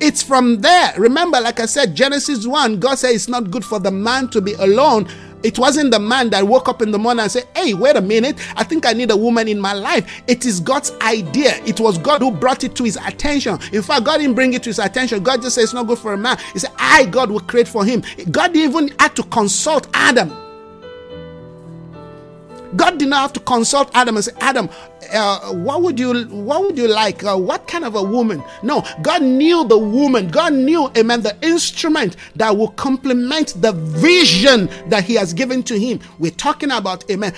it's 0.00 0.22
from 0.22 0.60
there. 0.60 0.92
Remember, 0.98 1.40
like 1.40 1.60
I 1.60 1.66
said, 1.66 1.94
Genesis 1.94 2.46
1, 2.46 2.80
God 2.80 2.96
said 2.96 3.14
it's 3.14 3.28
not 3.28 3.50
good 3.50 3.64
for 3.64 3.78
the 3.78 3.90
man 3.90 4.28
to 4.30 4.40
be 4.40 4.52
alone. 4.54 5.08
It 5.42 5.58
wasn't 5.58 5.90
the 5.90 6.00
man 6.00 6.30
that 6.30 6.46
woke 6.46 6.68
up 6.68 6.82
in 6.82 6.90
the 6.90 6.98
morning 6.98 7.22
and 7.22 7.30
said, 7.30 7.46
Hey, 7.54 7.72
wait 7.72 7.96
a 7.96 8.00
minute, 8.00 8.36
I 8.56 8.64
think 8.64 8.84
I 8.84 8.92
need 8.92 9.10
a 9.10 9.16
woman 9.16 9.48
in 9.48 9.60
my 9.60 9.72
life. 9.72 10.22
It 10.26 10.44
is 10.44 10.60
God's 10.60 10.92
idea. 11.02 11.62
It 11.64 11.78
was 11.78 11.98
God 11.98 12.20
who 12.20 12.30
brought 12.30 12.64
it 12.64 12.74
to 12.76 12.84
his 12.84 12.96
attention. 12.96 13.58
In 13.72 13.82
fact, 13.82 14.04
God 14.04 14.18
didn't 14.18 14.34
bring 14.34 14.54
it 14.54 14.62
to 14.64 14.70
his 14.70 14.78
attention. 14.78 15.22
God 15.22 15.42
just 15.42 15.54
said 15.54 15.64
it's 15.64 15.72
not 15.72 15.86
good 15.86 15.98
for 15.98 16.12
a 16.12 16.16
man. 16.16 16.36
He 16.52 16.58
said, 16.58 16.72
I, 16.78 17.06
God, 17.06 17.30
will 17.30 17.40
create 17.40 17.68
for 17.68 17.84
him. 17.84 18.02
God 18.30 18.56
even 18.56 18.88
had 18.98 19.14
to 19.16 19.22
consult 19.24 19.86
Adam. 19.94 20.36
God 22.74 22.98
did 22.98 23.08
not 23.08 23.20
have 23.20 23.32
to 23.34 23.40
consult 23.40 23.90
Adam 23.94 24.16
and 24.16 24.24
say, 24.24 24.32
Adam, 24.40 24.68
uh, 25.12 25.52
what 25.52 25.82
would 25.82 25.98
you 25.98 26.24
what 26.26 26.62
would 26.62 26.78
you 26.78 26.88
like? 26.88 27.24
Uh, 27.24 27.36
what 27.36 27.66
kind 27.68 27.84
of 27.84 27.94
a 27.94 28.02
woman? 28.02 28.42
No 28.62 28.84
god 29.02 29.22
knew 29.22 29.66
the 29.66 29.78
woman. 29.78 30.28
God 30.28 30.52
knew 30.52 30.90
amen 30.96 31.22
the 31.22 31.36
instrument 31.42 32.16
that 32.36 32.56
will 32.56 32.68
complement 32.70 33.60
the 33.60 33.72
vision 33.72 34.68
that 34.88 35.04
he 35.04 35.14
has 35.14 35.32
given 35.32 35.62
to 35.64 35.78
him. 35.78 36.00
We're 36.18 36.30
talking 36.30 36.70
about 36.70 37.08
amen 37.10 37.34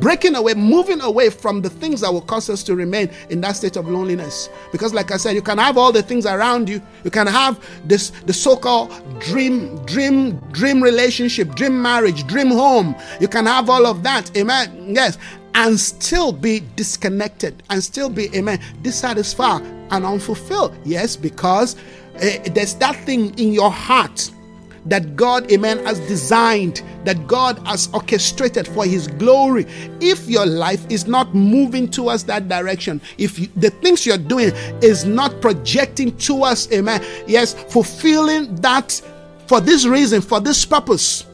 breaking 0.00 0.34
away 0.34 0.54
moving 0.54 1.00
away 1.00 1.30
from 1.30 1.60
the 1.62 1.70
things 1.70 2.00
that 2.00 2.12
will 2.12 2.20
cause 2.22 2.50
us 2.50 2.62
to 2.64 2.74
remain 2.74 3.10
in 3.30 3.40
that 3.42 3.52
state 3.56 3.76
of 3.76 3.88
loneliness. 3.88 4.48
Because 4.72 4.94
like 4.94 5.10
i 5.10 5.16
said 5.16 5.34
you 5.34 5.42
can 5.42 5.58
have 5.58 5.76
all 5.78 5.92
the 5.92 6.02
things 6.02 6.26
around 6.26 6.68
you. 6.68 6.80
You 7.04 7.10
can 7.10 7.26
have 7.26 7.64
this 7.86 8.10
the 8.26 8.32
so-called 8.32 8.90
dream 9.20 9.84
dream 9.84 10.38
dream 10.52 10.82
relationship 10.82 11.54
dream 11.54 11.80
marriage 11.80 12.26
dream 12.26 12.48
home. 12.48 12.94
You 13.20 13.28
can 13.28 13.46
have 13.46 13.68
all 13.70 13.86
of 13.86 14.02
that 14.02 14.36
amen 14.36 14.94
yes 14.94 15.18
and 15.54 15.78
still 15.78 16.32
be 16.32 16.60
disconnected 16.76 17.62
and 17.70 17.82
still 17.82 18.08
be, 18.08 18.34
amen, 18.36 18.60
dissatisfied 18.82 19.62
and 19.90 20.04
unfulfilled. 20.04 20.76
Yes, 20.84 21.16
because 21.16 21.76
uh, 22.16 22.38
there's 22.52 22.74
that 22.74 22.96
thing 23.06 23.36
in 23.38 23.52
your 23.52 23.70
heart 23.70 24.30
that 24.86 25.14
God, 25.16 25.50
amen, 25.52 25.84
has 25.84 25.98
designed, 26.00 26.82
that 27.04 27.26
God 27.26 27.58
has 27.66 27.88
orchestrated 27.92 28.66
for 28.66 28.84
His 28.84 29.08
glory. 29.08 29.66
If 30.00 30.28
your 30.28 30.46
life 30.46 30.84
is 30.88 31.06
not 31.06 31.34
moving 31.34 31.88
towards 31.88 32.24
that 32.24 32.48
direction, 32.48 33.00
if 33.18 33.38
you, 33.38 33.48
the 33.56 33.70
things 33.70 34.06
you're 34.06 34.16
doing 34.16 34.52
is 34.82 35.04
not 35.04 35.40
projecting 35.40 36.16
towards, 36.16 36.72
amen, 36.72 37.04
yes, 37.26 37.54
fulfilling 37.54 38.54
that 38.56 39.00
for 39.46 39.60
this 39.60 39.84
reason, 39.84 40.20
for 40.20 40.40
this 40.40 40.64
purpose, 40.64 41.26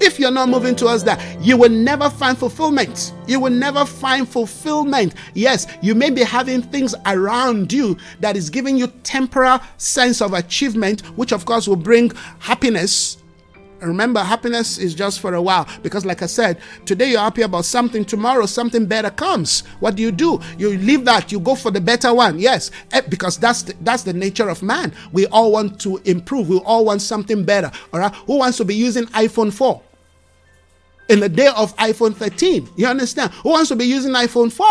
if 0.00 0.18
you're 0.18 0.30
not 0.30 0.48
moving 0.48 0.74
towards 0.74 1.04
that, 1.04 1.20
you 1.40 1.56
will 1.56 1.70
never 1.70 2.08
find 2.08 2.36
fulfillment. 2.36 3.12
You 3.26 3.40
will 3.40 3.52
never 3.52 3.84
find 3.84 4.28
fulfillment. 4.28 5.14
Yes, 5.34 5.66
you 5.82 5.94
may 5.94 6.10
be 6.10 6.22
having 6.22 6.62
things 6.62 6.94
around 7.06 7.72
you 7.72 7.96
that 8.20 8.36
is 8.36 8.50
giving 8.50 8.76
you 8.76 8.88
temporal 9.02 9.60
sense 9.76 10.20
of 10.20 10.32
achievement, 10.32 11.02
which 11.16 11.32
of 11.32 11.44
course 11.44 11.68
will 11.68 11.76
bring 11.76 12.12
happiness. 12.38 13.18
Remember, 13.80 14.20
happiness 14.20 14.76
is 14.76 14.94
just 14.94 15.20
for 15.20 15.34
a 15.34 15.40
while 15.40 15.66
because, 15.82 16.04
like 16.04 16.22
I 16.22 16.26
said, 16.26 16.58
today 16.84 17.10
you're 17.10 17.20
happy 17.20 17.42
about 17.42 17.64
something, 17.64 18.04
tomorrow 18.04 18.44
something 18.44 18.84
better 18.84 19.10
comes. 19.10 19.60
What 19.80 19.96
do 19.96 20.02
you 20.02 20.12
do? 20.12 20.38
You 20.58 20.76
leave 20.76 21.04
that, 21.06 21.32
you 21.32 21.40
go 21.40 21.54
for 21.54 21.70
the 21.70 21.80
better 21.80 22.12
one. 22.12 22.38
Yes, 22.38 22.70
eh, 22.92 23.00
because 23.08 23.38
that's 23.38 23.62
the, 23.62 23.74
that's 23.80 24.02
the 24.02 24.12
nature 24.12 24.50
of 24.50 24.62
man. 24.62 24.92
We 25.12 25.26
all 25.28 25.52
want 25.52 25.80
to 25.80 25.96
improve. 26.04 26.48
We 26.50 26.58
all 26.58 26.84
want 26.84 27.00
something 27.00 27.44
better. 27.44 27.70
All 27.92 28.00
right, 28.00 28.14
who 28.14 28.36
wants 28.38 28.58
to 28.58 28.64
be 28.66 28.74
using 28.74 29.06
iPhone 29.06 29.52
4? 29.52 29.82
In 31.10 31.20
the 31.20 31.28
day 31.28 31.48
of 31.48 31.76
iPhone 31.76 32.14
13. 32.14 32.68
You 32.76 32.86
understand? 32.86 33.32
Who 33.42 33.50
wants 33.50 33.68
to 33.68 33.76
be 33.76 33.84
using 33.84 34.12
iPhone 34.12 34.50
4? 34.52 34.66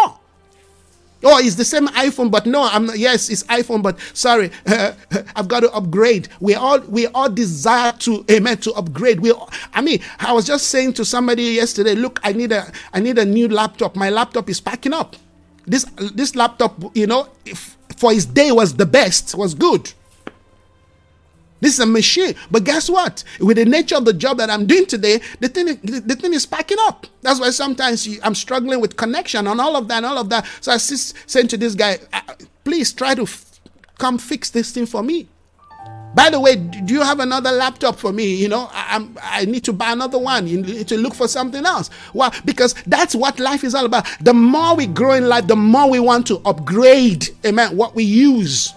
Oh, 1.21 1.37
it's 1.37 1.55
the 1.55 1.65
same 1.65 1.87
iPhone, 1.89 2.31
but 2.31 2.45
no, 2.45 2.63
I'm 2.63 2.85
not. 2.85 2.97
Yes, 2.97 3.29
it's 3.29 3.43
iPhone, 3.43 3.83
but 3.83 3.99
sorry, 4.13 4.51
uh, 4.65 4.93
I've 5.35 5.49
got 5.49 5.59
to 5.61 5.71
upgrade. 5.73 6.29
We 6.39 6.55
all 6.55 6.79
we 6.79 7.07
all 7.07 7.29
desire 7.29 7.91
to 7.99 8.23
amen 8.31 8.59
to 8.59 8.71
upgrade. 8.73 9.19
We, 9.19 9.33
I 9.73 9.81
mean, 9.81 9.99
I 10.19 10.31
was 10.31 10.47
just 10.47 10.67
saying 10.67 10.93
to 10.93 11.03
somebody 11.03 11.43
yesterday, 11.43 11.95
look, 11.95 12.21
I 12.23 12.31
need 12.31 12.53
a 12.53 12.71
I 12.93 13.01
need 13.01 13.17
a 13.17 13.25
new 13.25 13.49
laptop. 13.49 13.97
My 13.97 14.09
laptop 14.09 14.49
is 14.49 14.61
packing 14.61 14.93
up. 14.93 15.17
This 15.67 15.83
this 16.13 16.37
laptop, 16.37 16.81
you 16.95 17.05
know, 17.05 17.27
if, 17.45 17.75
for 17.97 18.13
his 18.13 18.25
day 18.25 18.53
was 18.53 18.75
the 18.75 18.85
best, 18.85 19.35
was 19.35 19.53
good. 19.53 19.91
This 21.61 21.73
is 21.73 21.79
a 21.79 21.85
machine. 21.85 22.35
But 22.49 22.63
guess 22.63 22.89
what? 22.89 23.23
With 23.39 23.57
the 23.57 23.65
nature 23.65 23.95
of 23.95 24.05
the 24.05 24.13
job 24.13 24.37
that 24.37 24.49
I'm 24.49 24.65
doing 24.65 24.85
today, 24.85 25.21
the 25.39 25.49
thing, 25.49 25.65
the 25.83 26.15
thing 26.15 26.33
is 26.33 26.45
packing 26.45 26.77
up. 26.81 27.07
That's 27.21 27.39
why 27.39 27.49
sometimes 27.49 28.07
I'm 28.23 28.35
struggling 28.35 28.79
with 28.79 28.95
connection 28.95 29.47
and 29.47 29.59
all 29.59 29.75
of 29.75 29.87
that 29.89 29.97
and 29.97 30.05
all 30.05 30.17
of 30.17 30.29
that. 30.29 30.47
So 30.61 30.71
I 30.71 30.77
saying 30.77 31.47
to 31.49 31.57
this 31.57 31.75
guy, 31.75 31.99
uh, 32.13 32.21
please 32.63 32.93
try 32.93 33.15
to 33.15 33.23
f- 33.23 33.59
come 33.97 34.17
fix 34.17 34.49
this 34.49 34.71
thing 34.71 34.85
for 34.85 35.03
me. 35.03 35.27
By 36.15 36.31
the 36.31 36.39
way, 36.39 36.55
do 36.55 36.93
you 36.93 37.01
have 37.01 37.19
another 37.19 37.51
laptop 37.51 37.97
for 37.97 38.11
me? 38.11 38.35
You 38.35 38.47
know, 38.47 38.67
I, 38.71 39.07
I 39.21 39.45
need 39.45 39.63
to 39.65 39.73
buy 39.73 39.91
another 39.91 40.17
one. 40.17 40.47
You 40.47 40.61
need 40.61 40.87
to 40.87 40.97
look 40.97 41.13
for 41.13 41.27
something 41.27 41.63
else. 41.65 41.89
Why? 42.13 42.35
Because 42.45 42.73
that's 42.87 43.13
what 43.13 43.39
life 43.39 43.63
is 43.63 43.75
all 43.75 43.85
about. 43.85 44.07
The 44.21 44.33
more 44.33 44.75
we 44.75 44.87
grow 44.87 45.13
in 45.13 45.29
life, 45.29 45.45
the 45.45 45.55
more 45.55 45.87
we 45.89 45.99
want 45.99 46.25
to 46.27 46.41
upgrade, 46.45 47.29
amen, 47.45 47.77
what 47.77 47.93
we 47.93 48.03
use. 48.03 48.73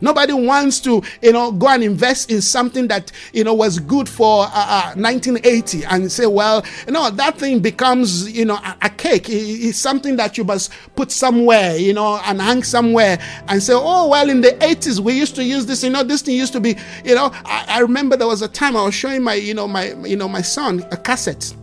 Nobody 0.00 0.32
wants 0.32 0.80
to, 0.80 1.02
you 1.22 1.32
know, 1.32 1.52
go 1.52 1.68
and 1.68 1.82
invest 1.82 2.30
in 2.30 2.40
something 2.42 2.88
that, 2.88 3.12
you 3.32 3.44
know, 3.44 3.54
was 3.54 3.78
good 3.78 4.08
for 4.08 4.44
uh, 4.44 4.50
uh, 4.54 4.94
1980 4.94 5.84
and 5.84 6.10
say, 6.10 6.26
well, 6.26 6.64
you 6.86 6.92
know, 6.92 7.10
that 7.10 7.38
thing 7.38 7.60
becomes, 7.60 8.30
you 8.30 8.44
know, 8.44 8.56
a, 8.56 8.76
a 8.82 8.90
cake. 8.90 9.28
It, 9.28 9.32
it's 9.32 9.78
something 9.78 10.16
that 10.16 10.36
you 10.38 10.44
must 10.44 10.72
put 10.94 11.10
somewhere, 11.10 11.76
you 11.76 11.92
know, 11.92 12.20
and 12.24 12.40
hang 12.40 12.62
somewhere 12.62 13.18
and 13.48 13.62
say, 13.62 13.74
oh, 13.74 14.08
well, 14.08 14.28
in 14.28 14.40
the 14.40 14.52
80s, 14.52 15.00
we 15.00 15.14
used 15.14 15.34
to 15.36 15.44
use 15.44 15.66
this, 15.66 15.82
you 15.82 15.90
know, 15.90 16.02
this 16.02 16.22
thing 16.22 16.36
used 16.36 16.52
to 16.52 16.60
be, 16.60 16.76
you 17.04 17.14
know, 17.14 17.30
I, 17.44 17.64
I 17.68 17.80
remember 17.80 18.16
there 18.16 18.26
was 18.26 18.42
a 18.42 18.48
time 18.48 18.76
I 18.76 18.84
was 18.84 18.94
showing 18.94 19.22
my, 19.22 19.34
you 19.34 19.54
know, 19.54 19.68
my, 19.68 19.92
you 20.04 20.16
know, 20.16 20.28
my 20.28 20.42
son 20.42 20.84
a 20.90 20.96
cassette 20.96 21.54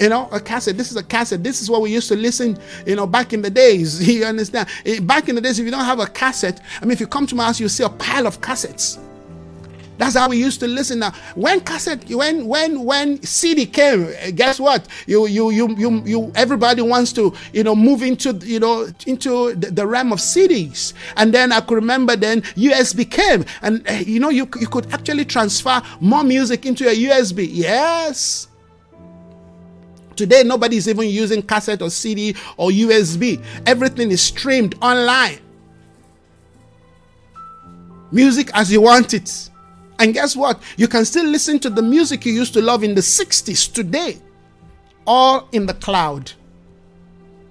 you 0.00 0.08
know, 0.08 0.28
a 0.30 0.40
cassette. 0.40 0.76
This 0.76 0.90
is 0.90 0.96
a 0.96 1.02
cassette. 1.02 1.42
This 1.42 1.60
is 1.60 1.70
what 1.70 1.82
we 1.82 1.92
used 1.92 2.08
to 2.08 2.16
listen, 2.16 2.58
you 2.86 2.96
know, 2.96 3.06
back 3.06 3.32
in 3.32 3.42
the 3.42 3.50
days. 3.50 4.06
You 4.18 4.24
understand? 4.24 4.68
Eh, 4.84 5.00
back 5.00 5.28
in 5.28 5.34
the 5.34 5.40
days, 5.40 5.58
if 5.58 5.64
you 5.64 5.70
don't 5.70 5.84
have 5.84 6.00
a 6.00 6.06
cassette, 6.06 6.60
I 6.80 6.84
mean, 6.84 6.92
if 6.92 7.00
you 7.00 7.06
come 7.06 7.26
to 7.26 7.34
my 7.34 7.44
house, 7.44 7.60
you 7.60 7.68
see 7.68 7.84
a 7.84 7.88
pile 7.88 8.26
of 8.26 8.40
cassettes. 8.40 8.98
That's 9.98 10.14
how 10.14 10.28
we 10.28 10.38
used 10.38 10.60
to 10.60 10.68
listen. 10.68 11.00
Now, 11.00 11.12
when 11.34 11.60
cassette, 11.60 12.08
when 12.08 12.46
when 12.46 12.84
when 12.84 13.20
CD 13.22 13.66
came, 13.66 14.08
eh, 14.18 14.30
guess 14.30 14.60
what? 14.60 14.86
You 15.06 15.26
you 15.26 15.50
you 15.50 15.74
you 15.76 16.02
you. 16.04 16.32
Everybody 16.36 16.82
wants 16.82 17.12
to 17.14 17.34
you 17.52 17.64
know 17.64 17.74
move 17.74 18.02
into 18.02 18.32
you 18.44 18.60
know 18.60 18.88
into 19.06 19.54
the, 19.54 19.86
realm 19.86 20.12
of 20.12 20.20
CDs. 20.20 20.94
And 21.16 21.34
then 21.34 21.50
I 21.52 21.60
could 21.60 21.74
remember 21.74 22.14
then 22.14 22.42
USB 22.42 23.10
came, 23.10 23.44
and 23.60 23.86
uh, 23.88 23.94
you 23.94 24.20
know 24.20 24.30
you 24.30 24.48
you 24.60 24.68
could 24.68 24.92
actually 24.92 25.24
transfer 25.24 25.82
more 26.00 26.22
music 26.22 26.64
into 26.64 26.88
a 26.88 26.94
USB. 26.94 27.48
Yes. 27.50 28.47
Today, 30.18 30.42
nobody 30.42 30.76
is 30.76 30.88
even 30.88 31.08
using 31.08 31.40
cassette 31.40 31.80
or 31.80 31.90
CD 31.90 32.34
or 32.56 32.70
USB. 32.70 33.40
Everything 33.64 34.10
is 34.10 34.20
streamed 34.20 34.74
online. 34.82 35.38
Music 38.10 38.50
as 38.52 38.72
you 38.72 38.80
want 38.80 39.14
it. 39.14 39.48
And 40.00 40.12
guess 40.12 40.34
what? 40.34 40.60
You 40.76 40.88
can 40.88 41.04
still 41.04 41.24
listen 41.24 41.60
to 41.60 41.70
the 41.70 41.82
music 41.82 42.26
you 42.26 42.32
used 42.32 42.52
to 42.54 42.60
love 42.60 42.82
in 42.82 42.96
the 42.96 43.00
60s 43.00 43.72
today, 43.72 44.18
all 45.06 45.48
in 45.52 45.66
the 45.66 45.74
cloud. 45.74 46.32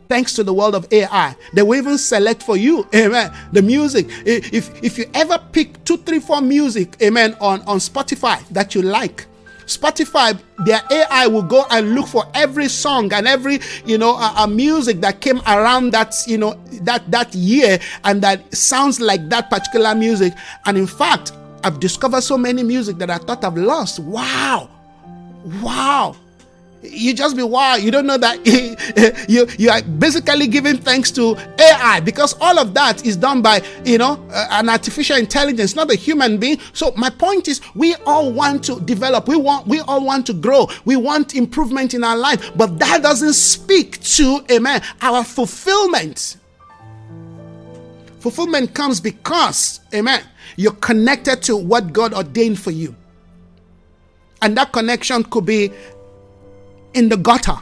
Thanks 0.09 0.33
to 0.33 0.43
the 0.43 0.53
world 0.53 0.75
of 0.75 0.91
AI, 0.91 1.37
they 1.53 1.61
will 1.61 1.75
even 1.75 1.97
select 1.97 2.43
for 2.43 2.57
you, 2.57 2.85
amen, 2.95 3.33
the 3.53 3.61
music. 3.61 4.07
If 4.25 4.83
if 4.83 4.97
you 4.97 5.09
ever 5.13 5.39
pick 5.53 5.81
two, 5.85 5.97
three, 5.97 6.19
four 6.19 6.41
music, 6.41 6.97
amen, 7.01 7.37
on, 7.39 7.61
on 7.61 7.77
Spotify 7.77 8.45
that 8.49 8.75
you 8.75 8.81
like, 8.81 9.25
Spotify, 9.67 10.39
their 10.65 10.81
AI 10.91 11.27
will 11.27 11.43
go 11.43 11.65
and 11.69 11.93
look 11.93 12.07
for 12.07 12.25
every 12.33 12.67
song 12.67 13.13
and 13.13 13.27
every, 13.27 13.59
you 13.85 13.97
know, 13.97 14.17
uh, 14.17 14.47
music 14.47 15.01
that 15.01 15.21
came 15.21 15.39
around 15.47 15.91
that, 15.91 16.15
you 16.25 16.37
know, 16.37 16.53
that 16.81 17.09
that 17.11 17.33
year 17.35 17.79
and 18.03 18.21
that 18.21 18.53
sounds 18.55 18.99
like 18.99 19.29
that 19.29 19.49
particular 19.49 19.93
music. 19.93 20.33
And 20.65 20.77
in 20.77 20.87
fact, 20.87 21.33
I've 21.63 21.79
discovered 21.79 22.21
so 22.21 22.37
many 22.37 22.63
music 22.63 22.97
that 22.97 23.09
I 23.09 23.17
thought 23.17 23.43
I've 23.43 23.57
lost. 23.57 23.99
Wow. 23.99 24.69
Wow 25.61 26.15
you 26.83 27.13
just 27.13 27.35
be 27.35 27.43
wow 27.43 27.75
you 27.75 27.89
don't 27.91 28.05
know 28.05 28.17
that 28.17 28.45
you 29.27 29.47
you 29.57 29.69
are 29.69 29.81
basically 29.81 30.47
giving 30.47 30.77
thanks 30.77 31.09
to 31.11 31.35
ai 31.59 31.99
because 31.99 32.35
all 32.39 32.59
of 32.59 32.73
that 32.73 33.05
is 33.05 33.17
done 33.17 33.41
by 33.41 33.61
you 33.83 33.97
know 33.97 34.23
uh, 34.31 34.47
an 34.51 34.69
artificial 34.69 35.17
intelligence 35.17 35.75
not 35.75 35.91
a 35.91 35.95
human 35.95 36.37
being. 36.37 36.59
So 36.73 36.91
my 36.97 37.09
point 37.09 37.47
is 37.47 37.61
we 37.75 37.95
all 38.05 38.31
want 38.31 38.63
to 38.65 38.79
develop. 38.81 39.27
We 39.27 39.37
want 39.37 39.67
we 39.67 39.79
all 39.81 40.03
want 40.03 40.25
to 40.27 40.33
grow. 40.33 40.67
We 40.85 40.95
want 40.95 41.35
improvement 41.35 41.93
in 41.93 42.03
our 42.03 42.17
life. 42.17 42.51
But 42.55 42.79
that 42.79 43.01
doesn't 43.03 43.33
speak 43.33 44.01
to 44.17 44.43
amen 44.51 44.81
our 45.01 45.23
fulfillment. 45.23 46.37
Fulfillment 48.19 48.73
comes 48.73 48.99
because 48.99 49.79
amen 49.93 50.21
you're 50.55 50.73
connected 50.73 51.41
to 51.43 51.55
what 51.55 51.93
god 51.93 52.13
ordained 52.13 52.59
for 52.59 52.71
you. 52.71 52.95
And 54.41 54.55
that 54.57 54.71
connection 54.71 55.23
could 55.23 55.45
be 55.45 55.71
in 56.97 57.09
the 57.09 57.17
gutter 57.17 57.57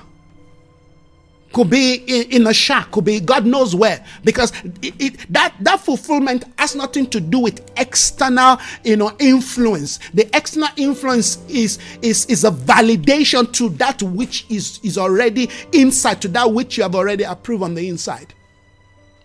could 1.56 1.70
be 1.70 1.96
in, 2.08 2.32
in, 2.32 2.48
a 2.48 2.54
shack, 2.54 2.92
could 2.92 3.06
be 3.06 3.20
God 3.22 3.46
knows 3.46 3.74
where, 3.74 4.06
because 4.26 4.52
it, 4.82 4.94
it, 5.00 5.34
that 5.34 5.56
that 5.62 5.80
fulfillment 5.80 6.44
has 6.60 6.76
nothing 6.76 7.08
to 7.08 7.22
do 7.22 7.40
with 7.40 7.72
external, 7.78 8.58
you 8.84 8.98
know, 8.98 9.16
influence. 9.20 10.00
The 10.14 10.28
external 10.36 10.68
influence 10.76 11.38
is 11.48 11.80
is 12.02 12.26
is 12.26 12.44
a 12.44 12.52
validation 12.52 13.52
to 13.54 13.70
that 13.70 14.04
which 14.04 14.46
is 14.50 14.82
is 14.84 14.98
already 14.98 15.50
inside, 15.72 16.22
to 16.24 16.28
that 16.30 16.52
which 16.52 16.76
you 16.76 16.84
have 16.84 16.96
already 16.96 17.24
approved 17.24 17.64
on 17.64 17.74
the 17.74 17.88
inside. 17.88 18.34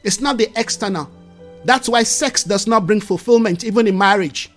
It's 0.04 0.20
not 0.20 0.38
the 0.38 0.48
external. 0.54 1.10
That's 1.64 1.88
why 1.88 2.04
sex 2.04 2.44
does 2.44 2.68
not 2.68 2.86
bring 2.86 3.00
fulfillment, 3.00 3.64
even 3.64 3.88
in 3.88 3.98
marriage. 3.98 4.50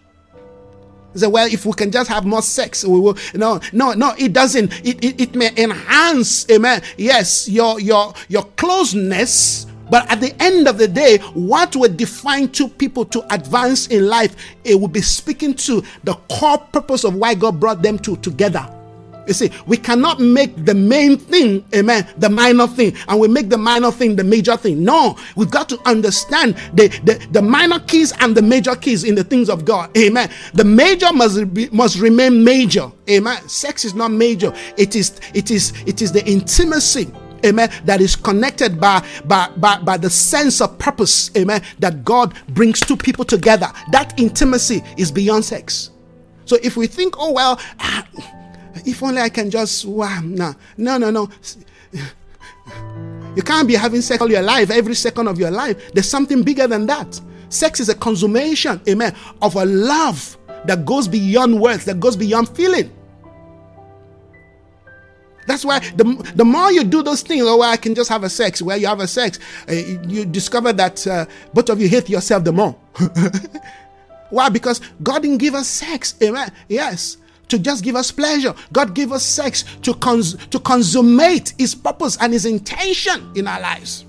Say, 1.15 1.27
well, 1.27 1.47
if 1.51 1.65
we 1.65 1.73
can 1.73 1.91
just 1.91 2.09
have 2.09 2.25
more 2.25 2.41
sex, 2.41 2.83
we 2.83 2.99
will. 2.99 3.17
No, 3.33 3.59
no, 3.71 3.93
no. 3.93 4.13
It 4.17 4.33
doesn't. 4.33 4.73
It, 4.85 5.03
it, 5.03 5.21
it 5.21 5.35
may 5.35 5.51
enhance, 5.57 6.49
amen. 6.49 6.81
Yes, 6.97 7.47
your 7.47 7.79
your 7.79 8.13
your 8.29 8.43
closeness. 8.57 9.67
But 9.89 10.09
at 10.11 10.21
the 10.21 10.33
end 10.41 10.67
of 10.67 10.77
the 10.77 10.87
day, 10.87 11.19
what 11.33 11.75
will 11.75 11.93
define 11.93 12.49
two 12.49 12.67
people 12.67 13.05
to 13.05 13.33
advance 13.33 13.87
in 13.87 14.07
life, 14.07 14.35
it 14.63 14.79
will 14.79 14.87
be 14.87 15.01
speaking 15.01 15.53
to 15.55 15.83
the 16.03 16.15
core 16.31 16.57
purpose 16.57 17.03
of 17.03 17.15
why 17.15 17.35
God 17.35 17.59
brought 17.59 17.81
them 17.83 17.99
two 17.99 18.15
together. 18.17 18.67
You 19.27 19.33
see, 19.33 19.51
we 19.65 19.77
cannot 19.77 20.19
make 20.19 20.65
the 20.65 20.73
main 20.73 21.17
thing, 21.17 21.65
amen, 21.73 22.07
the 22.17 22.29
minor 22.29 22.67
thing, 22.67 22.95
and 23.07 23.19
we 23.19 23.27
make 23.27 23.49
the 23.49 23.57
minor 23.57 23.91
thing 23.91 24.15
the 24.15 24.23
major 24.23 24.57
thing. 24.57 24.83
No, 24.83 25.17
we've 25.35 25.51
got 25.51 25.69
to 25.69 25.79
understand 25.87 26.55
the, 26.73 26.87
the, 27.03 27.25
the 27.31 27.41
minor 27.41 27.79
keys 27.79 28.13
and 28.19 28.35
the 28.35 28.41
major 28.41 28.75
keys 28.75 29.03
in 29.03 29.15
the 29.15 29.23
things 29.23 29.49
of 29.49 29.65
God. 29.65 29.95
Amen. 29.97 30.29
The 30.53 30.63
major 30.63 31.11
must 31.13 31.53
be, 31.53 31.69
must 31.69 31.99
remain 31.99 32.43
major. 32.43 32.91
Amen. 33.09 33.47
Sex 33.47 33.85
is 33.85 33.93
not 33.93 34.11
major. 34.11 34.53
It 34.77 34.95
is 34.95 35.19
it 35.33 35.51
is 35.51 35.73
it 35.85 36.01
is 36.01 36.11
the 36.11 36.25
intimacy 36.25 37.11
amen, 37.45 37.69
that 37.85 38.01
is 38.01 38.15
connected 38.15 38.79
by, 38.79 39.05
by, 39.25 39.49
by, 39.57 39.77
by 39.79 39.97
the 39.97 40.09
sense 40.09 40.61
of 40.61 40.77
purpose, 40.79 41.29
amen, 41.35 41.61
that 41.79 42.05
God 42.05 42.33
brings 42.49 42.79
two 42.79 42.95
people 42.95 43.25
together. 43.25 43.67
That 43.91 44.17
intimacy 44.17 44.81
is 44.97 45.11
beyond 45.11 45.43
sex. 45.45 45.91
So 46.45 46.57
if 46.63 46.77
we 46.77 46.87
think, 46.87 47.15
oh, 47.17 47.31
well, 47.31 47.59
ah, 47.79 48.07
if 48.85 49.01
only 49.03 49.21
I 49.21 49.29
can 49.29 49.49
just 49.49 49.85
wow, 49.85 50.21
no, 50.23 50.53
no, 50.77 50.97
no, 50.97 51.09
no. 51.11 51.29
You 53.35 53.41
can't 53.41 53.67
be 53.67 53.73
having 53.75 54.01
sex 54.01 54.21
all 54.21 54.29
your 54.29 54.41
life, 54.41 54.69
every 54.69 54.95
second 54.95 55.27
of 55.27 55.39
your 55.39 55.51
life. 55.51 55.91
There's 55.93 56.09
something 56.09 56.43
bigger 56.43 56.67
than 56.67 56.85
that. 56.87 57.19
Sex 57.49 57.79
is 57.79 57.89
a 57.89 57.95
consummation, 57.95 58.81
amen, 58.87 59.15
of 59.41 59.55
a 59.55 59.65
love 59.65 60.37
that 60.65 60.85
goes 60.85 61.07
beyond 61.07 61.59
words, 61.59 61.85
that 61.85 61.99
goes 61.99 62.15
beyond 62.15 62.49
feeling. 62.49 62.91
That's 65.45 65.65
why 65.65 65.79
the, 65.79 66.31
the 66.35 66.45
more 66.45 66.71
you 66.71 66.83
do 66.83 67.03
those 67.03 67.21
things, 67.21 67.43
oh, 67.43 67.57
well, 67.57 67.69
I 67.69 67.77
can 67.77 67.95
just 67.95 68.09
have 68.09 68.23
a 68.23 68.29
sex, 68.29 68.61
where 68.61 68.77
you 68.77 68.87
have 68.87 69.01
a 69.01 69.07
sex, 69.07 69.39
uh, 69.67 69.73
you 69.73 70.25
discover 70.25 70.71
that 70.73 71.05
uh, 71.05 71.25
both 71.53 71.69
of 71.69 71.81
you 71.81 71.89
hate 71.89 72.09
yourself 72.09 72.43
the 72.43 72.53
more. 72.53 72.75
why? 74.29 74.49
Because 74.49 74.79
God 75.01 75.23
didn't 75.23 75.39
give 75.39 75.53
us 75.53 75.67
sex, 75.67 76.15
amen. 76.23 76.51
Yes, 76.69 77.17
to 77.49 77.59
just 77.59 77.83
give 77.83 77.95
us 77.95 78.11
pleasure. 78.11 78.53
God 78.71 78.95
gave 78.95 79.11
us 79.11 79.23
sex 79.23 79.63
to, 79.83 79.93
cons- 79.95 80.35
to 80.47 80.59
consummate 80.59 81.53
His 81.57 81.75
purpose 81.75 82.17
and 82.21 82.33
His 82.33 82.45
intention 82.45 83.31
in 83.35 83.47
our 83.47 83.59
lives. 83.61 84.05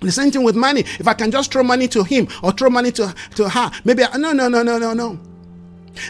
The 0.00 0.12
same 0.12 0.30
thing 0.30 0.44
with 0.44 0.56
money. 0.56 0.80
If 0.80 1.08
I 1.08 1.14
can 1.14 1.30
just 1.30 1.52
throw 1.52 1.62
money 1.64 1.88
to 1.88 2.04
him 2.04 2.28
or 2.42 2.52
throw 2.52 2.70
money 2.70 2.92
to, 2.92 3.14
to 3.36 3.48
her, 3.48 3.70
maybe 3.84 4.04
I, 4.04 4.16
no, 4.16 4.32
no, 4.32 4.48
no, 4.48 4.62
no, 4.62 4.78
no, 4.78 4.94
no. 4.94 5.18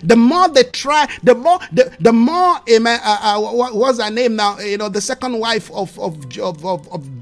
The 0.05 0.17
more 0.17 0.49
they 0.49 0.65
try, 0.65 1.09
the 1.23 1.35
more 1.35 1.59
the, 1.73 1.97
the 2.01 2.13
more 2.13 2.59
amen. 2.71 3.01
Uh, 3.03 3.19
uh, 3.23 3.41
what 3.41 3.75
was 3.75 4.01
her 4.03 4.11
name 4.11 4.37
now? 4.37 4.59
You 4.59 4.77
know, 4.77 4.91
the 4.91 5.01
second 5.01 5.39
wife 5.39 5.71
of 5.73 5.99
of 5.99 6.39
of, 6.39 6.65
of, 6.67 6.89
of 6.93 7.18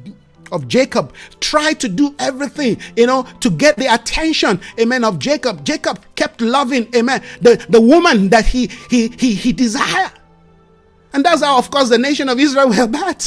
of 0.52 0.68
Jacob 0.68 1.12
tried 1.40 1.80
to 1.80 1.88
do 1.88 2.14
everything, 2.18 2.78
you 2.96 3.06
know, 3.06 3.24
to 3.40 3.50
get 3.50 3.76
the 3.76 3.92
attention, 3.92 4.60
amen, 4.78 5.04
of 5.04 5.18
Jacob. 5.18 5.64
Jacob 5.64 6.04
kept 6.14 6.40
loving, 6.40 6.88
amen, 6.94 7.22
the, 7.40 7.64
the 7.68 7.80
woman 7.80 8.28
that 8.30 8.46
he 8.46 8.68
he 8.90 9.08
he 9.08 9.34
he 9.34 9.52
desired. 9.52 10.12
And 11.12 11.24
that's 11.24 11.42
how, 11.42 11.56
of 11.56 11.70
course, 11.70 11.88
the 11.88 11.98
nation 11.98 12.28
of 12.28 12.38
Israel 12.38 12.68
were 12.70 12.86
bad. 12.86 13.24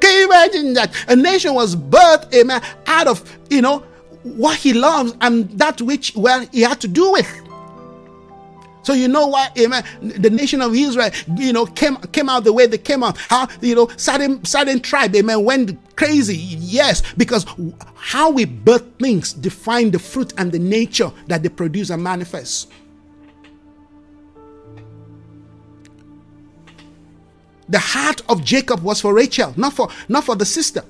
Can 0.00 0.18
you 0.18 0.26
imagine 0.26 0.72
that? 0.74 0.92
A 1.08 1.16
nation 1.16 1.54
was 1.54 1.76
birthed, 1.76 2.34
amen, 2.34 2.62
out 2.86 3.06
of, 3.06 3.38
you 3.50 3.62
know, 3.62 3.80
what 4.22 4.56
he 4.56 4.72
loves 4.72 5.14
and 5.20 5.50
that 5.58 5.80
which, 5.82 6.14
well, 6.14 6.46
he 6.52 6.60
had 6.62 6.80
to 6.80 6.88
do 6.88 7.12
with. 7.12 7.28
So 8.82 8.94
you 8.94 9.08
know 9.08 9.28
why, 9.28 9.48
amen, 9.58 9.84
the 10.02 10.30
nation 10.30 10.60
of 10.60 10.74
Israel, 10.74 11.10
you 11.36 11.52
know, 11.52 11.66
came 11.66 11.96
came 11.96 12.28
out 12.28 12.44
the 12.44 12.52
way 12.52 12.66
they 12.66 12.78
came 12.78 13.02
out. 13.02 13.16
How, 13.16 13.48
you 13.60 13.74
know, 13.74 13.88
certain 13.96 14.44
certain 14.44 14.80
tribe, 14.80 15.14
amen, 15.14 15.44
went 15.44 15.96
crazy. 15.96 16.36
Yes, 16.36 17.02
because 17.16 17.46
how 17.94 18.30
we 18.30 18.44
birth 18.44 18.84
things 18.98 19.32
define 19.32 19.90
the 19.90 19.98
fruit 19.98 20.32
and 20.36 20.50
the 20.50 20.58
nature 20.58 21.12
that 21.28 21.42
they 21.42 21.48
produce 21.48 21.90
and 21.90 22.02
manifest. 22.02 22.70
The 27.68 27.78
heart 27.78 28.22
of 28.28 28.44
Jacob 28.44 28.82
was 28.82 29.00
for 29.00 29.14
Rachel, 29.14 29.54
not 29.56 29.72
for 29.72 29.88
not 30.08 30.24
for 30.24 30.34
the 30.34 30.44
sister. 30.44 30.84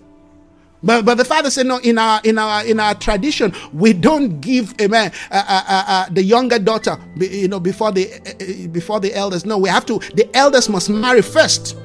But, 0.84 1.04
but 1.04 1.14
the 1.16 1.24
father 1.24 1.50
said, 1.50 1.66
no, 1.66 1.78
in 1.78 1.96
our 1.96 2.20
in 2.24 2.38
our 2.38 2.64
in 2.66 2.80
our 2.80 2.94
tradition, 2.94 3.54
we 3.72 3.92
don't 3.92 4.40
give 4.40 4.74
amen 4.80 5.12
uh, 5.30 5.44
uh, 5.46 5.62
uh, 5.68 5.84
uh 5.86 6.06
the 6.10 6.22
younger 6.22 6.58
daughter, 6.58 6.98
you 7.16 7.46
know, 7.48 7.60
before 7.60 7.92
the 7.92 8.12
uh, 8.12 8.16
uh, 8.16 8.68
before 8.68 8.98
the 8.98 9.14
elders. 9.14 9.46
No, 9.46 9.58
we 9.58 9.68
have 9.68 9.86
to. 9.86 10.00
The 10.14 10.28
elders 10.36 10.68
must 10.68 10.90
marry 10.90 11.22
first. 11.22 11.76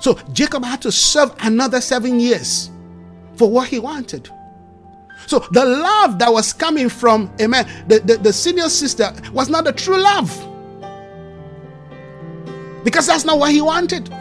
So 0.00 0.14
Jacob 0.32 0.64
had 0.64 0.82
to 0.82 0.90
serve 0.90 1.32
another 1.40 1.80
seven 1.80 2.18
years 2.18 2.70
for 3.36 3.48
what 3.48 3.68
he 3.68 3.78
wanted. 3.78 4.28
So 5.26 5.38
the 5.52 5.64
love 5.64 6.18
that 6.18 6.32
was 6.32 6.52
coming 6.52 6.88
from 6.88 7.32
amen, 7.40 7.68
the, 7.86 8.00
the, 8.00 8.16
the 8.16 8.32
senior 8.32 8.68
sister 8.68 9.12
was 9.32 9.48
not 9.48 9.68
a 9.68 9.72
true 9.72 9.96
love. 10.02 10.28
Because 12.82 13.06
that's 13.06 13.24
not 13.24 13.38
what 13.38 13.52
he 13.52 13.60
wanted. 13.60 14.12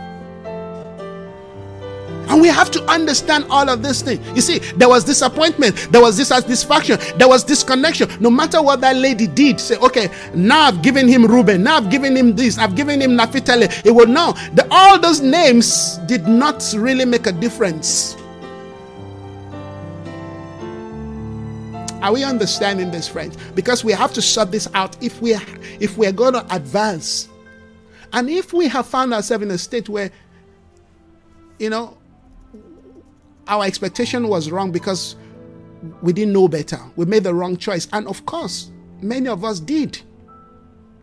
And 2.29 2.41
we 2.41 2.47
have 2.47 2.71
to 2.71 2.83
understand 2.85 3.45
all 3.49 3.69
of 3.69 3.83
this 3.83 4.01
thing. 4.01 4.23
You 4.35 4.41
see, 4.41 4.59
there 4.59 4.87
was 4.87 5.03
disappointment, 5.03 5.75
there 5.91 6.01
was 6.01 6.17
dissatisfaction, 6.17 6.99
there 7.17 7.27
was 7.27 7.43
disconnection. 7.43 8.09
No 8.19 8.29
matter 8.29 8.61
what 8.61 8.81
that 8.81 8.95
lady 8.95 9.27
did, 9.27 9.59
say, 9.59 9.77
okay, 9.77 10.09
now 10.33 10.61
I've 10.61 10.81
given 10.81 11.07
him 11.07 11.25
Reuben, 11.25 11.63
now 11.63 11.77
I've 11.77 11.89
given 11.89 12.15
him 12.15 12.35
this, 12.35 12.57
I've 12.57 12.75
given 12.75 13.01
him 13.01 13.15
Naphtali. 13.15 13.67
It 13.83 13.91
will 13.91 14.07
know 14.07 14.33
that 14.53 14.67
all 14.71 14.99
those 14.99 15.19
names 15.19 15.97
did 16.05 16.27
not 16.27 16.63
really 16.77 17.05
make 17.05 17.27
a 17.27 17.31
difference. 17.31 18.15
Are 22.01 22.11
we 22.11 22.23
understanding 22.23 22.89
this, 22.89 23.07
friends? 23.07 23.37
Because 23.53 23.83
we 23.83 23.91
have 23.91 24.11
to 24.13 24.21
sort 24.21 24.51
this 24.51 24.67
out 24.73 24.97
if 25.03 25.21
we 25.21 25.35
if 25.79 25.97
we 25.97 26.07
are 26.07 26.11
going 26.11 26.33
to 26.33 26.55
advance. 26.55 27.29
And 28.11 28.29
if 28.29 28.53
we 28.53 28.67
have 28.69 28.87
found 28.87 29.13
ourselves 29.13 29.43
in 29.43 29.51
a 29.51 29.57
state 29.57 29.87
where, 29.87 30.11
you 31.59 31.69
know, 31.69 31.97
our 33.51 33.65
expectation 33.65 34.29
was 34.29 34.49
wrong 34.49 34.71
because 34.71 35.17
we 36.01 36.13
didn't 36.13 36.33
know 36.33 36.47
better. 36.47 36.79
We 36.95 37.05
made 37.05 37.23
the 37.25 37.33
wrong 37.33 37.57
choice. 37.57 37.87
And 37.91 38.07
of 38.07 38.25
course, 38.25 38.71
many 39.01 39.27
of 39.27 39.43
us 39.43 39.59
did. 39.59 40.01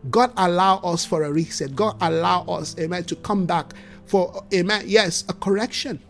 God 0.09 0.33
allow 0.35 0.77
us 0.77 1.05
for 1.05 1.23
a 1.23 1.31
reset. 1.31 1.75
God 1.75 1.95
allow 2.01 2.43
us, 2.45 2.75
amen, 2.79 3.03
to 3.05 3.15
come 3.17 3.45
back 3.45 3.73
for, 4.05 4.43
amen, 4.53 4.85
yes, 4.87 5.25
a 5.29 5.33
correction. 5.33 6.01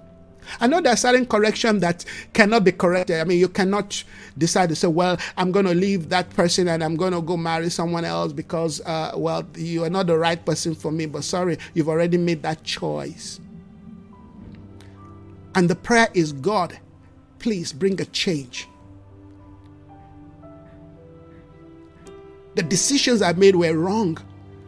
I 0.61 0.67
know 0.67 0.79
there's 0.81 1.01
certain 1.01 1.25
correction 1.25 1.79
that 1.79 2.05
cannot 2.33 2.63
be 2.63 2.71
corrected. 2.71 3.19
I 3.19 3.23
mean, 3.25 3.37
you 3.39 3.49
cannot 3.49 4.01
decide 4.37 4.69
to 4.69 4.75
say, 4.75 4.87
well, 4.87 5.17
I'm 5.37 5.51
going 5.51 5.65
to 5.65 5.73
leave 5.73 6.09
that 6.09 6.29
person 6.31 6.69
and 6.69 6.83
I'm 6.83 6.95
going 6.95 7.13
to 7.13 7.21
go 7.21 7.35
marry 7.35 7.69
someone 7.69 8.05
else 8.05 8.31
because, 8.31 8.79
uh, 8.81 9.11
well, 9.15 9.45
you 9.55 9.83
are 9.83 9.89
not 9.89 10.07
the 10.07 10.17
right 10.17 10.43
person 10.43 10.73
for 10.73 10.91
me. 10.91 11.05
But 11.05 11.23
sorry, 11.23 11.57
you've 11.73 11.89
already 11.89 12.17
made 12.17 12.41
that 12.43 12.63
choice. 12.63 13.39
And 15.55 15.69
the 15.69 15.76
prayer 15.76 16.07
is 16.13 16.31
God, 16.31 16.77
please 17.39 17.73
bring 17.73 17.99
a 18.01 18.05
change. 18.05 18.67
The 22.55 22.63
decisions 22.63 23.21
I 23.21 23.34
made 23.34 23.55
were 23.55 23.73
wrong. 23.73 24.17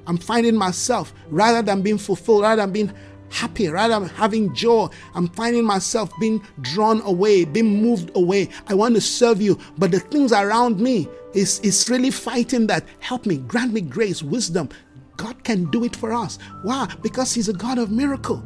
I'm 0.07 0.17
finding 0.17 0.55
myself, 0.55 1.13
rather 1.29 1.61
than 1.61 1.81
being 1.81 1.97
fulfilled, 1.97 2.41
rather 2.43 2.61
than 2.61 2.71
being 2.71 2.93
happy, 3.29 3.67
rather 3.67 3.99
than 3.99 4.09
having 4.09 4.53
joy, 4.53 4.87
I'm 5.13 5.27
finding 5.29 5.63
myself 5.65 6.11
being 6.19 6.45
drawn 6.61 7.01
away, 7.01 7.45
being 7.45 7.81
moved 7.81 8.11
away. 8.15 8.49
I 8.67 8.73
want 8.73 8.95
to 8.95 9.01
serve 9.01 9.41
you, 9.41 9.59
but 9.77 9.91
the 9.91 9.99
things 9.99 10.31
around 10.31 10.79
me 10.79 11.07
is, 11.33 11.59
is 11.61 11.89
really 11.89 12.11
fighting 12.11 12.67
that. 12.67 12.85
Help 12.99 13.25
me, 13.25 13.37
grant 13.37 13.73
me 13.73 13.81
grace, 13.81 14.21
wisdom. 14.21 14.69
God 15.17 15.43
can 15.43 15.69
do 15.71 15.83
it 15.83 15.95
for 15.95 16.13
us. 16.13 16.39
Why? 16.63 16.93
Because 17.01 17.33
He's 17.33 17.49
a 17.49 17.53
God 17.53 17.77
of 17.77 17.91
miracle. 17.91 18.43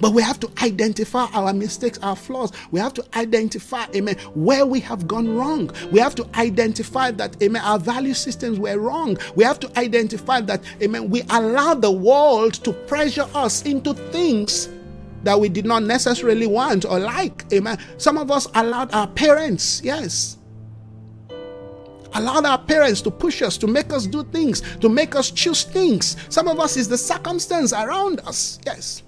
But 0.00 0.12
we 0.12 0.22
have 0.22 0.40
to 0.40 0.50
identify 0.62 1.26
our 1.32 1.52
mistakes, 1.52 1.98
our 2.02 2.16
flaws. 2.16 2.52
We 2.70 2.80
have 2.80 2.94
to 2.94 3.04
identify, 3.16 3.86
amen, 3.94 4.16
where 4.34 4.66
we 4.66 4.80
have 4.80 5.06
gone 5.06 5.34
wrong. 5.36 5.70
We 5.90 6.00
have 6.00 6.14
to 6.16 6.28
identify 6.34 7.10
that, 7.12 7.40
amen, 7.42 7.62
our 7.62 7.78
value 7.78 8.14
systems 8.14 8.58
were 8.58 8.78
wrong. 8.78 9.18
We 9.34 9.44
have 9.44 9.60
to 9.60 9.78
identify 9.78 10.40
that, 10.42 10.62
amen, 10.82 11.10
we 11.10 11.22
allow 11.30 11.74
the 11.74 11.90
world 11.90 12.54
to 12.64 12.72
pressure 12.72 13.26
us 13.34 13.62
into 13.62 13.94
things 13.94 14.68
that 15.22 15.38
we 15.38 15.48
did 15.48 15.64
not 15.64 15.82
necessarily 15.84 16.46
want 16.46 16.84
or 16.84 16.98
like. 16.98 17.44
Amen. 17.52 17.78
Some 17.96 18.18
of 18.18 18.30
us 18.30 18.46
allowed 18.54 18.92
our 18.92 19.06
parents, 19.06 19.80
yes, 19.84 20.38
allowed 22.14 22.44
our 22.44 22.58
parents 22.58 23.00
to 23.02 23.10
push 23.10 23.42
us, 23.42 23.56
to 23.58 23.66
make 23.66 23.92
us 23.92 24.06
do 24.06 24.24
things, 24.24 24.62
to 24.78 24.88
make 24.88 25.14
us 25.14 25.30
choose 25.30 25.62
things. 25.64 26.16
Some 26.28 26.48
of 26.48 26.60
us 26.60 26.76
is 26.76 26.88
the 26.88 26.98
circumstance 26.98 27.72
around 27.72 28.20
us. 28.20 28.58
Yes. 28.66 29.02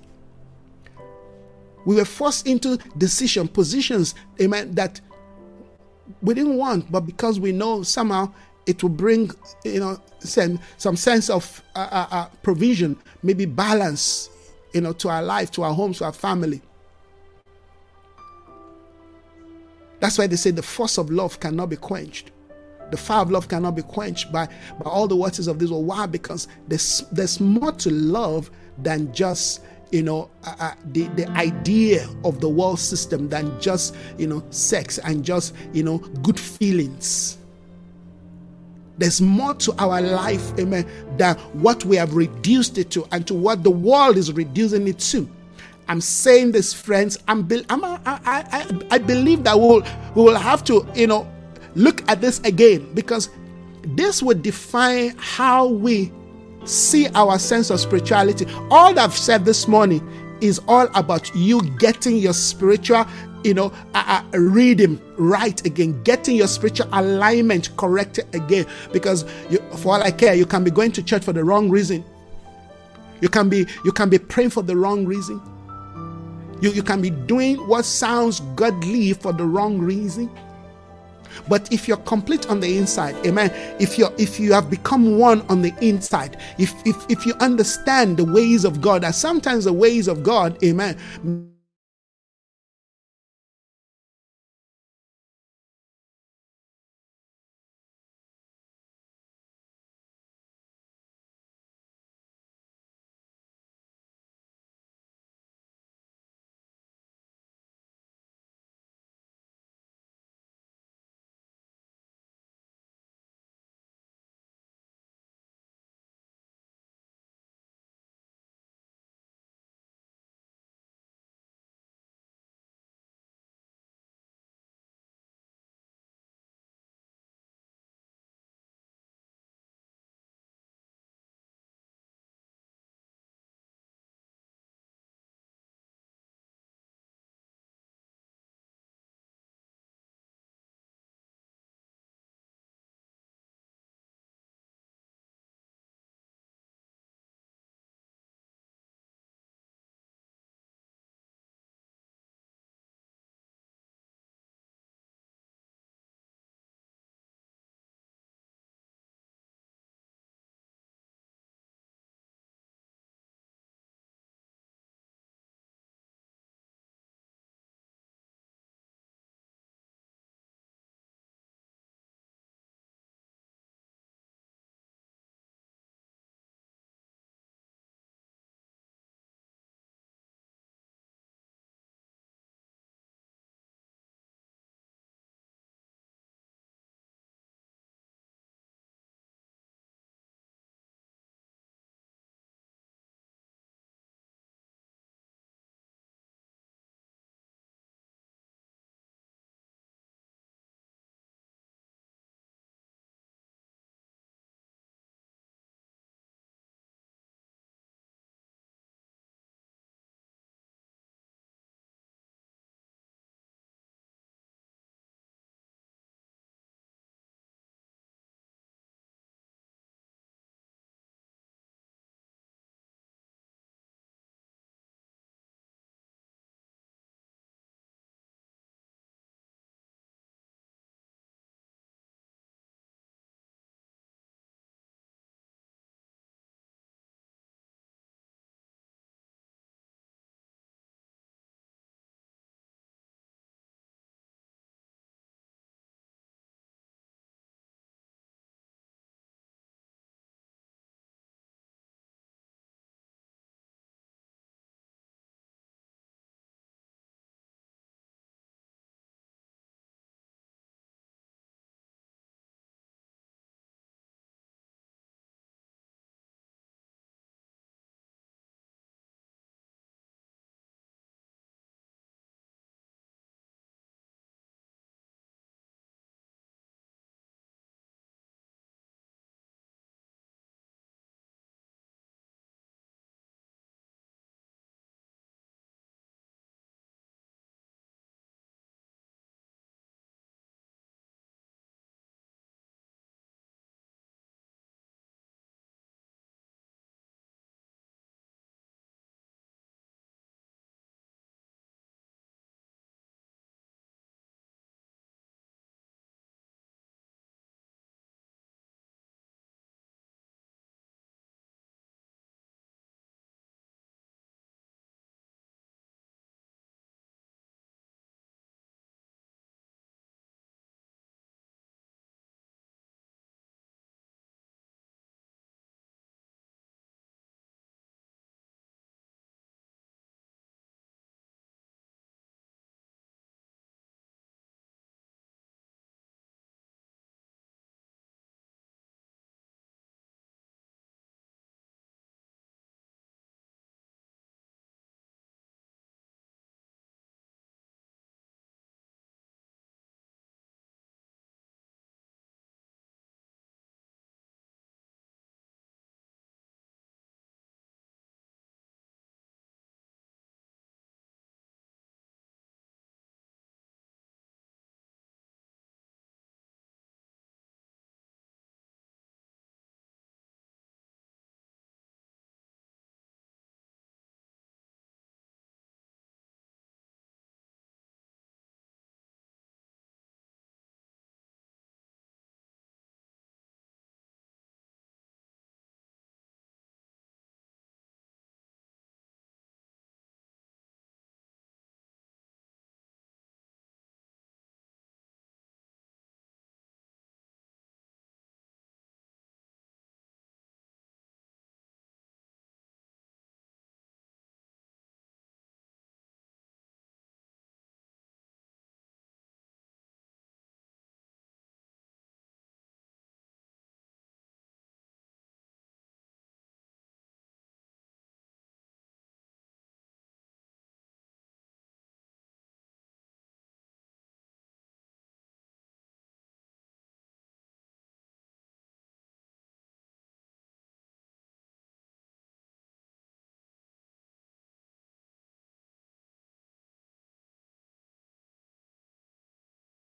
We 1.85 1.97
were 1.97 2.05
forced 2.05 2.47
into 2.47 2.79
decision 2.97 3.49
positions, 3.49 4.15
amen, 4.41 4.75
that 4.75 5.01
we 6.23 6.35
didn't 6.35 6.57
want, 6.57 6.91
but 6.91 7.01
because 7.01 7.39
we 7.39 7.53
know 7.53 7.83
somehow 7.83 8.33
it 8.67 8.83
will 8.83 8.91
bring, 8.91 9.31
you 9.65 9.81
know, 9.81 10.01
some, 10.21 10.59
some 10.79 10.97
sense 10.97 11.29
of 11.29 11.63
uh, 11.75 11.89
uh, 11.91 12.07
uh, 12.11 12.27
provision, 12.43 12.97
maybe 13.23 13.45
balance, 13.45 14.31
you 14.73 14.81
know, 14.81 14.93
to 14.95 15.09
our 15.09 15.23
life, 15.23 15.51
to 15.53 15.63
our 15.63 15.75
homes, 15.75 15.99
to 15.99 16.05
our 16.05 16.13
family. 16.13 16.63
That's 20.01 20.19
why 20.19 20.27
they 20.27 20.37
say 20.37 20.51
the 20.51 20.63
force 20.63 20.99
of 20.99 21.11
love 21.11 21.41
cannot 21.41 21.71
be 21.71 21.77
quenched. 21.77 22.31
The 22.91 22.97
fire 22.97 23.23
of 23.23 23.31
love 23.31 23.49
cannot 23.49 23.75
be 23.77 23.83
quenched 23.83 24.31
by, 24.31 24.47
by 24.47 24.91
all 24.91 25.09
the 25.09 25.17
waters 25.17 25.47
of 25.47 25.59
this 25.59 25.71
world. 25.71 25.87
Why? 25.87 26.07
Because 26.07 26.49
there's, 26.69 27.05
there's 27.13 27.41
more 27.41 27.73
to 27.73 27.91
love 27.91 28.51
than 28.79 29.13
just 29.13 29.61
you 29.91 30.03
know, 30.03 30.31
uh, 30.45 30.55
uh, 30.59 30.75
the, 30.93 31.05
the 31.17 31.29
idea 31.31 32.09
of 32.25 32.41
the 32.41 32.49
world 32.49 32.81
system 32.81 33.29
than 33.29 33.61
just, 33.61 33.95
you 34.19 34.27
know, 34.27 34.43
sex 34.51 34.99
and 34.99 35.25
just, 35.25 35.55
you 35.73 35.83
know, 35.83 35.99
good 36.23 36.39
feelings. 36.39 37.39
There's 38.99 39.21
more 39.21 39.55
to 39.55 39.75
our 39.79 40.01
life, 40.01 40.53
amen, 40.59 40.87
than 41.17 41.37
what 41.55 41.85
we 41.85 41.97
have 41.97 42.15
reduced 42.15 42.79
it 42.79 42.91
to 42.93 43.07
and 43.13 43.27
to 43.27 43.35
what 43.35 43.63
the 43.65 43.71
world 43.71 44.17
is 44.17 44.33
reducing 44.33 44.87
it 44.87 44.99
to. 45.01 45.29
I'm 45.89 46.01
saying 46.01 46.53
this, 46.53 46.73
friends. 46.73 47.19
I'm, 47.29 47.49
I'm 47.69 47.85
I, 47.85 48.01
I, 48.07 48.81
I 48.91 48.99
believe 48.99 49.45
that 49.45 49.59
we'll, 49.59 49.83
we 50.15 50.23
will 50.23 50.37
have 50.37 50.65
to, 50.65 50.87
you 50.95 51.07
know, 51.07 51.31
look 51.75 52.09
at 52.09 52.21
this 52.21 52.41
again 52.41 52.93
because 52.95 53.31
this 53.89 54.23
would 54.23 54.43
define 54.43 55.15
how 55.19 55.67
we 55.67 56.13
see 56.65 57.09
our 57.15 57.39
sense 57.39 57.71
of 57.71 57.81
spirituality. 57.81 58.47
All 58.71 58.99
I've 58.99 59.15
said 59.15 59.45
this 59.45 59.69
morning 59.69 60.07
is 60.41 60.61
all 60.69 60.89
about 60.95 61.35
you 61.35 61.63
getting 61.79 62.17
your 62.17 62.33
spiritual, 62.33 63.07
you 63.43 63.55
know, 63.55 63.73
uh, 63.95 64.23
uh, 64.33 64.39
right 65.17 65.65
again, 65.67 66.03
getting 66.03 66.37
your 66.37 66.49
spiritual 66.49 66.89
alignment 66.93 67.75
corrected 67.77 68.27
again. 68.35 68.67
Because 68.93 69.25
you, 69.51 69.59
for 69.77 69.95
all 69.95 70.03
I 70.03 70.11
care, 70.11 70.35
you 70.35 70.47
can 70.47 70.65
be 70.65 70.71
going 70.71 70.93
to 70.93 71.03
church 71.03 71.25
for 71.25 71.33
the 71.33 71.45
wrong 71.45 71.71
reason. 71.71 72.05
You 73.21 73.29
can 73.29 73.49
be 73.49 73.67
you 73.85 73.93
can 73.93 74.11
be 74.11 74.19
praying 74.19 74.51
for 74.51 74.63
the 74.63 74.77
wrong 74.77 75.07
reason. 75.07 75.41
You, 76.61 76.71
you 76.71 76.83
can 76.83 77.01
be 77.01 77.11
doing 77.11 77.57
what 77.69 77.85
sounds 77.85 78.41
godly 78.55 79.13
for 79.13 79.33
the 79.33 79.45
wrong 79.45 79.79
reason. 79.79 80.31
But 81.49 81.73
if 81.73 81.89
you're 81.89 81.97
complete 81.99 82.49
on 82.49 82.61
the 82.61 82.79
inside, 82.79 83.15
amen. 83.27 83.51
If 83.81 83.99
you 83.99 84.09
if 84.19 84.39
you 84.41 84.53
have 84.53 84.71
become 84.71 85.19
one 85.19 85.43
on 85.49 85.63
the 85.63 85.75
inside, 85.81 86.39
if 86.59 86.75
if 86.87 86.97
if 87.09 87.27
you 87.27 87.35
understand 87.41 88.17
the 88.17 88.25
ways 88.25 88.65
of 88.65 88.81
God, 88.81 89.03
that 89.03 89.15
sometimes 89.15 89.65
the 89.65 89.73
ways 89.73 90.09
of 90.09 90.23
God, 90.23 90.63
amen 90.65 91.54